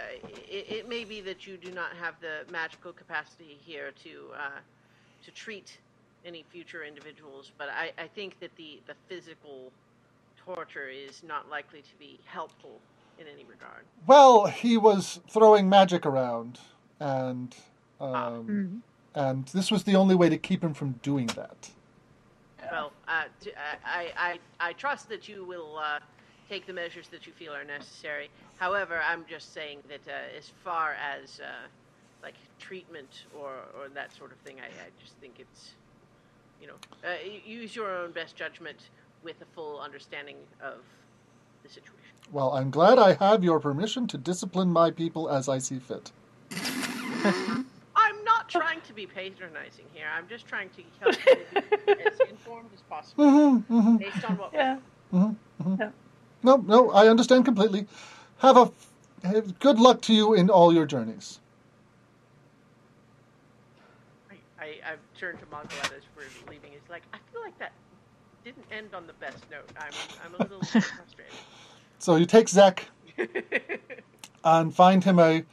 it, 0.49 0.67
it 0.71 0.89
may 0.89 1.03
be 1.05 1.21
that 1.23 1.47
you 1.47 1.57
do 1.57 1.73
not 1.73 1.97
have 1.99 2.15
the 2.21 2.51
magical 2.53 2.93
capacity 2.93 3.59
here 3.65 3.91
to 4.05 4.27
uh, 4.39 4.51
to 5.25 5.31
treat 5.33 5.79
any 6.25 6.45
future 6.51 6.85
individuals, 6.85 7.51
but 7.57 7.69
I, 7.69 7.91
I 7.99 8.07
think 8.07 8.39
that 8.41 8.55
the, 8.57 8.81
the 8.87 8.95
physical 9.09 9.73
torture 10.37 10.89
is 10.89 11.23
not 11.23 11.49
likely 11.49 11.81
to 11.81 11.99
be 11.99 12.21
helpful 12.27 12.81
in 13.19 13.27
any 13.27 13.45
regard. 13.45 13.85
Well, 14.07 14.47
he 14.47 14.77
was 14.77 15.21
throwing 15.31 15.69
magic 15.69 16.05
around, 16.05 16.61
and 17.01 17.57
um, 18.01 18.83
and 19.15 19.47
this 19.49 19.71
was 19.71 19.85
the 19.85 19.97
only 19.97 20.15
way 20.15 20.29
to 20.29 20.37
keep 20.37 20.63
him 20.63 20.75
from 20.75 20.93
doing 21.03 21.29
that. 21.29 21.71
Well, 22.71 22.93
uh, 23.09 23.25
t- 23.41 23.53
I, 23.85 24.13
I, 24.17 24.39
I 24.61 24.73
trust 24.75 25.09
that 25.09 25.29
you 25.29 25.45
will 25.45 25.79
uh, 25.79 26.01
take 26.49 26.67
the 26.67 26.73
measures 26.73 27.09
that 27.09 27.27
you 27.27 27.33
feel 27.33 27.53
are 27.53 27.65
necessary. 27.65 28.29
However, 28.59 29.01
I'm 29.07 29.25
just 29.29 29.53
saying 29.53 29.79
that 29.89 30.01
uh, 30.09 30.37
as 30.39 30.51
far 30.65 30.95
as 30.95 31.41
uh, 31.41 31.47
like 32.23 32.35
treatment 32.59 33.25
or, 33.37 33.53
or 33.79 33.89
that 33.95 34.15
sort 34.17 34.33
of 34.33 34.39
thing, 34.39 34.57
I, 34.61 34.67
I 34.67 34.89
just 35.03 35.15
think 35.21 35.35
it's, 35.39 35.71
you 36.61 36.69
know, 36.69 36.75
uh, 37.05 37.15
use 37.45 37.75
your 37.75 37.95
own 37.95 38.13
best 38.13 38.37
judgment 38.37 38.91
with 39.23 39.41
a 39.43 39.47
full 39.55 39.81
understanding 39.81 40.37
of 40.63 40.79
the 41.63 41.69
situation. 41.69 41.93
Well, 42.33 42.53
I'm 42.53 42.71
glad 42.71 42.99
I 42.99 43.15
have 43.15 43.45
your 43.45 43.61
permission 43.61 44.07
to 44.09 44.19
discipline 44.19 44.73
my 44.73 44.91
people 44.91 45.29
as 45.29 45.49
I 45.49 45.59
see 45.59 45.79
fit. 45.79 46.13
I'm 47.95 48.25
not 48.25 48.49
trying 48.49 48.81
to 48.83 48.93
be 48.93 49.07
patronizing 49.07 49.87
here. 49.93 50.07
I'm 50.17 50.29
just 50.29 50.47
trying 50.47 50.71
to 50.71 50.83
help 51.01 51.17
you 51.27 51.37
be 51.87 52.03
as 52.07 52.21
informed 52.29 52.71
as 52.75 52.81
possible 52.83 53.25
Mm-hmm, 53.25 53.97
based 53.97 54.25
on 54.25 54.39
what 54.39 54.53
Yeah. 54.53 54.79
No, 56.43 56.57
no, 56.57 56.91
I 56.91 57.09
understand 57.09 57.45
completely. 57.45 57.87
Have 58.39 58.57
a 58.57 58.71
have 59.27 59.59
good 59.59 59.79
luck 59.79 60.01
to 60.03 60.15
you 60.15 60.35
in 60.35 60.51
all 60.51 60.73
your 60.73 60.87
journeys. 60.87 61.41
I, 64.31 64.35
I, 64.61 64.67
I've 64.93 65.19
turned 65.19 65.41
to 65.41 65.47
Mongolet 65.47 65.93
as 65.97 66.03
we're 66.17 66.25
leaving. 66.51 66.73
It's 66.73 66.89
like, 66.89 67.03
I 67.13 67.19
feel 67.33 67.41
like 67.41 67.59
that 67.59 67.73
didn't 68.45 68.67
end 68.71 68.95
on 68.95 69.07
the 69.07 69.13
best 69.15 69.39
note. 69.51 69.69
I'm, 69.77 69.93
I'm 70.25 70.35
a 70.35 70.43
little 70.43 70.61
frustrated. 70.65 71.35
So 71.99 72.17
you 72.17 72.27
take 72.27 72.49
Zek 72.49 72.89
and 74.45 74.75
find 74.75 75.03
him 75.03 75.19
a 75.19 75.45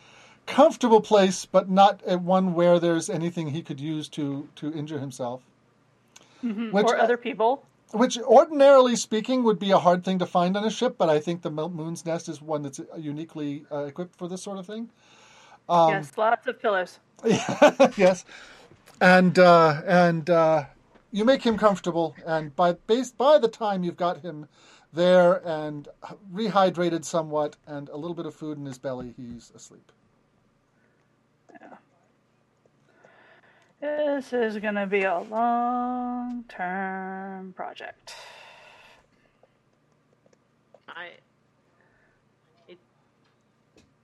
comfortable 0.45 1.01
place, 1.01 1.45
but 1.45 1.69
not 1.69 2.01
a 2.05 2.17
one 2.17 2.53
where 2.53 2.79
there's 2.79 3.09
anything 3.09 3.47
he 3.47 3.61
could 3.61 3.79
use 3.79 4.07
to 4.09 4.47
to 4.57 4.71
injure 4.73 4.99
himself. 4.99 5.41
Mm-hmm. 6.43 6.71
Which, 6.71 6.85
or 6.85 6.97
other 6.97 7.17
people. 7.17 7.65
Which 7.93 8.17
ordinarily 8.19 8.95
speaking 8.95 9.43
would 9.43 9.59
be 9.59 9.71
a 9.71 9.77
hard 9.77 10.03
thing 10.03 10.19
to 10.19 10.25
find 10.25 10.57
on 10.57 10.65
a 10.65 10.69
ship, 10.71 10.95
but 10.97 11.09
I 11.09 11.19
think 11.19 11.43
the 11.43 11.51
Moon's 11.51 12.05
Nest 12.05 12.27
is 12.27 12.41
one 12.41 12.63
that's 12.63 12.79
uniquely 12.97 13.65
uh, 13.71 13.85
equipped 13.85 14.15
for 14.17 14.27
this 14.27 14.41
sort 14.41 14.57
of 14.57 14.65
thing. 14.65 14.89
yes, 15.69 16.17
lots 16.17 16.47
of 16.47 16.59
pillows. 16.59 16.99
yes, 17.95 18.25
and 18.99 19.37
uh, 19.37 19.81
and 19.85 20.29
uh, 20.29 20.65
you 21.11 21.23
make 21.23 21.43
him 21.43 21.57
comfortable, 21.57 22.15
and 22.25 22.55
by 22.55 22.73
based 22.73 23.17
by 23.17 23.37
the 23.37 23.47
time 23.47 23.83
you've 23.83 23.97
got 23.97 24.21
him 24.21 24.47
there 24.91 25.47
and 25.47 25.87
rehydrated 26.33 27.05
somewhat, 27.05 27.55
and 27.67 27.89
a 27.89 27.95
little 27.95 28.15
bit 28.15 28.25
of 28.25 28.33
food 28.33 28.57
in 28.57 28.65
his 28.65 28.77
belly, 28.77 29.13
he's 29.15 29.51
asleep. 29.55 29.91
This 33.83 34.31
is 34.31 34.57
going 34.59 34.75
to 34.75 34.85
be 34.85 35.03
a 35.03 35.19
long 35.19 36.45
term 36.47 37.51
project. 37.51 38.15
I. 40.87 41.09
It. 42.69 42.77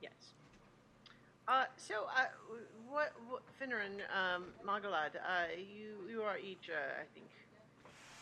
Yes. 0.01 0.11
Uh, 1.47 1.63
so, 1.77 2.07
uh, 2.13 2.25
what, 2.89 3.13
what 3.29 3.41
Finneran, 3.57 4.01
um, 4.11 4.47
Magalad, 4.67 5.15
uh, 5.15 5.47
you, 5.55 6.11
you 6.11 6.23
are 6.23 6.37
each, 6.37 6.69
uh, 6.69 6.99
I 6.99 7.05
think, 7.13 7.29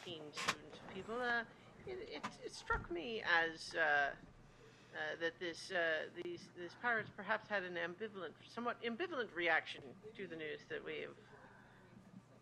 keen 0.05 0.21
students, 0.31 0.77
people. 0.93 1.15
Uh, 1.15 1.41
it, 1.87 2.07
it, 2.17 2.25
it 2.45 2.53
struck 2.53 2.91
me 2.91 3.23
as 3.25 3.73
uh, 3.73 3.79
uh, 3.81 4.13
that 5.19 5.33
this 5.39 5.71
uh, 5.71 6.05
these 6.23 6.41
these 6.55 6.75
pirates 6.83 7.09
perhaps 7.17 7.49
had 7.49 7.63
an 7.63 7.73
ambivalent, 7.73 8.33
somewhat 8.53 8.77
ambivalent 8.83 9.33
reaction 9.33 9.81
to 10.15 10.27
the 10.27 10.35
news 10.35 10.59
that 10.69 10.85
we 10.85 11.01
have 11.01 11.17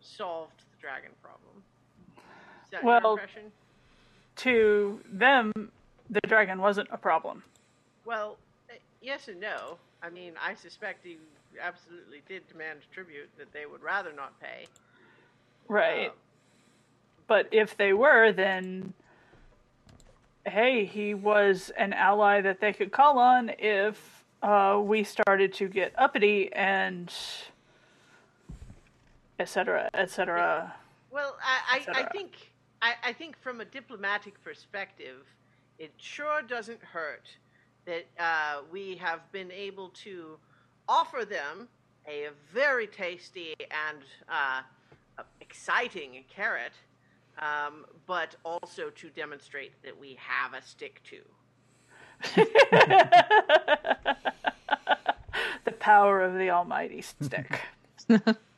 solved 0.05 0.63
the 0.71 0.77
dragon 0.79 1.11
problem. 1.21 1.63
Is 2.65 2.71
that 2.71 2.83
Well- 2.83 3.01
your 3.01 3.11
impression? 3.11 3.51
To 4.37 5.01
them, 5.05 5.71
the 6.09 6.19
dragon 6.27 6.59
wasn't 6.59 6.89
a 6.91 6.97
problem. 6.97 7.43
Well, 8.03 8.37
uh, 8.69 8.73
yes 9.01 9.27
and 9.27 9.39
no. 9.39 9.79
I 10.01 10.09
mean, 10.09 10.33
I 10.39 10.53
suspect 10.55 11.03
he 11.03 11.17
absolutely 11.59 12.21
did 12.27 12.47
demand 12.47 12.81
tribute 12.91 13.29
that 13.37 13.51
they 13.53 13.65
would 13.65 13.81
rather 13.81 14.11
not 14.11 14.39
pay. 14.39 14.67
Right. 15.67 16.09
Um, 16.09 16.15
But 17.27 17.47
if 17.51 17.75
they 17.75 17.93
were, 17.93 18.31
then 18.31 18.93
hey, 20.45 20.85
he 20.85 21.15
was 21.15 21.71
an 21.71 21.91
ally 21.91 22.39
that 22.41 22.59
they 22.59 22.71
could 22.71 22.91
call 22.91 23.17
on 23.17 23.49
if 23.57 24.23
uh, 24.43 24.79
we 24.83 25.03
started 25.03 25.51
to 25.53 25.67
get 25.67 25.91
uppity 25.97 26.53
and 26.53 27.11
et 29.39 29.49
cetera, 29.49 29.89
et 29.93 30.09
cetera. 30.09 30.73
well, 31.11 31.37
I, 31.41 31.81
I, 31.87 32.01
I 32.01 32.03
think 32.09 32.51
I, 32.81 32.93
I 33.03 33.13
think 33.13 33.37
from 33.41 33.61
a 33.61 33.65
diplomatic 33.65 34.41
perspective, 34.43 35.25
it 35.79 35.93
sure 35.97 36.41
doesn't 36.41 36.83
hurt 36.83 37.27
that 37.85 38.05
uh, 38.19 38.61
we 38.71 38.95
have 38.97 39.31
been 39.31 39.51
able 39.51 39.89
to 39.89 40.37
offer 40.87 41.25
them 41.25 41.67
a 42.07 42.29
very 42.53 42.87
tasty 42.87 43.53
and 43.59 43.99
uh, 44.29 44.61
exciting 45.41 46.23
carrot, 46.29 46.73
um, 47.39 47.85
but 48.05 48.35
also 48.43 48.89
to 48.91 49.09
demonstrate 49.09 49.71
that 49.83 49.99
we 49.99 50.17
have 50.19 50.53
a 50.53 50.61
stick 50.65 51.01
to. 51.03 51.21
The 55.65 55.71
power 55.71 56.21
of 56.21 56.35
the 56.35 56.51
almighty 56.51 57.01
stick. 57.01 57.59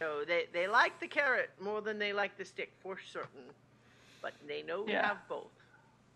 So 0.00 0.24
they, 0.26 0.44
they 0.52 0.66
like 0.66 0.98
the 0.98 1.06
carrot 1.06 1.50
more 1.60 1.82
than 1.82 1.98
they 1.98 2.12
like 2.14 2.38
the 2.38 2.44
stick 2.44 2.72
for 2.82 2.96
certain, 3.12 3.42
but 4.22 4.32
they 4.48 4.62
know 4.62 4.82
we 4.82 4.92
Yeah. 4.92 5.06
have 5.06 5.18
both. 5.28 5.50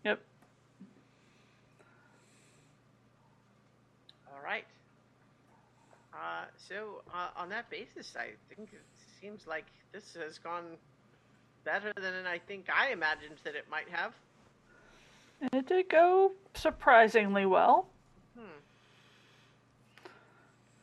yep. 0.03 0.19
All 4.33 4.41
right. 4.43 4.65
Uh, 6.13 6.45
so 6.57 7.03
uh, 7.13 7.29
on 7.37 7.49
that 7.49 7.69
basis, 7.69 8.15
I 8.17 8.29
think 8.55 8.69
it 8.73 8.81
seems 9.21 9.45
like 9.45 9.65
this 9.91 10.15
has 10.15 10.39
gone 10.39 10.77
better 11.63 11.91
than 12.01 12.25
I 12.25 12.39
think 12.39 12.67
I 12.75 12.89
imagined 12.91 13.35
that 13.43 13.55
it 13.55 13.65
might 13.69 13.89
have. 13.89 14.13
And 15.41 15.49
it 15.53 15.67
did 15.67 15.89
go 15.89 16.31
surprisingly 16.55 17.45
well. 17.45 17.87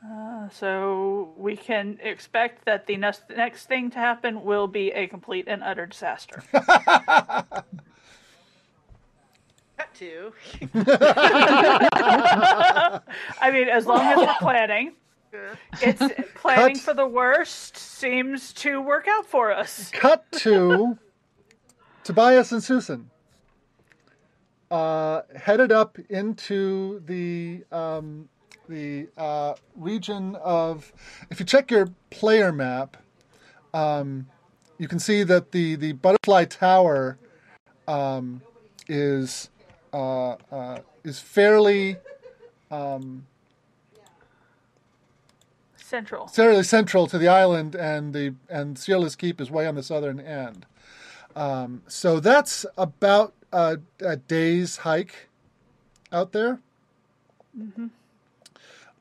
Uh, 0.05 0.49
so 0.49 1.33
we 1.37 1.57
can 1.57 1.99
expect 2.03 2.65
that 2.65 2.87
the 2.87 2.97
next 2.97 3.23
next 3.31 3.67
thing 3.67 3.89
to 3.91 3.99
happen 3.99 4.43
will 4.43 4.67
be 4.67 4.91
a 4.91 5.07
complete 5.07 5.47
and 5.47 5.63
utter 5.63 5.87
disaster. 5.87 6.43
Cut 6.53 7.55
to. 9.95 10.33
I 13.41 13.51
mean, 13.53 13.69
as 13.69 13.87
long 13.87 14.01
as 14.01 14.19
we're 14.19 14.35
planning, 14.41 14.95
it's 15.81 16.03
planning 16.35 16.75
Cut. 16.77 16.85
for 16.85 16.95
the 16.95 17.07
worst 17.07 17.77
seems 17.77 18.53
to 18.55 18.81
work 18.81 19.07
out 19.09 19.27
for 19.27 19.53
us. 19.53 19.91
Cut 19.93 20.25
to 20.33 20.99
Tobias 22.03 22.51
and 22.51 22.63
Susan. 22.63 23.09
Uh, 24.69 25.23
headed 25.37 25.71
up 25.71 25.99
into 26.09 27.01
the 27.07 27.63
um, 27.71 28.29
the 28.69 29.09
uh, 29.17 29.55
region 29.77 30.37
of. 30.37 30.93
If 31.31 31.41
you 31.41 31.47
check 31.47 31.71
your 31.71 31.89
player 32.11 32.53
map, 32.53 32.97
um, 33.75 34.27
you 34.79 34.89
can 34.89 34.99
see 34.99 35.23
that 35.23 35.53
the 35.53 35.77
the 35.77 35.93
butterfly 35.93 36.45
tower 36.47 37.19
um, 37.87 38.43
is 38.89 39.51
uh, 39.93 40.37
uh, 40.51 40.79
is 41.05 41.19
fairly 41.19 41.97
Central. 45.77 46.27
fairly 46.27 46.63
central 46.63 47.07
to 47.07 47.19
the 47.19 47.29
island, 47.29 47.75
and 47.75 48.15
the 48.15 48.35
and 48.49 48.79
Sierra's 48.79 49.15
Keep 49.15 49.41
is 49.41 49.51
way 49.51 49.67
on 49.67 49.75
the 49.75 49.83
southern 49.83 50.19
end. 50.21 50.65
Um, 51.37 51.83
so 51.87 52.21
that's 52.21 52.65
about 52.77 53.35
a, 53.53 53.79
a 54.01 54.17
day's 54.17 54.79
hike 54.79 55.29
out 56.11 56.33
there. 56.33 56.61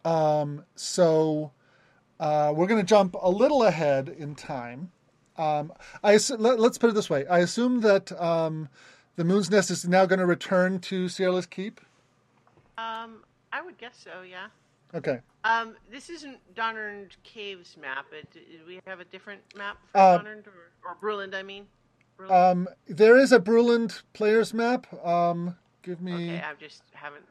Um, 0.06 0.66
so 0.76 1.52
uh, 2.20 2.54
we're 2.56 2.68
going 2.68 2.80
to 2.80 2.86
jump 2.86 3.16
a 3.20 3.30
little 3.30 3.64
ahead 3.64 4.10
in 4.10 4.36
time. 4.36 4.92
Um, 5.38 5.74
I 6.04 6.20
let, 6.38 6.60
us 6.60 6.78
put 6.78 6.90
it 6.90 6.94
this 6.94 7.10
way: 7.10 7.26
I 7.28 7.40
assume 7.40 7.82
that 7.82 8.12
um, 8.22 8.70
the 9.16 9.24
Moon's 9.24 9.50
Nest 9.50 9.72
is 9.72 9.88
now 9.88 10.06
going 10.06 10.20
to 10.20 10.26
return 10.26 10.80
to 10.80 11.08
Sierra's 11.10 11.46
Keep. 11.46 11.82
Um, 12.78 13.24
I 13.52 13.62
would 13.62 13.78
guess 13.78 13.98
so. 13.98 14.22
Yeah. 14.22 14.48
Okay. 14.94 15.20
Um, 15.44 15.76
this 15.90 16.10
isn't 16.10 16.38
Donnernd 16.56 17.12
Caves 17.24 17.78
map. 17.82 18.06
It, 18.12 18.32
do 18.34 18.40
we 18.68 18.80
have 18.86 19.00
a 19.00 19.06
different 19.06 19.42
map 19.56 19.78
for 19.92 19.98
Uh, 19.98 20.20
Donnernd 20.20 20.48
or, 20.48 20.72
or 20.86 20.98
Bruland? 21.02 21.34
I 21.34 21.44
mean. 21.44 21.66
Bruland? 22.20 22.52
Um, 22.52 22.68
there 22.88 23.18
is 23.18 23.32
a 23.32 23.40
Bruland 23.40 24.04
players 24.14 24.54
map. 24.54 24.86
Um, 25.06 25.58
give 25.82 26.02
me. 26.02 26.14
okay, 26.14 26.44
I 26.44 26.54
just 26.60 26.84
haven't. 26.94 27.26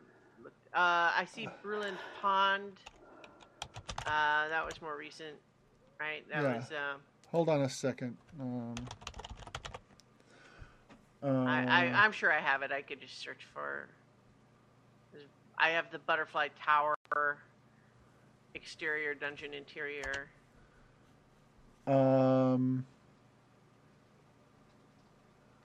Uh, 0.74 1.10
I 1.16 1.26
see 1.32 1.48
Bruland 1.64 1.96
Pond. 2.20 2.72
Uh, 4.06 4.48
that 4.48 4.64
was 4.64 4.80
more 4.80 4.96
recent, 4.96 5.36
right? 6.00 6.28
That 6.30 6.42
Yeah. 6.42 6.56
was. 6.56 6.70
Um, 6.70 7.00
Hold 7.30 7.48
on 7.48 7.62
a 7.62 7.68
second. 7.68 8.16
Um, 8.40 8.74
uh, 11.22 11.26
I, 11.26 11.64
I, 11.68 12.04
I'm 12.04 12.12
sure 12.12 12.32
I 12.32 12.40
have 12.40 12.62
it. 12.62 12.72
I 12.72 12.82
could 12.82 13.00
just 13.00 13.20
search 13.20 13.46
for. 13.52 13.88
I 15.58 15.70
have 15.70 15.90
the 15.92 15.98
butterfly 15.98 16.48
tower, 16.64 16.94
exterior 18.54 19.14
dungeon 19.14 19.54
interior. 19.54 20.28
um, 21.86 22.84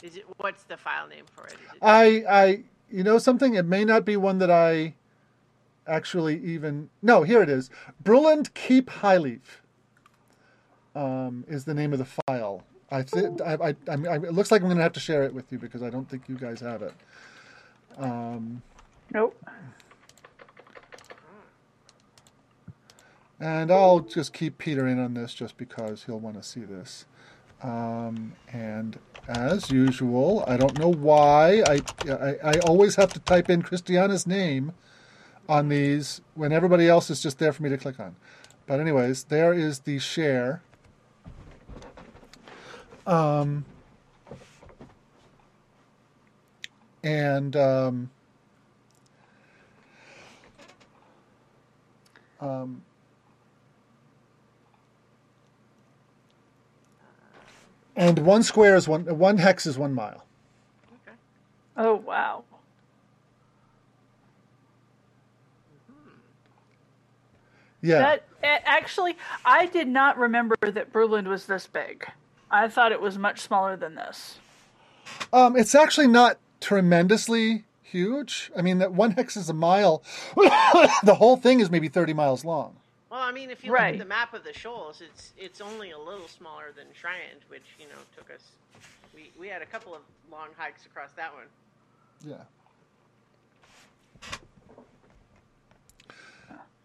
Is 0.04 0.18
it 0.18 0.26
what's 0.38 0.64
the 0.64 0.78
file 0.78 1.08
name 1.08 1.26
for 1.34 1.48
it? 1.48 1.54
It 1.54 1.78
I, 1.82 2.24
I, 2.30 2.64
you 2.96 3.04
know 3.04 3.18
something? 3.18 3.56
It 3.56 3.66
may 3.66 3.84
not 3.84 4.06
be 4.06 4.16
one 4.16 4.40
that 4.40 4.50
I 4.50 4.96
actually 5.88 6.44
even. 6.44 6.90
No, 7.02 7.24
here 7.24 7.42
it 7.42 7.50
is. 7.50 7.70
Bruland 8.04 8.54
Keep 8.54 8.90
Highleaf 8.90 9.42
um, 10.96 11.44
is 11.48 11.66
the 11.66 11.74
name 11.74 11.94
of 11.94 12.00
the 12.00 12.08
file. 12.28 12.64
I 12.90 13.04
think 13.04 13.42
I, 13.42 13.54
I, 13.56 13.76
I, 13.90 14.16
it 14.16 14.34
looks 14.34 14.52
like 14.52 14.62
I'm 14.62 14.68
going 14.68 14.78
to 14.78 14.84
have 14.84 14.94
to 14.94 15.00
share 15.00 15.24
it 15.24 15.34
with 15.34 15.52
you 15.52 15.58
because 15.58 15.84
I 15.84 15.90
don't 15.90 16.10
think 16.10 16.30
you 16.30 16.36
guys 16.36 16.60
have 16.62 16.82
it. 16.82 16.94
Um, 17.98 18.62
Nope. 19.14 19.36
and 23.40 23.72
I'll 23.72 24.00
just 24.00 24.34
keep 24.34 24.58
Peter 24.58 24.88
in 24.88 25.00
on 25.00 25.14
this 25.14 25.34
just 25.34 25.58
because 25.58 26.06
he'll 26.06 26.20
want 26.20 26.38
to 26.38 26.44
see 26.44 26.62
this. 26.62 27.06
Um, 27.62 28.34
and 28.52 28.98
as 29.28 29.70
usual, 29.70 30.44
I 30.48 30.58
don't 30.58 30.78
know 30.78 30.90
why 30.90 31.62
I, 31.62 31.82
I 32.10 32.36
I 32.44 32.60
always 32.60 32.96
have 32.96 33.12
to 33.14 33.20
type 33.20 33.50
in 33.50 33.62
Christiana's 33.62 34.28
name 34.28 34.74
on 35.50 35.70
these 35.70 36.22
when 36.34 36.52
everybody 36.52 36.88
else 36.88 37.10
is 37.10 37.22
just 37.22 37.40
there 37.40 37.52
for 37.52 37.64
me 37.64 37.70
to 37.70 37.78
click 37.78 38.00
on. 38.00 38.16
But 38.68 38.80
anyways, 38.80 39.26
there 39.26 39.54
is 39.54 39.80
the 39.80 40.00
share. 40.00 40.62
Um, 43.06 43.66
and 47.04 47.56
um, 47.56 48.10
um, 52.40 52.82
and 57.96 58.20
one 58.20 58.44
square 58.44 58.76
is 58.76 58.88
one 58.88 59.04
one 59.18 59.38
hex 59.38 59.66
is 59.66 59.78
one 59.78 59.94
mile. 59.94 60.26
okay? 61.06 61.18
Oh 61.78 61.96
wow. 61.96 62.44
Yeah. 67.82 68.00
That 68.00 68.24
actually, 68.66 69.16
I 69.44 69.68
did 69.68 69.88
not 69.88 70.18
remember 70.18 70.56
that 70.62 70.92
Bruland 70.92 71.28
was 71.28 71.46
this 71.46 71.68
big. 71.68 72.06
I 72.50 72.68
thought 72.68 72.92
it 72.92 73.02
was 73.02 73.18
much 73.18 73.42
smaller 73.42 73.76
than 73.76 73.96
this. 73.96 74.40
Um, 75.32 75.56
it's 75.56 75.76
actually 75.76 76.08
not 76.08 76.38
tremendously 76.62 77.64
huge. 77.84 78.52
I 78.58 78.62
mean, 78.62 78.80
that 78.80 78.94
one 78.94 79.12
hex 79.12 79.38
is 79.38 79.50
a 79.50 79.54
mile. 79.54 80.04
the 80.36 81.16
whole 81.18 81.38
thing 81.38 81.60
is 81.60 81.70
maybe 81.70 81.88
thirty 81.88 82.14
miles 82.14 82.44
long. 82.44 82.76
Well, 83.16 83.24
I 83.24 83.32
mean, 83.32 83.50
if 83.50 83.64
you 83.64 83.72
look 83.72 83.80
at 83.80 83.98
the 83.98 84.04
map 84.04 84.34
of 84.34 84.44
the 84.44 84.52
shoals, 84.52 85.00
it's 85.00 85.32
it's 85.38 85.62
only 85.62 85.92
a 85.92 85.98
little 85.98 86.28
smaller 86.28 86.74
than 86.76 86.88
Shryand, 86.88 87.48
which 87.48 87.64
you 87.80 87.86
know 87.86 87.96
took 88.14 88.30
us. 88.30 88.42
We 89.14 89.32
we 89.40 89.48
had 89.48 89.62
a 89.62 89.66
couple 89.66 89.96
of 89.96 90.02
long 90.30 90.50
hikes 90.58 90.86
across 90.86 91.14
that 91.14 91.32
one. 91.34 91.46
Yeah. 92.26 92.44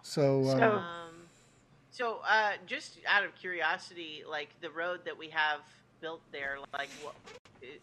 So, 0.03 0.43
uh, 0.47 0.59
So- 0.59 0.73
Um, 0.77 1.15
so 1.91 2.21
uh, 2.25 2.53
just 2.65 2.99
out 3.09 3.25
of 3.25 3.35
curiosity, 3.35 4.23
like 4.25 4.51
the 4.61 4.71
road 4.71 5.01
that 5.07 5.19
we 5.19 5.31
have 5.31 5.63
built 6.01 6.23
there, 6.31 6.59
like 6.73 6.91
what 7.03 7.17
it, 7.61 7.83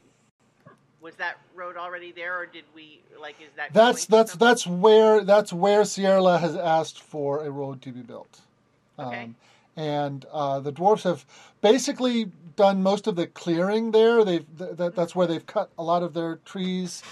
was 1.01 1.15
that 1.15 1.37
road 1.55 1.77
already 1.77 2.11
there, 2.11 2.39
or 2.39 2.45
did 2.45 2.63
we 2.75 3.01
like 3.19 3.35
is 3.41 3.49
that? 3.55 3.73
that's 3.73 4.05
that's 4.05 4.33
that's 4.35 4.65
where 4.65 5.23
that's 5.23 5.53
where 5.53 5.85
Sierra 5.85 6.37
has 6.37 6.55
asked 6.55 7.01
for 7.01 7.45
a 7.45 7.51
road 7.51 7.81
to 7.83 7.91
be 7.91 8.01
built. 8.01 8.41
Okay. 8.99 9.23
Um, 9.23 9.35
and 9.75 10.25
uh, 10.31 10.59
the 10.59 10.73
dwarves 10.73 11.03
have 11.03 11.25
basically 11.61 12.31
done 12.55 12.81
most 12.81 13.05
of 13.05 13.15
the 13.15 13.27
clearing 13.27 13.91
there. 13.91 14.25
They've 14.25 14.45
th- 14.57 14.75
that, 14.77 14.95
that's 14.95 15.15
where 15.15 15.27
they've 15.27 15.45
cut 15.45 15.69
a 15.77 15.83
lot 15.83 16.01
of 16.01 16.13
their 16.13 16.37
trees, 16.37 17.03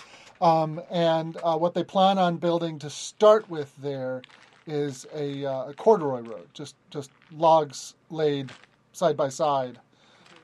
um, 0.41 0.81
and 0.89 1.37
uh, 1.43 1.57
what 1.57 1.75
they 1.75 1.83
plan 1.83 2.17
on 2.17 2.37
building 2.37 2.79
to 2.79 2.89
start 2.89 3.49
with 3.49 3.75
there 3.77 4.23
is 4.67 5.05
a, 5.13 5.45
uh, 5.45 5.69
a 5.69 5.73
corduroy 5.75 6.21
road, 6.21 6.47
just 6.53 6.75
just 6.89 7.11
logs 7.31 7.93
laid 8.09 8.51
side 8.93 9.15
by 9.15 9.29
side. 9.29 9.79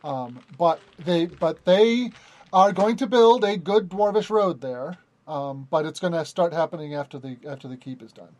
Um, 0.03 0.39
but 0.57 0.79
they 0.99 1.25
but 1.25 1.65
they 1.65 2.11
are 2.53 2.71
going 2.71 2.97
to 2.97 3.07
build 3.07 3.43
a 3.43 3.57
good 3.57 3.89
dwarvish 3.89 4.29
road 4.29 4.61
there. 4.61 4.97
Um, 5.27 5.67
but 5.69 5.85
it's 5.85 5.99
going 5.99 6.13
to 6.13 6.25
start 6.25 6.51
happening 6.51 6.93
after 6.93 7.17
the 7.17 7.37
after 7.47 7.67
the 7.67 7.77
keep 7.77 8.01
is 8.01 8.11
done. 8.11 8.35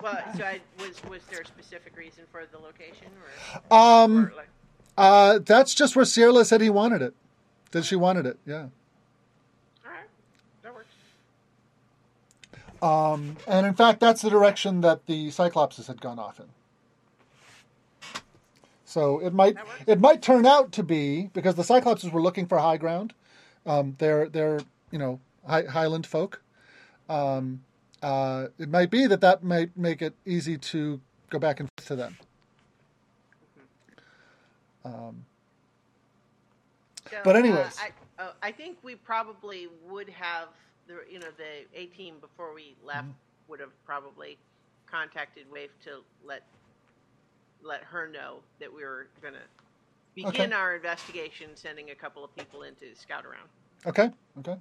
Well, 0.00 0.16
so 0.36 0.44
I, 0.44 0.60
was 0.78 1.02
was 1.04 1.20
there 1.30 1.40
a 1.40 1.44
specific 1.44 1.96
reason 1.96 2.24
for 2.30 2.44
the 2.50 2.58
location, 2.58 3.08
or, 3.70 3.76
Um, 3.76 4.26
or 4.26 4.32
like, 4.36 4.48
Uh, 4.96 5.40
that's 5.44 5.74
just 5.74 5.96
where 5.96 6.04
Sierra 6.04 6.44
said 6.44 6.60
he 6.60 6.70
wanted 6.70 7.02
it. 7.02 7.14
That 7.72 7.84
she 7.84 7.96
wanted 7.96 8.24
it, 8.24 8.38
yeah. 8.46 8.68
all 9.84 9.90
right, 9.92 10.06
that 10.62 10.72
works. 10.72 10.94
Um, 12.80 13.36
and 13.46 13.66
in 13.66 13.74
fact, 13.74 14.00
that's 14.00 14.22
the 14.22 14.30
direction 14.30 14.80
that 14.82 15.06
the 15.06 15.28
Cyclopses 15.28 15.88
had 15.88 16.00
gone 16.00 16.18
off 16.18 16.40
in. 16.40 16.46
So 18.84 19.18
it 19.18 19.34
might 19.34 19.56
it 19.86 20.00
might 20.00 20.22
turn 20.22 20.46
out 20.46 20.72
to 20.72 20.82
be 20.82 21.28
because 21.34 21.56
the 21.56 21.62
Cyclopses 21.62 22.10
were 22.12 22.22
looking 22.22 22.46
for 22.46 22.58
high 22.58 22.78
ground. 22.78 23.12
Um, 23.68 23.94
they're 23.98 24.28
they're 24.28 24.60
you 24.90 24.98
know 24.98 25.20
high, 25.46 25.64
Highland 25.64 26.06
folk. 26.06 26.42
Um, 27.08 27.60
uh, 28.02 28.48
it 28.58 28.68
might 28.68 28.90
be 28.90 29.06
that 29.06 29.20
that 29.20 29.44
might 29.44 29.76
make 29.76 30.02
it 30.02 30.14
easy 30.26 30.56
to 30.58 31.00
go 31.30 31.38
back 31.38 31.60
and 31.60 31.68
forth 31.76 31.88
to 31.88 31.96
them. 31.96 32.16
Um, 34.84 35.24
So, 37.10 37.16
But 37.24 37.36
uh, 37.36 37.38
anyways. 37.38 37.78
I, 37.78 38.22
uh, 38.22 38.32
I 38.42 38.52
think 38.52 38.78
we 38.82 38.94
probably 38.94 39.68
would 39.88 40.08
have 40.10 40.48
the 40.86 41.00
you 41.10 41.18
know 41.18 41.28
the 41.36 41.78
A 41.78 41.86
team 41.86 42.16
before 42.20 42.54
we 42.54 42.76
left 42.84 42.98
Mm-hmm. 42.98 43.10
would 43.48 43.60
have 43.60 43.72
probably 43.86 44.38
contacted 44.90 45.44
Wave 45.50 45.70
to 45.84 46.00
let 46.24 46.42
let 47.62 47.82
her 47.84 48.08
know 48.08 48.38
that 48.60 48.72
we 48.74 48.84
were 48.84 49.08
going 49.22 49.34
to 49.34 49.40
begin 50.14 50.50
Okay. 50.50 50.52
our 50.52 50.76
investigation, 50.76 51.50
sending 51.54 51.90
a 51.90 51.94
couple 51.94 52.24
of 52.24 52.34
people 52.36 52.62
in 52.62 52.74
to 52.76 52.94
scout 52.94 53.24
around. 53.24 53.48
Okay, 53.86 54.10
okay, 54.38 54.56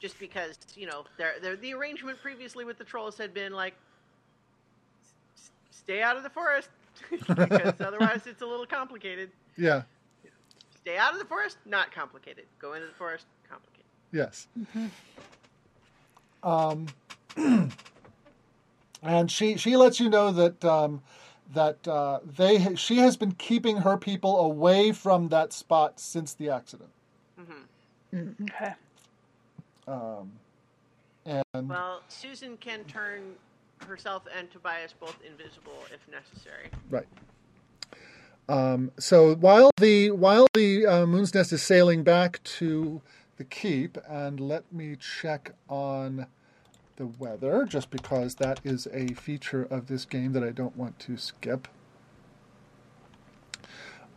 Just 0.00 0.18
because 0.18 0.58
you 0.76 0.86
know 0.86 1.04
there 1.18 1.34
there 1.40 1.56
the 1.56 1.72
arrangement 1.74 2.18
previously 2.20 2.64
with 2.64 2.78
the 2.78 2.84
trolls 2.84 3.16
had 3.18 3.32
been 3.34 3.52
like 3.52 3.74
stay 5.70 6.02
out 6.02 6.16
of 6.16 6.22
the 6.22 6.30
forest 6.30 6.68
because 7.10 7.74
otherwise 7.80 8.26
it's 8.26 8.42
a 8.42 8.46
little 8.46 8.66
complicated. 8.66 9.30
yeah, 9.56 9.82
Stay 10.80 10.96
out 10.96 11.12
of 11.12 11.18
the 11.20 11.24
forest, 11.24 11.58
not 11.64 11.92
complicated. 11.92 12.44
Go 12.58 12.72
into 12.74 12.86
the 12.88 12.94
forest, 12.94 13.26
complicated. 13.48 13.86
yes. 14.10 14.48
Um, 16.42 16.86
and 19.02 19.30
she 19.30 19.56
she 19.56 19.76
lets 19.76 20.00
you 20.00 20.10
know 20.10 20.32
that 20.32 20.64
um, 20.64 21.02
that 21.54 21.86
uh, 21.86 22.18
they 22.24 22.74
she 22.74 22.96
has 22.98 23.16
been 23.16 23.32
keeping 23.32 23.78
her 23.78 23.96
people 23.96 24.40
away 24.40 24.90
from 24.92 25.28
that 25.28 25.52
spot 25.52 26.00
since 26.00 26.34
the 26.34 26.50
accident. 26.50 26.90
Hmm 27.46 28.28
Okay. 28.42 28.74
Um, 29.88 30.32
and 31.26 31.68
Well, 31.68 32.02
Susan 32.08 32.56
can 32.58 32.84
turn 32.84 33.34
herself 33.86 34.22
and 34.36 34.50
Tobias 34.50 34.94
both 34.98 35.16
invisible 35.26 35.78
if 35.92 36.00
necessary. 36.10 36.70
right. 36.90 37.06
Um, 38.48 38.90
so 38.98 39.34
while 39.36 39.70
the 39.80 40.10
while 40.10 40.46
the 40.52 40.84
uh, 40.86 41.06
Moon's 41.06 41.32
Nest 41.34 41.52
is 41.52 41.62
sailing 41.62 42.02
back 42.02 42.42
to 42.44 43.00
the 43.36 43.44
keep, 43.44 43.96
and 44.08 44.40
let 44.40 44.70
me 44.72 44.96
check 44.96 45.54
on 45.68 46.26
the 46.96 47.06
weather, 47.06 47.64
just 47.64 47.90
because 47.90 48.34
that 48.36 48.60
is 48.64 48.86
a 48.92 49.14
feature 49.14 49.62
of 49.62 49.86
this 49.86 50.04
game 50.04 50.32
that 50.32 50.42
I 50.44 50.50
don't 50.50 50.76
want 50.76 50.98
to 51.00 51.16
skip. 51.16 51.68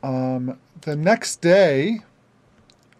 Um, 0.03 0.59
the 0.81 0.95
next 0.95 1.37
day 1.37 2.01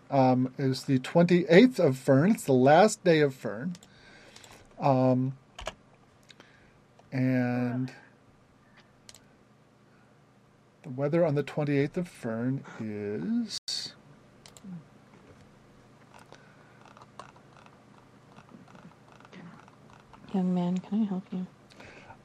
um, 0.10 0.54
the 0.84 1.00
28th 1.00 1.80
of 1.80 1.98
Fern. 1.98 2.32
It's 2.32 2.44
the 2.44 2.54
last 2.54 3.04
day 3.04 3.22
of 3.22 3.34
Fern. 3.34 3.76
Um, 4.80 5.38
and 7.12 7.92
the 10.84 10.90
weather 10.90 11.26
on 11.26 11.36
the 11.36 11.44
28th 11.44 11.98
of 11.98 12.08
Fern 12.08 12.64
is. 12.80 13.58
Young 20.34 20.54
man, 20.54 20.78
can 20.78 21.04
I 21.04 21.06
help 21.06 21.24
you? 21.32 21.48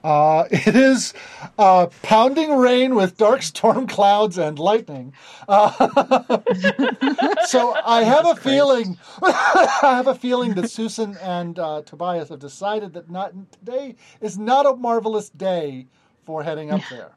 Uh, 0.03 0.45
it 0.51 0.75
is 0.75 1.13
uh, 1.59 1.87
pounding 2.03 2.57
rain 2.57 2.95
with 2.95 3.17
dark 3.17 3.43
storm 3.43 3.87
clouds 3.87 4.39
and 4.39 4.59
lightning. 4.59 5.13
Uh, 5.49 5.71
so 7.47 7.77
I 7.85 8.03
have 8.05 8.27
a 8.27 8.35
feeling, 8.35 8.99
I 9.23 9.79
have 9.83 10.07
a 10.07 10.15
feeling 10.15 10.55
that 10.55 10.71
Susan 10.71 11.17
and 11.19 11.59
uh, 11.59 11.83
Tobias 11.83 12.29
have 12.31 12.39
decided 12.39 12.93
that 12.95 13.11
not 13.11 13.33
today 13.53 13.97
is 14.21 14.39
not 14.39 14.67
a 14.67 14.75
marvelous 14.75 15.31
day 15.31 15.87
for 16.25 16.43
heading 16.43 16.71
up 16.71 16.83
there. 16.91 17.13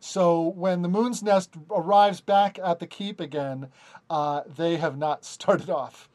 So 0.00 0.48
when 0.48 0.82
the 0.82 0.88
Moon's 0.88 1.22
Nest 1.22 1.54
arrives 1.70 2.20
back 2.20 2.58
at 2.58 2.80
the 2.80 2.88
keep 2.88 3.20
again, 3.20 3.68
uh, 4.10 4.42
they 4.56 4.76
have 4.76 4.98
not 4.98 5.24
started 5.24 5.70
off. 5.70 6.08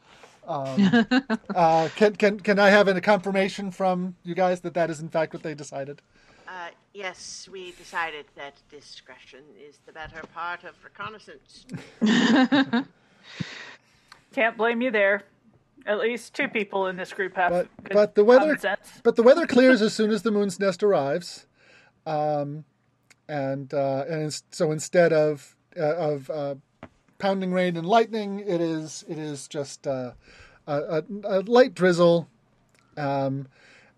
Um, 0.48 1.06
uh, 1.56 1.90
can 1.96 2.16
can 2.16 2.40
can 2.40 2.58
I 2.58 2.70
have 2.70 2.88
a 2.88 3.02
confirmation 3.02 3.70
from 3.72 4.16
you 4.24 4.34
guys 4.34 4.62
that 4.62 4.74
that 4.76 4.90
is 4.90 5.00
in 5.00 5.10
fact 5.10 5.34
what 5.34 5.44
they 5.44 5.54
decided? 5.54 6.02
Uh, 6.48 6.70
yes, 6.94 7.50
we 7.52 7.72
decided 7.72 8.26
that 8.36 8.54
discretion 8.72 9.42
is 9.62 9.80
the 9.86 9.92
better 9.92 10.22
part 10.34 10.64
of 10.64 10.74
reconnaissance. 10.84 11.66
Can't 14.34 14.56
blame 14.56 14.82
you 14.82 14.90
there. 14.90 15.24
At 15.86 16.00
least 16.00 16.34
two 16.34 16.48
people 16.48 16.88
in 16.88 16.96
this 16.96 17.12
group 17.12 17.36
have. 17.36 17.52
But 17.52 17.68
good 17.84 17.94
but 17.94 18.16
the 18.16 18.24
weather 18.24 18.56
common 18.56 18.60
sense. 18.60 19.02
but 19.04 19.18
the 19.18 19.24
weather 19.24 19.46
clears 19.46 19.82
as 19.82 19.94
soon 19.94 20.12
as 20.12 20.22
the 20.22 20.32
Moon's 20.32 20.60
Nest 20.60 20.84
arrives, 20.84 21.48
um, 22.06 22.64
and 23.28 23.74
uh, 23.74 24.06
and 24.10 24.42
so 24.52 24.72
instead 24.72 25.12
of 25.12 25.56
uh, 25.78 25.96
of 25.96 26.30
uh, 26.30 26.56
pounding 27.20 27.52
rain 27.54 27.78
and 27.78 27.88
lightning, 27.88 28.40
it 28.40 28.62
is 28.62 29.04
it 29.08 29.18
is 29.18 29.48
just 29.48 29.88
uh, 29.88 30.12
a, 30.68 30.74
a, 30.74 31.04
a 31.24 31.40
light 31.42 31.74
drizzle, 31.74 32.28
um, 32.98 33.48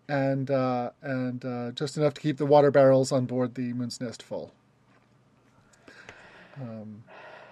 and 0.08 0.50
uh, 0.52 0.92
and 1.02 1.46
uh, 1.46 1.72
just 1.72 1.98
enough 1.98 2.14
to 2.16 2.22
keep 2.22 2.38
the 2.38 2.46
water 2.46 2.72
barrels 2.72 3.12
on 3.12 3.26
board 3.26 3.56
the 3.56 3.74
Moon's 3.74 4.00
Nest 4.02 4.24
full. 4.24 4.54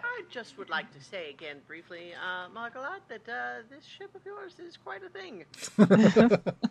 I 0.03 0.23
just 0.30 0.57
would 0.57 0.69
like 0.69 0.91
to 0.94 1.03
say 1.03 1.30
again 1.30 1.57
briefly, 1.68 2.14
uh, 2.14 2.49
Malgalad, 2.49 2.99
that 3.07 3.27
uh, 3.30 3.64
this 3.69 3.85
ship 3.85 4.14
of 4.15 4.22
yours 4.26 4.56
is 4.60 4.77
quite 4.77 5.02
a 5.03 5.10
thing. 5.10 5.45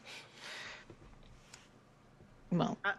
Well, 2.50 2.78
Uh, 2.84 2.92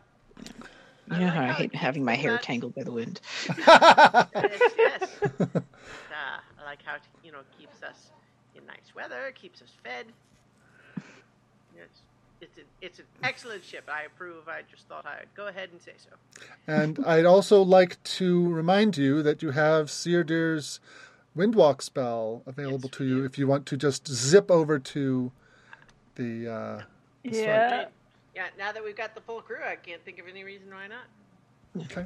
you 1.12 1.18
know 1.20 1.26
like 1.26 1.34
how 1.34 1.42
I 1.44 1.52
hate 1.54 1.76
having 1.76 2.04
my 2.04 2.16
hair 2.16 2.34
that- 2.34 2.44
tangled 2.44 2.76
by 2.76 2.84
the 2.84 2.92
wind. 2.92 3.20
yes, 3.48 4.28
yes. 4.78 5.10
uh, 5.22 5.60
I 6.60 6.66
like 6.66 6.82
how 6.84 6.96
it, 6.96 7.02
you 7.24 7.32
know 7.32 7.40
keeps 7.60 7.82
us 7.84 8.12
in 8.56 8.66
nice 8.66 8.94
weather, 8.96 9.32
keeps 9.36 9.62
us 9.62 9.72
fed. 9.84 10.08
Yes, 11.76 11.88
it's 12.42 12.58
a, 12.58 12.62
it's 12.82 13.00
an 13.00 13.06
excellent 13.24 13.64
ship. 13.64 13.90
I 13.92 14.04
approve. 14.04 14.48
I 14.48 14.62
just 14.70 14.88
thought 14.88 15.06
I'd 15.06 15.28
go 15.36 15.48
ahead 15.48 15.70
and 15.72 15.82
say 15.82 15.94
so. 15.98 16.10
And 16.66 17.00
I'd 17.06 17.26
also 17.26 17.62
like 17.62 18.02
to 18.04 18.50
remind 18.50 18.98
you 18.98 19.22
that 19.24 19.42
you 19.42 19.52
have 19.52 19.88
Seardir's 19.88 20.80
Windwalk 21.38 21.82
spell 21.84 22.42
available 22.48 22.90
Yes, 22.92 22.98
to 22.98 23.04
we 23.04 23.10
you 23.10 23.26
if 23.26 23.38
you 23.38 23.46
want 23.48 23.66
to 23.68 23.78
just 23.78 24.08
zip 24.08 24.50
over 24.52 24.80
to 24.80 25.32
the. 26.16 26.48
Uh, 26.52 26.82
Yeah. 27.24 27.86
Yeah, 28.38 28.50
now 28.56 28.72
that 28.72 28.84
we've 28.84 28.96
got 28.96 29.16
the 29.16 29.22
full 29.22 29.42
crew, 29.42 29.58
I 29.68 29.78
can't 29.78 30.06
think 30.06 30.20
of 30.20 30.28
any 30.28 30.44
reason 30.44 30.68
why 30.70 30.86
not. 30.86 31.86
okay. 31.86 32.06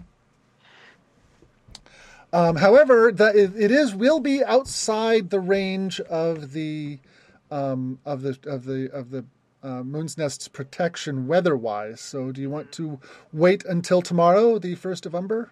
Um, 2.31 2.55
however, 2.55 3.11
the, 3.11 3.53
it, 3.59 3.69
is 3.69 3.93
will 3.93 4.21
be 4.21 4.41
outside 4.41 5.29
the 5.29 5.41
range 5.41 5.99
of 5.99 6.53
the 6.53 6.99
um, 7.51 7.99
of 8.05 8.21
the 8.21 8.39
of 8.45 8.63
the 8.63 8.89
of 8.93 9.11
the 9.11 9.25
uh, 9.61 9.83
Moon's 9.83 10.17
Nest's 10.17 10.47
protection 10.47 11.27
weather-wise. 11.27 11.99
So, 11.99 12.31
do 12.31 12.39
you 12.39 12.49
want 12.49 12.71
to 12.71 13.01
wait 13.33 13.65
until 13.65 14.01
tomorrow, 14.01 14.57
the 14.57 14.75
first 14.75 15.05
of 15.05 15.13
Umber? 15.13 15.51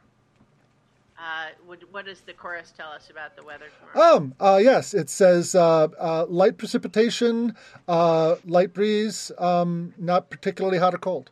Uh, 1.19 1.47
would, 1.67 1.83
what 1.91 2.05
does 2.05 2.21
the 2.21 2.31
chorus 2.31 2.73
tell 2.75 2.89
us 2.89 3.09
about 3.09 3.35
the 3.35 3.43
weather 3.43 3.65
tomorrow? 3.93 4.15
Um, 4.15 4.35
uh, 4.39 4.59
yes, 4.61 4.93
it 4.93 5.09
says 5.09 5.53
uh, 5.53 5.87
uh, 5.99 6.25
light 6.29 6.57
precipitation, 6.57 7.55
uh, 7.89 8.35
light 8.45 8.73
breeze, 8.73 9.29
um, 9.37 9.93
not 9.97 10.29
particularly 10.29 10.77
hot 10.77 10.93
or 10.93 10.97
cold. 10.97 11.29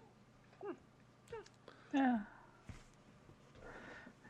Yeah. 1.93 2.19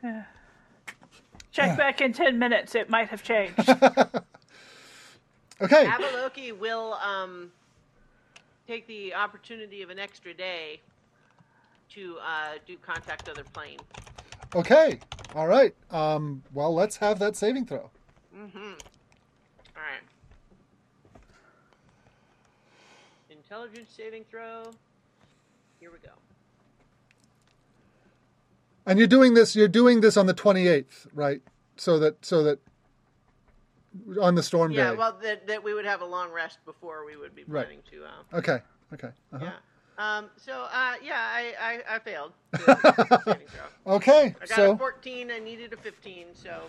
Yeah. 0.02 0.22
Check 1.52 1.76
back 1.76 2.00
in 2.00 2.12
10 2.12 2.38
minutes. 2.38 2.76
It 2.76 2.88
might 2.88 3.08
have 3.08 3.22
changed. 3.22 3.58
Okay. 5.60 5.86
Avaloki 5.86 6.56
will 6.56 6.94
um, 6.94 7.50
take 8.66 8.86
the 8.86 9.12
opportunity 9.14 9.82
of 9.82 9.90
an 9.90 9.98
extra 9.98 10.32
day 10.32 10.80
to 11.90 12.16
uh, 12.24 12.58
do 12.66 12.76
contact 12.76 13.28
other 13.28 13.42
plane. 13.42 13.78
Okay. 14.54 14.98
All 15.34 15.46
right. 15.46 15.74
Um, 15.90 16.42
well, 16.52 16.74
let's 16.74 16.96
have 16.96 17.18
that 17.18 17.36
saving 17.36 17.66
throw. 17.66 17.90
Mm-hmm. 18.36 18.58
All 18.58 18.72
right. 19.76 20.02
Intelligence 23.30 23.90
saving 23.94 24.24
throw. 24.30 24.70
Here 25.80 25.90
we 25.90 25.98
go. 25.98 26.12
And 28.86 28.98
you're 28.98 29.08
doing 29.08 29.34
this. 29.34 29.54
You're 29.54 29.68
doing 29.68 30.00
this 30.00 30.16
on 30.16 30.26
the 30.26 30.34
28th, 30.34 31.06
right? 31.12 31.42
So 31.76 31.98
that 31.98 32.24
so 32.24 32.42
that 32.44 32.58
on 34.20 34.34
the 34.34 34.42
storm 34.42 34.72
Yeah, 34.72 34.90
day. 34.92 34.96
well, 34.96 35.18
that, 35.22 35.46
that 35.46 35.62
we 35.62 35.74
would 35.74 35.84
have 35.84 36.00
a 36.00 36.06
long 36.06 36.30
rest 36.32 36.58
before 36.64 37.04
we 37.04 37.16
would 37.16 37.34
be 37.34 37.44
Right. 37.46 37.66
planning 37.66 37.82
to. 37.90 38.04
Uh, 38.04 38.38
okay. 38.38 38.58
Okay. 38.94 39.08
Uh-huh. 39.32 39.44
Yeah. 39.44 39.52
Um, 39.98 40.30
so, 40.36 40.66
uh, 40.72 40.94
yeah, 41.02 41.16
I, 41.16 41.54
I, 41.60 41.96
I 41.96 41.98
failed. 41.98 42.32
the 42.52 43.20
saving 43.26 43.48
throw. 43.48 43.94
Okay. 43.94 44.34
I 44.40 44.46
got 44.46 44.50
So 44.50 44.72
a 44.72 44.78
14. 44.78 45.32
I 45.32 45.40
needed 45.40 45.72
a 45.72 45.76
15. 45.76 46.26
So, 46.34 46.62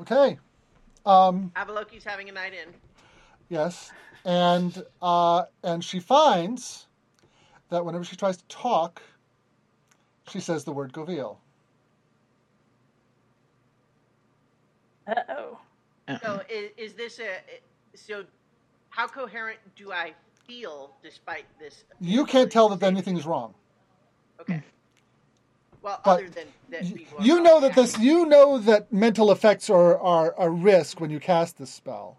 okay. 0.00 0.38
Um, 1.04 1.52
Avaloki's 1.56 2.04
having 2.04 2.30
a 2.30 2.32
night 2.32 2.54
in. 2.54 2.72
Yes, 3.50 3.90
and 4.24 4.82
uh, 5.02 5.44
and 5.64 5.84
she 5.84 5.98
finds 5.98 6.86
that 7.68 7.84
whenever 7.84 8.04
she 8.04 8.16
tries 8.16 8.36
to 8.36 8.44
talk, 8.48 9.02
she 10.28 10.40
says 10.40 10.64
the 10.64 10.72
word 10.72 10.92
Goville. 10.92 11.36
Uh 15.06 15.14
oh. 15.30 15.58
So, 16.22 16.42
is, 16.48 16.70
is 16.76 16.92
this 16.94 17.18
a. 17.18 17.38
So, 17.94 18.24
how 18.90 19.06
coherent 19.08 19.58
do 19.74 19.92
I 19.92 20.14
feel 20.50 20.90
despite 21.02 21.44
this? 21.58 21.84
You 22.00 22.24
can't 22.26 22.50
tell 22.50 22.68
that 22.70 22.82
anything's 22.82 23.24
wrong. 23.26 23.54
Okay. 24.40 24.62
Well, 25.82 26.00
But 26.04 26.10
other 26.10 26.28
than 26.28 26.46
that, 26.70 26.84
You 27.24 27.40
know 27.40 27.60
that 27.60 27.74
this. 27.74 27.98
You 27.98 28.26
know 28.26 28.58
that 28.58 28.92
mental 28.92 29.30
effects 29.32 29.70
are 29.70 29.98
are 30.00 30.34
a 30.38 30.50
risk 30.50 31.00
when 31.00 31.10
you 31.10 31.20
cast 31.20 31.56
this 31.58 31.70
spell. 31.72 32.16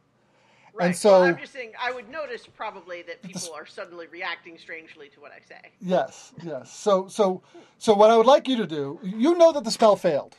Right. 0.73 0.85
and 0.85 0.95
so- 0.95 1.11
well, 1.11 1.23
I'm 1.23 1.37
just 1.37 1.51
saying, 1.51 1.73
I 1.77 1.91
would 1.91 2.09
notice 2.09 2.47
probably 2.47 3.01
that 3.01 3.21
people 3.21 3.53
are 3.53 3.65
suddenly 3.65 4.07
reacting 4.07 4.57
strangely 4.57 5.09
to 5.09 5.19
what 5.19 5.33
I 5.33 5.39
say. 5.45 5.59
Yes, 5.81 6.31
yes. 6.41 6.71
So 6.73 7.07
so 7.07 7.41
so 7.77 7.93
what 7.93 8.09
I 8.09 8.15
would 8.17 8.25
like 8.25 8.47
you 8.47 8.55
to 8.57 8.65
do. 8.67 8.97
You 9.03 9.37
know 9.37 9.51
that 9.51 9.63
the 9.65 9.71
spell 9.71 9.95
failed. 9.97 10.37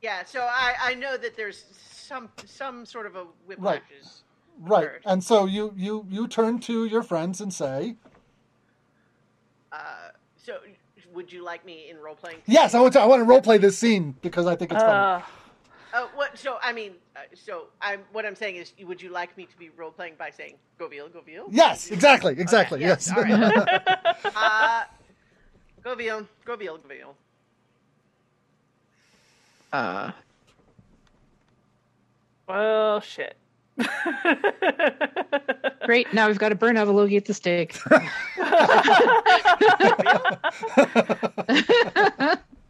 Yeah. 0.00 0.24
So 0.24 0.40
I, 0.42 0.74
I 0.80 0.94
know 0.94 1.16
that 1.16 1.36
there's 1.36 1.64
some 1.90 2.28
some 2.46 2.86
sort 2.86 3.06
of 3.06 3.16
a 3.16 3.24
whiplash. 3.46 3.82
is- 4.00 4.20
Right. 4.60 4.84
Occurred. 4.84 5.02
And 5.04 5.24
so 5.24 5.46
you 5.46 5.72
you 5.76 6.06
you 6.08 6.28
turn 6.28 6.58
to 6.60 6.84
your 6.84 7.02
friends 7.02 7.40
and 7.40 7.52
say, 7.52 7.96
Uh, 9.72 10.10
so, 10.36 10.58
would 11.12 11.32
you 11.32 11.42
like 11.44 11.64
me 11.64 11.90
in 11.90 11.98
role 11.98 12.14
playing? 12.14 12.38
"Yes, 12.46 12.74
I 12.74 12.80
want 12.80 12.92
to 12.94 13.00
I 13.00 13.06
want 13.06 13.20
to 13.20 13.24
role 13.24 13.42
play 13.42 13.58
this 13.58 13.76
scene 13.78 14.14
because 14.22 14.46
I 14.46 14.56
think 14.56 14.72
it's 14.72 14.82
funny." 14.82 15.00
Uh, 15.00 15.20
Oh, 15.96 16.10
what? 16.16 16.36
So 16.36 16.58
I 16.60 16.72
mean, 16.72 16.94
uh, 17.14 17.20
so 17.34 17.66
I'm 17.80 18.00
what 18.10 18.26
I'm 18.26 18.34
saying 18.34 18.56
is, 18.56 18.72
would 18.82 19.00
you 19.00 19.10
like 19.10 19.36
me 19.36 19.46
to 19.46 19.56
be 19.56 19.70
role 19.70 19.92
playing 19.92 20.14
by 20.18 20.30
saying 20.30 20.56
"Goville, 20.78 21.08
Goville"? 21.08 21.46
yes, 21.50 21.88
exactly, 21.90 22.32
exactly. 22.36 22.78
Okay, 22.78 22.88
yes. 22.88 23.12
All 23.12 23.22
right. 23.22 23.30
uh, 24.36 24.84
Goville, 25.84 26.26
Goville, 26.44 26.80
Goville. 26.80 27.14
Uh, 29.72 30.10
well, 32.48 33.00
shit. 33.00 33.36
Great. 35.84 36.12
Now 36.12 36.28
we've 36.28 36.38
got 36.38 36.50
to 36.50 36.54
burn 36.54 36.76
Avaloki 36.76 37.16
at 37.16 37.24
the 37.24 37.34
stake. 37.34 37.76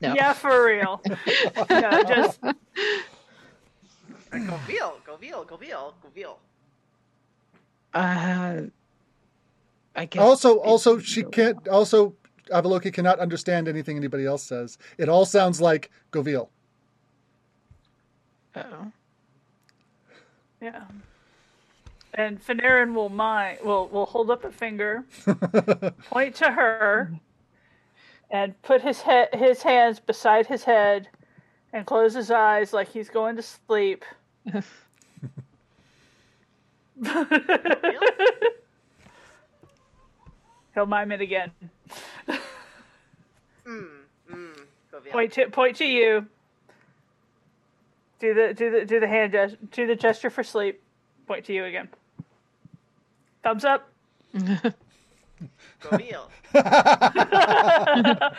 no. 0.01 0.15
Yeah, 0.15 0.33
for 0.33 0.65
real. 0.65 1.03
Just 1.69 2.41
go 2.41 2.55
veal, 4.67 4.97
Goville, 5.07 5.47
go 5.47 5.57
veal, 5.57 5.95
Goville. 6.03 6.39
Uh, 7.93 8.63
I 9.95 10.07
guess. 10.07 10.23
Also, 10.23 10.59
also, 10.59 10.99
she 10.99 11.23
can't. 11.23 11.69
Also, 11.69 12.17
Avaloki 12.51 12.93
cannot 12.93 13.21
understand 13.21 13.69
anything 13.69 13.97
anybody 13.97 14.27
else 14.27 14.43
says. 14.43 14.77
It 14.99 15.09
all 15.09 15.25
sounds 15.25 15.61
like 15.61 15.93
Goville. 16.13 16.49
Oh. 18.57 18.91
Yeah. 20.65 20.85
And 22.15 22.43
Fanarin 22.43 22.95
will 22.95 23.11
mind 23.11 23.59
will 23.63 23.87
will 23.89 24.07
hold 24.07 24.31
up 24.31 24.45
a 24.45 24.51
finger, 24.51 25.05
point 26.09 26.35
to 26.37 26.51
her, 26.51 27.13
and 28.31 28.61
put 28.63 28.81
his 28.81 29.03
head 29.03 29.29
his 29.35 29.63
hands 29.63 30.01
beside 30.01 30.47
his 30.47 30.65
head, 30.65 31.09
and 31.75 31.85
close 31.85 32.15
his 32.15 32.31
eyes 32.31 32.73
like 32.73 32.89
he's 32.89 33.11
going 33.11 33.37
to 33.37 33.43
sleep. 33.43 34.07
He'll 40.75 40.87
mime 40.87 41.13
it 41.13 41.21
again. 41.21 41.51
Mm, 43.67 43.89
mm, 44.33 44.61
Point 45.11 45.33
to 45.35 45.51
point 45.51 45.77
to 45.77 45.85
you. 45.85 46.27
Do 48.25 48.33
the 48.33 48.55
do 48.55 48.71
the 48.71 48.87
do 48.87 49.01
the 49.01 49.07
hand 49.07 49.33
gest- 49.33 49.57
do 49.71 49.87
the 49.87 49.95
gesture 49.95 50.31
for 50.31 50.43
sleep. 50.43 50.81
Point 51.27 51.45
to 51.45 51.53
you 51.53 51.67
again. 51.67 51.91
Thumbs 53.43 53.67
up. 53.67 53.87
Goville. 55.83 56.31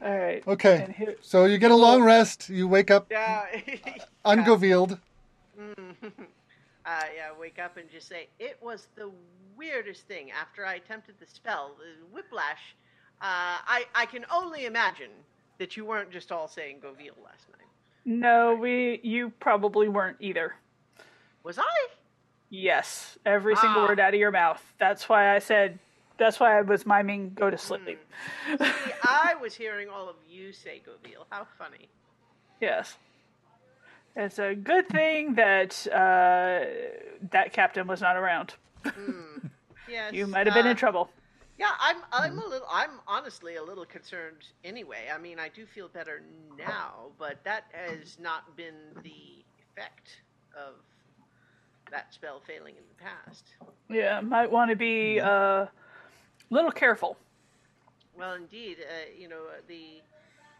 All 0.00 0.18
right. 0.18 0.42
Okay. 0.48 0.94
Here, 0.96 1.16
So 1.20 1.44
you 1.44 1.58
get 1.58 1.70
a 1.72 1.76
long 1.76 2.02
rest. 2.02 2.48
You 2.48 2.66
wake 2.68 2.90
up 2.90 3.08
Yeah. 3.10 3.44
ungoviled. 4.24 4.98
Uh, 5.58 5.74
yeah, 6.86 7.32
wake 7.38 7.58
up 7.58 7.76
and 7.76 7.90
just 7.90 8.08
say, 8.08 8.28
it 8.38 8.56
was 8.62 8.88
the 8.96 9.10
weirdest 9.58 10.06
thing 10.08 10.30
after 10.30 10.64
I 10.64 10.76
attempted 10.76 11.16
the 11.20 11.26
spell, 11.26 11.72
the 11.78 12.06
whiplash. 12.14 12.74
Uh, 13.20 13.60
I, 13.66 13.84
I 13.94 14.06
can 14.06 14.24
only 14.32 14.64
imagine 14.64 15.10
that 15.58 15.76
you 15.76 15.84
weren't 15.84 16.10
just 16.10 16.30
all 16.32 16.48
saying 16.48 16.80
Goville 16.80 17.16
last 17.24 17.46
night. 17.50 17.66
no, 18.04 18.54
we 18.54 19.00
you 19.02 19.30
probably 19.40 19.88
weren't 19.88 20.16
either. 20.20 20.54
Was 21.42 21.58
I? 21.58 21.86
Yes, 22.50 23.18
every 23.26 23.56
single 23.56 23.82
Ah. 23.82 23.88
word 23.88 24.00
out 24.00 24.14
of 24.14 24.20
your 24.20 24.30
mouth. 24.30 24.62
That's 24.78 25.08
why 25.08 25.34
I 25.34 25.38
said. 25.40 25.78
That's 26.18 26.40
why 26.40 26.56
I 26.58 26.62
was 26.62 26.86
miming 26.86 27.34
"Go 27.34 27.50
to 27.50 27.58
sleep." 27.58 27.98
See, 28.48 28.56
I 29.02 29.34
was 29.40 29.54
hearing 29.54 29.88
all 29.90 30.08
of 30.08 30.16
you 30.28 30.52
say 30.52 30.80
Goville. 30.86 31.24
How 31.30 31.46
funny. 31.58 31.88
Yes, 32.60 32.96
it's 34.14 34.38
a 34.38 34.54
good 34.54 34.88
thing 34.88 35.34
that 35.34 35.86
uh, 35.88 36.64
that 37.32 37.52
captain 37.52 37.86
was 37.86 38.00
not 38.00 38.16
around. 38.16 38.54
Yes. 39.88 40.12
You 40.14 40.26
might 40.26 40.48
have 40.48 40.54
been 40.54 40.66
uh, 40.66 40.70
in 40.70 40.76
trouble. 40.76 41.10
Yeah, 41.58 41.70
I'm. 41.80 41.96
I'm 42.12 42.38
a 42.38 42.46
little. 42.46 42.66
I'm 42.70 43.00
honestly 43.06 43.56
a 43.56 43.62
little 43.62 43.86
concerned. 43.86 44.44
Anyway, 44.64 45.08
I 45.14 45.18
mean, 45.18 45.38
I 45.38 45.48
do 45.48 45.64
feel 45.64 45.88
better 45.88 46.22
now, 46.58 47.12
but 47.18 47.42
that 47.44 47.64
has 47.72 48.18
not 48.20 48.56
been 48.56 48.74
the 49.02 49.42
effect 49.72 50.20
of 50.54 50.74
that 51.90 52.12
spell 52.12 52.42
failing 52.46 52.74
in 52.76 52.82
the 52.88 53.02
past. 53.02 53.44
Yeah, 53.88 54.20
might 54.20 54.50
want 54.50 54.70
to 54.70 54.76
be 54.76 55.18
a 55.18 55.26
uh, 55.26 55.66
little 56.50 56.70
careful. 56.72 57.16
Well, 58.18 58.34
indeed, 58.34 58.78
uh, 58.80 59.10
you 59.18 59.28
know 59.28 59.42
uh, 59.48 59.60
the 59.68 60.00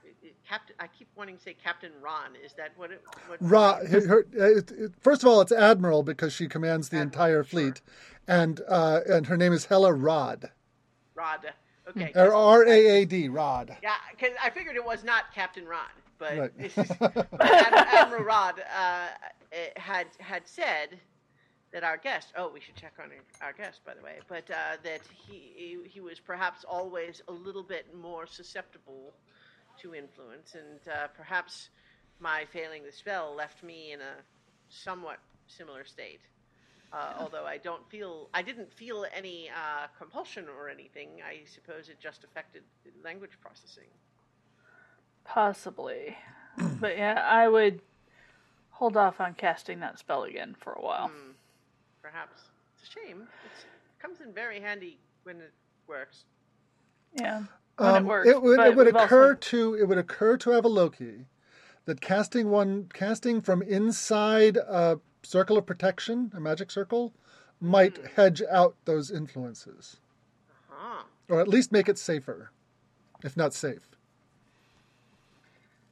uh, 0.06 0.28
captain. 0.48 0.76
I 0.80 0.86
keep 0.86 1.08
wanting 1.16 1.36
to 1.36 1.42
say 1.42 1.56
Captain 1.62 1.92
Ron. 2.00 2.36
Is 2.44 2.52
that 2.54 2.72
what 2.76 2.90
it? 2.90 3.02
What 3.26 3.38
Ra, 3.40 3.76
her, 3.86 4.06
her- 4.06 4.26
it, 4.32 4.70
it- 4.72 4.92
first 4.98 5.22
of 5.22 5.28
all, 5.28 5.40
it's 5.40 5.52
admiral 5.52 6.02
because 6.02 6.32
she 6.32 6.48
commands 6.48 6.88
the 6.88 6.96
Admiral, 6.96 7.06
entire 7.12 7.44
sure. 7.44 7.60
fleet, 7.60 7.82
and 8.26 8.60
uh, 8.68 9.00
and 9.08 9.26
her 9.26 9.36
name 9.36 9.52
is 9.52 9.66
Hella 9.66 9.92
Raad, 9.92 10.50
Raad. 11.16 11.52
Okay. 11.88 12.12
or 12.14 12.34
R 12.34 12.64
A 12.66 12.86
A 13.02 13.04
D, 13.04 13.28
Raad. 13.28 13.76
Yeah, 13.82 13.94
because 14.10 14.34
I 14.42 14.50
figured 14.50 14.76
it 14.76 14.84
was 14.84 15.04
not 15.04 15.32
Captain 15.34 15.64
Ron, 15.66 15.86
but 16.18 16.36
Right. 16.38 16.58
this 16.58 16.76
is, 16.76 16.90
Ad- 17.00 17.26
Admiral 17.40 18.24
Raad 18.24 18.54
uh, 18.60 19.06
had 19.76 20.06
had 20.18 20.42
said 20.46 20.98
that 21.72 21.84
our 21.84 21.96
guest. 21.96 22.32
Oh, 22.36 22.50
we 22.52 22.60
should 22.60 22.74
check 22.76 22.94
on 23.00 23.10
our 23.40 23.52
guest, 23.52 23.80
by 23.84 23.94
the 23.94 24.02
way. 24.02 24.18
But 24.28 24.50
uh, 24.50 24.76
that 24.82 25.00
he 25.28 25.78
he 25.88 26.00
was 26.00 26.18
perhaps 26.18 26.64
always 26.64 27.22
a 27.28 27.32
little 27.32 27.62
bit 27.62 27.86
more 27.94 28.26
susceptible 28.26 29.12
to 29.82 29.94
influence, 29.94 30.54
and 30.54 30.80
uh, 30.92 31.06
perhaps 31.16 31.68
my 32.18 32.46
failing 32.52 32.82
the 32.84 32.90
spell 32.92 33.34
left 33.36 33.62
me 33.62 33.92
in 33.92 34.00
a 34.00 34.14
somewhat 34.68 35.18
similar 35.46 35.84
state. 35.84 36.20
Uh, 36.92 37.14
although 37.18 37.44
I 37.44 37.58
don't 37.58 37.86
feel, 37.90 38.28
I 38.32 38.42
didn't 38.42 38.72
feel 38.72 39.04
any 39.14 39.50
uh, 39.50 39.86
compulsion 39.98 40.46
or 40.48 40.68
anything. 40.68 41.08
I 41.28 41.40
suppose 41.44 41.88
it 41.88 41.98
just 42.00 42.24
affected 42.24 42.62
language 43.04 43.32
processing. 43.40 43.88
Possibly. 45.24 46.16
but 46.80 46.96
yeah, 46.96 47.22
I 47.28 47.48
would 47.48 47.80
hold 48.70 48.96
off 48.96 49.20
on 49.20 49.34
casting 49.34 49.80
that 49.80 49.98
spell 49.98 50.24
again 50.24 50.54
for 50.58 50.72
a 50.72 50.80
while. 50.80 51.10
Perhaps 52.02 52.42
it's 52.80 52.88
a 52.88 52.92
shame. 52.92 53.26
It's, 53.44 53.64
it 53.64 54.00
comes 54.00 54.20
in 54.20 54.32
very 54.32 54.60
handy 54.60 54.98
when 55.24 55.36
it 55.40 55.52
works. 55.88 56.24
Yeah. 57.18 57.42
When 57.76 57.88
it 57.94 57.96
Um, 57.98 58.04
works. 58.06 58.28
it 58.28 58.40
would 58.40 58.60
it 58.60 58.76
would 58.76 58.88
occur 58.88 59.30
also- 59.30 59.40
to 59.40 59.74
it 59.74 59.84
would 59.88 59.98
occur 59.98 60.36
to 60.38 60.50
Avaloki 60.50 61.24
that 61.84 62.00
casting 62.00 62.50
one 62.50 62.88
casting 62.94 63.40
from 63.42 63.60
inside 63.62 64.56
a 64.56 64.98
circle 65.26 65.58
of 65.58 65.66
protection, 65.66 66.30
a 66.34 66.40
magic 66.40 66.70
circle, 66.70 67.12
might 67.60 67.96
Hmm. 67.98 68.04
hedge 68.16 68.42
out 68.50 68.76
those 68.84 69.10
influences, 69.10 69.96
Huh. 70.68 71.04
or 71.28 71.40
at 71.40 71.48
least 71.48 71.72
make 71.72 71.88
it 71.88 71.98
safer, 71.98 72.50
if 73.24 73.36
not 73.36 73.52
safe. 73.54 73.88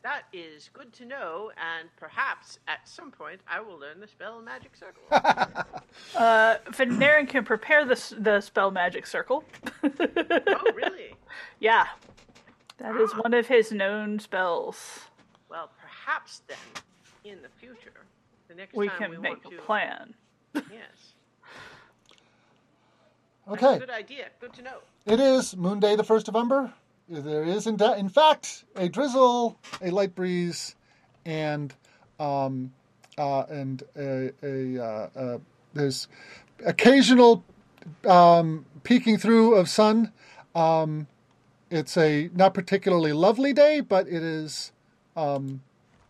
That 0.03 0.25
is 0.35 0.69
good 0.75 0.93
to 0.95 1.07
know, 1.07 1.51
and 1.57 1.89
perhaps 1.97 2.59
at 2.69 2.87
some 2.87 3.11
point 3.11 3.41
I 3.49 3.61
will 3.61 3.79
learn 3.79 4.01
the 4.01 4.07
spell 4.07 4.41
Magic 4.43 4.73
Circle. 4.77 5.03
Uh, 6.17 6.57
Venerin 6.73 7.29
can 7.29 7.45
prepare 7.45 7.85
the, 7.85 7.95
the 8.19 8.41
spell 8.41 8.71
magic 8.73 9.07
circle. 9.07 9.45
oh, 9.85 10.73
really? 10.75 11.15
yeah. 11.61 11.87
That 12.79 12.97
is 12.97 13.11
Ah. 13.15 13.21
one 13.23 13.33
of 13.33 13.47
his 13.47 13.71
known 13.71 14.19
spells. 14.19 15.01
Well, 15.49 15.71
perhaps 15.81 16.43
then, 16.49 16.59
in 17.25 17.41
the 17.43 17.49
future, 17.49 17.93
the 18.55 18.61
next 18.63 18.75
We 18.75 18.89
time 18.89 18.99
can 18.99 19.11
we 19.11 19.17
make 19.19 19.45
want 19.45 19.55
a 19.55 19.57
to. 19.57 19.63
plan. 19.63 20.15
Yes. 20.55 20.65
Okay, 23.47 23.79
Good 23.79 23.91
idea. 23.91 24.29
Good 24.41 24.55
to 24.55 24.63
know. 24.63 24.79
it 25.05 25.21
is 25.21 25.55
Moon 25.55 25.79
Day, 25.79 25.97
the 25.97 26.03
first 26.03 26.29
of 26.29 26.35
Umber. 26.35 26.73
There 27.11 27.45
is, 27.45 27.67
in, 27.67 27.77
in 27.99 28.09
fact, 28.09 28.65
a 28.75 28.89
drizzle, 28.89 29.59
a 29.83 29.91
light 29.91 30.15
breeze, 30.15 30.75
and 31.27 31.75
um, 32.19 32.73
uh, 33.19 33.43
and 33.51 33.83
a, 33.97 34.31
a 34.43 34.83
uh, 34.83 35.09
uh, 35.15 35.39
there's 35.75 36.09
occasional 36.65 37.45
um, 38.07 38.65
peeking 38.83 39.19
through 39.19 39.57
of 39.57 39.69
sun. 39.69 40.11
Um, 40.55 41.07
it's 41.71 41.99
a 41.99 42.31
not 42.35 42.55
particularly 42.55 43.13
lovely 43.13 43.53
day, 43.53 43.81
but 43.81 44.09
it 44.09 44.23
is 44.23 44.73
um, 45.17 45.61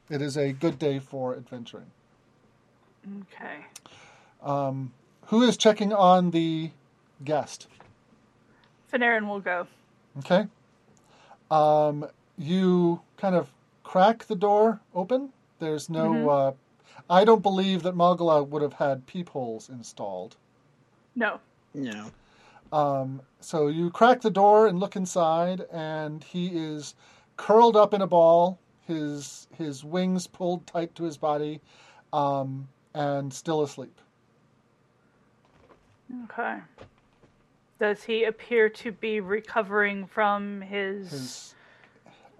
it 0.08 0.22
is 0.22 0.36
a 0.36 0.52
good 0.52 0.78
day 0.78 1.00
for 1.00 1.34
adventuring. 1.34 1.90
Okay. 3.06 3.64
Um, 4.42 4.92
Who 5.26 5.42
is 5.42 5.56
checking 5.56 5.92
on 5.92 6.30
the 6.30 6.70
guest? 7.24 7.68
Venerin 8.92 9.26
will 9.26 9.40
go. 9.40 9.66
Okay. 10.18 10.46
Um, 11.50 12.06
you 12.38 13.00
kind 13.16 13.34
of 13.34 13.50
crack 13.82 14.24
the 14.24 14.36
door 14.36 14.80
open. 14.94 15.30
There's 15.58 15.88
no. 15.88 16.28
Uh, 16.28 16.52
I 17.08 17.24
don't 17.24 17.42
believe 17.42 17.82
that 17.82 17.94
Mogula 17.94 18.46
would 18.46 18.62
have 18.62 18.74
had 18.74 19.06
peepholes 19.06 19.68
installed. 19.68 20.36
No. 21.14 21.40
No. 21.74 22.10
Um, 22.72 23.22
so 23.40 23.68
you 23.68 23.90
crack 23.90 24.20
the 24.20 24.30
door 24.30 24.66
and 24.66 24.80
look 24.80 24.96
inside, 24.96 25.64
and 25.72 26.24
he 26.24 26.48
is 26.48 26.94
curled 27.36 27.76
up 27.76 27.94
in 27.94 28.02
a 28.02 28.06
ball, 28.06 28.58
his 28.86 29.48
his 29.56 29.84
wings 29.84 30.26
pulled 30.26 30.66
tight 30.66 30.94
to 30.96 31.04
his 31.04 31.16
body, 31.16 31.60
um, 32.12 32.68
and 32.94 33.32
still 33.32 33.62
asleep. 33.62 34.00
Okay. 36.24 36.58
Does 37.80 38.04
he 38.04 38.24
appear 38.24 38.68
to 38.68 38.92
be 38.92 39.20
recovering 39.20 40.06
from 40.06 40.60
his. 40.60 41.10
His, 41.10 41.54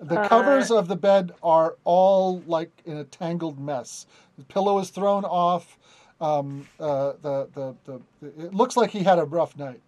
the 0.01 0.27
covers 0.29 0.71
of 0.71 0.89
the 0.89 0.97
bed 0.97 1.33
are 1.43 1.77
all 1.85 2.43
like 2.47 2.71
in 2.85 2.99
a 2.99 3.05
tangled 3.05 3.59
mess. 3.59 4.07
The 4.39 4.45
pillow 4.45 4.79
is 4.79 4.91
thrown 4.91 5.25
off. 5.25 5.79
Um, 6.21 6.69
uh, 6.79 7.15
the, 7.21 7.49
the, 7.53 7.75
the, 7.85 8.01
the, 8.21 8.47
it 8.47 8.55
looks 8.55 8.77
like 8.77 8.91
he 8.91 9.03
had 9.03 9.19
a 9.19 9.25
rough 9.25 9.57
night. 9.59 9.81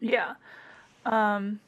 Yeah. 0.00 0.34
Um. 1.04 1.60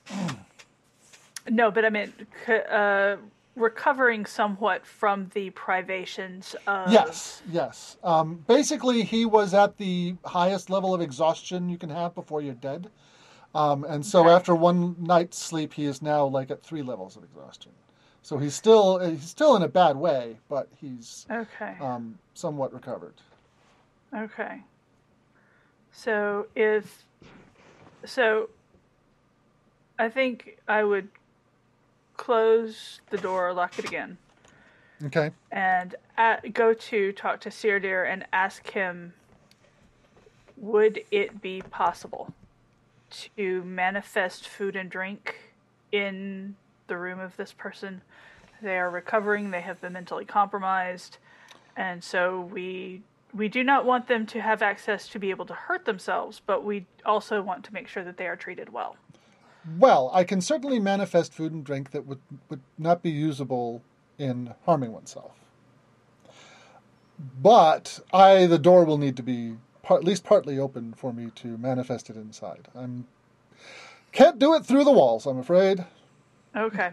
no, 1.49 1.71
but 1.71 1.85
I 1.85 1.91
mean, 1.91 2.13
c- 2.47 2.61
uh, 2.69 3.17
recovering 3.59 4.27
somewhat 4.27 4.87
from 4.87 5.31
the 5.35 5.51
privations 5.51 6.57
of. 6.67 6.91
Yes, 6.91 7.43
yes. 7.51 7.97
Um, 8.03 8.45
basically, 8.47 9.03
he 9.03 9.27
was 9.27 9.55
at 9.55 9.77
the 9.77 10.15
highest 10.25 10.71
level 10.71 10.95
of 10.95 11.01
exhaustion 11.01 11.69
you 11.69 11.79
can 11.79 11.91
have 11.91 12.15
before 12.15 12.41
you're 12.41 12.55
dead. 12.55 12.91
Um, 13.55 13.85
and 13.85 14.05
so 14.05 14.27
Okay. 14.27 14.29
after 14.29 14.55
one 14.55 14.97
night's 14.99 15.39
sleep, 15.39 15.75
he 15.75 15.85
is 15.85 16.03
now 16.03 16.27
like 16.27 16.51
at 16.51 16.63
three 16.63 16.83
levels 16.83 17.17
of 17.17 17.25
exhaustion. 17.25 17.73
So 18.23 18.39
he's 18.39 18.55
still 18.55 18.99
he's 18.99 19.29
still 19.29 19.57
in 19.57 19.63
a 19.63 19.69
bad 19.69 19.97
way, 19.97 20.39
but 20.49 20.69
he's 20.77 21.27
Okay. 21.31 21.75
um, 21.81 22.19
somewhat 22.35 22.73
recovered. 22.73 23.15
Okay. 24.15 24.63
So 25.93 26.47
if 26.55 27.05
so 28.05 28.51
I 29.99 30.09
think 30.09 30.59
I 30.69 30.85
would 30.85 31.09
close 32.19 33.01
the 33.09 33.17
door, 33.17 33.55
lock 33.55 33.79
it 33.79 33.87
again, 33.87 34.19
Okay. 35.07 35.31
and 35.51 35.95
at, 36.19 36.53
go 36.53 36.75
to 36.75 37.13
talk 37.13 37.41
to 37.41 37.49
Seardir 37.49 38.05
and 38.05 38.27
ask 38.33 38.69
him 38.71 39.15
would 40.57 41.01
it 41.11 41.41
be 41.41 41.63
possible 41.63 42.35
to 43.11 43.63
manifest 43.63 44.49
food 44.49 44.75
and 44.77 44.91
drink 44.91 45.53
in 45.93 46.57
the 46.89 46.99
room 46.99 47.21
of 47.21 47.37
this 47.37 47.53
person? 47.53 48.03
They 48.61 48.77
are 48.77 48.91
recovering, 48.91 49.53
they 49.53 49.61
have 49.61 49.81
been 49.81 49.93
mentally 49.93 50.25
compromised, 50.25 51.19
and 51.77 52.03
so 52.03 52.41
we 52.41 53.03
we 53.33 53.49
do 53.49 53.63
not 53.63 53.85
want 53.85 54.09
them 54.09 54.27
to 54.27 54.41
have 54.41 54.63
access 54.63 55.07
to 55.09 55.19
be 55.19 55.31
able 55.31 55.45
to 55.47 55.55
hurt 55.55 55.85
themselves, 55.85 56.41
but 56.45 56.65
we 56.65 56.87
also 57.05 57.41
want 57.43 57.63
to 57.65 57.75
make 57.75 57.87
sure 57.87 58.03
that 58.03 58.17
they 58.17 58.27
are 58.27 58.37
treated 58.37 58.73
well. 58.73 58.97
Well, 59.77 60.11
I 60.15 60.25
can 60.25 60.41
certainly 60.41 60.79
manifest 60.79 61.35
food 61.35 61.53
and 61.53 61.65
drink 61.65 61.91
that 61.91 62.07
would, 62.07 62.21
would 62.49 62.61
not 62.79 63.03
be 63.03 63.11
usable 63.11 63.83
in 64.19 64.55
harming 64.65 64.93
oneself. 64.93 65.33
But 67.43 68.01
I, 68.13 68.47
the 68.47 68.59
door 68.59 68.85
will 68.85 68.99
need 68.99 69.17
to 69.17 69.23
be 69.23 69.57
par- 69.83 69.99
at 69.99 70.05
least 70.05 70.25
partly 70.25 70.59
open 70.59 70.95
for 70.95 71.13
me 71.13 71.31
to 71.37 71.59
manifest 71.59 72.11
it 72.11 72.17
inside. 72.17 72.69
I'm 72.75 73.07
can't 74.11 74.39
do 74.39 74.55
it 74.55 74.65
through 74.65 74.85
the 74.85 74.93
walls, 74.93 75.27
I'm 75.27 75.39
afraid. 75.39 75.85
Okay. 76.57 76.91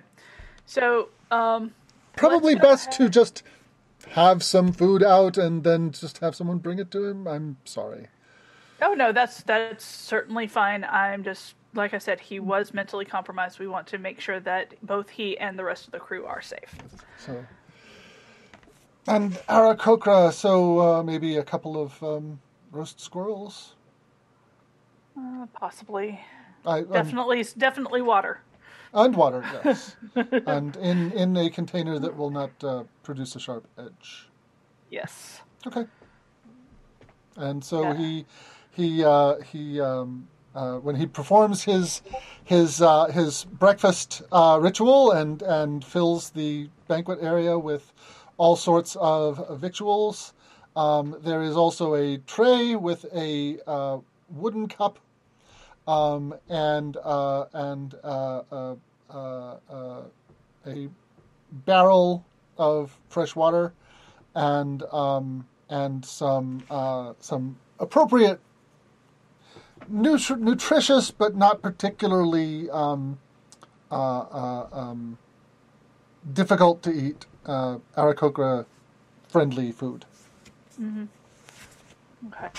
So, 0.65 1.09
um 1.31 1.73
Probably 2.17 2.55
best 2.55 2.91
to 2.93 3.09
just 3.09 3.43
have 4.09 4.43
some 4.43 4.71
food 4.71 5.03
out 5.03 5.37
and 5.37 5.63
then 5.63 5.91
just 5.91 6.19
have 6.19 6.35
someone 6.35 6.59
bring 6.59 6.79
it 6.79 6.91
to 6.91 7.05
him. 7.05 7.27
I'm 7.27 7.57
sorry. 7.65 8.07
Oh 8.81 8.93
no, 8.93 9.11
that's 9.11 9.43
that's 9.43 9.85
certainly 9.85 10.47
fine. 10.47 10.83
I'm 10.85 11.23
just 11.23 11.55
like 11.75 11.93
I 11.93 11.97
said, 11.97 12.19
he 12.19 12.39
was 12.39 12.73
mentally 12.73 13.05
compromised. 13.05 13.59
We 13.59 13.67
want 13.67 13.87
to 13.87 13.97
make 13.97 14.19
sure 14.19 14.39
that 14.39 14.73
both 14.81 15.09
he 15.09 15.37
and 15.37 15.57
the 15.59 15.63
rest 15.63 15.85
of 15.85 15.91
the 15.91 15.99
crew 15.99 16.25
are 16.25 16.41
safe. 16.41 16.75
So, 17.17 17.45
and 19.07 19.33
Aarakocra, 19.49 20.31
so 20.31 20.79
uh, 20.79 21.03
maybe 21.03 21.37
a 21.37 21.43
couple 21.43 21.81
of 21.81 22.01
um, 22.01 22.39
roast 22.71 22.99
squirrels. 22.99 23.75
Uh, 25.17 25.45
possibly, 25.53 26.19
I, 26.65 26.79
um, 26.79 26.91
definitely, 26.91 27.45
definitely 27.57 28.01
water. 28.01 28.41
and 28.93 29.15
water, 29.15 29.43
yes, 29.65 29.95
and 30.45 30.75
in 30.77 31.11
in 31.13 31.37
a 31.37 31.49
container 31.49 31.99
that 31.99 32.17
will 32.17 32.31
not 32.31 32.51
uh, 32.63 32.83
produce 33.03 33.35
a 33.35 33.39
sharp 33.39 33.67
edge. 33.77 34.27
Yes. 34.89 35.41
Okay. 35.67 35.85
And 37.37 37.63
so 37.63 37.91
Yeah. 37.91 37.97
he 37.97 38.25
he 38.71 39.03
uh, 39.03 39.35
he 39.41 39.79
um, 39.81 40.27
uh, 40.55 40.77
when 40.77 40.95
he 40.95 41.05
performs 41.05 41.63
his 41.63 42.01
his 42.43 42.81
uh, 42.81 43.05
his 43.07 43.43
breakfast 43.43 44.21
uh, 44.31 44.57
ritual 44.61 45.11
and 45.11 45.41
and 45.41 45.83
fills 45.83 46.29
the 46.31 46.69
banquet 46.87 47.19
area 47.21 47.57
with 47.59 47.91
all 48.37 48.55
sorts 48.55 48.95
of 48.99 49.59
victuals. 49.59 50.33
Um, 50.75 51.17
there 51.23 51.41
is 51.41 51.55
also 51.55 51.95
a 51.95 52.17
tray 52.19 52.75
with 52.75 53.05
a 53.13 53.59
uh, 53.67 53.97
wooden 54.29 54.67
cup 54.67 54.99
um, 55.87 56.33
and 56.49 56.97
uh, 57.03 57.45
and 57.53 57.95
uh, 58.03 58.41
a 60.67 60.89
barrel 61.51 62.25
of 62.57 62.97
fresh 63.09 63.35
water 63.35 63.73
and 64.35 64.83
um, 64.91 65.45
and 65.69 66.03
some 66.05 66.63
some 67.19 67.57
appropriate 67.79 68.39
nutri- 69.91 70.39
nutritious 70.39 71.11
but 71.11 71.35
not 71.35 71.61
particularly 71.61 72.69
um, 72.69 73.17
uh, 73.91 74.19
uh, 74.19 74.67
um, 74.71 75.17
difficult 76.33 76.81
to 76.83 76.91
eat 76.91 77.25
uh, 77.45 77.77
Aarakocra 77.97 78.65
friendly 79.27 79.71
food. 79.71 80.05
Mm-hmm. 80.81 81.05
Okay. 82.27 82.49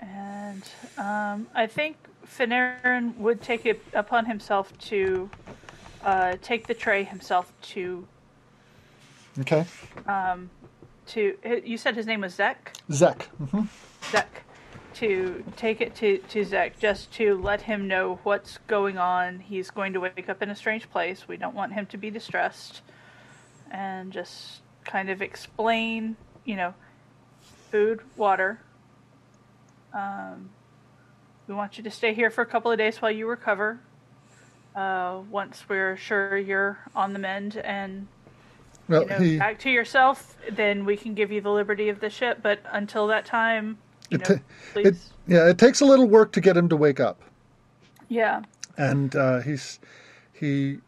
And 0.00 0.62
um, 0.98 1.46
I 1.54 1.66
think 1.66 1.96
Fanarin 2.26 3.16
would 3.16 3.40
take 3.42 3.66
it 3.66 3.82
upon 3.92 4.26
himself 4.26 4.76
to 4.78 5.30
uh, 6.04 6.36
take 6.42 6.66
the 6.66 6.74
tray 6.74 7.04
himself 7.04 7.52
to 7.62 8.06
Okay, 9.40 9.64
to. 11.12 11.36
You 11.64 11.76
said 11.76 11.96
his 11.96 12.06
name 12.06 12.20
was 12.20 12.34
Zek. 12.34 12.76
Zek. 12.90 13.24
hmm 13.50 13.64
Zek 14.10 14.42
to 14.94 15.42
take 15.56 15.80
it 15.80 15.94
to, 15.96 16.18
to 16.18 16.44
Zek 16.44 16.78
just 16.78 17.12
to 17.12 17.40
let 17.40 17.62
him 17.62 17.88
know 17.88 18.20
what's 18.22 18.58
going 18.66 18.98
on. 18.98 19.40
He's 19.40 19.70
going 19.70 19.94
to 19.94 20.00
wake 20.00 20.28
up 20.28 20.42
in 20.42 20.50
a 20.50 20.56
strange 20.56 20.90
place. 20.90 21.26
We 21.26 21.36
don't 21.36 21.54
want 21.54 21.72
him 21.72 21.86
to 21.86 21.96
be 21.96 22.10
distressed. 22.10 22.82
And 23.70 24.12
just 24.12 24.60
kind 24.84 25.08
of 25.08 25.22
explain, 25.22 26.16
you 26.44 26.56
know, 26.56 26.74
food, 27.70 28.00
water. 28.16 28.60
Um, 29.94 30.50
we 31.46 31.54
want 31.54 31.78
you 31.78 31.84
to 31.84 31.90
stay 31.90 32.12
here 32.12 32.30
for 32.30 32.42
a 32.42 32.46
couple 32.46 32.70
of 32.70 32.78
days 32.78 33.00
while 33.00 33.10
you 33.10 33.26
recover. 33.26 33.80
Uh, 34.74 35.20
once 35.30 35.64
we're 35.68 35.96
sure 35.96 36.36
you're 36.36 36.78
on 36.94 37.12
the 37.12 37.18
mend 37.18 37.56
and 37.56 38.08
Well, 38.92 39.02
you 39.02 39.08
know, 39.08 39.18
he 39.18 39.38
back 39.38 39.58
to 39.60 39.70
yourself, 39.70 40.36
then 40.50 40.84
we 40.84 40.96
can 40.96 41.14
give 41.14 41.32
you 41.32 41.40
the 41.40 41.50
liberty 41.50 41.88
of 41.88 42.00
the 42.00 42.10
ship. 42.10 42.40
But 42.42 42.60
until 42.70 43.06
that 43.08 43.24
time, 43.26 43.78
you 44.10 44.18
It 44.18 44.28
know, 44.28 44.36
please. 44.72 44.86
it 44.86 44.96
yeah 45.26 45.48
it 45.48 45.58
takes 45.58 45.80
a 45.80 45.84
little 45.84 46.08
work 46.08 46.32
to 46.32 46.40
get 46.40 46.56
him 46.56 46.68
to 46.68 46.76
wake 46.76 47.00
up. 47.00 47.20
yeah. 48.08 48.42
and 48.76 49.14
uh, 49.16 49.40
he's 49.40 49.78
he 50.32 50.78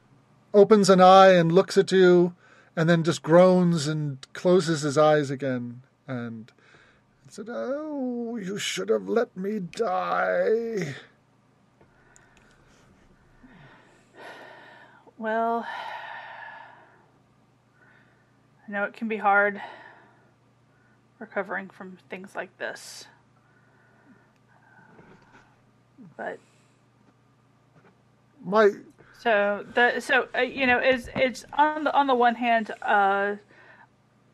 opens 0.52 0.88
an 0.90 1.00
eye 1.00 1.32
and 1.32 1.50
looks 1.52 1.76
at 1.78 1.90
you, 1.92 2.34
and 2.76 2.88
then 2.88 3.02
just 3.02 3.22
groans 3.22 3.86
and 3.88 4.18
closes 4.32 4.82
his 4.82 4.96
eyes 4.98 5.30
again 5.30 5.82
and 6.06 6.50
said, 7.28 7.46
"Oh, 7.48 8.36
you 8.36 8.58
should 8.58 8.88
have 8.88 9.08
let 9.08 9.36
me 9.36 9.58
die." 9.60 10.94
Well, 15.16 15.66
I 18.66 18.72
know 18.72 18.84
it 18.84 18.94
can 18.94 19.08
be 19.08 19.16
hard 19.16 19.60
recovering 21.18 21.68
from 21.68 21.98
things 22.08 22.34
like 22.34 22.56
this. 22.58 23.06
But 26.16 26.38
My 28.42 28.70
so 29.18 29.64
the 29.74 30.00
so 30.00 30.28
uh, 30.36 30.40
you 30.40 30.66
know 30.66 30.78
is 30.78 31.08
it's 31.14 31.44
on 31.52 31.84
the 31.84 31.94
on 31.94 32.06
the 32.06 32.14
one 32.14 32.34
hand 32.34 32.70
uh 32.82 33.36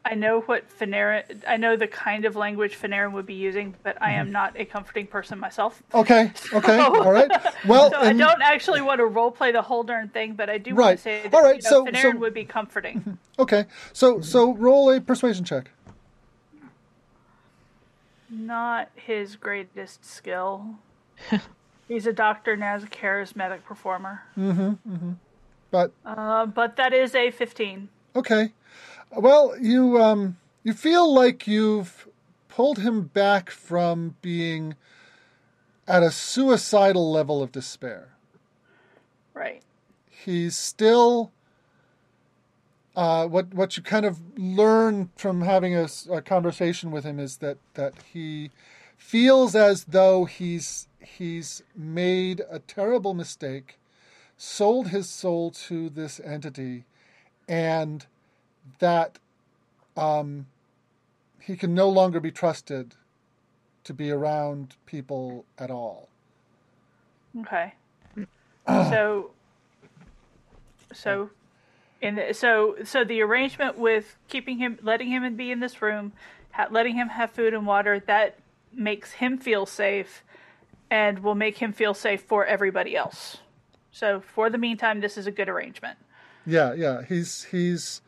I 0.02 0.14
know 0.14 0.40
what 0.40 0.64
Fanarin 0.78 1.42
I 1.46 1.58
know 1.58 1.76
the 1.76 1.86
kind 1.86 2.24
of 2.24 2.34
language 2.34 2.78
Fanarin 2.80 3.12
would 3.12 3.26
be 3.26 3.34
using, 3.34 3.74
but 3.82 4.00
I 4.00 4.12
am 4.12 4.32
not 4.32 4.58
a 4.58 4.64
comforting 4.64 5.06
person 5.06 5.38
myself. 5.38 5.82
okay, 5.92 6.32
okay, 6.54 6.78
all 6.80 7.12
right. 7.12 7.30
Well, 7.66 7.90
So 7.92 7.98
I 8.00 8.12
don't 8.14 8.40
actually 8.40 8.80
want 8.80 8.98
to 9.00 9.06
role 9.06 9.30
play 9.30 9.52
the 9.52 9.60
whole 9.62 9.82
darn 9.82 10.08
thing, 10.08 10.34
but 10.34 10.48
I 10.48 10.56
do 10.56 10.70
Right. 10.74 10.86
want 10.86 10.96
to 10.98 11.02
say 11.02 11.22
that 11.24 11.34
All 11.34 11.42
right, 11.42 11.56
you 11.62 11.70
know, 11.70 11.70
so- 11.70 11.84
Fanarin 11.86 12.12
so- 12.12 12.18
would 12.18 12.32
be 12.34 12.44
comforting. 12.46 13.18
okay. 13.38 13.66
So 13.92 14.20
so 14.22 14.54
roll 14.54 14.90
a 14.90 15.00
persuasion 15.00 15.44
check. 15.44 15.70
not 18.28 18.88
his 18.94 19.36
greatest 19.36 20.04
skill. 20.04 20.76
He's 21.88 22.06
a 22.06 22.12
doctor 22.12 22.52
and 22.52 22.62
as 22.62 22.84
a 22.84 22.86
charismatic 22.86 23.64
performer. 23.64 24.22
Mhm. 24.38 24.78
Mhm. 24.88 25.16
But 25.70 25.92
Uh, 26.06 26.46
but 26.46 26.76
that 26.76 26.92
is 26.94 27.14
a 27.14 27.30
15. 27.32 27.88
Okay. 28.14 28.52
Well, 29.10 29.54
you 29.60 30.00
um 30.00 30.38
you 30.62 30.72
feel 30.72 31.12
like 31.12 31.46
you've 31.46 32.08
pulled 32.48 32.78
him 32.78 33.02
back 33.02 33.50
from 33.50 34.16
being 34.22 34.76
at 35.88 36.02
a 36.02 36.10
suicidal 36.10 37.10
level 37.10 37.42
of 37.42 37.50
despair. 37.50 38.10
Right. 39.34 39.62
He's 40.08 40.56
still 40.56 41.32
uh, 42.94 43.26
what 43.26 43.54
what 43.54 43.76
you 43.76 43.82
kind 43.82 44.04
of 44.04 44.20
learn 44.36 45.10
from 45.16 45.42
having 45.42 45.74
a 45.74 45.88
conversation 46.22 46.90
with 46.90 47.04
him 47.04 47.18
is 47.18 47.38
that 47.38 47.58
that 47.74 47.94
he 48.12 48.50
feels 48.96 49.54
as 49.54 49.84
though 49.84 50.24
he's 50.24 50.88
he's 50.98 51.62
made 51.74 52.42
a 52.50 52.58
terrible 52.58 53.14
mistake 53.14 53.78
sold 54.36 54.88
his 54.88 55.06
soul 55.08 55.50
to 55.50 55.90
this 55.90 56.18
entity, 56.24 56.84
and 57.46 58.06
that 58.78 59.18
um, 59.96 60.46
he 61.40 61.56
can 61.56 61.74
no 61.74 61.88
longer 61.88 62.20
be 62.20 62.30
trusted 62.30 62.94
to 63.84 63.94
be 63.94 64.10
around 64.10 64.76
people 64.86 65.44
at 65.58 65.70
all. 65.70 66.08
Okay. 67.40 67.74
so, 68.68 69.30
so, 70.92 71.30
in 72.00 72.16
the, 72.16 72.34
so 72.34 72.76
so 72.84 73.04
the 73.04 73.20
arrangement 73.22 73.78
with 73.78 74.16
keeping 74.28 74.58
him, 74.58 74.78
letting 74.82 75.08
him 75.08 75.36
be 75.36 75.50
in 75.50 75.60
this 75.60 75.80
room, 75.80 76.12
ha- 76.52 76.68
letting 76.70 76.94
him 76.94 77.08
have 77.08 77.30
food 77.30 77.54
and 77.54 77.66
water, 77.66 78.00
that 78.06 78.38
makes 78.72 79.12
him 79.12 79.38
feel 79.38 79.66
safe, 79.66 80.22
and 80.90 81.20
will 81.20 81.34
make 81.34 81.58
him 81.58 81.72
feel 81.72 81.94
safe 81.94 82.22
for 82.22 82.44
everybody 82.44 82.96
else. 82.96 83.38
So 83.92 84.20
for 84.20 84.50
the 84.50 84.58
meantime, 84.58 85.00
this 85.00 85.16
is 85.16 85.26
a 85.26 85.30
good 85.30 85.48
arrangement. 85.48 85.98
Yeah, 86.46 86.74
yeah. 86.74 87.02
He's 87.02 87.44
he's 87.44 88.02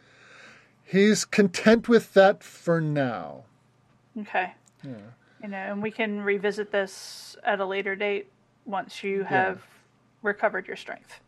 he's 0.92 1.24
content 1.24 1.88
with 1.88 2.12
that 2.12 2.44
for 2.44 2.80
now. 2.80 3.44
Okay. 4.20 4.52
Yeah. 4.84 4.92
You 5.42 5.48
know, 5.48 5.56
and 5.56 5.82
we 5.82 5.90
can 5.90 6.20
revisit 6.20 6.70
this 6.70 7.34
at 7.42 7.58
a 7.60 7.64
later 7.64 7.96
date 7.96 8.30
once 8.66 9.02
you 9.02 9.24
have 9.24 9.62
recovered 10.22 10.68
your 10.68 10.76
strength. 10.76 11.20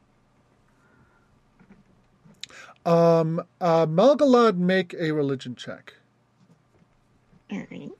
Um, 2.86 3.42
uh, 3.60 3.86
Malgalad, 3.86 4.58
make 4.58 4.94
a 4.94 5.10
religion 5.12 5.56
check. 5.56 5.94
All 7.50 7.66
right. 7.70 7.90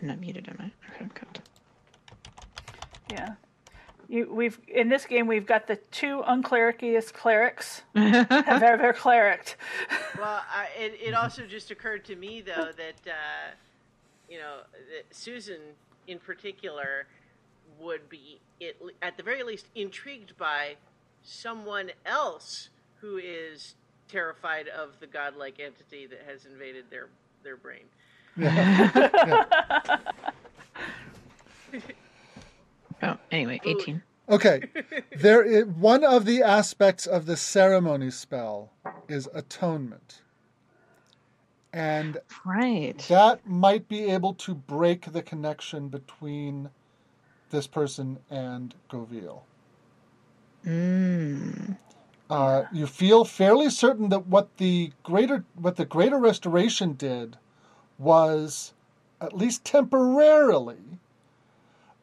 I'm 0.00 0.08
not 0.08 0.18
muted, 0.18 0.48
am 0.48 0.56
I? 0.58 0.94
Okay, 0.94 1.10
good. 1.14 1.40
Yeah. 3.12 3.34
You, 4.10 4.28
we've 4.28 4.58
in 4.66 4.88
this 4.88 5.06
game 5.06 5.28
we've 5.28 5.46
got 5.46 5.68
the 5.68 5.76
two 5.92 6.24
unclericious 6.26 7.12
clerics 7.12 7.82
have 7.94 8.64
ever 8.64 8.92
clericked. 8.92 9.56
Well, 10.18 10.42
I, 10.52 10.66
it, 10.76 10.98
it 11.00 11.14
also 11.14 11.46
just 11.46 11.70
occurred 11.70 12.04
to 12.06 12.16
me 12.16 12.40
though 12.40 12.72
that 12.76 12.96
uh, 13.06 13.52
you 14.28 14.38
know 14.38 14.62
that 14.74 15.14
Susan 15.14 15.60
in 16.08 16.18
particular 16.18 17.06
would 17.78 18.08
be 18.08 18.40
it, 18.58 18.82
at 19.00 19.16
the 19.16 19.22
very 19.22 19.44
least 19.44 19.66
intrigued 19.76 20.36
by 20.36 20.74
someone 21.22 21.92
else 22.04 22.70
who 23.00 23.16
is 23.16 23.76
terrified 24.08 24.66
of 24.66 24.98
the 24.98 25.06
godlike 25.06 25.60
entity 25.60 26.06
that 26.06 26.22
has 26.26 26.46
invaded 26.46 26.86
their 26.90 27.10
their 27.44 27.56
brain. 27.56 27.84
Oh, 33.02 33.16
anyway, 33.30 33.60
18. 33.64 34.02
Okay, 34.28 34.62
there 35.16 35.42
is, 35.42 35.66
one 35.66 36.04
of 36.04 36.24
the 36.24 36.42
aspects 36.42 37.06
of 37.06 37.26
the 37.26 37.36
ceremony 37.36 38.10
spell 38.10 38.70
is 39.08 39.28
atonement, 39.34 40.22
and 41.72 42.18
Right. 42.44 42.98
that 43.08 43.46
might 43.46 43.88
be 43.88 44.04
able 44.04 44.34
to 44.34 44.54
break 44.54 45.12
the 45.12 45.22
connection 45.22 45.88
between 45.88 46.70
this 47.50 47.66
person 47.66 48.18
and 48.30 48.74
Goville. 48.88 49.42
Mm. 50.64 51.76
Uh, 52.28 52.64
you 52.72 52.86
feel 52.86 53.24
fairly 53.24 53.70
certain 53.70 54.08
that 54.10 54.26
what 54.26 54.56
the 54.58 54.92
greater 55.02 55.44
what 55.54 55.76
the 55.76 55.84
greater 55.84 56.18
restoration 56.18 56.92
did 56.92 57.36
was 57.98 58.72
at 59.20 59.36
least 59.36 59.64
temporarily 59.64 61.00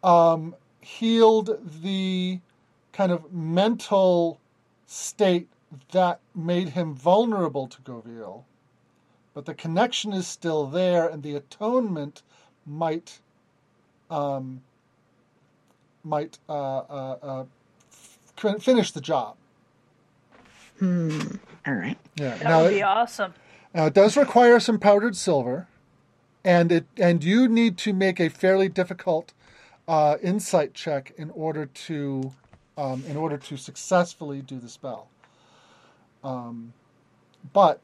um, 0.03 0.55
healed 0.81 1.59
the 1.81 2.39
kind 2.93 3.11
of 3.11 3.31
mental 3.31 4.39
state 4.85 5.47
that 5.91 6.19
made 6.33 6.69
him 6.69 6.95
vulnerable 6.95 7.67
to 7.67 7.81
Goville. 7.81 8.43
But 9.33 9.45
the 9.45 9.53
connection 9.53 10.13
is 10.13 10.27
still 10.27 10.65
there, 10.65 11.07
and 11.07 11.21
the 11.21 11.35
atonement 11.35 12.23
might 12.65 13.19
um, 14.09 14.61
might 16.03 16.39
uh, 16.49 16.77
uh, 16.77 17.17
uh, 17.21 18.53
finish 18.59 18.91
the 18.91 19.01
job. 19.01 19.35
Hmm. 20.79 21.19
All 21.65 21.73
right. 21.73 21.97
Yeah. 22.15 22.37
That 22.37 22.43
now, 22.43 22.61
would 22.61 22.71
it, 22.71 22.75
be 22.75 22.83
awesome. 22.83 23.33
now 23.73 23.85
it 23.87 23.93
does 23.93 24.15
require 24.15 24.59
some 24.59 24.79
powdered 24.79 25.15
silver, 25.15 25.67
and 26.43 26.71
it 26.71 26.85
and 26.97 27.23
you 27.23 27.47
need 27.47 27.77
to 27.79 27.93
make 27.93 28.19
a 28.19 28.29
fairly 28.29 28.69
difficult 28.69 29.33
uh, 29.87 30.17
insight 30.21 30.73
check 30.73 31.13
in 31.17 31.29
order 31.31 31.65
to 31.65 32.33
um, 32.77 33.03
in 33.07 33.17
order 33.17 33.37
to 33.37 33.57
successfully 33.57 34.41
do 34.41 34.59
the 34.59 34.69
spell. 34.69 35.09
Um, 36.23 36.73
but 37.53 37.79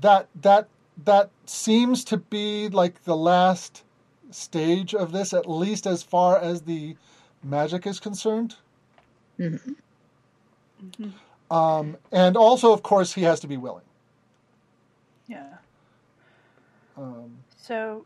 that 0.00 0.28
that 0.40 0.68
that 1.04 1.30
seems 1.44 2.04
to 2.04 2.16
be 2.16 2.68
like 2.68 3.04
the 3.04 3.16
last 3.16 3.84
stage 4.30 4.94
of 4.94 5.12
this, 5.12 5.32
at 5.32 5.48
least 5.48 5.86
as 5.86 6.02
far 6.02 6.38
as 6.38 6.62
the 6.62 6.96
magic 7.42 7.86
is 7.86 8.00
concerned. 8.00 8.56
Mhm. 9.38 9.76
Um, 11.50 11.96
and 12.10 12.36
also, 12.36 12.72
of 12.72 12.82
course, 12.82 13.12
he 13.14 13.22
has 13.22 13.40
to 13.40 13.46
be 13.46 13.56
willing. 13.56 13.84
Yeah. 15.28 15.58
Um, 16.96 17.38
So, 17.56 18.04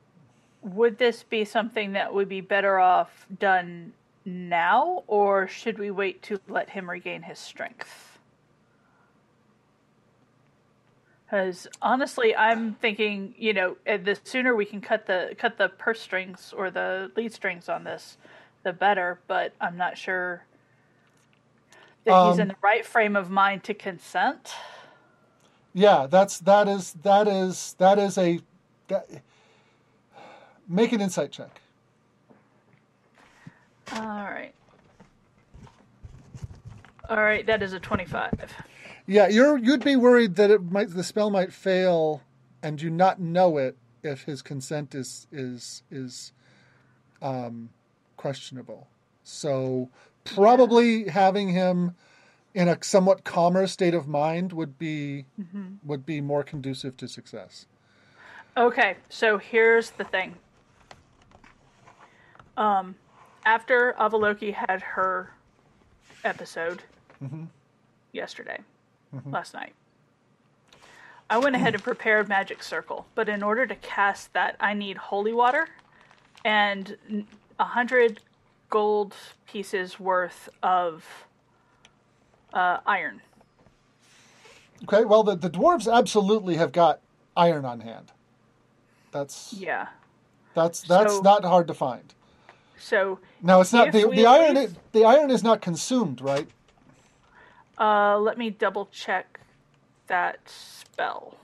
would 0.63 0.99
this 0.99 1.23
be 1.23 1.45
something 1.45 1.93
that 1.93 2.13
would 2.13 2.29
be 2.29 2.41
better 2.41 2.79
off 2.79 3.27
done 3.39 3.93
now, 4.25 5.03
or 5.07 5.49
should 5.49 5.79
we 5.79 5.91
wait 5.91 6.23
to 6.23 6.41
let 6.49 6.71
him 6.71 6.89
regain 6.91 7.23
his 7.23 7.39
strength? 7.39 8.19
Because 11.25 11.69
honestly, 11.81 12.35
I'm 12.35 12.75
thinking, 12.75 13.35
you 13.39 13.53
know, 13.53 13.77
uh, 13.87 13.99
the 13.99 14.19
sooner 14.25 14.55
we 14.57 14.65
can 14.65 14.81
cut 14.81 15.07
the 15.07 15.35
cut 15.39 15.59
the 15.59 15.69
purse 15.69 16.01
strings 16.01 16.53
or 16.57 16.71
the 16.71 17.11
lead 17.17 17.33
strings 17.33 17.69
on 17.69 17.85
this, 17.85 18.19
the 18.65 18.73
better. 18.73 19.21
But 19.29 19.53
I'm 19.61 19.77
not 19.77 19.97
sure 19.97 20.45
that 22.05 22.27
he's 22.27 22.35
Um, 22.35 22.41
in 22.41 22.49
the 22.49 22.57
right 22.63 22.85
frame 22.85 23.15
of 23.15 23.31
mind 23.31 23.63
to 23.65 23.75
consent. 23.75 24.55
Yeah, 25.73 26.07
that's 26.09 26.39
that 26.41 26.67
is 26.67 26.95
that 27.03 27.29
is 27.29 27.75
that 27.79 27.99
is 27.99 28.19
a 28.19 28.41
that, 28.89 29.07
make 30.71 30.93
an 30.93 31.01
insight 31.01 31.33
check. 31.33 31.61
All 33.93 34.01
right. 34.03 34.55
All 37.09 37.17
right, 37.17 37.45
that 37.47 37.61
is 37.61 37.73
a 37.73 37.81
25. 37.81 38.55
Yeah, 39.07 39.27
you're 39.27 39.59
you'd 39.59 39.85
be 39.85 39.97
worried 39.97 40.37
that 40.37 40.51
it 40.51 40.71
might 40.71 40.95
the 40.95 41.03
spell 41.03 41.31
might 41.31 41.53
fail 41.53 42.23
and 42.63 42.81
you 42.81 42.91
not 42.91 43.19
know 43.19 43.59
it 43.59 43.77
if 44.05 44.23
his 44.23 44.43
consent 44.43 44.95
is 44.95 45.27
is 45.33 45.83
is 45.91 46.33
um, 47.21 47.71
questionable. 48.17 48.87
So 49.25 49.89
probably 50.25 51.09
having 51.09 51.49
him 51.49 51.97
in 52.55 52.69
a 52.69 52.79
somewhat 52.83 53.25
calmer 53.25 53.67
state 53.67 53.95
of 53.95 54.07
mind 54.07 54.53
would 54.53 54.79
be 54.79 55.27
would 55.85 56.07
be 56.07 56.21
more 56.21 56.45
conducive 56.45 56.97
to 56.99 57.09
success. 57.09 57.67
Okay, 58.57 58.97
so 59.09 59.39
here's 59.39 59.91
the 59.91 60.05
thing. 60.05 60.37
Um, 62.61 62.95
after 63.47 63.95
Avaloki 63.99 64.53
had 64.53 64.83
her 64.83 65.33
episode 66.25 66.83
yesterday, 68.13 68.61
last 69.27 69.55
night, 69.55 69.73
I 71.31 71.39
went 71.39 71.57
ahead 71.57 71.75
and 71.75 71.83
prepared 71.83 72.29
Magic 72.29 72.63
Circle. 72.63 73.07
But 73.15 73.29
in 73.31 73.43
order 73.43 73.67
to 73.67 73.75
cast 73.77 74.35
that, 74.35 74.57
I 74.61 74.75
need 74.75 74.99
holy 74.99 75.33
water 75.33 75.69
and 76.45 76.97
a 77.59 77.65
hundred 77.65 78.21
gold 78.69 79.15
pieces 79.47 79.99
worth 79.99 80.51
of 80.63 81.05
uh, 82.53 82.79
iron. 82.87 83.23
Okay, 84.85 85.05
well 85.05 85.23
the, 85.23 85.35
the 85.35 85.51
dwarves 85.51 85.91
absolutely 85.93 86.57
have 86.57 86.73
got 86.73 87.01
iron 87.37 87.65
on 87.65 87.81
hand. 87.81 88.13
That's 89.13 89.53
Yeah. 89.55 89.89
that's 90.55 90.83
that's 90.83 91.15
So- 91.17 91.23
not 91.23 91.43
hard 91.45 91.67
to 91.69 91.75
find. 91.75 92.13
So 92.81 93.19
Now 93.43 93.61
it's 93.61 93.73
not 93.73 93.93
the, 93.93 94.09
the 94.09 94.27
iron 94.27 94.55
leave- 94.57 94.65
is, 94.71 94.75
the 94.93 95.05
iron 95.05 95.31
is 95.31 95.43
not 95.45 95.61
consumed, 95.61 96.21
right? 96.21 96.49
uh, 97.79 98.19
let 98.19 98.37
me 98.39 98.51
double 98.51 98.87
check 98.87 99.41
that 100.07 100.39
spell. 100.47 101.37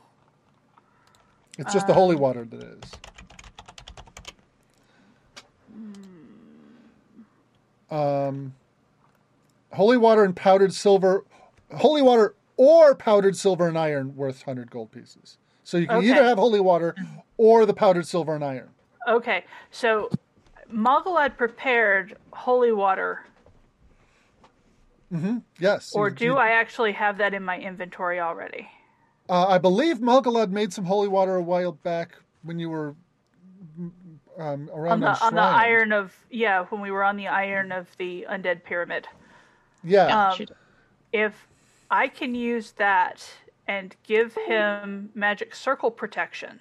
It's 1.59 1.73
just 1.73 1.87
the 1.87 1.95
holy 1.95 2.17
water 2.17 2.45
that 2.45 2.63
is. 2.63 2.91
Um, 7.91 8.55
holy 9.73 9.97
water 9.97 10.25
and 10.25 10.35
powdered 10.35 10.75
silver, 10.75 11.25
holy 11.75 12.03
water 12.03 12.35
or 12.57 12.95
powdered 12.95 13.37
silver 13.37 13.69
and 13.69 13.79
iron 13.79 14.17
worth 14.17 14.43
hundred 14.43 14.71
gold 14.71 14.91
pieces. 14.93 15.39
So 15.65 15.77
you 15.79 15.87
can 15.87 15.97
Okay. 15.97 16.09
either 16.09 16.25
have 16.25 16.39
holy 16.39 16.61
water 16.61 16.95
or 17.37 17.65
the 17.67 17.75
powdered 17.75 18.07
silver 18.07 18.35
and 18.35 18.45
iron. 18.45 18.71
Okay, 19.09 19.45
so 19.71 20.11
Malgalad 20.73 21.37
prepared 21.37 22.17
holy 22.33 22.73
water 22.73 23.25
Yes. 25.59 25.93
Or 25.95 26.11
do 26.11 26.25
you- 26.25 26.37
I 26.37 26.51
actually 26.51 26.93
have 26.93 27.19
that 27.19 27.33
in 27.33 27.43
my 27.43 27.59
inventory 27.59 28.21
already? 28.21 28.69
Uh, 29.29 29.47
I 29.49 29.59
believe 29.59 29.99
Malgalad 29.99 30.51
made 30.51 30.73
some 30.73 30.85
holy 30.85 31.09
water 31.09 31.37
a 31.37 31.43
while 31.43 31.73
back 31.73 32.17
when 32.43 32.59
you 32.59 32.71
were 32.71 32.95
mm, 33.79 33.91
um, 34.39 34.71
around 34.73 34.93
On 34.93 35.01
the 35.01 35.25
on 35.25 35.35
the 35.35 35.41
iron 35.41 35.93
of 35.93 36.17
yeah, 36.31 36.65
when 36.67 36.81
we 36.81 36.91
were 36.91 37.03
on 37.03 37.17
the 37.17 37.29
iron 37.29 37.73
of 37.73 37.97
the 37.97 38.27
undead 38.29 38.63
pyramid. 38.63 39.09
Yeah. 39.83 40.31
Um, 40.31 40.47
if 41.13 41.49
I 41.91 42.09
can 42.09 42.35
use 42.35 42.73
that 42.73 43.29
and 43.67 43.97
give 44.03 44.35
him 44.35 45.11
magic 45.15 45.55
circle 45.55 45.91
protection 45.91 46.61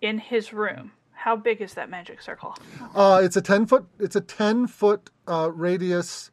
in 0.00 0.18
his 0.18 0.52
room, 0.52 0.92
how 1.18 1.34
big 1.34 1.60
is 1.60 1.74
that 1.74 1.90
magic 1.90 2.22
circle? 2.22 2.56
Uh, 2.94 3.20
it's 3.22 3.36
a 3.36 3.42
ten 3.42 3.66
foot. 3.66 3.86
It's 3.98 4.14
a 4.14 4.20
ten 4.20 4.68
foot 4.68 5.10
uh, 5.26 5.50
radius. 5.52 6.30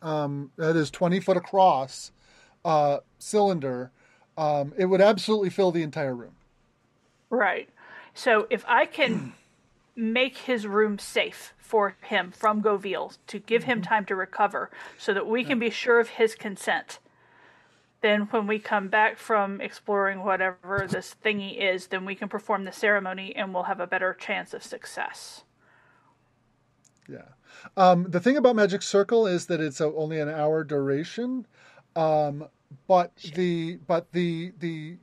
Um, 0.00 0.50
that 0.56 0.76
is 0.76 0.90
twenty 0.90 1.20
foot 1.20 1.36
across. 1.36 2.10
Uh, 2.64 2.98
cylinder. 3.18 3.92
Um, 4.36 4.72
it 4.78 4.86
would 4.86 5.00
absolutely 5.00 5.50
fill 5.50 5.72
the 5.72 5.82
entire 5.82 6.14
room. 6.14 6.36
Right. 7.28 7.68
So 8.14 8.46
if 8.50 8.64
I 8.66 8.86
can 8.86 9.34
make 9.96 10.38
his 10.38 10.66
room 10.66 10.98
safe 10.98 11.52
for 11.58 11.96
him 12.00 12.30
from 12.30 12.62
Goville 12.62 13.18
to 13.26 13.38
give 13.38 13.64
him 13.64 13.82
time 13.82 14.06
to 14.06 14.16
recover 14.16 14.70
so 14.96 15.12
that 15.12 15.26
we 15.26 15.44
can 15.44 15.58
be 15.58 15.70
sure 15.70 16.00
of 16.00 16.10
his 16.10 16.34
consent, 16.34 16.98
then 18.00 18.22
when 18.30 18.46
we 18.46 18.58
come 18.58 18.88
back 18.88 19.18
from 19.18 19.60
exploring 19.60 20.24
whatever 20.24 20.86
this 20.88 21.16
thingy 21.24 21.58
is, 21.58 21.88
then 21.88 22.04
we 22.04 22.14
can 22.14 22.28
perform 22.28 22.64
the 22.64 22.72
ceremony 22.72 23.34
and 23.34 23.52
we'll 23.52 23.64
have 23.64 23.80
a 23.80 23.86
better 23.86 24.14
chance 24.14 24.54
of 24.54 24.62
success. 24.62 25.42
Yeah. 27.08 27.22
Um, 27.76 28.06
the 28.08 28.20
thing 28.20 28.36
about 28.36 28.56
Magic 28.56 28.82
Circle 28.82 29.26
is 29.26 29.46
that 29.46 29.60
it's 29.60 29.80
a, 29.80 29.86
only 29.86 30.20
an 30.20 30.28
hour 30.28 30.62
duration. 30.62 31.46
Um, 31.96 32.46
but 32.86 33.16
the 33.34 33.76
but 33.86 34.12
the 34.12 34.52
the 34.58 34.98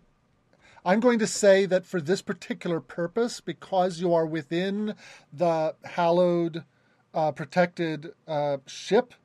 I'm 0.85 0.99
going 0.99 1.17
to 1.19 1.27
say 1.27 1.65
that 1.65 1.85
for 1.85 1.99
this 1.99 2.21
particular 2.21 2.79
purpose, 2.79 3.41
because 3.41 3.99
you 3.99 4.13
are 4.13 4.25
within 4.25 4.93
the 5.33 5.73
hallowed, 5.83 6.63
uh, 7.11 7.31
protected 7.31 8.13
uh, 8.27 8.57
ship, 8.67 9.15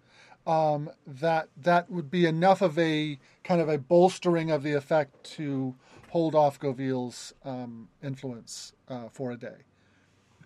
um, 0.46 0.90
that 1.06 1.48
that 1.56 1.90
would 1.90 2.10
be 2.10 2.26
enough 2.26 2.62
of 2.62 2.78
a 2.78 3.18
kind 3.44 3.60
of 3.60 3.68
a 3.68 3.78
bolstering 3.78 4.50
of 4.50 4.62
the 4.62 4.72
effect 4.72 5.24
to 5.36 5.74
hold 6.08 6.34
off 6.34 6.58
Goville's 6.58 7.32
um, 7.44 7.88
influence 8.02 8.72
uh, 8.88 9.08
for 9.08 9.30
a 9.30 9.36
day. 9.36 9.64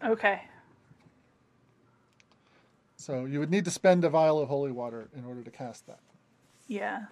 Okay. 0.04 0.42
So 2.96 3.24
you 3.24 3.38
would 3.38 3.50
need 3.50 3.64
to 3.64 3.70
spend 3.70 4.04
a 4.04 4.10
vial 4.10 4.38
of 4.38 4.48
holy 4.48 4.72
water 4.72 5.08
in 5.16 5.24
order 5.24 5.42
to 5.42 5.50
cast 5.50 5.86
that. 5.86 6.00
Yeah. 6.68 7.02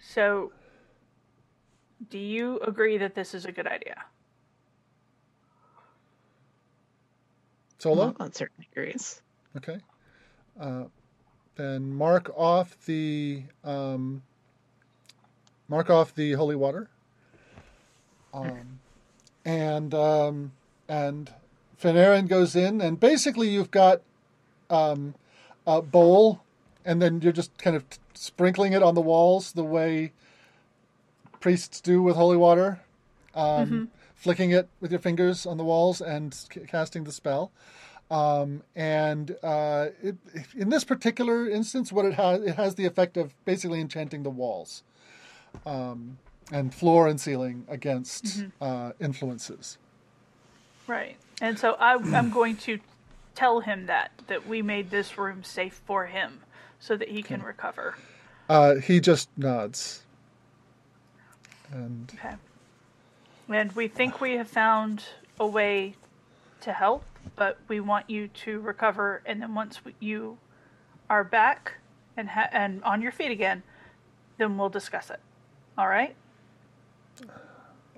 So, 0.00 0.52
do 2.08 2.18
you 2.18 2.60
agree 2.60 2.98
that 2.98 3.14
this 3.14 3.34
is 3.34 3.44
a 3.44 3.52
good 3.52 3.66
idea? 3.66 3.96
Solo? 7.78 8.14
on 8.18 8.32
certain 8.32 8.62
degrees. 8.62 9.20
Okay. 9.56 9.78
Uh, 10.58 10.84
then 11.56 11.94
mark 11.94 12.30
off 12.36 12.76
the 12.84 13.42
um, 13.64 14.22
mark 15.68 15.90
off 15.90 16.14
the 16.14 16.32
holy 16.32 16.56
water. 16.56 16.88
Um, 18.34 18.80
and 19.44 19.94
um, 19.94 20.52
and 20.88 21.32
Fanarin 21.80 22.28
goes 22.28 22.54
in, 22.54 22.80
and 22.80 23.00
basically 23.00 23.48
you've 23.48 23.70
got 23.70 24.02
um, 24.68 25.14
a 25.66 25.80
bowl, 25.80 26.42
and 26.84 27.00
then 27.00 27.20
you're 27.22 27.32
just 27.32 27.56
kind 27.58 27.76
of 27.76 27.88
t- 27.88 27.98
sprinkling 28.14 28.72
it 28.72 28.82
on 28.82 28.94
the 28.94 29.00
walls 29.00 29.52
the 29.52 29.64
way 29.64 30.12
priests 31.40 31.80
do 31.80 32.02
with 32.02 32.16
holy 32.16 32.36
water, 32.36 32.80
um, 33.34 33.90
flicking 34.14 34.50
it 34.50 34.68
with 34.80 34.90
your 34.90 35.00
fingers 35.00 35.46
on 35.46 35.56
the 35.56 35.64
walls 35.64 36.00
and 36.00 36.34
c- 36.34 36.60
casting 36.66 37.04
the 37.04 37.12
spell. 37.12 37.50
Um, 38.10 38.62
and 38.76 39.36
uh, 39.42 39.88
it, 40.02 40.16
in 40.56 40.68
this 40.68 40.84
particular 40.84 41.48
instance, 41.48 41.92
what 41.92 42.04
it 42.04 42.14
has 42.14 42.40
it 42.42 42.54
has 42.54 42.76
the 42.76 42.86
effect 42.86 43.16
of 43.16 43.34
basically 43.44 43.80
enchanting 43.80 44.22
the 44.22 44.30
walls, 44.30 44.84
um, 45.64 46.18
and 46.52 46.72
floor 46.72 47.08
and 47.08 47.20
ceiling 47.20 47.64
against 47.68 48.44
uh, 48.60 48.92
influences. 49.00 49.78
Right. 50.86 51.16
And 51.40 51.58
so 51.58 51.72
I, 51.80 51.94
I'm 52.16 52.30
going 52.30 52.56
to 52.58 52.78
tell 53.34 53.60
him 53.60 53.86
that 53.86 54.12
that 54.28 54.46
we 54.46 54.62
made 54.62 54.90
this 54.90 55.18
room 55.18 55.42
safe 55.42 55.80
for 55.84 56.06
him 56.06 56.40
so 56.78 56.96
that 56.96 57.08
he 57.08 57.22
can 57.22 57.42
recover. 57.42 57.96
Uh, 58.48 58.76
he 58.76 59.00
just 59.00 59.28
nods, 59.36 60.04
and 61.72 62.12
Okay. 62.14 62.36
And 63.48 63.72
we 63.72 63.88
think 63.88 64.20
we 64.20 64.32
have 64.34 64.48
found 64.48 65.04
a 65.38 65.46
way 65.46 65.94
to 66.62 66.72
help, 66.72 67.04
but 67.34 67.58
we 67.68 67.80
want 67.80 68.08
you 68.08 68.28
to 68.28 68.60
recover. 68.60 69.22
And 69.26 69.42
then 69.42 69.54
once 69.54 69.80
you 70.00 70.38
are 71.10 71.24
back 71.24 71.74
and 72.16 72.28
ha- 72.28 72.48
and 72.52 72.82
on 72.84 73.02
your 73.02 73.12
feet 73.12 73.30
again, 73.30 73.62
then 74.38 74.56
we'll 74.56 74.68
discuss 74.68 75.10
it. 75.10 75.20
All 75.78 75.88
right. 75.88 76.14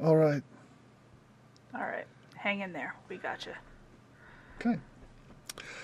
all 0.03 0.17
right, 0.17 0.43
All 1.75 1.81
right. 1.83 2.07
Hang 2.37 2.61
in 2.61 2.73
there. 2.73 2.95
We 3.09 3.17
got 3.19 3.47
you. 3.47 3.53
okay. 4.61 4.79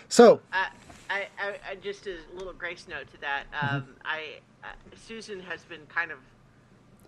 So 0.08 0.40
I, 0.52 0.68
I, 1.10 1.26
I, 1.38 1.54
I 1.70 1.74
just 1.76 2.06
a 2.06 2.16
little 2.34 2.52
grace 2.52 2.86
note 2.88 3.10
to 3.12 3.20
that. 3.20 3.44
Um, 3.60 3.88
I 4.04 4.38
uh, 4.62 4.68
Susan 4.96 5.40
has 5.40 5.62
been 5.64 5.84
kind 5.88 6.10
of 6.12 6.18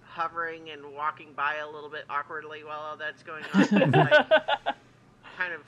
hovering 0.02 0.70
and 0.70 0.94
walking 0.94 1.28
by 1.36 1.56
a 1.56 1.68
little 1.70 1.90
bit 1.90 2.04
awkwardly 2.08 2.64
while 2.64 2.80
all 2.80 2.96
that's 2.96 3.22
going 3.22 3.44
on, 3.54 3.60
like, 3.92 4.28
kind 5.38 5.52
of 5.52 5.60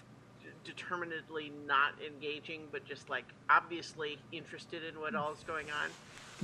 determinedly 0.69 1.51
not 1.66 1.95
engaging, 2.07 2.61
but 2.70 2.85
just 2.85 3.09
like 3.09 3.24
obviously 3.49 4.19
interested 4.32 4.85
in 4.85 5.01
what 5.01 5.15
all's 5.15 5.43
going 5.45 5.69
on. 5.70 5.89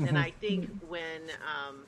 And 0.08 0.18
I 0.18 0.32
think 0.40 0.70
when 0.88 1.20
um, 1.44 1.84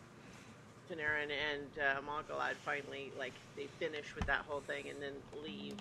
Panarin 0.88 1.30
and 1.30 1.66
uh, 1.80 2.00
Malgalad 2.02 2.54
finally 2.64 3.10
like 3.18 3.32
they 3.56 3.66
finish 3.80 4.14
with 4.14 4.26
that 4.26 4.44
whole 4.46 4.60
thing 4.60 4.90
and 4.90 5.02
then 5.02 5.14
leave, 5.42 5.76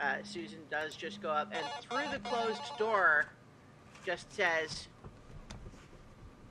uh, 0.00 0.18
Susan 0.22 0.60
does 0.70 0.94
just 0.94 1.20
go 1.20 1.30
up 1.30 1.52
and 1.52 1.66
through 1.82 2.08
the 2.12 2.20
closed 2.20 2.62
door, 2.78 3.26
just 4.06 4.32
says, 4.32 4.86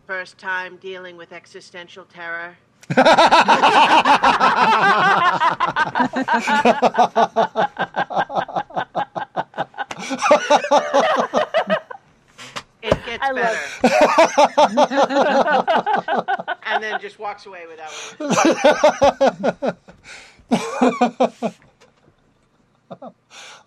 "First 0.06 0.38
time 0.38 0.76
dealing 0.78 1.16
with 1.16 1.32
existential 1.32 2.04
terror." 2.04 2.58
It 12.82 12.98
gets 13.06 13.22
I 13.22 13.32
love 13.32 13.58
better. 16.24 16.58
and 16.66 16.82
then 16.82 17.00
just 17.02 17.20
walks 17.20 17.46
away 17.46 17.66
without. 17.68 17.92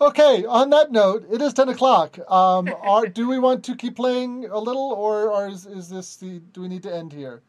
okay. 0.01 0.45
On 0.47 0.71
that 0.71 0.91
note, 0.93 1.27
it 1.31 1.41
is 1.43 1.53
ten 1.53 1.69
o'clock. 1.69 2.19
Um, 2.31 2.69
are, 2.83 3.07
do 3.07 3.29
we 3.29 3.39
want 3.39 3.65
to 3.65 3.77
keep 3.77 3.97
playing 3.97 4.47
a 4.47 4.59
little, 4.59 4.93
or, 4.93 5.31
or 5.31 5.49
is, 5.49 5.67
is 5.67 5.89
this 5.89 6.17
the? 6.17 6.39
Do 6.41 6.63
we 6.63 6.69
need 6.69 6.83
to 6.85 6.95
end 6.95 7.13
here? 7.13 7.43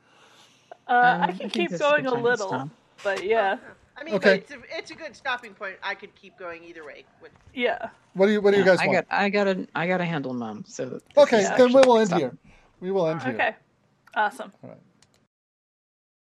Uh, 0.88 0.92
Um, 0.94 1.22
I 1.22 1.24
I 1.24 1.28
can 1.28 1.38
think 1.38 1.54
keep 1.54 1.70
this 1.72 1.80
a 1.80 1.84
going 1.84 2.06
a 2.08 2.14
little, 2.14 2.48
stop. 2.48 2.70
but 3.04 3.24
yeah, 3.24 3.58
I 3.96 4.04
mean, 4.04 4.16
Okay. 4.16 4.30
but 4.30 4.40
it's 4.40 4.52
a, 4.52 4.78
it's 4.78 4.92
a 4.92 4.96
good 4.96 5.16
stopping 5.16 5.54
point. 5.54 5.76
I 5.84 5.96
could 5.96 6.14
keep 6.16 6.38
going 6.38 6.64
either 6.64 6.84
way. 6.86 7.06
With, 7.22 7.32
yeah. 7.54 7.90
What 8.14 8.28
do 8.28 8.32
you 8.34 8.42
What 8.42 8.52
do 8.54 8.60
you 8.60 8.66
guys 8.66 8.80
I 8.80 8.88
want? 8.88 9.08
got 9.10 9.18
I 9.18 9.30
gotta 9.30 9.68
I 9.76 9.88
gotta 9.88 10.06
handle 10.06 10.34
mom. 10.34 10.64
So 10.68 11.00
okay, 11.18 11.44
then 11.58 11.74
we 11.74 11.82
will 11.82 12.00
end 12.00 12.10
good 12.10 12.18
here. 12.20 12.38
We 12.80 12.92
will 12.92 13.08
end 13.08 13.22
here. 13.24 13.34
Okay. 13.34 13.56
Awesome. 14.16 14.52
All 14.64 14.70
right. 14.70 14.80